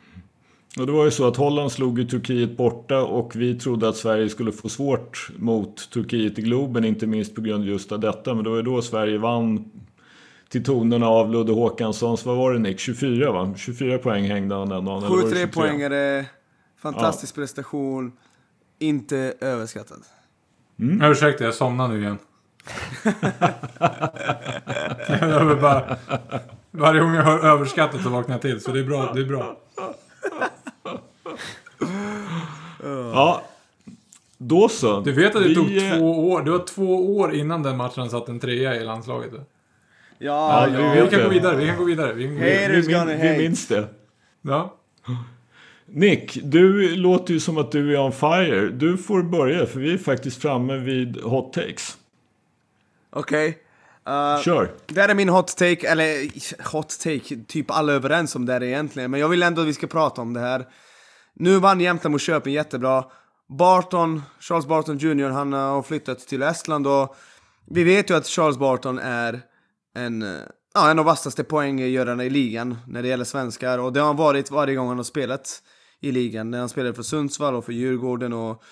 Och 0.78 0.86
det 0.86 0.91
var 0.91 1.05
ju 1.05 1.12
så 1.12 1.28
att 1.28 1.38
Holland 1.38 1.72
slog 1.72 1.99
ju 1.99 2.05
Turkiet 2.05 2.57
borta 2.57 3.03
och 3.03 3.36
vi 3.36 3.60
trodde 3.60 3.89
att 3.89 3.97
Sverige 3.97 4.30
skulle 4.30 4.51
få 4.51 4.70
svårt 4.70 5.30
mot 5.38 5.89
Turkiet 5.91 6.39
i 6.39 6.41
Globen, 6.41 6.86
inte 6.86 7.07
minst 7.07 7.36
på 7.36 7.41
grund 7.41 7.66
just 7.66 7.91
av 7.91 7.99
detta. 7.99 8.34
Men 8.34 8.43
det 8.43 8.49
var 8.49 8.57
ju 8.57 8.64
då 8.64 8.82
Sverige 8.82 9.18
vann 9.18 9.72
till 10.49 10.64
tonerna 10.64 11.07
av 11.07 11.32
Ludde 11.32 11.51
Håkanssons, 11.51 12.26
vad 12.26 12.38
var 12.38 12.53
det 12.53 12.60
Nick? 12.60 12.80
24 12.80 13.32
va? 13.32 13.53
24 13.57 13.97
poäng 13.97 14.24
hängde 14.24 14.55
han 14.55 14.70
den 14.70 14.86
dagen. 14.86 15.03
eller 15.03 15.16
var 15.16 15.18
det 15.18 15.24
7-3 15.24 15.30
23? 15.30 15.47
poängare, 15.47 16.26
fantastisk 16.78 17.36
prestation, 17.36 18.12
inte 18.80 19.34
överskattad. 19.40 20.04
Mm. 20.80 21.12
Ursäkta, 21.12 21.44
jag 21.44 21.54
somnar 21.54 21.88
nu 21.88 22.02
igen. 22.02 22.18
jag 25.22 25.46
vill 25.46 25.58
bara... 25.58 25.98
Varje 26.72 27.02
gång 27.02 27.14
jag 27.14 27.24
hör 27.24 27.40
överskattat 27.40 28.04
så 28.04 28.10
vaknar 28.10 28.36
jag 28.36 28.42
till, 28.42 28.62
så 28.62 28.72
det 28.72 28.80
är 28.80 28.84
bra. 28.84 29.14
Det 29.14 29.22
är 29.22 29.26
bra. 29.26 29.58
Ja, 33.14 33.44
då 34.38 34.70
så. 34.70 35.00
Du 35.00 35.12
vet 35.12 35.36
att 35.36 35.42
det 35.42 35.48
Vi, 35.48 35.56
tog 35.56 35.78
eh, 35.78 35.98
två 35.98 36.32
år. 36.32 36.42
Det 36.44 36.52
var 36.52 36.66
två 36.66 37.18
år 37.18 37.34
innan 37.36 37.64
den 37.64 37.78
matchen 37.78 38.10
satt 38.10 38.30
en 38.30 38.40
trea 38.40 38.76
i 38.76 38.84
landslaget. 38.84 39.32
Ja, 39.34 39.44
Ja, 40.18 40.68
ja. 40.68 40.94
vi 40.94 41.02
Vi 41.02 41.10
kan 41.10 41.24
gå 41.24 41.30
vidare, 41.30 41.56
vi 41.56 41.68
kan 41.68 41.78
gå 41.78 41.84
vidare. 41.84 42.14
Vi 42.14 42.24
kan 42.24 42.36
gå 42.36 42.42
vidare. 42.42 42.64
Haters 42.64 42.88
vi, 42.88 43.06
min, 43.06 43.22
vi 43.22 43.38
minns 43.38 43.68
det. 43.68 43.88
Ja. 44.42 44.76
Nick, 45.92 46.40
du 46.44 46.96
låter 46.96 47.34
ju 47.34 47.40
som 47.40 47.58
att 47.58 47.72
du 47.72 47.94
är 47.96 48.00
on 48.00 48.12
fire. 48.12 48.70
Du 48.70 48.98
får 48.98 49.24
börja 49.24 49.66
för 49.66 49.80
vi 49.80 49.94
är 49.94 49.98
faktiskt 49.98 50.42
framme 50.42 50.78
vid 50.78 51.22
hot 51.22 51.54
takes. 51.54 51.98
Okej. 53.10 53.58
Uh, 54.10 54.44
Kör! 54.44 54.72
det 54.88 55.02
här 55.02 55.10
är 55.10 55.16
min 55.16 55.30
hot 55.30 55.58
take, 55.58 55.88
eller 55.88 56.28
hot 56.72 57.00
take, 57.00 57.36
typ 57.48 57.72
alla 57.72 57.92
är 57.92 57.96
överens 57.96 58.36
om 58.36 58.46
det 58.46 58.54
här 58.54 58.64
egentligen. 58.64 59.12
Men 59.12 59.20
jag 59.20 59.30
vill 59.30 59.44
ändå 59.44 59.62
att 59.62 59.68
vi 59.68 59.74
ska 59.74 59.88
prata 59.88 60.22
om 60.22 60.34
det 60.34 60.40
här. 60.40 60.68
Nu 61.34 61.60
vann 61.60 61.82
Jämtland 61.82 62.12
mot 62.12 62.22
Köping 62.22 62.54
jättebra. 62.54 63.06
Barton, 63.50 64.22
Charles 64.40 64.66
Barton 64.66 64.98
Jr, 64.98 65.30
han 65.30 65.54
har 65.54 65.82
flyttat 65.82 66.20
till 66.20 66.42
Estland 66.42 66.88
och 66.88 67.16
vi 67.72 67.84
vet 67.84 68.10
ju 68.10 68.16
att 68.16 68.28
Charles 68.28 68.58
Barton 68.58 69.00
är 69.00 69.42
en, 69.96 70.22
eh, 70.22 70.40
ja, 70.74 70.92
en 70.92 71.00
av 71.00 71.06
vassaste 71.06 71.44
poänggörarna 71.44 72.26
i 72.26 72.30
ligan 72.30 72.78
när 72.88 73.02
det 73.02 73.08
gäller 73.08 73.26
svenskar. 73.26 73.78
Och 73.78 73.94
det 73.94 74.00
har 74.00 74.08
han 74.08 74.16
varit 74.16 74.52
varje 74.52 74.76
gång 74.76 74.88
han 74.88 74.98
har 74.98 75.04
spelat 75.04 75.62
i 76.02 76.12
ligan. 76.12 76.52
När 76.52 76.60
han 76.60 76.70
spelade 76.70 76.93
för 76.93 77.04
Sundsvall 77.04 77.56
och 77.56 77.66
för 77.66 77.74
Djurgården 77.74 78.34
och 78.34 78.64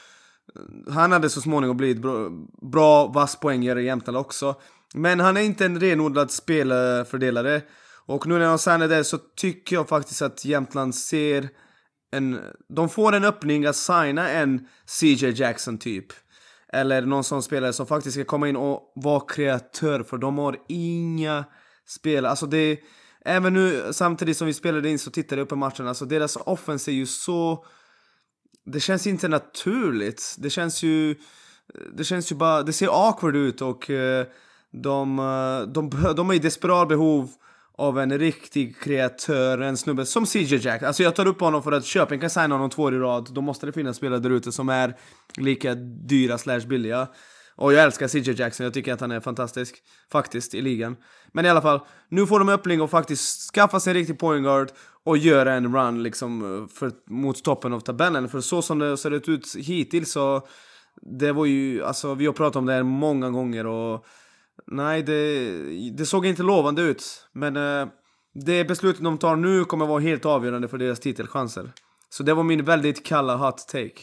eh, 0.56 0.94
han 0.94 1.12
hade 1.12 1.30
så 1.30 1.42
småningom 1.42 1.78
blivit 1.78 2.02
bra, 2.02 2.30
bra 2.62 3.08
vass 3.08 3.40
poänggörare 3.40 3.82
i 3.82 3.86
Jämtland 3.86 4.18
också. 4.18 4.56
Men 4.94 5.20
han 5.20 5.38
är 5.38 5.42
inte 5.42 5.66
en 5.66 5.80
renodlad 5.80 6.32
spelfördelare. 6.32 7.62
Och 8.06 8.28
nu 8.28 8.38
när 8.40 8.46
han 8.46 8.60
signade 8.60 8.88
där 8.88 9.04
så 9.04 9.18
tycker 9.18 9.76
jag 9.76 9.90
faktiskt 9.90 10.22
att 10.22 10.46
Jämtland 10.46 10.96
ser 10.96 11.50
en... 12.12 12.40
De 12.70 12.90
får 12.90 13.16
en 13.16 13.24
öppning 13.24 13.66
att 13.66 13.76
signa 13.76 14.30
en 14.30 14.68
CJ 14.86 15.30
Jackson 15.30 15.78
typ. 15.78 16.06
Eller 16.74 17.02
någon 17.02 17.24
sån 17.24 17.44
spelare 17.44 17.74
som 17.74 17.88
faktiskt 17.88 18.14
ska 18.14 18.26
komma 18.26 18.50
in 18.50 18.56
och 18.56 18.92
vara 18.96 19.20
kreatör 19.20 20.04
för 20.04 20.18
de 20.18 20.38
har 20.38 20.58
inga 20.68 21.46
spelare. 21.88 22.30
Alltså 22.30 22.46
det... 22.46 22.80
Även 23.28 23.54
nu 23.54 23.94
samtidigt 23.94 24.38
som 24.38 24.48
vi 24.48 24.54
spelade 24.54 24.90
in 24.90 25.00
så 25.00 25.12
tittade 25.12 25.42
jag 25.42 25.50
på 25.50 25.56
matchen. 25.56 25.88
Alltså 25.88 26.06
deras 26.06 26.36
offense 26.36 26.92
är 26.92 26.94
ju 26.94 27.06
så... 27.06 27.66
Det 28.66 28.80
känns 28.80 29.08
inte 29.08 29.28
naturligt. 29.28 30.36
Det 30.38 30.50
känns 30.50 30.84
ju... 30.84 31.16
Det 31.94 32.04
känns 32.04 32.32
ju 32.32 32.36
bara... 32.36 32.64
Det 32.64 32.74
ser 32.74 33.08
awkward 33.08 33.36
ut 33.36 33.62
och 33.62 33.90
eh, 33.90 34.26
de, 34.72 35.20
eh, 35.20 35.74
de, 35.74 35.90
de 36.16 36.30
är 36.30 36.34
i 36.34 36.40
desperat 36.40 36.88
behov 36.88 37.30
av 37.78 38.00
en 38.00 38.20
riktig 38.20 38.80
kreatör, 38.80 39.62
en 39.62 39.78
snubbe 39.78 40.06
som 40.06 40.26
CJ 40.26 40.56
Jack. 40.56 40.84
Alltså 40.84 41.04
jag 41.04 41.16
tar 41.16 41.28
upp 41.28 41.40
honom 41.40 41.64
för 41.64 41.72
att 41.72 41.86
Köping 41.86 42.20
kan 42.20 42.30
signa 42.30 42.56
honom 42.56 42.70
två 42.70 42.84
år 42.84 42.96
i 42.96 42.98
rad. 42.98 43.30
Då 43.32 43.42
måste 43.42 43.66
det 43.66 43.72
finnas 43.72 43.98
spelare 43.98 44.20
där 44.20 44.30
ute 44.30 44.52
som 44.52 44.70
är 44.70 44.98
lika 45.38 45.76
dyra 45.76 46.38
slash 46.38 46.60
billiga. 46.60 47.08
Och 47.58 47.74
jag 47.74 47.84
älskar 47.84 48.08
CJ 48.08 48.32
Jackson, 48.32 48.64
jag 48.64 48.74
tycker 48.74 48.94
att 48.94 49.02
han 49.02 49.12
är 49.12 49.20
fantastisk. 49.20 49.76
Faktiskt, 50.12 50.54
i 50.54 50.62
ligan. 50.62 50.96
Men 51.32 51.46
i 51.46 51.50
alla 51.50 51.62
fall, 51.62 51.80
nu 52.10 52.28
får 52.28 52.40
de 52.40 52.50
öppning 52.50 52.82
och 52.82 52.90
faktiskt 52.90 53.52
skaffa 53.52 53.80
sig 53.80 53.92
en 53.92 53.98
riktig 53.98 54.20
point 54.20 54.44
guard 54.44 54.72
och 55.04 55.18
göra 55.18 55.54
en 55.54 55.76
run 55.76 56.04
liksom 56.04 56.68
för, 56.74 56.92
mot 57.10 57.44
toppen 57.44 57.74
av 57.74 57.80
tabellen. 57.80 58.30
För 58.30 58.42
så 58.42 58.62
som 58.62 58.80
det 58.80 58.98
ser 58.98 59.12
ut 59.12 59.56
hittills 59.56 60.12
så... 60.12 60.48
Det 61.02 61.32
var 61.32 61.46
ju, 61.46 61.84
alltså 61.84 62.14
vi 62.14 62.26
har 62.26 62.34
pratat 62.34 62.56
om 62.56 62.66
det 62.66 62.74
här 62.74 62.84
många 62.84 63.30
gånger 63.30 63.66
och... 63.66 64.06
Nej, 64.68 65.04
det, 65.04 65.52
det 65.98 66.06
såg 66.06 66.26
inte 66.26 66.44
lovande 66.44 66.82
ut. 66.82 67.28
Men 67.34 67.56
eh, 67.56 67.88
det 68.34 68.66
beslutet 68.66 69.04
de 69.04 69.18
tar 69.18 69.36
nu 69.36 69.66
kommer 69.66 69.86
vara 69.86 70.00
helt 70.00 70.26
avgörande 70.26 70.68
för 70.68 70.78
deras 70.78 71.00
titelchanser. 71.00 71.72
Så 72.10 72.24
det 72.24 72.34
var 72.34 72.44
min 72.44 72.66
väldigt 72.66 73.06
kalla 73.06 73.36
hot 73.36 73.68
take. 73.68 74.02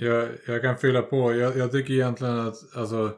Jag, 0.00 0.28
jag 0.46 0.62
kan 0.62 0.76
fylla 0.78 1.02
på. 1.02 1.34
Jag, 1.34 1.56
jag 1.56 1.72
tycker 1.72 1.94
egentligen 1.94 2.38
att, 2.38 2.76
alltså, 2.76 3.12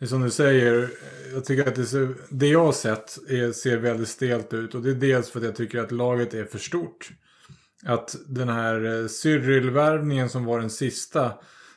det 0.00 0.06
som 0.06 0.22
du 0.22 0.30
säger, 0.30 0.90
jag 1.32 1.44
tycker 1.44 1.68
att 1.68 1.74
det, 1.74 1.86
ser, 1.86 2.14
det 2.28 2.46
jag 2.46 2.64
har 2.64 2.72
sett 2.72 3.18
är, 3.28 3.52
ser 3.52 3.76
väldigt 3.76 4.08
stelt 4.08 4.54
ut. 4.54 4.74
Och 4.74 4.82
det 4.82 4.90
är 4.90 4.94
dels 4.94 5.30
för 5.30 5.38
att 5.38 5.44
jag 5.44 5.56
tycker 5.56 5.78
att 5.78 5.92
laget 5.92 6.34
är 6.34 6.44
för 6.44 6.58
stort. 6.58 7.10
Att 7.84 8.16
den 8.26 8.48
här 8.48 8.84
eh, 8.84 9.08
Cyril-värvningen 9.08 10.28
som 10.28 10.44
var 10.44 10.60
den 10.60 10.70
sista, 10.70 11.32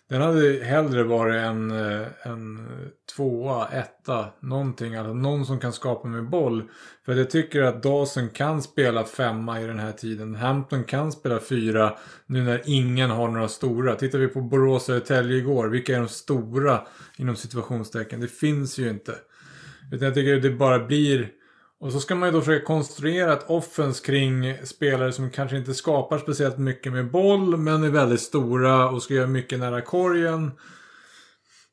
den 0.09 0.21
hade 0.21 0.63
hellre 0.63 1.03
varit 1.03 1.35
en, 1.35 1.71
eh, 1.71 2.07
en 2.23 2.67
tvåa, 3.15 3.67
etta, 3.67 4.27
någonting. 4.39 4.95
Alltså 4.95 5.13
någon 5.13 5.45
som 5.45 5.59
kan 5.59 5.73
skapa 5.73 6.07
med 6.07 6.29
boll. 6.29 6.63
För 7.05 7.15
jag 7.15 7.29
tycker 7.29 7.61
att 7.61 7.83
Dawson 7.83 8.29
kan 8.29 8.61
spela 8.61 9.03
femma 9.03 9.61
i 9.61 9.67
den 9.67 9.79
här 9.79 9.91
tiden. 9.91 10.35
Hampton 10.35 10.83
kan 10.83 11.11
spela 11.11 11.39
fyra 11.39 11.97
nu 12.25 12.43
när 12.43 12.61
ingen 12.65 13.09
har 13.09 13.27
några 13.27 13.47
stora. 13.47 13.95
Tittar 13.95 14.19
vi 14.19 14.27
på 14.27 14.41
Borås 14.41 14.81
och 14.81 14.85
Södertälje 14.85 15.37
igår, 15.37 15.67
vilka 15.67 15.95
är 15.95 15.99
de 15.99 16.07
stora 16.07 16.81
inom 17.17 17.35
situationstecken? 17.35 18.21
Det 18.21 18.27
finns 18.27 18.79
ju 18.79 18.89
inte. 18.89 19.15
Utan 19.91 20.05
jag 20.05 20.13
tycker 20.15 20.35
att 20.35 20.41
det 20.41 20.51
bara 20.51 20.79
blir... 20.79 21.29
Och 21.79 21.91
så 21.91 21.99
ska 21.99 22.15
man 22.15 22.29
ju 22.29 22.33
då 22.33 22.41
försöka 22.41 22.65
konstruera 22.65 23.33
ett 23.33 23.49
offens 23.49 23.99
kring 23.99 24.57
spelare 24.65 25.11
som 25.11 25.29
kanske 25.29 25.57
inte 25.57 25.73
skapar 25.73 26.17
speciellt 26.17 26.57
mycket 26.57 26.93
med 26.93 27.11
boll, 27.11 27.57
men 27.57 27.83
är 27.83 27.89
väldigt 27.89 28.21
stora 28.21 28.89
och 28.89 29.03
ska 29.03 29.13
göra 29.13 29.27
mycket 29.27 29.59
nära 29.59 29.81
korgen. 29.81 30.51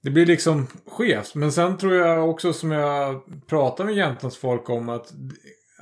Det 0.03 0.11
blir 0.11 0.26
liksom 0.26 0.66
skevt. 0.86 1.34
Men 1.34 1.53
sen 1.53 1.78
tror 1.78 1.94
jag 1.94 2.30
också 2.30 2.53
som 2.53 2.70
jag 2.70 3.22
pratar 3.46 3.84
med 3.84 3.94
Jämtlands 3.94 4.36
folk 4.36 4.70
om 4.70 4.88
att 4.88 5.12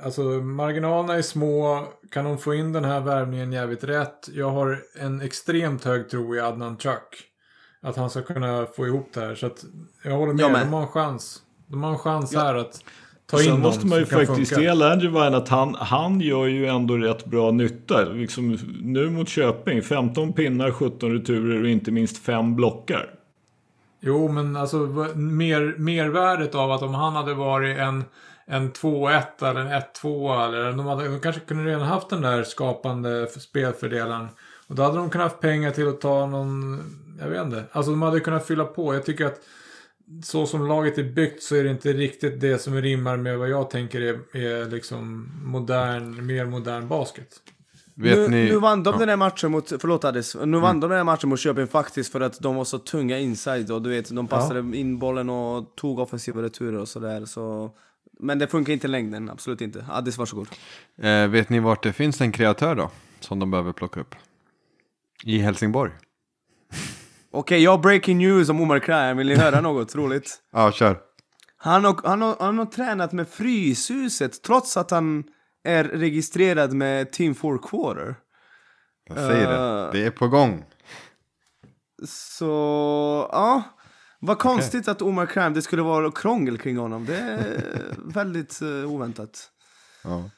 alltså, 0.03 0.21
marginalerna 0.31 1.13
är 1.13 1.21
små. 1.21 1.87
Kan 2.11 2.25
de 2.25 2.37
få 2.37 2.53
in 2.53 2.73
den 2.73 2.85
här 2.85 2.99
värvningen 2.99 3.51
jävligt 3.51 3.83
rätt? 3.83 4.29
Jag 4.33 4.49
har 4.49 4.83
en 4.99 5.21
extremt 5.21 5.83
hög 5.83 6.09
tro 6.09 6.35
i 6.35 6.39
Adnan 6.39 6.77
Chuck. 6.77 7.23
Att 7.81 7.95
han 7.95 8.09
ska 8.09 8.21
kunna 8.21 8.65
få 8.65 8.87
ihop 8.87 9.09
det 9.13 9.19
här. 9.19 9.35
Så 9.35 9.45
att 9.45 9.65
jag 10.03 10.11
håller 10.11 10.33
med. 10.33 10.43
Jag 10.43 10.51
med. 10.51 10.61
De 10.61 10.73
har 10.73 10.81
en 10.81 10.87
chans. 10.87 11.41
De 11.67 11.83
har 11.83 11.91
en 11.91 11.97
chans 11.97 12.33
Ja. 12.33 12.39
här 12.39 12.55
att 12.55 12.83
ta 13.31 13.37
Sen 13.37 13.59
måste 13.59 13.87
man 13.87 13.99
ju 13.99 14.05
faktiskt 14.05 14.57
ge 14.57 14.73
Landrevine 14.73 15.37
att 15.37 15.49
han, 15.49 15.75
han 15.75 16.21
gör 16.21 16.45
ju 16.45 16.65
ändå 16.65 16.97
rätt 16.97 17.25
bra 17.25 17.51
nytta. 17.51 18.03
Liksom, 18.03 18.57
nu 18.81 19.09
mot 19.09 19.29
Köping, 19.29 19.81
15 19.81 20.33
pinnar, 20.33 20.71
17 20.71 21.13
returer 21.13 21.61
och 21.61 21.69
inte 21.69 21.91
minst 21.91 22.17
5 22.17 22.55
blockar. 22.55 23.09
Jo, 23.99 24.27
men 24.27 24.55
alltså 24.55 24.77
mer, 25.15 25.75
mervärdet 25.77 26.55
av 26.55 26.71
att 26.71 26.81
om 26.81 26.93
han 26.93 27.15
hade 27.15 27.33
varit 27.33 27.77
en, 27.77 28.03
en 28.45 28.71
2-1 28.71 29.49
eller 29.49 29.61
en 29.61 29.81
1-2 30.03 30.45
eller 30.45 30.71
de, 30.71 30.85
hade, 30.85 31.07
de 31.07 31.19
kanske 31.19 31.41
kunde 31.41 31.71
redan 31.71 31.81
haft 31.81 32.09
den 32.09 32.21
där 32.21 32.43
skapande 32.43 33.27
spelfördelaren. 33.27 34.27
Och 34.67 34.75
då 34.75 34.83
hade 34.83 34.97
de 34.97 35.09
kunnat 35.09 35.31
haft 35.31 35.41
pengar 35.41 35.71
till 35.71 35.87
att 35.87 36.01
ta 36.01 36.25
någon, 36.25 36.79
jag 37.19 37.27
vet 37.27 37.45
inte. 37.45 37.63
Alltså 37.71 37.91
de 37.91 38.01
hade 38.01 38.19
kunnat 38.19 38.47
fylla 38.47 38.65
på. 38.65 38.93
Jag 38.93 39.05
tycker 39.05 39.25
att 39.25 39.39
så 40.23 40.45
som 40.45 40.67
laget 40.67 40.97
är 40.97 41.03
byggt 41.03 41.43
så 41.43 41.55
är 41.55 41.63
det 41.63 41.69
inte 41.69 41.93
riktigt 41.93 42.41
det 42.41 42.57
som 42.57 42.81
rimmar 42.81 43.17
med 43.17 43.37
vad 43.37 43.49
jag 43.49 43.69
tänker 43.69 44.01
är, 44.01 44.37
är 44.37 44.69
liksom 44.69 45.31
modern, 45.43 46.25
mer 46.25 46.45
modern 46.45 46.87
basket. 46.87 47.41
Vet 47.95 48.17
nu, 48.17 48.27
ni... 48.27 48.45
nu 48.45 48.57
vann 48.59 48.83
de 48.83 48.89
Ja. 48.89 48.95
Mm. 48.95 48.99
den 48.99 49.09
här 49.09 49.17
matchen 49.17 49.51
mot, 49.51 49.69
förlåt 49.79 50.05
Addis, 50.05 50.35
nu 50.45 50.59
vann 50.59 50.79
de 50.79 50.89
den 50.89 50.97
här 50.97 51.03
matchen 51.03 51.29
mot 51.29 51.39
Köping 51.39 51.67
faktiskt 51.67 52.11
för 52.11 52.21
att 52.21 52.39
de 52.39 52.55
var 52.55 52.65
så 52.65 52.79
tunga 52.79 53.19
inside 53.19 53.71
och 53.71 53.81
du 53.81 53.89
vet, 53.89 54.15
de 54.15 54.27
passade 54.27 54.77
in 54.77 54.99
bollen 54.99 55.29
och 55.29 55.75
tog 55.75 55.99
offensiva 55.99 56.41
returer 56.41 56.79
och 56.79 56.87
sådär 56.87 57.25
så... 57.25 57.71
Men 58.19 58.39
det 58.39 58.47
funkar 58.47 58.73
inte 58.73 58.87
i 58.87 58.89
längden, 58.89 59.29
absolut 59.29 59.61
inte. 59.61 59.85
Addis, 59.89 60.17
varsågod. 60.17 60.47
Eh, 61.01 61.27
vet 61.27 61.49
ni 61.49 61.59
vart 61.59 61.83
det 61.83 61.93
finns 61.93 62.21
en 62.21 62.31
kreatör 62.31 62.75
då? 62.75 62.91
Som 63.19 63.39
de 63.39 63.51
behöver 63.51 63.73
plocka 63.73 63.99
upp? 63.99 64.15
I 65.23 65.37
Helsingborg. 65.37 65.91
Okej, 67.33 67.63
jag 67.63 67.71
har 67.71 67.77
breaking 67.77 68.17
news 68.17 68.49
om 68.49 68.61
Omar 68.61 68.79
Krajam, 68.79 69.17
vill 69.17 69.27
ni 69.27 69.35
höra 69.35 69.61
något 69.61 69.95
roligt? 69.95 70.37
Ja, 70.51 70.71
kör. 70.71 70.97
Han 71.57 71.85
har, 71.85 71.99
han, 72.03 72.21
har, 72.21 72.35
han 72.39 72.57
har 72.57 72.65
tränat 72.65 73.11
med 73.11 73.27
Fryshuset 73.29 74.43
trots 74.43 74.77
att 74.77 74.91
han 74.91 75.23
är 75.63 75.83
registrerad 75.83 76.73
med 76.73 77.11
Team 77.11 77.35
4 77.35 77.57
Quarter. 77.57 78.15
Jag 79.09 79.17
säger 79.17 79.43
Eh. 79.51 79.91
det. 79.91 79.99
Det 79.99 80.05
är 80.05 80.11
på 80.11 80.27
gång. 80.27 80.65
Så, 82.07 83.29
ja. 83.31 83.63
Vad 84.19 84.39
konstigt 84.39 84.87
att 84.87 85.01
Omar 85.01 85.25
Krajam, 85.25 85.53
det 85.53 85.61
skulle 85.61 85.81
vara 85.81 86.11
krångel 86.11 86.57
kring 86.57 86.77
honom. 86.77 87.05
Det 87.05 87.17
är 87.17 87.63
väldigt 88.13 88.61
uh, 88.61 88.91
oväntat. 88.93 89.49
Ja. 90.03 90.29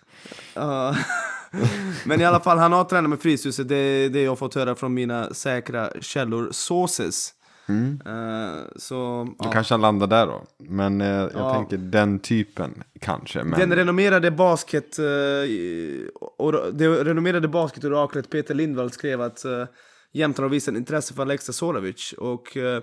Ja. 0.54 0.96
Men 2.06 2.22
i 2.22 2.26
alla 2.26 2.40
fall, 2.40 2.58
han 2.58 2.74
har 2.74 2.84
tränat 2.84 3.10
med 3.10 3.20
Fryshuset. 3.20 3.68
Det 3.68 3.76
är 3.76 4.10
det 4.10 4.22
jag 4.22 4.32
har 4.32 4.36
fått 4.36 4.56
höra 4.56 4.76
från 4.76 4.94
mina 4.94 5.34
säkra 5.34 5.90
källor, 6.02 6.48
sources. 6.52 7.34
Mm. 7.68 8.02
Eh, 8.06 8.60
så, 8.76 9.28
Då 9.40 9.46
ja. 9.46 9.52
kanske 9.52 9.74
han 9.74 9.82
landar 9.82 10.08
där 10.08 10.28
då. 10.28 10.44
Men 10.60 11.02
eh, 11.02 11.08
jag 11.08 11.32
Ja. 11.34 11.54
tänker 11.54 11.78
den 11.78 12.20
typen 12.20 12.84
kanske. 13.02 13.44
Men... 13.44 13.60
Den 13.60 13.76
renommerade 13.76 14.32
basket 14.32 15.00
eh, 15.00 15.06
i- 15.06 16.10
och 16.38 16.54
det 16.74 16.88
renommerade 17.04 17.48
basketoraklet 17.48 18.30
Peter 18.30 18.54
Lindvall 18.54 18.92
skrev 18.92 19.22
att 19.22 19.46
uh, 19.46 19.66
Jämtland 20.12 20.46
har 20.46 20.50
visat 20.50 20.76
intresse 20.76 21.14
för 21.14 21.22
Aleksa 21.22 21.54
Sorovic 21.54 22.14
och 22.18 22.58
eh, 22.58 22.82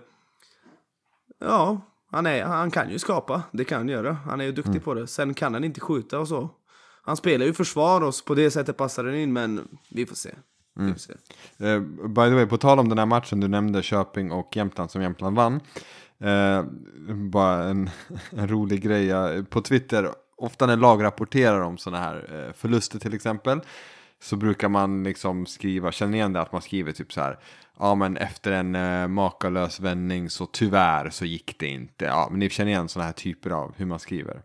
ja, 1.40 1.80
han, 2.10 2.26
är, 2.26 2.44
han 2.44 2.70
kan 2.70 2.90
ju 2.90 2.98
skapa, 2.98 3.42
det 3.52 3.64
kan 3.64 3.78
han 3.78 3.88
göra. 3.88 4.12
Han 4.12 4.40
är 4.40 4.44
ju 4.44 4.52
duktig 4.52 4.84
på 4.84 4.94
det. 4.94 5.06
Sen 5.06 5.34
kan 5.34 5.54
han 5.54 5.64
inte 5.64 5.80
skjuta 5.80 6.18
och 6.18 6.28
så. 6.28 6.50
Han 7.02 7.16
spelar 7.16 7.46
ju 7.46 7.52
försvar 7.52 8.00
och 8.00 8.14
på 8.26 8.34
det 8.34 8.50
sättet 8.50 8.76
passar 8.76 9.04
den 9.04 9.14
in, 9.14 9.32
men 9.32 9.68
vi 9.90 10.06
får 10.06 10.16
se. 10.16 10.30
Mm. 10.78 10.94
Uh, 11.62 12.08
by 12.08 12.24
the 12.24 12.34
way, 12.34 12.46
på 12.46 12.58
tal 12.58 12.78
om 12.78 12.88
den 12.88 12.98
här 12.98 13.06
matchen 13.06 13.40
du 13.40 13.48
nämnde, 13.48 13.82
Köping 13.82 14.32
och 14.32 14.56
Jämtland 14.56 14.90
som 14.90 15.02
Jämtland 15.02 15.36
vann. 15.36 15.60
Uh, 16.24 16.64
bara 17.14 17.64
en, 17.64 17.90
en, 18.30 18.48
rolig 18.48 18.82
grej, 18.82 19.44
på 19.44 19.60
Twitter, 19.60 20.08
ofta 20.36 20.66
när 20.66 20.76
lag 20.76 21.04
rapporterar 21.04 21.60
om 21.60 21.78
sådana 21.78 22.02
här 22.04 22.46
uh, 22.46 22.52
förluster 22.52 22.98
till 22.98 23.14
exempel, 23.14 23.60
så 24.22 24.36
brukar 24.36 24.68
man 24.68 25.02
liksom 25.02 25.46
skriva, 25.46 25.92
känner 25.92 26.14
igen 26.14 26.32
det 26.32 26.40
att 26.40 26.52
man 26.52 26.62
skriver 26.62 26.92
typ 26.92 27.12
så 27.12 27.20
här, 27.20 27.38
ja 27.78 27.94
men 27.94 28.16
efter 28.16 28.52
en 28.52 28.74
uh, 28.74 29.08
makalös 29.08 29.80
vändning 29.80 30.30
så 30.30 30.46
tyvärr 30.46 31.10
så 31.10 31.24
gick 31.24 31.58
det 31.58 31.66
inte. 31.66 32.04
Ja, 32.04 32.28
men 32.30 32.38
ni 32.38 32.50
känner 32.50 32.70
igen 32.70 32.88
sådana 32.88 33.06
här 33.06 33.12
typer 33.12 33.50
av 33.50 33.74
hur 33.76 33.86
man 33.86 33.98
skriver. 33.98 34.42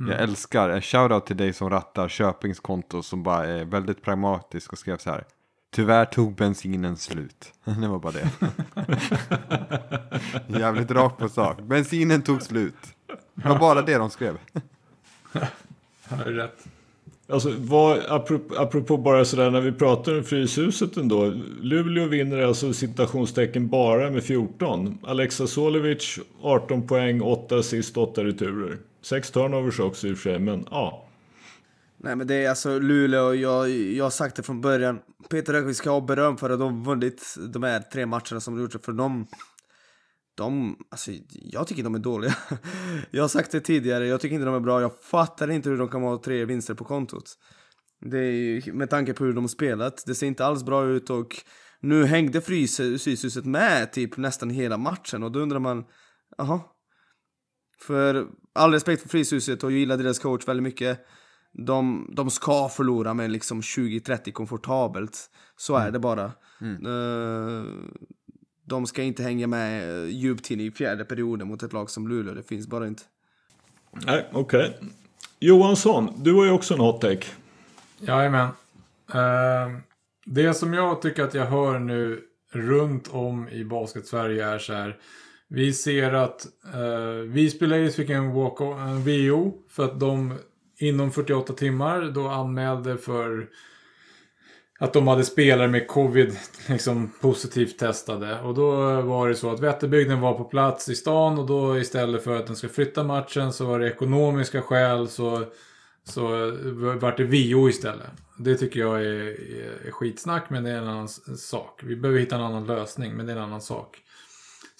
Mm. 0.00 0.12
Jag 0.12 0.20
älskar, 0.20 0.68
en 0.68 0.82
shoutout 0.82 1.26
till 1.26 1.36
dig 1.36 1.52
som 1.52 1.70
rattar 1.70 2.08
Köpings 2.08 2.60
konto 2.60 3.02
som 3.02 3.22
bara 3.22 3.46
är 3.46 3.64
väldigt 3.64 4.02
pragmatisk 4.02 4.72
och 4.72 4.78
skrev 4.78 4.96
så 4.96 5.10
här. 5.10 5.24
Tyvärr 5.74 6.04
tog 6.04 6.34
bensinen 6.34 6.96
slut. 6.96 7.52
det 7.64 7.88
var 7.88 7.98
bara 7.98 8.12
det. 8.12 8.30
Jävligt 10.58 10.90
rakt 10.90 11.18
på 11.18 11.28
sak. 11.28 11.60
Bensinen 11.60 12.22
tog 12.22 12.42
slut. 12.42 12.74
Det 13.34 13.48
var 13.48 13.58
bara 13.58 13.82
det 13.82 13.98
de 13.98 14.10
skrev. 14.10 14.38
Har 16.08 16.24
du 16.24 16.32
rätt. 16.32 16.66
Alltså, 17.28 17.54
vad, 17.58 17.98
apropå, 18.08 18.54
apropå 18.56 18.96
bara 18.96 19.24
sådär 19.24 19.50
när 19.50 19.60
vi 19.60 19.72
pratar 19.72 20.18
om 20.18 20.24
Fryshuset 20.24 20.96
ändå. 20.96 21.32
Luleå 21.60 22.06
vinner 22.06 22.42
alltså 22.42 22.72
citationstecken 22.72 23.68
bara 23.68 24.10
med 24.10 24.24
14. 24.24 24.98
Alexa 25.02 25.46
Solovic 25.46 26.18
18 26.42 26.86
poäng, 26.86 27.22
8 27.22 27.58
assist, 27.58 27.96
8 27.96 28.24
returer. 28.24 28.78
Sex 29.02 29.30
turnovers 29.30 29.80
också 29.80 30.06
i 30.06 30.12
och 30.12 30.16
för 30.16 30.22
sig, 30.22 30.38
men 30.38 30.66
ja. 30.70 31.08
Nej 31.96 32.16
men 32.16 32.26
det 32.26 32.34
är 32.34 32.48
alltså 32.48 32.78
Luleå, 32.78 33.34
jag, 33.34 33.70
jag 33.70 34.04
har 34.04 34.10
sagt 34.10 34.36
det 34.36 34.42
från 34.42 34.60
början. 34.60 34.98
Peter 35.30 35.52
Rönnqvist 35.52 35.78
ska 35.78 35.90
ha 35.90 36.00
beröm 36.00 36.36
för 36.36 36.50
att 36.50 36.58
de 36.58 36.84
vunnit 36.84 37.36
de 37.48 37.62
här 37.62 37.80
tre 37.80 38.06
matcherna 38.06 38.40
som 38.40 38.56
de 38.56 38.62
gjort. 38.62 38.84
För 38.84 38.92
de, 38.92 39.26
de, 40.34 40.76
alltså 40.90 41.10
jag 41.30 41.66
tycker 41.66 41.82
de 41.82 41.94
är 41.94 41.98
dåliga. 41.98 42.34
jag 43.10 43.22
har 43.22 43.28
sagt 43.28 43.50
det 43.50 43.60
tidigare, 43.60 44.06
jag 44.06 44.20
tycker 44.20 44.34
inte 44.34 44.46
de 44.46 44.54
är 44.54 44.60
bra. 44.60 44.80
Jag 44.80 44.98
fattar 45.02 45.50
inte 45.50 45.68
hur 45.68 45.78
de 45.78 45.88
kan 45.88 46.02
ha 46.02 46.22
tre 46.22 46.44
vinster 46.44 46.74
på 46.74 46.84
kontot. 46.84 47.38
Det 48.00 48.18
är 48.18 48.72
med 48.72 48.90
tanke 48.90 49.12
på 49.12 49.24
hur 49.24 49.32
de 49.32 49.44
har 49.44 49.48
spelat. 49.48 50.02
Det 50.06 50.14
ser 50.14 50.26
inte 50.26 50.46
alls 50.46 50.64
bra 50.64 50.84
ut 50.84 51.10
och 51.10 51.36
nu 51.80 52.04
hängde 52.04 52.40
Fryshuset 52.40 53.44
med 53.44 53.92
typ 53.92 54.16
nästan 54.16 54.50
hela 54.50 54.76
matchen 54.78 55.22
och 55.22 55.32
då 55.32 55.40
undrar 55.40 55.58
man, 55.58 55.84
jaha. 56.36 56.60
För 57.86 58.26
all 58.52 58.72
respekt 58.72 59.02
för 59.02 59.08
Fryshuset 59.08 59.64
och 59.64 59.72
jag 59.72 59.78
gillar 59.78 59.96
deras 59.96 60.18
coach 60.18 60.48
väldigt 60.48 60.64
mycket 60.64 61.06
de, 61.52 62.10
de 62.16 62.30
ska 62.30 62.68
förlora 62.68 63.14
med 63.14 63.30
liksom 63.30 63.60
20-30 63.60 64.32
komfortabelt. 64.32 65.30
Så 65.56 65.76
mm. 65.76 65.88
är 65.88 65.90
det 65.90 65.98
bara. 65.98 66.32
Mm. 66.60 66.86
Uh, 66.86 67.64
de 68.64 68.86
ska 68.86 69.02
inte 69.02 69.22
hänga 69.22 69.46
med 69.46 70.06
djupt 70.08 70.50
in 70.50 70.60
i 70.60 70.70
fjärde 70.70 71.04
perioden 71.04 71.48
mot 71.48 71.62
ett 71.62 71.72
lag 71.72 71.90
som 71.90 72.08
Luleå. 72.08 72.34
Det 72.34 72.42
finns 72.42 72.66
bara 72.66 72.86
inte. 72.86 73.02
Nej, 73.90 74.26
okej. 74.32 74.60
Okay. 74.60 74.88
Johansson, 75.40 76.12
du 76.16 76.32
har 76.32 76.44
ju 76.44 76.50
också 76.50 76.74
en 76.74 76.80
hot 76.80 77.00
take. 77.00 77.26
Jajamän. 77.98 78.48
Uh, 79.14 79.78
det 80.24 80.54
som 80.54 80.74
jag 80.74 81.02
tycker 81.02 81.22
att 81.22 81.34
jag 81.34 81.46
hör 81.46 81.78
nu 81.78 82.20
runt 82.52 83.08
om 83.08 83.48
i 83.48 83.64
basket-Sverige 83.64 84.46
är 84.46 84.58
så 84.58 84.72
här. 84.72 84.98
Vi 85.54 85.72
ser 85.72 86.12
att 86.12 86.46
eh, 86.74 87.26
Visby 87.26 87.66
Ladies 87.66 87.96
fick 87.96 88.10
en 88.10 88.32
walk 88.32 88.60
eh, 88.60 88.94
VO 88.94 89.52
för 89.68 89.84
att 89.84 90.00
de 90.00 90.34
inom 90.78 91.10
48 91.10 91.52
timmar 91.52 92.02
då 92.14 92.28
anmälde 92.28 92.96
för 92.96 93.48
att 94.78 94.92
de 94.92 95.08
hade 95.08 95.24
spelare 95.24 95.68
med 95.68 95.88
covid 95.88 96.36
liksom 96.68 97.12
positivt 97.20 97.78
testade. 97.78 98.40
Och 98.40 98.54
då 98.54 98.90
eh, 98.90 99.02
var 99.02 99.28
det 99.28 99.34
så 99.34 99.50
att 99.50 99.60
Vätterbygden 99.60 100.20
var 100.20 100.34
på 100.34 100.44
plats 100.44 100.88
i 100.88 100.94
stan 100.94 101.38
och 101.38 101.46
då 101.46 101.78
istället 101.78 102.24
för 102.24 102.36
att 102.36 102.46
den 102.46 102.56
ska 102.56 102.68
flytta 102.68 103.04
matchen 103.04 103.52
så 103.52 103.64
var 103.64 103.78
det 103.78 103.88
ekonomiska 103.88 104.62
skäl 104.62 105.08
så, 105.08 105.44
så 106.04 106.46
eh, 106.46 106.52
vart 107.00 107.16
det 107.16 107.24
VO 107.24 107.68
istället. 107.68 108.10
Det 108.38 108.54
tycker 108.54 108.80
jag 108.80 109.00
är, 109.00 109.06
är, 109.06 109.86
är 109.86 109.90
skitsnack 109.90 110.50
men 110.50 110.64
det 110.64 110.70
är 110.70 110.78
en 110.78 110.88
annan 110.88 111.08
sak. 111.08 111.80
Vi 111.82 111.96
behöver 111.96 112.20
hitta 112.20 112.36
en 112.36 112.42
annan 112.42 112.66
lösning 112.66 113.14
men 113.14 113.26
det 113.26 113.32
är 113.32 113.36
en 113.36 113.42
annan 113.42 113.62
sak. 113.62 114.02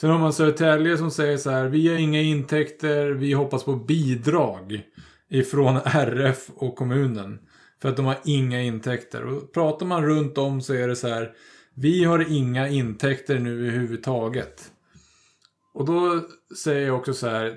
Sen 0.02 0.10
har 0.10 0.18
man 0.18 0.32
Södertälje 0.32 0.98
som 0.98 1.10
säger 1.10 1.36
så 1.36 1.50
här, 1.50 1.64
vi 1.64 1.88
har 1.88 1.98
inga 1.98 2.20
intäkter, 2.20 3.10
vi 3.10 3.32
hoppas 3.32 3.64
på 3.64 3.76
bidrag 3.76 4.82
ifrån 5.28 5.76
RF 5.84 6.50
och 6.54 6.76
kommunen. 6.76 7.38
För 7.82 7.88
att 7.88 7.96
de 7.96 8.06
har 8.06 8.16
inga 8.24 8.62
intäkter. 8.62 9.24
Och 9.24 9.52
pratar 9.52 9.86
man 9.86 10.06
runt 10.06 10.38
om 10.38 10.62
så 10.62 10.74
är 10.74 10.88
det 10.88 10.96
så 10.96 11.08
här. 11.08 11.32
Vi 11.74 12.04
har 12.04 12.32
inga 12.32 12.68
intäkter 12.68 13.38
nu 13.38 13.68
överhuvudtaget. 13.68 14.72
Och 15.74 15.84
då 15.84 16.20
säger 16.62 16.86
jag 16.86 16.96
också 16.96 17.14
så 17.14 17.28
här. 17.28 17.56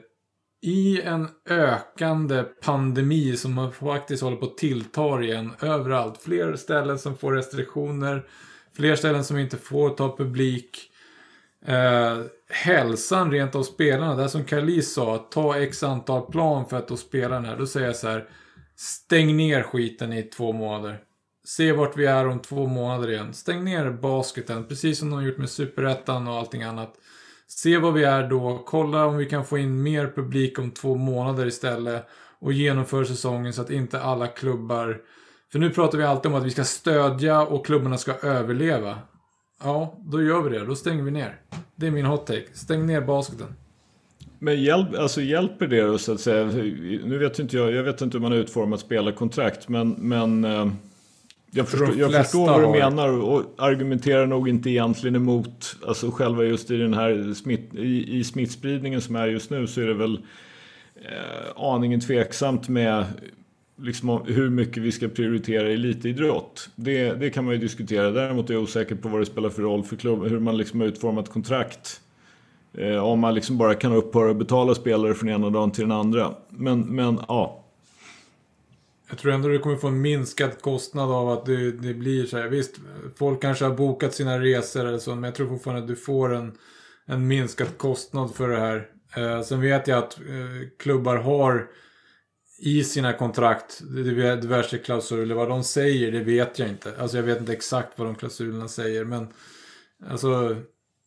I 0.61 1.01
en 1.01 1.27
ökande 1.49 2.43
pandemi 2.43 3.37
som 3.37 3.71
faktiskt 3.71 4.23
håller 4.23 4.37
på 4.37 4.45
att 4.45 4.57
tillta 4.57 5.21
igen 5.21 5.51
överallt. 5.61 6.21
Fler 6.21 6.55
ställen 6.55 6.99
som 6.99 7.17
får 7.17 7.33
restriktioner. 7.33 8.25
Fler 8.75 8.95
ställen 8.95 9.23
som 9.23 9.37
inte 9.37 9.57
får 9.57 9.89
ta 9.89 10.17
publik. 10.17 10.91
Eh, 11.65 12.19
hälsan 12.49 13.31
rent 13.31 13.55
av 13.55 13.63
spelarna. 13.63 14.15
Det 14.15 14.21
här 14.21 14.29
som 14.29 14.43
Kalis 14.43 14.93
sa, 14.93 15.17
ta 15.17 15.59
x 15.59 15.83
antal 15.83 16.31
plan 16.31 16.65
för 16.65 16.77
att 16.77 16.87
då 16.87 16.97
spela 16.97 17.35
den 17.35 17.45
här. 17.45 17.57
Då 17.57 17.67
säger 17.67 17.87
jag 17.87 17.95
så 17.95 18.07
här. 18.07 18.29
Stäng 18.77 19.37
ner 19.37 19.63
skiten 19.63 20.13
i 20.13 20.23
två 20.23 20.53
månader. 20.53 20.99
Se 21.45 21.71
vart 21.71 21.97
vi 21.97 22.05
är 22.05 22.27
om 22.27 22.39
två 22.39 22.67
månader 22.67 23.11
igen. 23.11 23.33
Stäng 23.33 23.63
ner 23.63 23.89
basketen, 23.89 24.67
precis 24.67 24.99
som 24.99 25.09
de 25.09 25.15
har 25.15 25.25
gjort 25.25 25.37
med 25.37 25.49
superettan 25.49 26.27
och 26.27 26.35
allting 26.35 26.63
annat. 26.63 26.93
Se 27.47 27.77
vad 27.77 27.93
vi 27.93 28.03
är 28.03 28.29
då, 28.29 28.63
kolla 28.65 29.05
om 29.05 29.17
vi 29.17 29.25
kan 29.25 29.45
få 29.45 29.57
in 29.57 29.83
mer 29.83 30.11
publik 30.15 30.59
om 30.59 30.71
två 30.71 30.95
månader 30.95 31.45
istället. 31.45 32.07
Och 32.39 32.53
genomför 32.53 33.03
säsongen 33.03 33.53
så 33.53 33.61
att 33.61 33.69
inte 33.69 34.01
alla 34.01 34.27
klubbar... 34.27 35.01
För 35.51 35.59
nu 35.59 35.69
pratar 35.69 35.97
vi 35.97 36.03
alltid 36.03 36.31
om 36.31 36.37
att 36.37 36.45
vi 36.45 36.51
ska 36.51 36.63
stödja 36.63 37.41
och 37.41 37.65
klubbarna 37.65 37.97
ska 37.97 38.13
överleva. 38.13 38.99
Ja, 39.63 39.95
då 40.05 40.23
gör 40.23 40.41
vi 40.41 40.57
det. 40.57 40.65
Då 40.65 40.75
stänger 40.75 41.03
vi 41.03 41.11
ner. 41.11 41.35
Det 41.75 41.87
är 41.87 41.91
min 41.91 42.05
hot 42.05 42.27
take. 42.27 42.45
Stäng 42.53 42.85
ner 42.85 43.01
basketen. 43.01 43.47
Men 44.39 44.63
hjälp, 44.63 44.95
alltså 44.99 45.21
hjälper 45.21 45.67
det 45.67 45.99
så 45.99 46.13
att 46.13 46.19
säga? 46.19 46.45
Nu 47.05 47.17
vet 47.17 47.39
inte 47.39 47.57
jag, 47.57 47.71
jag 47.71 47.83
vet 47.83 48.01
inte 48.01 48.17
hur 48.17 48.21
man 48.21 48.31
har 48.31 48.39
utformat 48.39 48.79
spelarkontrakt 48.79 49.69
men, 49.69 49.89
men 49.89 50.43
eh, 50.43 50.67
jag, 51.51 51.69
förstår, 51.69 51.97
jag 51.97 52.13
förstår 52.13 52.47
vad 52.47 52.61
du 52.61 52.79
menar 52.79 53.09
och 53.09 53.43
argumenterar 53.57 54.25
nog 54.25 54.49
inte 54.49 54.69
egentligen 54.69 55.15
emot, 55.15 55.75
alltså 55.87 56.11
själva 56.11 56.43
just 56.43 56.71
i 56.71 56.77
den 56.77 56.93
här 56.93 57.33
smitt, 57.33 57.75
i, 57.75 58.17
i 58.17 58.23
smittspridningen 58.23 59.01
som 59.01 59.15
är 59.15 59.27
just 59.27 59.49
nu 59.49 59.67
så 59.67 59.81
är 59.81 59.85
det 59.85 59.93
väl 59.93 60.19
eh, 60.95 61.51
aningen 61.55 61.99
tveksamt 61.99 62.69
med 62.69 63.05
liksom, 63.77 64.21
hur 64.25 64.49
mycket 64.49 64.83
vi 64.83 64.91
ska 64.91 65.07
prioritera 65.07 65.69
elitidrott. 65.69 66.69
Det, 66.75 67.13
det 67.13 67.29
kan 67.29 67.45
man 67.45 67.53
ju 67.53 67.59
diskutera. 67.59 68.11
Däremot 68.11 68.49
är 68.49 68.53
jag 68.53 68.63
osäker 68.63 68.95
på 68.95 69.09
vad 69.09 69.21
det 69.21 69.25
spelar 69.25 69.49
för 69.49 69.61
roll 69.61 69.83
för 69.83 69.95
klubben, 69.95 70.29
hur 70.29 70.39
man 70.39 70.57
liksom 70.57 70.79
har 70.79 70.87
utformat 70.87 71.29
kontrakt. 71.29 72.01
Eh, 72.73 73.03
om 73.03 73.19
man 73.19 73.33
liksom 73.35 73.57
bara 73.57 73.75
kan 73.75 73.93
upphöra 73.93 74.31
att 74.31 74.37
betala 74.37 74.75
spelare 74.75 75.13
från 75.13 75.29
ena 75.29 75.49
dagen 75.49 75.71
till 75.71 75.83
den 75.83 75.91
andra. 75.91 76.35
Men, 76.49 76.81
men 76.81 77.19
ja. 77.27 77.61
Jag 79.09 79.17
tror 79.17 79.31
ändå 79.31 79.49
du 79.49 79.59
kommer 79.59 79.75
få 79.75 79.87
en 79.87 80.01
minskad 80.01 80.61
kostnad 80.61 81.11
av 81.11 81.29
att 81.29 81.45
det, 81.45 81.71
det 81.71 81.93
blir 81.93 82.25
så 82.25 82.37
här. 82.37 82.47
Visst, 82.47 82.75
folk 83.15 83.41
kanske 83.41 83.65
har 83.65 83.75
bokat 83.75 84.13
sina 84.13 84.39
resor 84.39 84.85
eller 84.85 84.97
så, 84.97 85.15
men 85.15 85.23
jag 85.23 85.35
tror 85.35 85.47
fortfarande 85.47 85.81
att 85.81 85.87
du 85.87 85.95
får 85.95 86.33
en, 86.33 86.51
en 87.05 87.27
minskad 87.27 87.77
kostnad 87.77 88.35
för 88.35 88.49
det 88.49 88.59
här. 88.59 88.87
Eh, 89.17 89.41
sen 89.41 89.61
vet 89.61 89.87
jag 89.87 89.97
att 89.97 90.19
eh, 90.19 90.69
klubbar 90.79 91.15
har 91.15 91.67
i 92.57 92.83
sina 92.83 93.13
kontrakt, 93.13 93.81
diverse 94.41 94.77
klausuler. 94.77 95.35
Vad 95.35 95.49
de 95.49 95.63
säger, 95.63 96.11
det 96.11 96.19
vet 96.19 96.59
jag 96.59 96.69
inte. 96.69 96.93
Alltså 96.99 97.17
jag 97.17 97.23
vet 97.23 97.39
inte 97.39 97.53
exakt 97.53 97.99
vad 97.99 98.07
de 98.07 98.15
klausulerna 98.15 98.67
säger. 98.67 99.05
Men 99.05 99.27
alltså, 100.09 100.55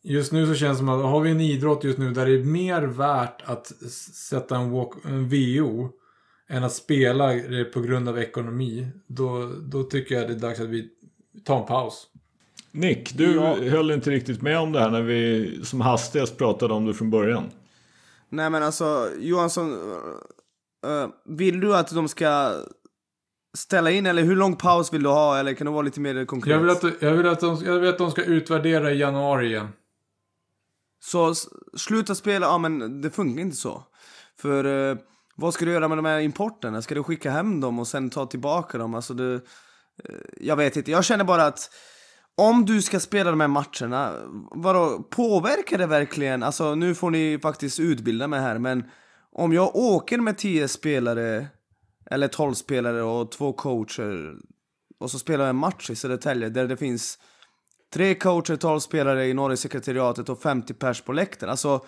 just 0.03 0.31
nu 0.31 0.45
så 0.45 0.55
känns 0.55 0.77
det 0.77 0.79
som 0.79 0.89
att 0.89 1.05
har 1.05 1.21
vi 1.21 1.31
en 1.31 1.41
idrott 1.41 1.83
just 1.83 1.99
nu 1.99 2.11
där 2.11 2.25
det 2.25 2.33
är 2.33 2.43
mer 2.43 2.81
värt 2.81 3.41
att 3.45 3.67
sätta 4.13 4.57
en, 4.57 4.71
walk, 4.71 4.93
en 5.05 5.29
VO 5.29 5.89
än 6.49 6.63
att 6.63 6.73
spela 6.73 7.27
det 7.27 7.65
på 7.65 7.81
grund 7.81 8.09
av 8.09 8.19
ekonomi. 8.19 8.87
Då, 9.07 9.53
då 9.61 9.83
tycker 9.83 10.15
jag 10.15 10.27
det 10.27 10.33
är 10.33 10.39
dags 10.39 10.59
att 10.59 10.69
vi 10.69 10.89
tar 11.45 11.59
en 11.59 11.65
paus. 11.65 12.07
Nick, 12.71 13.13
du 13.13 13.35
ja. 13.35 13.55
höll 13.55 13.91
inte 13.91 14.09
riktigt 14.09 14.41
med 14.41 14.59
om 14.59 14.71
det 14.71 14.79
här 14.79 14.89
när 14.89 15.01
vi 15.01 15.59
som 15.63 15.81
hastigast 15.81 16.37
pratade 16.37 16.73
om 16.73 16.85
det 16.85 16.93
från 16.93 17.09
början. 17.09 17.43
Nej 18.29 18.49
men 18.49 18.63
alltså, 18.63 19.09
Johansson 19.19 19.77
Uh, 20.87 21.09
vill 21.25 21.59
du 21.59 21.75
att 21.75 21.95
de 21.95 22.07
ska 22.07 22.53
ställa 23.57 23.91
in 23.91 24.05
eller 24.05 24.23
hur 24.23 24.35
lång 24.35 24.55
paus 24.55 24.93
vill 24.93 25.03
du 25.03 25.09
ha 25.09 25.37
eller 25.37 25.53
kan 25.53 25.65
du 25.65 25.73
vara 25.73 25.81
lite 25.81 25.99
mer 25.99 26.25
konkret? 26.25 26.53
Jag 26.53 26.59
vill 26.59 26.69
att, 26.69 27.01
jag 27.01 27.11
vill 27.11 27.27
att, 27.27 27.39
de, 27.39 27.63
jag 27.65 27.79
vill 27.79 27.89
att 27.89 27.97
de 27.97 28.11
ska 28.11 28.23
utvärdera 28.23 28.91
i 28.91 28.97
januari 28.99 29.47
igen. 29.47 29.67
Så 30.99 31.33
sluta 31.77 32.15
spela, 32.15 32.45
ja 32.45 32.57
men 32.57 33.01
det 33.01 33.09
funkar 33.09 33.41
inte 33.41 33.57
så. 33.57 33.83
För 34.37 34.65
uh, 34.65 34.97
vad 35.35 35.53
ska 35.53 35.65
du 35.65 35.71
göra 35.71 35.87
med 35.87 35.97
de 35.97 36.05
här 36.05 36.19
importerna? 36.19 36.81
Ska 36.81 36.95
du 36.95 37.03
skicka 37.03 37.31
hem 37.31 37.61
dem 37.61 37.79
och 37.79 37.87
sen 37.87 38.09
ta 38.09 38.25
tillbaka 38.25 38.77
dem? 38.77 38.95
Alltså 38.95 39.13
det, 39.13 39.33
uh, 39.33 39.39
jag 40.37 40.55
vet 40.55 40.77
inte, 40.77 40.91
jag 40.91 41.05
känner 41.05 41.23
bara 41.23 41.45
att 41.45 41.69
om 42.35 42.65
du 42.65 42.81
ska 42.81 42.99
spela 42.99 43.29
de 43.31 43.39
här 43.39 43.47
matcherna, 43.47 44.13
vadå, 44.51 45.03
påverkar 45.09 45.77
det 45.77 45.87
verkligen? 45.87 46.43
Alltså 46.43 46.75
nu 46.75 46.95
får 46.95 47.11
ni 47.11 47.39
faktiskt 47.41 47.79
utbilda 47.79 48.27
mig 48.27 48.39
här, 48.39 48.59
men 48.59 48.83
om 49.31 49.53
jag 49.53 49.75
åker 49.75 50.17
med 50.17 50.37
10 50.37 50.67
spelare, 50.67 51.47
eller 52.11 52.27
12 52.27 52.53
spelare 52.53 53.03
och 53.03 53.31
två 53.31 53.53
coacher, 53.53 54.35
och 54.99 55.11
så 55.11 55.19
spelar 55.19 55.43
jag 55.45 55.49
en 55.49 55.55
match 55.55 55.89
i 55.89 55.95
Södertälje 55.95 56.49
där 56.49 56.67
det 56.67 56.77
finns 56.77 57.19
tre 57.93 58.15
coacher, 58.15 58.55
12 58.55 58.79
spelare 58.79 59.27
i 59.27 59.33
norra 59.33 59.57
sekretariatet 59.57 60.29
och 60.29 60.41
50 60.41 60.73
pers 60.73 61.01
på 61.01 61.13
läktaren. 61.13 61.51
Alltså, 61.51 61.85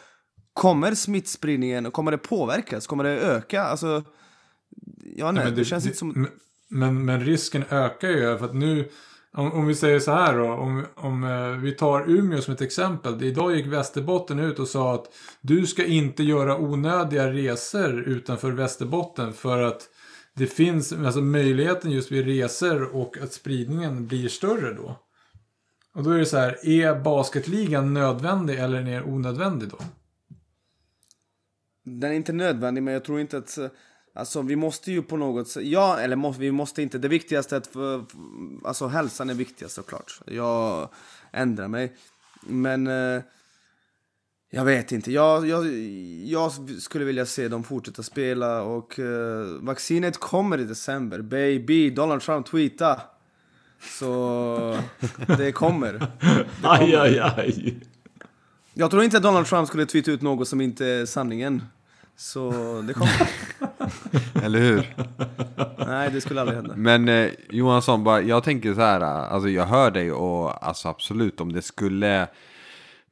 kommer 0.53 0.95
smittspridningen, 0.95 1.91
kommer 1.91 2.11
det 2.11 2.17
påverkas? 2.17 2.87
Kommer 2.87 3.03
det 3.03 3.09
öka? 3.09 3.63
Alltså, 3.63 4.03
ja 5.15 5.31
nej, 5.31 5.45
men 5.45 5.55
det, 5.55 5.65
känns 5.65 5.85
inte 5.85 5.97
som... 5.97 6.27
Men, 6.67 7.05
men 7.05 7.19
risken 7.25 7.63
ökar 7.69 8.09
ju 8.09 8.37
för 8.37 8.45
att 8.45 8.55
nu, 8.55 8.89
om, 9.33 9.51
om 9.51 9.67
vi 9.67 9.75
säger 9.75 9.99
så 9.99 10.11
här 10.11 10.37
då, 10.37 10.51
om, 10.51 10.85
om 10.95 11.23
eh, 11.23 11.47
vi 11.47 11.71
tar 11.71 12.09
Umeå 12.09 12.41
som 12.41 12.53
ett 12.53 12.61
exempel. 12.61 13.23
Idag 13.23 13.55
gick 13.55 13.65
Västerbotten 13.65 14.39
ut 14.39 14.59
och 14.59 14.67
sa 14.67 14.93
att 14.93 15.05
du 15.41 15.67
ska 15.67 15.85
inte 15.85 16.23
göra 16.23 16.57
onödiga 16.57 17.31
resor 17.31 18.01
utanför 18.01 18.51
Västerbotten 18.51 19.33
för 19.33 19.61
att 19.61 19.89
det 20.33 20.47
finns 20.47 20.93
alltså 20.93 21.21
möjligheten 21.21 21.91
just 21.91 22.11
vid 22.11 22.25
resor 22.25 22.95
och 22.95 23.17
att 23.17 23.33
spridningen 23.33 24.07
blir 24.07 24.27
större 24.27 24.73
då. 24.73 24.99
Och 25.93 26.03
då 26.03 26.09
är 26.09 26.17
det 26.17 26.25
så 26.25 26.37
här, 26.37 26.67
är 26.67 26.99
basketligan 26.99 27.93
nödvändig 27.93 28.59
eller 28.59 28.77
är 28.77 28.83
den 28.83 29.03
onödvändig 29.03 29.69
då? 29.69 29.77
Den 31.83 32.11
är 32.11 32.15
inte 32.15 32.33
nödvändig, 32.33 32.83
men 32.83 32.93
jag 32.93 33.03
tror 33.03 33.19
inte 33.19 33.37
att... 33.37 33.57
Eh, 33.57 33.67
Alltså 34.13 34.41
vi 34.41 34.55
måste 34.55 34.91
ju 34.91 35.01
på 35.01 35.17
något 35.17 35.47
sätt... 35.47 35.65
Ja, 35.65 35.99
eller 35.99 36.15
må, 36.15 36.31
vi 36.31 36.51
måste 36.51 36.81
inte. 36.81 36.97
Det 36.97 37.07
viktigaste 37.07 37.55
är 37.55 37.57
att... 37.57 37.67
För, 37.67 38.05
alltså 38.63 38.87
hälsan 38.87 39.29
är 39.29 39.33
viktigast 39.33 39.75
såklart. 39.75 40.21
Jag 40.25 40.89
ändrar 41.31 41.67
mig. 41.67 41.95
Men... 42.41 42.87
Eh, 42.87 43.21
jag 44.53 44.65
vet 44.65 44.91
inte. 44.91 45.11
Jag, 45.11 45.47
jag, 45.47 45.67
jag 46.23 46.51
skulle 46.81 47.05
vilja 47.05 47.25
se 47.25 47.47
dem 47.47 47.63
fortsätta 47.63 48.03
spela 48.03 48.61
och 48.61 48.99
eh, 48.99 49.45
vaccinet 49.61 50.17
kommer 50.17 50.57
i 50.57 50.63
december. 50.63 51.21
Baby, 51.21 51.89
Donald 51.89 52.21
Trump 52.21 52.45
tweeta. 52.45 53.01
Så 53.99 54.77
det 55.37 55.51
kommer. 55.51 56.07
Aj, 56.63 56.95
aj, 56.95 57.19
aj. 57.19 57.79
Jag 58.73 58.91
tror 58.91 59.03
inte 59.03 59.17
att 59.17 59.23
Donald 59.23 59.47
Trump 59.47 59.67
skulle 59.67 59.85
tweeta 59.85 60.11
ut 60.11 60.21
något 60.21 60.47
som 60.47 60.61
inte 60.61 60.85
är 60.85 61.05
sanningen. 61.05 61.61
Så 62.21 62.51
det 62.87 62.93
kommer. 62.93 63.29
Eller 64.45 64.59
hur? 64.59 64.95
Nej, 65.87 66.11
det 66.11 66.21
skulle 66.21 66.41
aldrig 66.41 66.57
hända. 66.57 66.75
Men 66.75 67.09
eh, 67.09 67.31
Johansson, 67.49 68.03
bara, 68.03 68.21
jag 68.21 68.43
tänker 68.43 68.73
så 68.73 68.81
här, 68.81 69.01
alltså 69.01 69.49
jag 69.49 69.65
hör 69.65 69.91
dig 69.91 70.11
och 70.11 70.67
alltså 70.67 70.87
absolut 70.87 71.41
om 71.41 71.53
det 71.53 71.61
skulle 71.61 72.27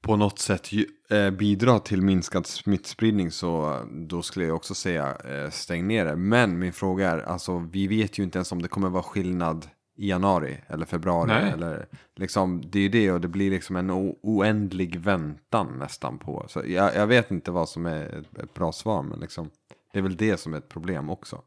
på 0.02 0.16
något 0.16 0.40
sätt 0.40 0.70
eh, 1.10 1.30
bidra 1.30 1.80
till 1.80 2.02
minskad 2.02 2.48
smittspridning 2.48 3.32
så 3.32 3.78
då 3.92 4.22
skulle 4.22 4.46
jag 4.46 4.56
också 4.56 4.74
säga 4.74 5.18
eh, 5.26 5.50
stäng 5.50 5.88
ner 5.88 6.06
det. 6.06 6.16
Men 6.16 6.60
min 6.60 6.74
fråga 6.74 7.12
är, 7.12 7.18
alltså 7.18 7.68
vi 7.72 7.88
vet 7.88 8.20
ju 8.20 8.24
inte 8.24 8.38
ens 8.38 8.52
om 8.52 8.62
det 8.62 8.68
kommer 8.68 8.90
vara 8.90 9.04
skillnad 9.04 9.68
i 10.00 10.10
januari 10.10 10.58
eller 10.68 10.86
februari. 10.86 11.28
Nej. 11.28 11.52
Eller, 11.52 11.86
liksom, 12.16 12.62
det 12.66 12.80
är 12.80 12.84
ju 12.84 12.90
det 12.90 13.12
och 13.12 13.22
det 13.22 13.28
blir 13.28 13.52
liksom 13.52 13.76
en 13.76 13.92
oändlig 14.22 15.00
väntan 15.00 15.68
nästan 15.80 16.18
på. 16.18 16.46
Så 16.48 16.62
jag, 16.66 16.96
jag 16.96 17.08
vet 17.08 17.32
inte 17.32 17.52
vad 17.52 17.70
som 17.70 17.86
är 17.86 18.06
ett, 18.06 18.38
ett 18.44 18.54
bra 18.54 18.72
svar 18.72 19.04
men 19.04 19.20
liksom, 19.20 19.50
det 19.94 20.00
är 20.00 20.04
väl 20.04 20.18
det 20.18 20.38
som 20.38 20.54
är 20.54 20.58
ett 20.58 20.70
problem 20.70 21.10
också. 21.10 21.42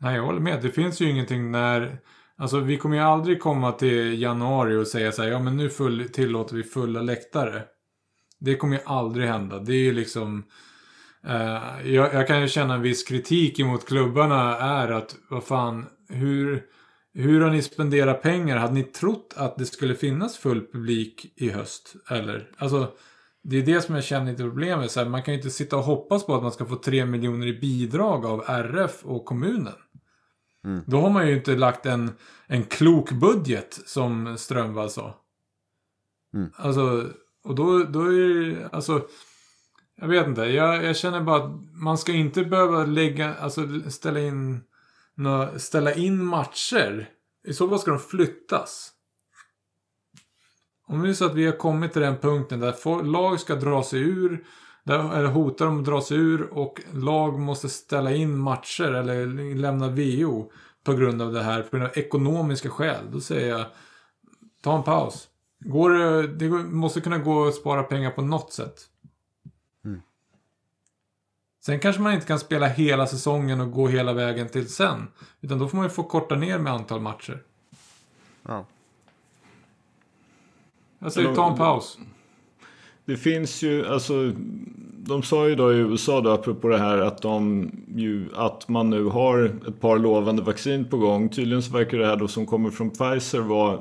Nej, 0.00 0.16
jag 0.16 0.22
håller 0.22 0.40
med. 0.40 0.62
Det 0.62 0.70
finns 0.70 1.00
ju 1.00 1.10
ingenting 1.10 1.50
när... 1.50 1.98
Alltså 2.38 2.60
vi 2.60 2.76
kommer 2.76 2.96
ju 2.96 3.02
aldrig 3.02 3.40
komma 3.40 3.72
till 3.72 4.22
januari 4.22 4.76
och 4.76 4.86
säga 4.86 5.12
så 5.12 5.22
här, 5.22 5.28
ja 5.28 5.38
men 5.38 5.56
nu 5.56 5.70
full, 5.70 6.08
tillåter 6.08 6.56
vi 6.56 6.62
fulla 6.62 7.02
läktare. 7.02 7.62
Det 8.38 8.56
kommer 8.56 8.76
ju 8.76 8.82
aldrig 8.86 9.28
hända. 9.28 9.58
Det 9.58 9.72
är 9.72 9.84
ju 9.84 9.92
liksom... 9.92 10.44
Eh, 11.24 11.92
jag, 11.92 12.14
jag 12.14 12.26
kan 12.26 12.40
ju 12.40 12.48
känna 12.48 12.74
en 12.74 12.82
viss 12.82 13.02
kritik 13.04 13.60
emot 13.60 13.86
klubbarna 13.86 14.58
är 14.58 14.90
att, 14.90 15.16
vad 15.30 15.44
fan, 15.44 15.86
hur, 16.08 16.62
hur 17.22 17.40
har 17.40 17.50
ni 17.50 17.62
spenderat 17.62 18.22
pengar? 18.22 18.56
Hade 18.56 18.74
ni 18.74 18.82
trott 18.82 19.34
att 19.36 19.56
det 19.56 19.66
skulle 19.66 19.94
finnas 19.94 20.36
full 20.36 20.66
publik 20.72 21.32
i 21.36 21.50
höst? 21.50 21.96
Eller? 22.10 22.50
Alltså, 22.56 22.92
det 23.42 23.56
är 23.56 23.62
det 23.62 23.80
som 23.80 23.94
jag 23.94 24.04
känner 24.04 24.30
lite 24.30 24.42
problemet. 24.42 24.90
Så 24.90 25.00
här, 25.00 25.08
man 25.08 25.22
kan 25.22 25.34
ju 25.34 25.38
inte 25.40 25.50
sitta 25.50 25.76
och 25.76 25.82
hoppas 25.82 26.26
på 26.26 26.34
att 26.34 26.42
man 26.42 26.52
ska 26.52 26.66
få 26.66 26.76
3 26.76 27.06
miljoner 27.06 27.46
i 27.46 27.58
bidrag 27.60 28.26
av 28.26 28.44
RF 28.46 29.04
och 29.04 29.24
kommunen. 29.24 29.72
Då 30.86 31.00
har 31.00 31.10
man 31.10 31.28
ju 31.28 31.36
inte 31.36 31.56
lagt 31.56 31.86
en, 31.86 32.10
en 32.46 32.64
klok 32.64 33.12
budget 33.12 33.80
som 33.86 34.38
Strömvall 34.38 34.90
sa. 34.90 35.20
Mm. 36.34 36.50
Alltså, 36.56 37.10
och 37.44 37.54
då, 37.54 37.84
då 37.84 38.00
är 38.00 38.44
det, 38.44 38.68
alltså, 38.72 39.06
jag 40.00 40.08
vet 40.08 40.26
inte, 40.26 40.42
jag, 40.42 40.84
jag 40.84 40.96
känner 40.96 41.20
bara 41.20 41.44
att 41.44 41.50
man 41.72 41.98
ska 41.98 42.12
inte 42.12 42.44
behöva 42.44 42.84
lägga, 42.84 43.34
alltså 43.34 43.90
ställa 43.90 44.20
in, 44.20 44.60
några 45.16 45.58
ställa 45.58 45.94
in 45.94 46.24
matcher. 46.24 47.08
I 47.46 47.52
så 47.52 47.68
fall 47.68 47.78
ska 47.78 47.90
de 47.90 48.00
flyttas. 48.00 48.92
Om 50.88 51.02
det 51.02 51.08
är 51.08 51.12
så 51.12 51.24
att 51.24 51.34
vi 51.34 51.46
har 51.46 51.56
kommit 51.56 51.92
till 51.92 52.02
den 52.02 52.16
punkten 52.16 52.60
där 52.60 53.02
lag 53.02 53.40
ska 53.40 53.54
dra 53.54 53.82
sig 53.82 54.00
ur, 54.00 54.44
där, 54.84 55.16
eller 55.18 55.28
hotar 55.28 55.66
de 55.66 55.78
att 55.78 55.84
dra 55.84 56.00
sig 56.00 56.16
ur 56.16 56.42
och 56.42 56.80
lag 56.92 57.38
måste 57.38 57.68
ställa 57.68 58.12
in 58.12 58.38
matcher 58.38 58.92
eller 58.92 59.54
lämna 59.54 59.88
VO 59.88 60.50
på 60.84 60.92
grund 60.92 61.22
av 61.22 61.32
det 61.32 61.42
här, 61.42 61.62
på 61.62 61.76
grund 61.76 61.90
av 61.90 61.98
ekonomiska 61.98 62.70
skäl. 62.70 63.04
Då 63.12 63.20
säger 63.20 63.48
jag, 63.48 63.66
ta 64.62 64.76
en 64.76 64.82
paus. 64.82 65.28
Går 65.60 65.90
det, 65.90 66.26
det 66.26 66.48
måste 66.50 67.00
kunna 67.00 67.18
gå 67.18 67.46
att 67.46 67.54
spara 67.54 67.82
pengar 67.82 68.10
på 68.10 68.22
något 68.22 68.52
sätt. 68.52 68.88
Sen 71.66 71.80
kanske 71.80 72.02
man 72.02 72.14
inte 72.14 72.26
kan 72.26 72.38
spela 72.38 72.66
hela 72.66 73.06
säsongen 73.06 73.60
och 73.60 73.72
gå 73.72 73.88
hela 73.88 74.12
vägen 74.12 74.48
till 74.48 74.68
sen. 74.68 75.08
Utan 75.40 75.58
då 75.58 75.68
får 75.68 75.76
man 75.76 75.86
ju 75.86 75.90
få 75.90 76.02
korta 76.02 76.34
ner 76.34 76.58
med 76.58 76.72
antal 76.72 77.00
matcher. 77.00 77.42
Ja. 78.48 78.66
Jag 80.98 81.12
säger 81.12 81.34
ta 81.34 81.50
en 81.50 81.56
paus. 81.56 81.98
Det 83.04 83.16
finns 83.16 83.62
ju, 83.62 83.86
alltså, 83.86 84.32
de 84.92 85.22
sa 85.22 85.48
ju 85.48 85.54
då 85.54 85.72
i 85.72 85.76
USA 85.76 86.20
då, 86.20 86.30
apropå 86.30 86.68
det 86.68 86.78
här 86.78 86.98
att, 86.98 87.22
de 87.22 87.70
ju, 87.96 88.28
att 88.34 88.68
man 88.68 88.90
nu 88.90 89.04
har 89.04 89.44
ett 89.68 89.80
par 89.80 89.98
lovande 89.98 90.42
vaccin 90.42 90.84
på 90.84 90.96
gång. 90.96 91.28
Tydligen 91.28 91.62
så 91.62 91.72
verkar 91.72 91.98
det 91.98 92.06
här 92.06 92.16
då 92.16 92.28
som 92.28 92.46
kommer 92.46 92.70
från 92.70 92.90
Pfizer 92.90 93.40
vara 93.40 93.78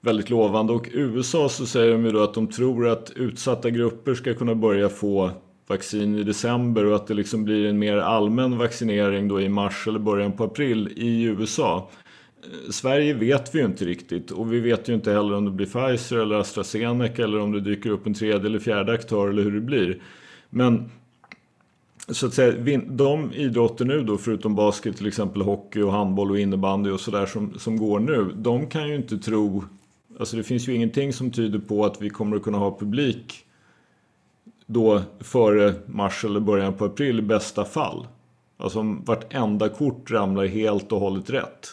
väldigt 0.00 0.30
lovande. 0.30 0.72
Och 0.72 0.88
i 0.88 0.98
USA 0.98 1.48
så 1.48 1.66
säger 1.66 1.92
de 1.92 2.04
ju 2.04 2.12
då 2.12 2.22
att 2.22 2.34
de 2.34 2.46
tror 2.46 2.88
att 2.88 3.10
utsatta 3.10 3.70
grupper 3.70 4.14
ska 4.14 4.34
kunna 4.34 4.54
börja 4.54 4.88
få 4.88 5.30
vaccin 5.68 6.16
i 6.16 6.22
december 6.22 6.84
och 6.84 6.96
att 6.96 7.06
det 7.06 7.14
liksom 7.14 7.44
blir 7.44 7.66
en 7.66 7.78
mer 7.78 7.96
allmän 7.96 8.58
vaccinering 8.58 9.28
då 9.28 9.40
i 9.40 9.48
mars 9.48 9.88
eller 9.88 9.98
början 9.98 10.32
på 10.32 10.44
april 10.44 10.92
i 10.96 11.22
USA. 11.22 11.90
Eh, 12.42 12.70
Sverige 12.70 13.14
vet 13.14 13.54
vi 13.54 13.58
ju 13.58 13.64
inte 13.64 13.84
riktigt 13.84 14.30
och 14.30 14.52
vi 14.52 14.60
vet 14.60 14.88
ju 14.88 14.94
inte 14.94 15.12
heller 15.12 15.34
om 15.34 15.44
det 15.44 15.50
blir 15.50 15.66
Pfizer 15.66 16.16
eller 16.16 16.36
AstraZeneca 16.36 17.24
eller 17.24 17.40
om 17.40 17.52
det 17.52 17.60
dyker 17.60 17.90
upp 17.90 18.06
en 18.06 18.14
tredje 18.14 18.46
eller 18.46 18.58
fjärde 18.58 18.92
aktör 18.92 19.28
eller 19.28 19.42
hur 19.42 19.52
det 19.52 19.60
blir. 19.60 20.02
Men 20.50 20.90
så 22.08 22.26
att 22.26 22.34
säga, 22.34 22.80
de 22.88 23.32
idrotter 23.32 23.84
nu 23.84 24.02
då, 24.02 24.18
förutom 24.18 24.54
basket, 24.54 24.96
till 24.96 25.06
exempel 25.06 25.42
hockey 25.42 25.80
och 25.80 25.92
handboll 25.92 26.30
och 26.30 26.38
innebandy 26.38 26.90
och 26.90 27.00
sådär 27.00 27.26
som, 27.26 27.58
som 27.58 27.76
går 27.76 28.00
nu, 28.00 28.32
de 28.36 28.66
kan 28.66 28.88
ju 28.88 28.96
inte 28.96 29.18
tro, 29.18 29.64
alltså 30.18 30.36
det 30.36 30.42
finns 30.42 30.68
ju 30.68 30.74
ingenting 30.74 31.12
som 31.12 31.30
tyder 31.30 31.58
på 31.58 31.84
att 31.84 32.02
vi 32.02 32.10
kommer 32.10 32.36
att 32.36 32.42
kunna 32.42 32.58
ha 32.58 32.78
publik 32.78 33.44
då 34.70 35.02
före 35.20 35.74
mars 35.86 36.24
eller 36.24 36.40
början 36.40 36.74
på 36.74 36.84
april 36.84 37.18
i 37.18 37.22
bästa 37.22 37.64
fall. 37.64 38.06
Alltså 38.56 38.80
om 38.80 39.04
vartenda 39.04 39.68
kort 39.68 40.10
ramlar 40.10 40.46
helt 40.46 40.92
och 40.92 41.00
hållet 41.00 41.30
rätt. 41.30 41.68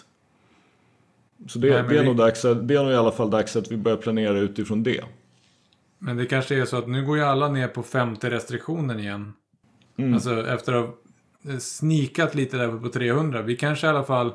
Så 1.47 1.59
det, 1.59 1.69
Nej, 1.69 1.83
det, 1.89 1.95
är 1.97 2.01
vi- 2.01 2.05
nog 2.07 2.17
dags, 2.17 2.41
det 2.41 2.49
är 2.75 2.83
nog 2.83 2.91
i 2.91 2.95
alla 2.95 3.11
fall 3.11 3.29
dags 3.29 3.55
att 3.55 3.71
vi 3.71 3.77
börjar 3.77 3.97
planera 3.97 4.39
utifrån 4.39 4.83
det. 4.83 5.03
Men 5.99 6.17
det 6.17 6.25
kanske 6.25 6.61
är 6.61 6.65
så 6.65 6.77
att 6.77 6.87
nu 6.87 7.05
går 7.05 7.17
ju 7.17 7.23
alla 7.23 7.47
ner 7.49 7.67
på 7.67 7.83
femte 7.83 8.29
restriktionen 8.29 8.99
igen. 8.99 9.33
Mm. 9.97 10.13
Alltså 10.13 10.47
efter 10.47 10.73
att 10.73 10.85
ha 11.43 11.59
snikat 11.59 12.35
lite 12.35 12.57
där 12.57 12.77
på 12.79 12.89
300. 12.89 13.41
Vi 13.41 13.55
kanske 13.55 13.87
i 13.87 13.89
alla 13.89 14.03
fall 14.03 14.33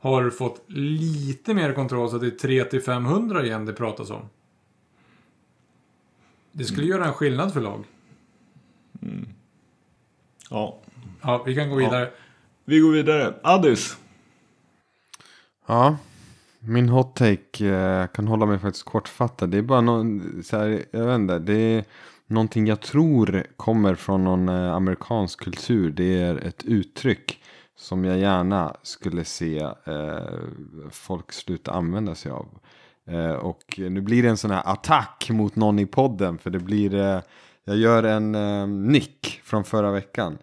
har 0.00 0.30
fått 0.30 0.64
lite 0.68 1.54
mer 1.54 1.72
kontroll 1.72 2.10
så 2.10 2.16
att 2.16 2.22
det 2.22 2.28
är 2.28 2.30
3 2.30 2.64
till 2.64 2.82
500 2.82 3.44
igen 3.44 3.66
det 3.66 3.72
pratas 3.72 4.10
om. 4.10 4.22
Det 6.52 6.64
skulle 6.64 6.82
Mm. 6.86 6.96
göra 6.98 7.06
en 7.08 7.14
skillnad 7.14 7.52
för 7.52 7.60
lag. 7.60 7.84
Ja, 10.50 10.78
Ja, 11.22 11.42
vi 11.46 11.54
kan 11.54 11.70
gå 11.70 11.76
vidare. 11.76 12.10
vi 12.64 12.80
går 12.80 12.92
vidare. 12.92 13.34
Addis. 13.42 13.96
Ja, 15.66 15.96
min 16.60 16.88
hot 16.88 17.16
take 17.16 17.66
eh, 17.68 18.06
kan 18.06 18.28
hålla 18.28 18.46
mig 18.46 18.58
faktiskt 18.58 18.84
kortfattad. 18.84 19.50
Det 19.50 19.58
är 19.58 19.62
bara 19.62 19.80
någon, 19.80 20.42
så 20.44 20.56
här, 20.56 20.84
jag 20.90 21.06
vet 21.06 21.14
inte, 21.14 21.38
det 21.38 21.54
är 21.54 21.84
någonting 22.26 22.66
jag 22.66 22.80
tror 22.80 23.46
kommer 23.56 23.94
från 23.94 24.24
någon 24.24 24.48
eh, 24.48 24.72
amerikansk 24.72 25.40
kultur. 25.40 25.90
Det 25.90 26.22
är 26.22 26.36
ett 26.36 26.64
uttryck 26.64 27.42
som 27.76 28.04
jag 28.04 28.18
gärna 28.18 28.76
skulle 28.82 29.24
se 29.24 29.58
eh, 29.84 30.38
folk 30.90 31.32
sluta 31.32 31.72
använda 31.72 32.14
sig 32.14 32.32
av. 32.32 32.48
Eh, 33.06 33.32
och 33.32 33.74
nu 33.76 34.00
blir 34.00 34.22
det 34.22 34.28
en 34.28 34.36
sån 34.36 34.50
här 34.50 34.62
attack 34.64 35.30
mot 35.30 35.56
någon 35.56 35.78
i 35.78 35.86
podden. 35.86 36.38
För 36.38 36.50
det 36.50 36.58
blir, 36.58 36.94
eh, 36.94 37.20
jag 37.68 37.76
gör 37.76 38.02
en 38.02 38.34
eh, 38.34 38.66
nick 38.66 39.40
från 39.44 39.64
förra 39.64 39.90
veckan. 39.92 40.38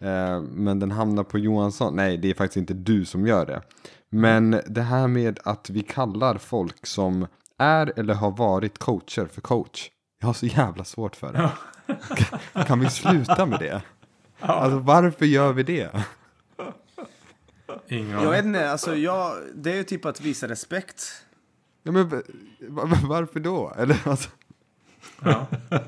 Eh, 0.00 0.40
men 0.40 0.78
den 0.78 0.90
hamnar 0.90 1.24
på 1.24 1.38
Johansson. 1.38 1.96
Nej, 1.96 2.16
det 2.16 2.30
är 2.30 2.34
faktiskt 2.34 2.56
inte 2.56 2.74
du 2.74 3.04
som 3.04 3.26
gör 3.26 3.46
det. 3.46 3.62
Men 4.10 4.60
det 4.66 4.82
här 4.82 5.08
med 5.08 5.38
att 5.44 5.70
vi 5.70 5.82
kallar 5.82 6.38
folk 6.38 6.86
som 6.86 7.26
är 7.58 7.92
eller 7.98 8.14
har 8.14 8.30
varit 8.30 8.78
coacher 8.78 9.26
för 9.32 9.40
coach. 9.40 9.90
Jag 10.20 10.26
har 10.26 10.34
så 10.34 10.46
jävla 10.46 10.84
svårt 10.84 11.16
för 11.16 11.32
det. 11.32 11.50
Kan, 12.52 12.64
kan 12.64 12.80
vi 12.80 12.90
sluta 12.90 13.46
med 13.46 13.58
det? 13.58 13.82
Alltså 14.40 14.78
varför 14.78 15.26
gör 15.26 15.52
vi 15.52 15.62
det? 15.62 15.90
Ingen 17.88 18.10
Jag 18.22 18.30
vet 18.30 18.44
inte, 18.44 18.70
alltså 18.70 18.96
jag, 18.96 19.36
det 19.54 19.72
är 19.72 19.76
ju 19.76 19.84
typ 19.84 20.04
att 20.04 20.20
visa 20.20 20.48
respekt. 20.48 21.02
Ja, 21.82 21.92
men, 21.92 22.08
va- 22.08 22.22
va- 22.60 22.98
varför 23.04 23.40
då? 23.40 23.72
Eller, 23.78 23.96
alltså, 24.08 24.30
Ja. 25.24 25.46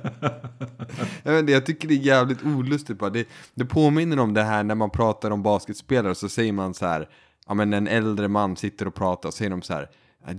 jag, 1.23 1.39
inte, 1.39 1.53
jag 1.53 1.67
tycker 1.67 1.89
det 1.89 1.95
är 1.95 1.99
jävligt 1.99 2.45
olustigt. 2.45 2.99
Bara. 2.99 3.11
Det, 3.11 3.29
det 3.55 3.65
påminner 3.65 4.19
om 4.19 4.35
det 4.35 4.43
här 4.43 4.65
när 4.65 4.75
man 4.75 4.91
pratar 4.91 5.31
om 5.31 5.43
basketspelare 5.43 6.15
så 6.15 6.29
säger 6.29 6.53
man 6.53 6.75
så 6.75 6.87
här. 6.87 7.09
Ja 7.47 7.55
men 7.55 7.73
en 7.73 7.89
äldre 7.89 8.29
man 8.29 8.57
sitter 8.57 8.89
och 8.89 8.95
pratar 8.95 9.29
och 9.29 9.35
säger 9.35 9.51
de 9.51 9.63
så 9.63 9.73
här. 9.73 9.89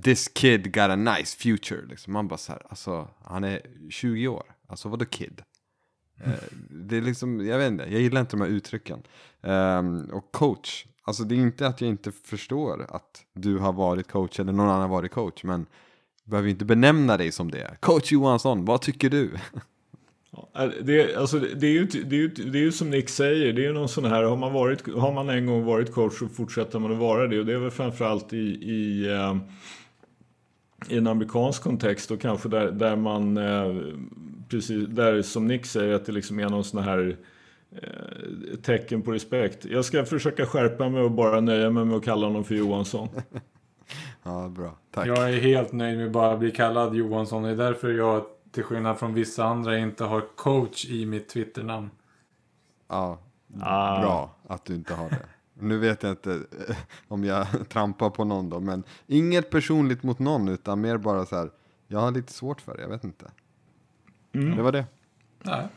This 0.04 0.28
kid 0.28 0.74
got 0.74 0.90
a 0.90 0.95
nice 0.95 1.38
future. 1.38 1.82
Liksom. 1.90 2.14
Man 2.14 2.28
bara 2.28 2.38
så 2.38 2.52
här, 2.52 2.62
alltså 2.70 3.08
han 3.24 3.44
är 3.44 3.62
20 3.90 4.28
år. 4.28 4.44
Alltså 4.68 4.90
vadå 4.90 5.06
kid? 5.06 5.41
Eh, 6.24 6.32
det 6.70 6.98
är 6.98 7.02
liksom, 7.02 7.45
jag 7.45 7.58
vet 7.58 7.72
inte, 7.72 7.84
jag 7.84 8.02
gillar 8.02 8.22
inte 8.22 8.38
de 8.38 8.41
här 8.41 8.50
uttrycken. 8.50 9.04
Um, 9.41 10.06
och 10.06 10.32
coach, 10.32 10.86
alltså 11.04 11.24
det 11.24 11.36
är 11.36 11.40
inte 11.40 11.68
att 11.68 11.82
jag 11.82 11.90
inte 11.90 12.12
förstår 12.12 12.86
att 12.90 13.26
du 13.34 13.58
har 13.58 13.74
varit 13.74 14.08
coach 14.08 14.40
eller 14.40 14.52
någon 14.52 14.70
annan 14.70 14.82
har 14.82 14.88
varit 14.88 15.12
coach. 15.12 15.44
Men 15.44 15.66
behöver 16.24 16.50
inte 16.50 16.66
benämna 16.66 17.18
dig 17.18 17.32
som 17.32 17.52
det. 17.52 17.78
Coach 17.80 18.12
Johansson, 18.12 18.66
vad 18.66 18.82
tycker 18.82 19.10
du? 19.10 19.32
Ja, 20.32 20.72
Det, 20.82 21.16
alltså, 21.16 21.40
det, 21.40 21.68
är 21.68 21.72
ju, 21.72 21.86
det, 21.86 22.16
är 22.16 22.20
ju, 22.20 22.28
det 22.28 22.58
är 22.58 22.64
ju 22.64 22.72
som 22.72 22.90
Nick 22.90 23.10
säger, 23.10 23.54
det 23.54 23.62
är 23.62 23.68
ju 23.68 23.74
någon 23.74 23.90
sån 23.90 24.06
här, 24.06 24.24
har 24.24 24.38
man, 24.38 24.54
varit, 24.54 24.94
har 24.95 25.14
man 25.14 25.30
en 25.30 25.45
gång 25.45 25.66
varit 25.66 25.91
coach 25.91 26.20
så 26.20 26.28
fortsätter 26.28 26.80
man 26.80 26.91
att 26.91 26.98
vara 26.98 27.28
det. 27.28 27.40
Och 27.40 27.45
det 27.45 27.54
är 27.54 27.58
väl 27.58 27.72
framförallt 27.72 28.34
i, 28.34 28.38
i, 28.38 29.12
eh, 29.12 29.38
i 30.90 30.98
en 30.98 31.08
amerikansk 31.08 31.64
kontext 31.64 32.12
och 32.12 32.22
kanske 32.22 32.50
där, 32.50 32.72
där 32.72 32.95
man, 32.95 33.38
eh, 33.38 33.76
precis, 34.50 34.88
där 34.88 35.22
som 35.22 35.48
Nick 35.48 35.66
säger, 35.66 35.94
att 35.94 36.06
det 36.06 36.12
liksom 36.12 36.40
är 36.40 36.50
någon 36.50 36.64
sån 36.64 36.84
här 36.84 37.18
eh, 37.72 38.60
tecken 38.62 39.02
på 39.02 39.12
respekt. 39.12 39.66
Jag 39.66 39.86
ska 39.86 40.06
försöka 40.06 40.45
skärpa 40.45 40.90
mig 40.90 41.02
och 41.02 41.12
bara 41.12 41.41
nöja 41.41 41.70
mig 41.70 41.86
med 41.86 41.98
att 41.98 42.06
kalla 42.06 42.28
honom 42.28 42.44
för 42.44 42.56
Johansson. 42.56 43.10
Ja, 44.24 44.48
bra. 44.48 44.76
Tack. 44.91 45.08
Jag 45.08 45.34
är 45.34 45.40
helt 45.41 45.72
nöjd 45.72 45.98
med 45.98 46.06
att 46.06 46.12
bara 46.12 46.38
bli 46.38 46.52
kallad 46.52 46.95
Johansson. 46.95 47.44
Det 47.44 47.50
är 47.50 47.56
därför 47.56 47.91
jag, 47.94 48.26
till 48.52 48.64
skillnad 48.64 48.98
från 49.00 49.14
vissa 49.14 49.45
andra, 49.45 49.78
inte 49.78 50.04
har 50.04 50.22
coach 50.36 50.86
i 50.86 51.06
mitt 51.06 51.30
Twitternamn. 51.30 51.90
Ja, 52.88 53.20
Ah. 53.62 54.02
bra 54.02 54.36
att 54.48 54.66
du 54.66 54.76
inte 54.76 54.94
har 54.94 55.10
det. 55.10 55.20
Nu 55.54 55.78
vet 55.78 56.04
jag 56.04 56.12
inte 56.12 56.34
eh, 56.70 56.76
om 57.08 57.24
jag 57.24 57.48
trampar 57.70 58.10
på 58.10 58.24
någon 58.24 58.50
då, 58.50 58.60
men 58.60 58.84
inget 59.08 59.50
personligt 59.50 60.04
mot 60.04 60.20
någon, 60.20 60.48
utan 60.48 60.82
mer 60.82 60.98
bara 60.98 61.26
så 61.26 61.36
här, 61.36 61.50
jag 61.88 62.00
har 62.00 62.12
lite 62.12 62.34
svårt 62.34 62.62
för 62.62 62.76
det, 62.76 62.82
jag 62.82 62.90
vet 62.90 63.04
inte. 63.04 63.26
Det 64.32 64.62
var 64.62 64.72
det. 64.72 64.86
Nej. 65.44 65.68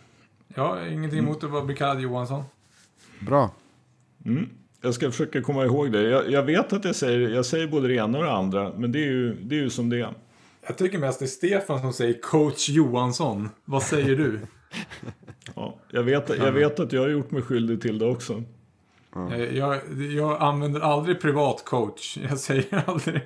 Jag 0.49 0.69
har 0.69 0.87
ingenting 0.87 1.19
emot 1.19 1.45
att 1.45 1.51
bara 1.51 1.65
bli 1.65 1.75
kallad 1.77 2.01
Johansson. 2.01 2.45
Bra. 3.21 3.51
Mm. 4.25 4.51
Jag 4.81 4.95
ska 4.95 5.11
försöka 5.11 5.43
komma 5.43 5.65
ihåg 5.65 5.93
det. 5.93 6.03
Jag, 6.03 6.31
jag 6.31 6.43
vet 6.43 6.73
att 6.73 6.85
jag 6.85 6.97
säger, 6.97 7.29
jag 7.29 7.47
säger 7.47 7.67
både 7.67 7.89
det 7.89 7.95
ena 7.95 8.19
och 8.19 8.25
det 8.25 8.33
andra, 8.33 8.73
men 8.77 8.93
det 8.93 8.99
är 8.99 9.07
ju, 9.07 9.35
det 9.35 9.55
är 9.57 9.61
ju 9.61 9.71
som 9.71 9.89
det 9.91 10.01
är. 10.01 10.15
Jag 10.67 10.79
tycker 10.79 10.99
mest 10.99 11.19
det 11.19 11.25
är 11.25 11.27
Stefan 11.27 11.81
som 11.81 11.93
säger 11.93 12.21
coach 12.21 12.69
Johansson. 12.69 13.49
Vad 13.65 13.83
säger 13.83 14.17
du? 14.17 14.41
Ja, 15.55 15.79
jag, 15.91 16.03
vet, 16.03 16.29
jag 16.39 16.53
vet 16.53 16.81
att 16.81 16.93
jag 16.93 17.01
har 17.01 17.09
gjort 17.09 17.31
mig 17.31 17.43
skyldig 17.43 17.83
till 17.83 17.99
det 17.99 18.07
också. 18.07 18.43
Eh, 19.33 19.57
Jag, 19.57 19.81
jag 20.17 20.43
använder 20.43 20.81
aldrig 20.81 21.21
privat 21.21 21.65
coach. 21.65 22.19
Jag 22.31 22.39
säger 22.39 22.83
aldrig 22.87 23.21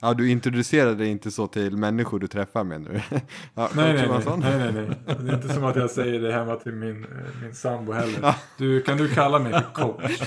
Ja, 0.00 0.14
du 0.14 0.30
introducerar 0.30 0.94
dig 0.94 1.08
inte 1.08 1.30
så 1.30 1.46
till 1.46 1.76
människor 1.76 2.18
du 2.18 2.26
träffar 2.26 2.64
menar 2.64 2.90
du? 2.90 3.00
Ja, 3.54 3.68
Nej, 3.74 3.92
nej, 3.94 4.08
nej, 4.08 4.38
nej, 4.38 4.72
nej, 4.72 4.72
nej. 5.06 5.16
Det 5.20 5.30
är 5.32 5.34
inte 5.34 5.54
som 5.54 5.64
att 5.64 5.76
jag 5.76 5.90
säger 5.90 6.20
det 6.20 6.32
hemma 6.32 6.56
till 6.56 6.72
min, 6.72 7.04
eh, 7.04 7.08
min 7.42 7.54
sambo 7.54 7.92
heller. 7.92 8.34
Du, 8.58 8.82
kan 8.82 8.96
du 8.96 9.08
kalla 9.08 9.38
mig 9.38 9.52
för 9.52 9.72
coach? 9.72 10.20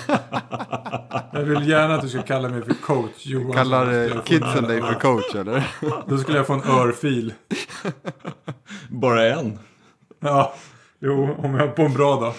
Jag 1.34 1.44
vill 1.44 1.68
gärna 1.70 1.96
att 1.96 2.02
du 2.02 2.10
ska 2.10 2.22
kalla 2.22 2.50
mig 2.50 2.62
för 2.62 2.74
coach 2.74 3.26
Johansson. 3.26 3.54
Kallar 3.54 4.04
eh, 4.18 4.22
kidsen 4.24 4.58
en- 4.58 4.64
dig 4.64 4.82
för 4.82 4.94
coach 4.94 5.36
eller? 5.36 5.68
Då 6.08 6.18
skulle 6.18 6.38
jag 6.38 6.48
få 6.48 6.54
en 6.54 6.64
örfil. 6.64 7.34
Bara 8.90 9.26
en. 9.26 9.60
Ja, 10.20 10.54
jo, 11.00 11.36
om 11.38 11.54
jag 11.54 11.64
är 11.70 11.72
på 11.72 11.82
en 11.82 11.94
bra 11.94 12.20
dag. 12.20 12.34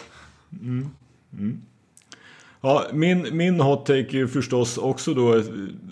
Ja, 2.64 2.86
min, 2.92 3.36
min 3.36 3.60
hot 3.60 3.86
take 3.86 3.98
är 3.98 4.12
ju 4.18 4.28
förstås 4.28 4.78
också 4.78 5.14
då, 5.14 5.42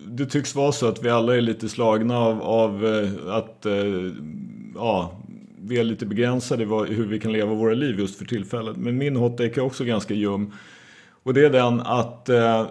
det 0.07 0.27
tycks 0.27 0.55
vara 0.55 0.73
så 0.73 0.89
att 0.89 1.05
vi 1.05 1.11
alla 1.11 1.37
är 1.37 1.41
lite 1.41 1.69
slagna 1.69 2.19
av, 2.19 2.43
av 2.43 2.87
eh, 2.87 3.35
att 3.35 3.67
eh, 3.67 3.75
ja, 4.75 5.13
vi 5.61 5.79
är 5.79 5.85
lite 5.85 6.07
begränsade 6.07 6.63
i 6.63 6.95
hur 6.95 7.07
vi 7.07 7.21
kan 7.21 7.33
leva 7.33 7.55
våra 7.55 7.75
liv 7.75 7.99
just 7.99 8.19
för 8.19 8.25
tillfället. 8.25 8.77
Men 8.77 8.99
min 8.99 9.17
hot 9.17 9.37
take 9.37 9.61
är 9.61 9.65
också 9.65 9.85
ganska 9.85 10.15
ljum. 10.15 10.53
Och 11.23 11.35
det 11.35 11.45
är 11.45 11.51
den 11.51 11.81
att 11.81 12.29
eh, 12.29 12.67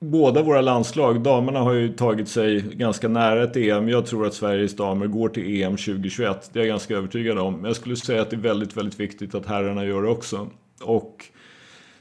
båda 0.00 0.42
våra 0.42 0.60
landslag, 0.60 1.22
damerna 1.22 1.60
har 1.60 1.72
ju 1.72 1.92
tagit 1.92 2.28
sig 2.28 2.60
ganska 2.60 3.08
nära 3.08 3.44
ett 3.44 3.56
EM. 3.56 3.88
Jag 3.88 4.06
tror 4.06 4.26
att 4.26 4.34
Sveriges 4.34 4.76
damer 4.76 5.06
går 5.06 5.28
till 5.28 5.62
EM 5.62 5.76
2021. 5.76 6.50
Det 6.52 6.58
är 6.58 6.62
jag 6.62 6.68
ganska 6.68 6.96
övertygad 6.96 7.38
om. 7.38 7.54
Men 7.54 7.64
jag 7.64 7.76
skulle 7.76 7.96
säga 7.96 8.22
att 8.22 8.30
det 8.30 8.36
är 8.36 8.40
väldigt, 8.40 8.76
väldigt 8.76 9.00
viktigt 9.00 9.34
att 9.34 9.46
herrarna 9.46 9.84
gör 9.84 10.02
det 10.02 10.08
också. 10.08 10.48
Och 10.82 11.24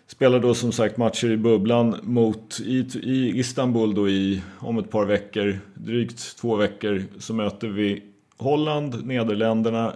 spelar 0.08 0.40
då 0.40 0.54
som 0.54 0.72
sagt 0.72 0.98
matcher 0.98 1.32
i 1.32 1.38
bubblan 1.38 1.96
mot 2.04 2.60
i, 2.60 2.88
i 3.04 3.40
Istanbul 3.40 3.96
då 3.96 4.10
i 4.10 4.42
om 4.60 4.78
ett 4.78 4.90
par 4.90 5.06
veckor, 5.06 5.60
drygt 5.74 6.38
två 6.38 6.56
veckor, 6.56 7.04
så 7.20 7.34
möter 7.34 7.68
vi 7.68 8.04
Holland, 8.38 9.06
Nederländerna, 9.06 9.94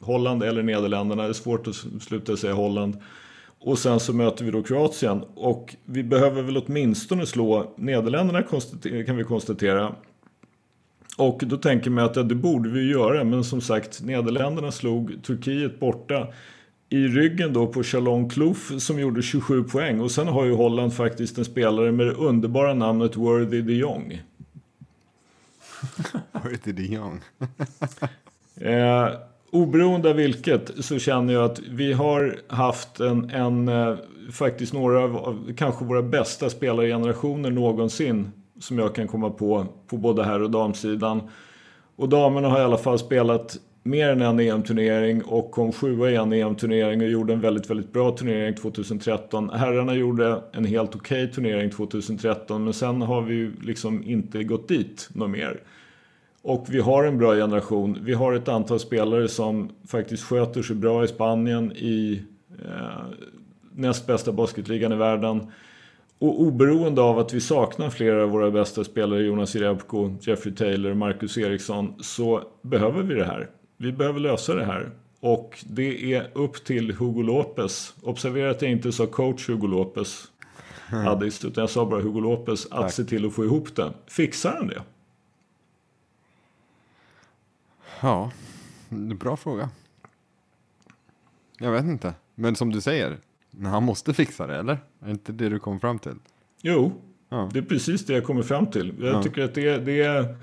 Holland 0.00 0.42
eller 0.42 0.62
Nederländerna, 0.62 1.22
det 1.22 1.28
är 1.28 1.32
svårt 1.32 1.66
att 1.66 2.02
sluta 2.02 2.36
säga 2.36 2.54
Holland. 2.54 2.96
Och 3.64 3.78
sen 3.78 4.00
så 4.00 4.12
möter 4.12 4.44
vi 4.44 4.50
då 4.50 4.62
Kroatien 4.62 5.24
och 5.34 5.76
vi 5.84 6.02
behöver 6.02 6.42
väl 6.42 6.56
åtminstone 6.56 7.26
slå 7.26 7.72
Nederländerna 7.76 8.42
kan 9.06 9.16
vi 9.16 9.24
konstatera. 9.24 9.94
Och 11.18 11.42
då 11.46 11.56
tänker 11.56 11.90
man 11.90 12.04
att 12.04 12.16
ja, 12.16 12.22
det 12.22 12.34
borde 12.34 12.68
vi 12.68 12.90
göra, 12.90 13.24
men 13.24 13.44
som 13.44 13.60
sagt 13.60 14.02
Nederländerna 14.02 14.72
slog 14.72 15.22
Turkiet 15.22 15.80
borta 15.80 16.26
i 16.92 17.08
ryggen 17.08 17.52
då 17.52 17.66
på 17.66 17.82
Chalon 17.82 18.28
Kloof 18.28 18.72
som 18.78 19.00
gjorde 19.00 19.22
27 19.22 19.64
poäng. 19.64 20.00
Och 20.00 20.10
sen 20.10 20.28
har 20.28 20.44
ju 20.44 20.54
Holland 20.54 20.94
faktiskt 20.94 21.38
en 21.38 21.44
spelare 21.44 21.92
med 21.92 22.06
det 22.06 22.12
underbara 22.12 22.74
namnet 22.74 23.16
Worthy 23.16 23.62
de 23.62 23.74
Jong. 23.74 24.22
Worthy 26.32 26.72
de 26.72 26.86
Jong. 26.86 27.20
Eh, 28.56 29.08
oberoende 29.50 30.10
av 30.10 30.16
vilket 30.16 30.84
så 30.84 30.98
känner 30.98 31.32
jag 31.32 31.44
att 31.44 31.58
vi 31.58 31.92
har 31.92 32.36
haft 32.46 33.00
en, 33.00 33.30
en 33.30 33.68
eh, 33.68 33.96
faktiskt 34.32 34.72
några 34.72 35.04
av 35.04 35.52
kanske 35.56 35.84
våra 35.84 36.02
bästa 36.02 36.50
spelargenerationer 36.50 37.50
någonsin 37.50 38.32
som 38.60 38.78
jag 38.78 38.94
kan 38.94 39.08
komma 39.08 39.30
på 39.30 39.66
på 39.86 39.96
både 39.96 40.24
här 40.24 40.42
och 40.42 40.50
damsidan. 40.50 41.30
Och 41.96 42.08
damerna 42.08 42.48
har 42.48 42.58
i 42.58 42.62
alla 42.62 42.78
fall 42.78 42.98
spelat 42.98 43.58
mer 43.82 44.08
än 44.08 44.20
en 44.22 44.40
EM-turnering 44.40 45.22
och 45.22 45.50
kom 45.50 45.72
sjua 45.72 46.10
i 46.10 46.16
en 46.16 46.32
EM-turnering 46.32 47.00
och 47.00 47.08
gjorde 47.08 47.32
en 47.32 47.40
väldigt, 47.40 47.70
väldigt 47.70 47.92
bra 47.92 48.16
turnering 48.16 48.54
2013. 48.54 49.50
Herrarna 49.50 49.94
gjorde 49.94 50.42
en 50.52 50.64
helt 50.64 50.94
okej 50.96 51.32
turnering 51.32 51.70
2013 51.70 52.64
men 52.64 52.72
sen 52.72 53.02
har 53.02 53.22
vi 53.22 53.34
ju 53.34 53.52
liksom 53.62 54.04
inte 54.04 54.44
gått 54.44 54.68
dit 54.68 55.08
något 55.12 55.30
mer. 55.30 55.60
Och 56.42 56.66
vi 56.68 56.80
har 56.80 57.04
en 57.04 57.18
bra 57.18 57.34
generation. 57.34 57.98
Vi 58.02 58.14
har 58.14 58.32
ett 58.32 58.48
antal 58.48 58.80
spelare 58.80 59.28
som 59.28 59.70
faktiskt 59.88 60.24
sköter 60.24 60.62
sig 60.62 60.76
bra 60.76 61.04
i 61.04 61.08
Spanien 61.08 61.72
i 61.72 62.22
eh, 62.64 63.04
näst 63.74 64.06
bästa 64.06 64.32
basketligan 64.32 64.92
i 64.92 64.96
världen. 64.96 65.52
Och 66.18 66.40
oberoende 66.40 67.02
av 67.02 67.18
att 67.18 67.32
vi 67.32 67.40
saknar 67.40 67.90
flera 67.90 68.22
av 68.22 68.30
våra 68.30 68.50
bästa 68.50 68.84
spelare, 68.84 69.22
Jonas 69.22 69.54
Jerebko, 69.54 70.10
Jeffrey 70.20 70.54
Taylor, 70.54 70.94
Marcus 70.94 71.38
Eriksson, 71.38 71.94
så 72.00 72.42
behöver 72.62 73.02
vi 73.02 73.14
det 73.14 73.24
här. 73.24 73.48
Vi 73.82 73.92
behöver 73.92 74.20
lösa 74.20 74.54
det 74.54 74.64
här. 74.64 74.90
Och 75.20 75.64
det 75.66 76.14
är 76.14 76.30
upp 76.32 76.64
till 76.64 76.92
Hugo 76.94 77.22
Lopez. 77.22 77.94
Observera 78.02 78.50
att 78.50 78.62
jag 78.62 78.70
inte 78.70 78.92
sa 78.92 79.06
coach 79.06 79.48
Hugo 79.48 79.66
Lopez, 79.66 80.24
Addis, 81.06 81.44
utan 81.44 81.62
jag 81.62 81.70
sa 81.70 81.86
bara 81.86 82.00
Hugo 82.00 82.20
Lopez, 82.20 82.66
att 82.66 82.70
Tack. 82.70 82.92
se 82.92 83.04
till 83.04 83.26
att 83.26 83.32
få 83.34 83.44
ihop 83.44 83.76
det. 83.76 83.92
Fixar 84.06 84.52
han 84.56 84.66
det? 84.66 84.82
Ja, 88.00 88.30
bra 89.18 89.36
fråga. 89.36 89.70
Jag 91.58 91.72
vet 91.72 91.84
inte. 91.84 92.14
Men 92.34 92.56
som 92.56 92.72
du 92.72 92.80
säger, 92.80 93.18
han 93.62 93.82
måste 93.82 94.14
fixa 94.14 94.46
det, 94.46 94.56
eller? 94.56 94.78
Är 95.04 95.10
inte 95.10 95.32
det 95.32 95.48
du 95.48 95.58
kom 95.58 95.80
fram 95.80 95.98
till? 95.98 96.16
Jo, 96.62 96.92
Ja. 97.28 97.50
det 97.52 97.58
är 97.58 97.62
precis 97.62 98.06
det 98.06 98.12
jag 98.12 98.24
kommer 98.24 98.42
fram 98.42 98.66
till. 98.66 98.94
Jag 99.00 99.14
Ja. 99.14 99.22
tycker 99.22 99.44
att 99.44 99.54
det, 99.54 99.78
det 99.78 100.02
är 100.02 100.36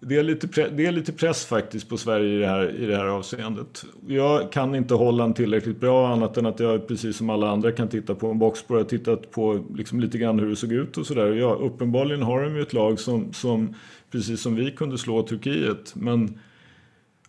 det, 0.00 0.16
är 0.16 0.22
lite 0.22 0.46
pre- 0.46 0.76
det 0.76 0.86
är 0.86 0.92
lite 0.92 1.12
press 1.12 1.44
faktiskt 1.44 1.88
på 1.88 1.96
Sverige 1.96 2.36
i 2.36 2.38
det, 2.38 2.46
här, 2.46 2.70
i 2.80 2.86
det 2.86 2.96
här 2.96 3.06
avseendet. 3.06 3.84
Jag 4.06 4.52
kan 4.52 4.74
inte 4.74 4.94
Holland 4.94 5.36
tillräckligt 5.36 5.80
bra 5.80 6.12
annat 6.12 6.36
än 6.36 6.46
att 6.46 6.60
jag 6.60 6.88
precis 6.88 7.16
som 7.16 7.30
alla 7.30 7.50
andra 7.50 7.72
kan 7.72 7.88
titta 7.88 8.14
på 8.14 8.30
en 8.30 8.38
boxspår. 8.38 8.76
Jag 8.76 8.84
har 8.84 8.88
tittat 8.88 9.30
på 9.30 9.64
liksom 9.74 10.00
lite 10.00 10.18
grann 10.18 10.38
hur 10.38 10.48
det 10.48 10.56
såg 10.56 10.72
ut 10.72 10.98
och 10.98 11.06
sådär. 11.06 11.32
Ja, 11.32 11.54
uppenbarligen 11.54 12.22
har 12.22 12.42
de 12.42 12.56
ju 12.56 12.62
ett 12.62 12.72
lag 12.72 13.00
som, 13.00 13.32
som 13.32 13.74
precis 14.10 14.40
som 14.40 14.54
vi 14.54 14.70
kunde 14.70 14.98
slå 14.98 15.22
Turkiet. 15.22 15.94
Men 15.94 16.38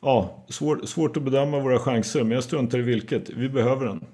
ja, 0.02 0.46
svår, 0.50 0.82
svårt 0.86 1.18
att 1.18 1.24
bedöma 1.24 1.60
våra 1.60 1.80
chanser. 1.80 2.24
Men 2.24 2.32
jag 2.32 2.44
struntar 2.44 2.80
i 2.80 2.82
vilket. 2.82 3.30
Vi 3.30 3.50
behöver 3.50 3.86
den. 3.86 4.06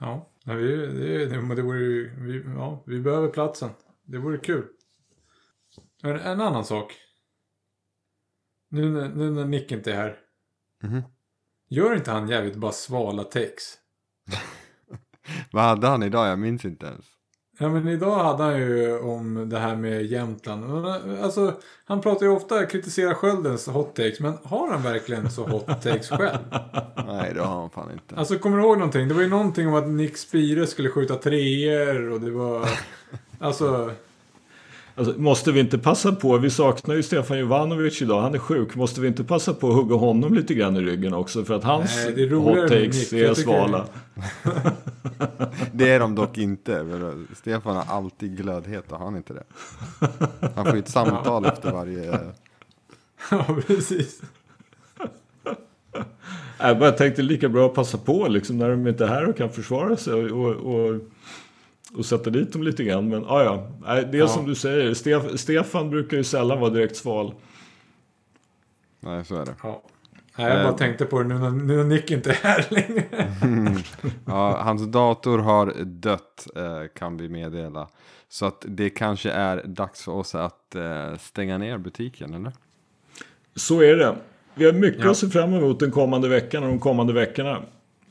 Ja, 0.00 0.28
vi, 0.44 0.76
det, 0.76 1.26
det, 1.26 1.54
det 1.54 1.62
vore 1.62 1.78
vi, 2.18 2.42
ja, 2.56 2.82
vi 2.86 3.00
behöver 3.00 3.28
platsen. 3.28 3.68
Det 4.06 4.18
vore 4.18 4.38
kul. 4.38 4.62
Men 6.04 6.20
en 6.20 6.40
annan 6.40 6.64
sak. 6.64 6.94
Nu, 8.70 8.90
när- 8.90 9.08
nu 9.08 9.30
när 9.30 9.44
Nick 9.44 9.72
inte 9.72 9.92
är 9.92 9.96
här. 9.96 10.16
Mhm. 10.82 11.02
Gör 11.70 11.94
inte 11.94 12.10
han 12.10 12.28
jävligt 12.28 12.56
bara 12.56 12.72
svala 12.72 13.24
takes? 13.24 13.78
Vad 15.52 15.64
hade 15.64 15.86
han 15.86 16.02
idag? 16.02 16.28
Jag 16.28 16.38
minns 16.38 16.64
inte 16.64 16.86
ens. 16.86 17.04
Ja 17.58 17.68
men 17.68 17.88
idag 17.88 18.24
hade 18.24 18.42
han 18.42 18.56
ju 18.58 18.98
om 18.98 19.48
det 19.48 19.58
här 19.58 19.76
med 19.76 20.04
Jämtland. 20.06 20.68
Men, 20.82 21.22
Alltså, 21.24 21.60
han 21.84 22.00
pratar 22.00 22.26
ju 22.26 22.32
ofta, 22.32 22.66
kritiserar 22.66 23.14
Sköldens 23.14 23.66
hot 23.66 23.96
takes. 23.96 24.20
Men 24.20 24.38
har 24.44 24.70
han 24.72 24.82
verkligen 24.82 25.30
så 25.30 25.46
hot 25.46 25.66
takes 25.66 26.08
själv? 26.08 26.38
Nej, 27.06 27.34
det 27.34 27.40
har 27.42 27.60
han 27.60 27.70
fan 27.70 27.92
inte. 27.92 28.16
Alltså 28.16 28.38
kommer 28.38 28.56
du 28.58 28.62
ihåg 28.62 28.78
någonting? 28.78 29.08
Det 29.08 29.14
var 29.14 29.22
ju 29.22 29.28
någonting 29.28 29.68
om 29.68 29.74
att 29.74 29.88
Nick 29.88 30.16
Spire 30.16 30.66
skulle 30.66 30.88
skjuta 30.88 31.14
treor 31.16 32.08
och 32.10 32.20
det 32.20 32.30
var... 32.30 32.68
Alltså... 33.38 33.92
Alltså, 34.96 35.20
måste 35.20 35.52
vi 35.52 35.60
inte 35.60 35.78
passa 35.78 36.12
på, 36.12 36.38
vi 36.38 36.50
saknar 36.50 36.94
ju 36.94 37.02
Stefan 37.02 37.38
Jovanovic 37.38 38.02
idag, 38.02 38.20
han 38.20 38.34
är 38.34 38.38
sjuk. 38.38 38.74
Måste 38.74 39.00
vi 39.00 39.08
inte 39.08 39.24
passa 39.24 39.54
på 39.54 39.68
att 39.68 39.74
hugga 39.74 39.96
honom 39.96 40.34
lite 40.34 40.54
grann 40.54 40.76
i 40.76 40.80
ryggen 40.80 41.14
också? 41.14 41.44
För 41.44 41.54
att 41.54 41.64
hans 41.64 41.96
Nej, 41.96 42.12
det 42.14 42.22
är 42.22 42.30
hot 42.30 42.68
takes 42.68 43.12
Nick. 43.12 43.22
är 43.22 43.34
svala. 43.34 43.86
Det 45.72 45.90
är 45.90 46.00
de 46.00 46.14
dock 46.14 46.38
inte. 46.38 46.86
Stefan 47.34 47.76
har 47.76 47.96
alltid 47.96 48.36
glödhet 48.36 48.92
och 48.92 48.98
har 48.98 49.04
han 49.04 49.16
inte 49.16 49.32
det. 49.32 49.44
Han 50.54 50.64
får 50.64 50.74
ju 50.74 50.78
ett 50.78 50.88
samtal 50.88 51.46
efter 51.46 51.72
varje... 51.72 52.18
Ja, 53.30 53.46
precis. 53.66 54.22
Jag 56.58 56.78
bara 56.78 56.92
tänkte 56.92 57.22
lika 57.22 57.48
bra 57.48 57.66
att 57.66 57.74
passa 57.74 57.98
på 57.98 58.28
liksom, 58.28 58.58
när 58.58 58.70
de 58.70 58.86
inte 58.86 59.04
är 59.04 59.08
här 59.08 59.28
och 59.28 59.36
kan 59.36 59.50
försvara 59.50 59.96
sig 59.96 60.14
och, 60.14 60.50
och, 60.50 61.00
och, 61.96 62.06
sätta 62.06 62.30
dit 62.30 62.52
dem 62.52 62.62
lite 62.62 62.84
grann. 62.84 63.08
Men 63.08 63.24
ah, 63.26 63.42
ja, 63.42 63.66
det 64.02 64.16
är 64.16 64.20
Ja. 64.20 64.28
som 64.28 64.46
du 64.46 64.54
säger, 64.54 64.94
Stef, 64.94 65.22
Stefan 65.40 65.90
brukar 65.90 66.16
ju 66.16 66.24
sällan 66.24 66.60
vara 66.60 66.70
direkt 66.70 66.96
sval. 66.96 67.34
Nej, 69.00 69.24
så 69.24 69.34
är 69.36 69.44
det. 69.46 69.54
Ja. 69.62 69.82
Nej, 70.38 70.48
jag 70.48 70.56
bara 70.64 70.68
Eh. 70.72 70.76
tänkte 70.76 71.04
på 71.04 71.22
det 71.22 71.28
nu 71.28 71.38
när, 71.38 71.50
nu 71.50 71.76
när 71.76 71.84
Nick 71.84 72.10
inte 72.10 72.30
är 72.30 72.34
här 72.34 72.66
längre. 72.70 73.04
Ja, 74.26 74.60
hans 74.62 74.86
dator 74.92 75.38
har 75.38 75.72
dött 75.84 76.46
eh, 76.56 76.82
kan 76.94 77.16
vi 77.16 77.28
meddela. 77.28 77.88
Så 78.28 78.46
att 78.46 78.64
det 78.68 78.90
kanske 78.90 79.30
är 79.30 79.62
dags 79.66 80.04
för 80.04 80.12
oss 80.12 80.34
att 80.34 80.74
eh, 80.74 81.16
stänga 81.20 81.58
ner 81.58 81.78
butiken, 81.78 82.34
eller? 82.34 82.52
Så 83.56 83.80
är 83.82 83.96
det. 83.96 84.16
Vi 84.54 84.64
har 84.64 84.72
mycket 84.72 85.04
Ja. 85.04 85.10
att 85.10 85.16
se 85.16 85.28
fram 85.28 85.54
emot 85.54 85.80
den 85.80 85.90
kommande 85.90 86.28
veckan 86.28 86.62
och 86.62 86.68
de 86.68 86.78
kommande 86.78 87.12
veckorna. 87.12 87.62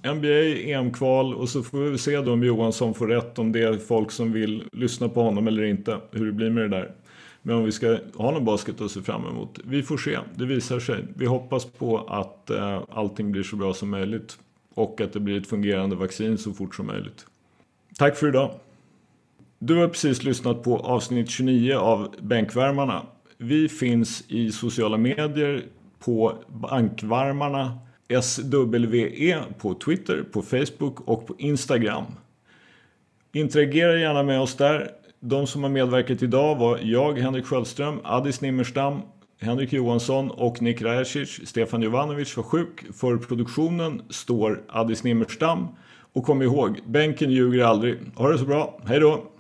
NBA, 0.04 0.72
EM-kval 0.72 1.34
och 1.34 1.50
så 1.50 1.64
får 1.64 1.80
vi 1.80 1.98
se 1.98 2.22
då 2.22 2.34
om 2.34 2.44
Johansson 2.44 2.94
får 2.94 3.08
rätt 3.08 3.40
om 3.40 3.52
det 3.52 3.62
är 3.62 3.78
folk 3.78 4.12
som 4.12 4.32
vill 4.32 4.64
lyssna 4.72 5.10
på 5.10 5.22
honom 5.22 5.48
eller 5.48 5.64
inte. 5.64 6.00
Hur 6.12 6.26
det 6.26 6.32
blir 6.32 6.50
med 6.50 6.64
det 6.64 6.78
där. 6.78 6.92
Men 7.42 7.56
om 7.56 7.66
vi 7.66 7.72
ska 7.72 7.98
ha 8.16 8.32
någon 8.32 8.46
basket 8.46 8.82
att 8.82 8.92
se 8.92 9.02
fram 9.02 9.26
emot. 9.26 9.60
Vi 9.64 9.84
får 9.84 9.98
se, 9.98 10.20
det 10.36 10.46
visar 10.46 10.80
sig. 10.80 11.06
Vi 11.16 11.26
hoppas 11.26 11.66
på 11.66 11.98
att 11.98 12.50
eh, 12.50 12.82
allting 12.90 13.32
blir 13.32 13.44
så 13.44 13.56
bra 13.56 13.74
som 13.74 13.90
möjligt. 13.90 14.38
Och 14.74 15.02
att 15.02 15.14
det 15.14 15.20
blir 15.20 15.38
ett 15.38 15.48
fungerande 15.48 15.96
vaccin 15.96 16.38
så 16.38 16.54
fort 16.54 16.76
som 16.76 16.88
möjligt. 16.88 17.26
Tack 17.98 18.18
för 18.18 18.28
idag. 18.28 18.52
Du 19.60 19.76
har 19.76 19.88
precis 19.88 20.24
lyssnat 20.24 20.64
på 20.64 20.78
avsnitt 20.78 21.30
29 21.30 21.76
av 21.76 22.16
Bänkvärmarna. 22.22 23.02
Vi 23.38 23.70
finns 23.70 24.24
i 24.28 24.52
sociala 24.52 24.98
medier 24.98 25.64
på 26.00 26.34
Bankvärmarna 26.48 27.80
SWE 28.22 29.44
på 29.58 29.74
Twitter, 29.74 30.24
på 30.32 30.42
Facebook 30.42 31.00
och 31.00 31.28
på 31.28 31.36
Instagram. 31.38 32.06
Interagera 33.34 34.00
gärna 34.00 34.24
med 34.24 34.42
oss 34.42 34.56
där. 34.56 34.92
De 35.20 35.48
som 35.48 35.64
har 35.64 35.70
medverkat 35.70 36.24
idag 36.24 36.56
var 36.56 36.80
jag, 36.84 37.20
Henrik 37.20 37.46
Sköldström, 37.46 38.00
Addis 38.04 38.42
Nimmerstam, 38.42 39.02
Henrik 39.42 39.74
Johansson 39.74 40.32
och 40.32 40.62
Nick 40.62 40.82
Rajacic. 40.82 41.40
Stefan 41.44 41.82
Jovanovic 41.82 42.38
var 42.38 42.44
sjuk. 42.44 42.84
För 42.94 43.18
produktionen 43.18 44.02
står 44.10 44.64
Addis 44.68 45.04
Nimmerstam. 45.04 45.68
Och 46.14 46.24
kom 46.24 46.42
ihåg, 46.42 46.80
bänken 46.86 47.32
ljuger 47.32 47.64
aldrig. 47.64 48.00
Ha 48.16 48.32
det 48.32 48.38
så 48.38 48.46
bra. 48.46 48.80
Hej 48.86 49.00
då! 49.00 49.33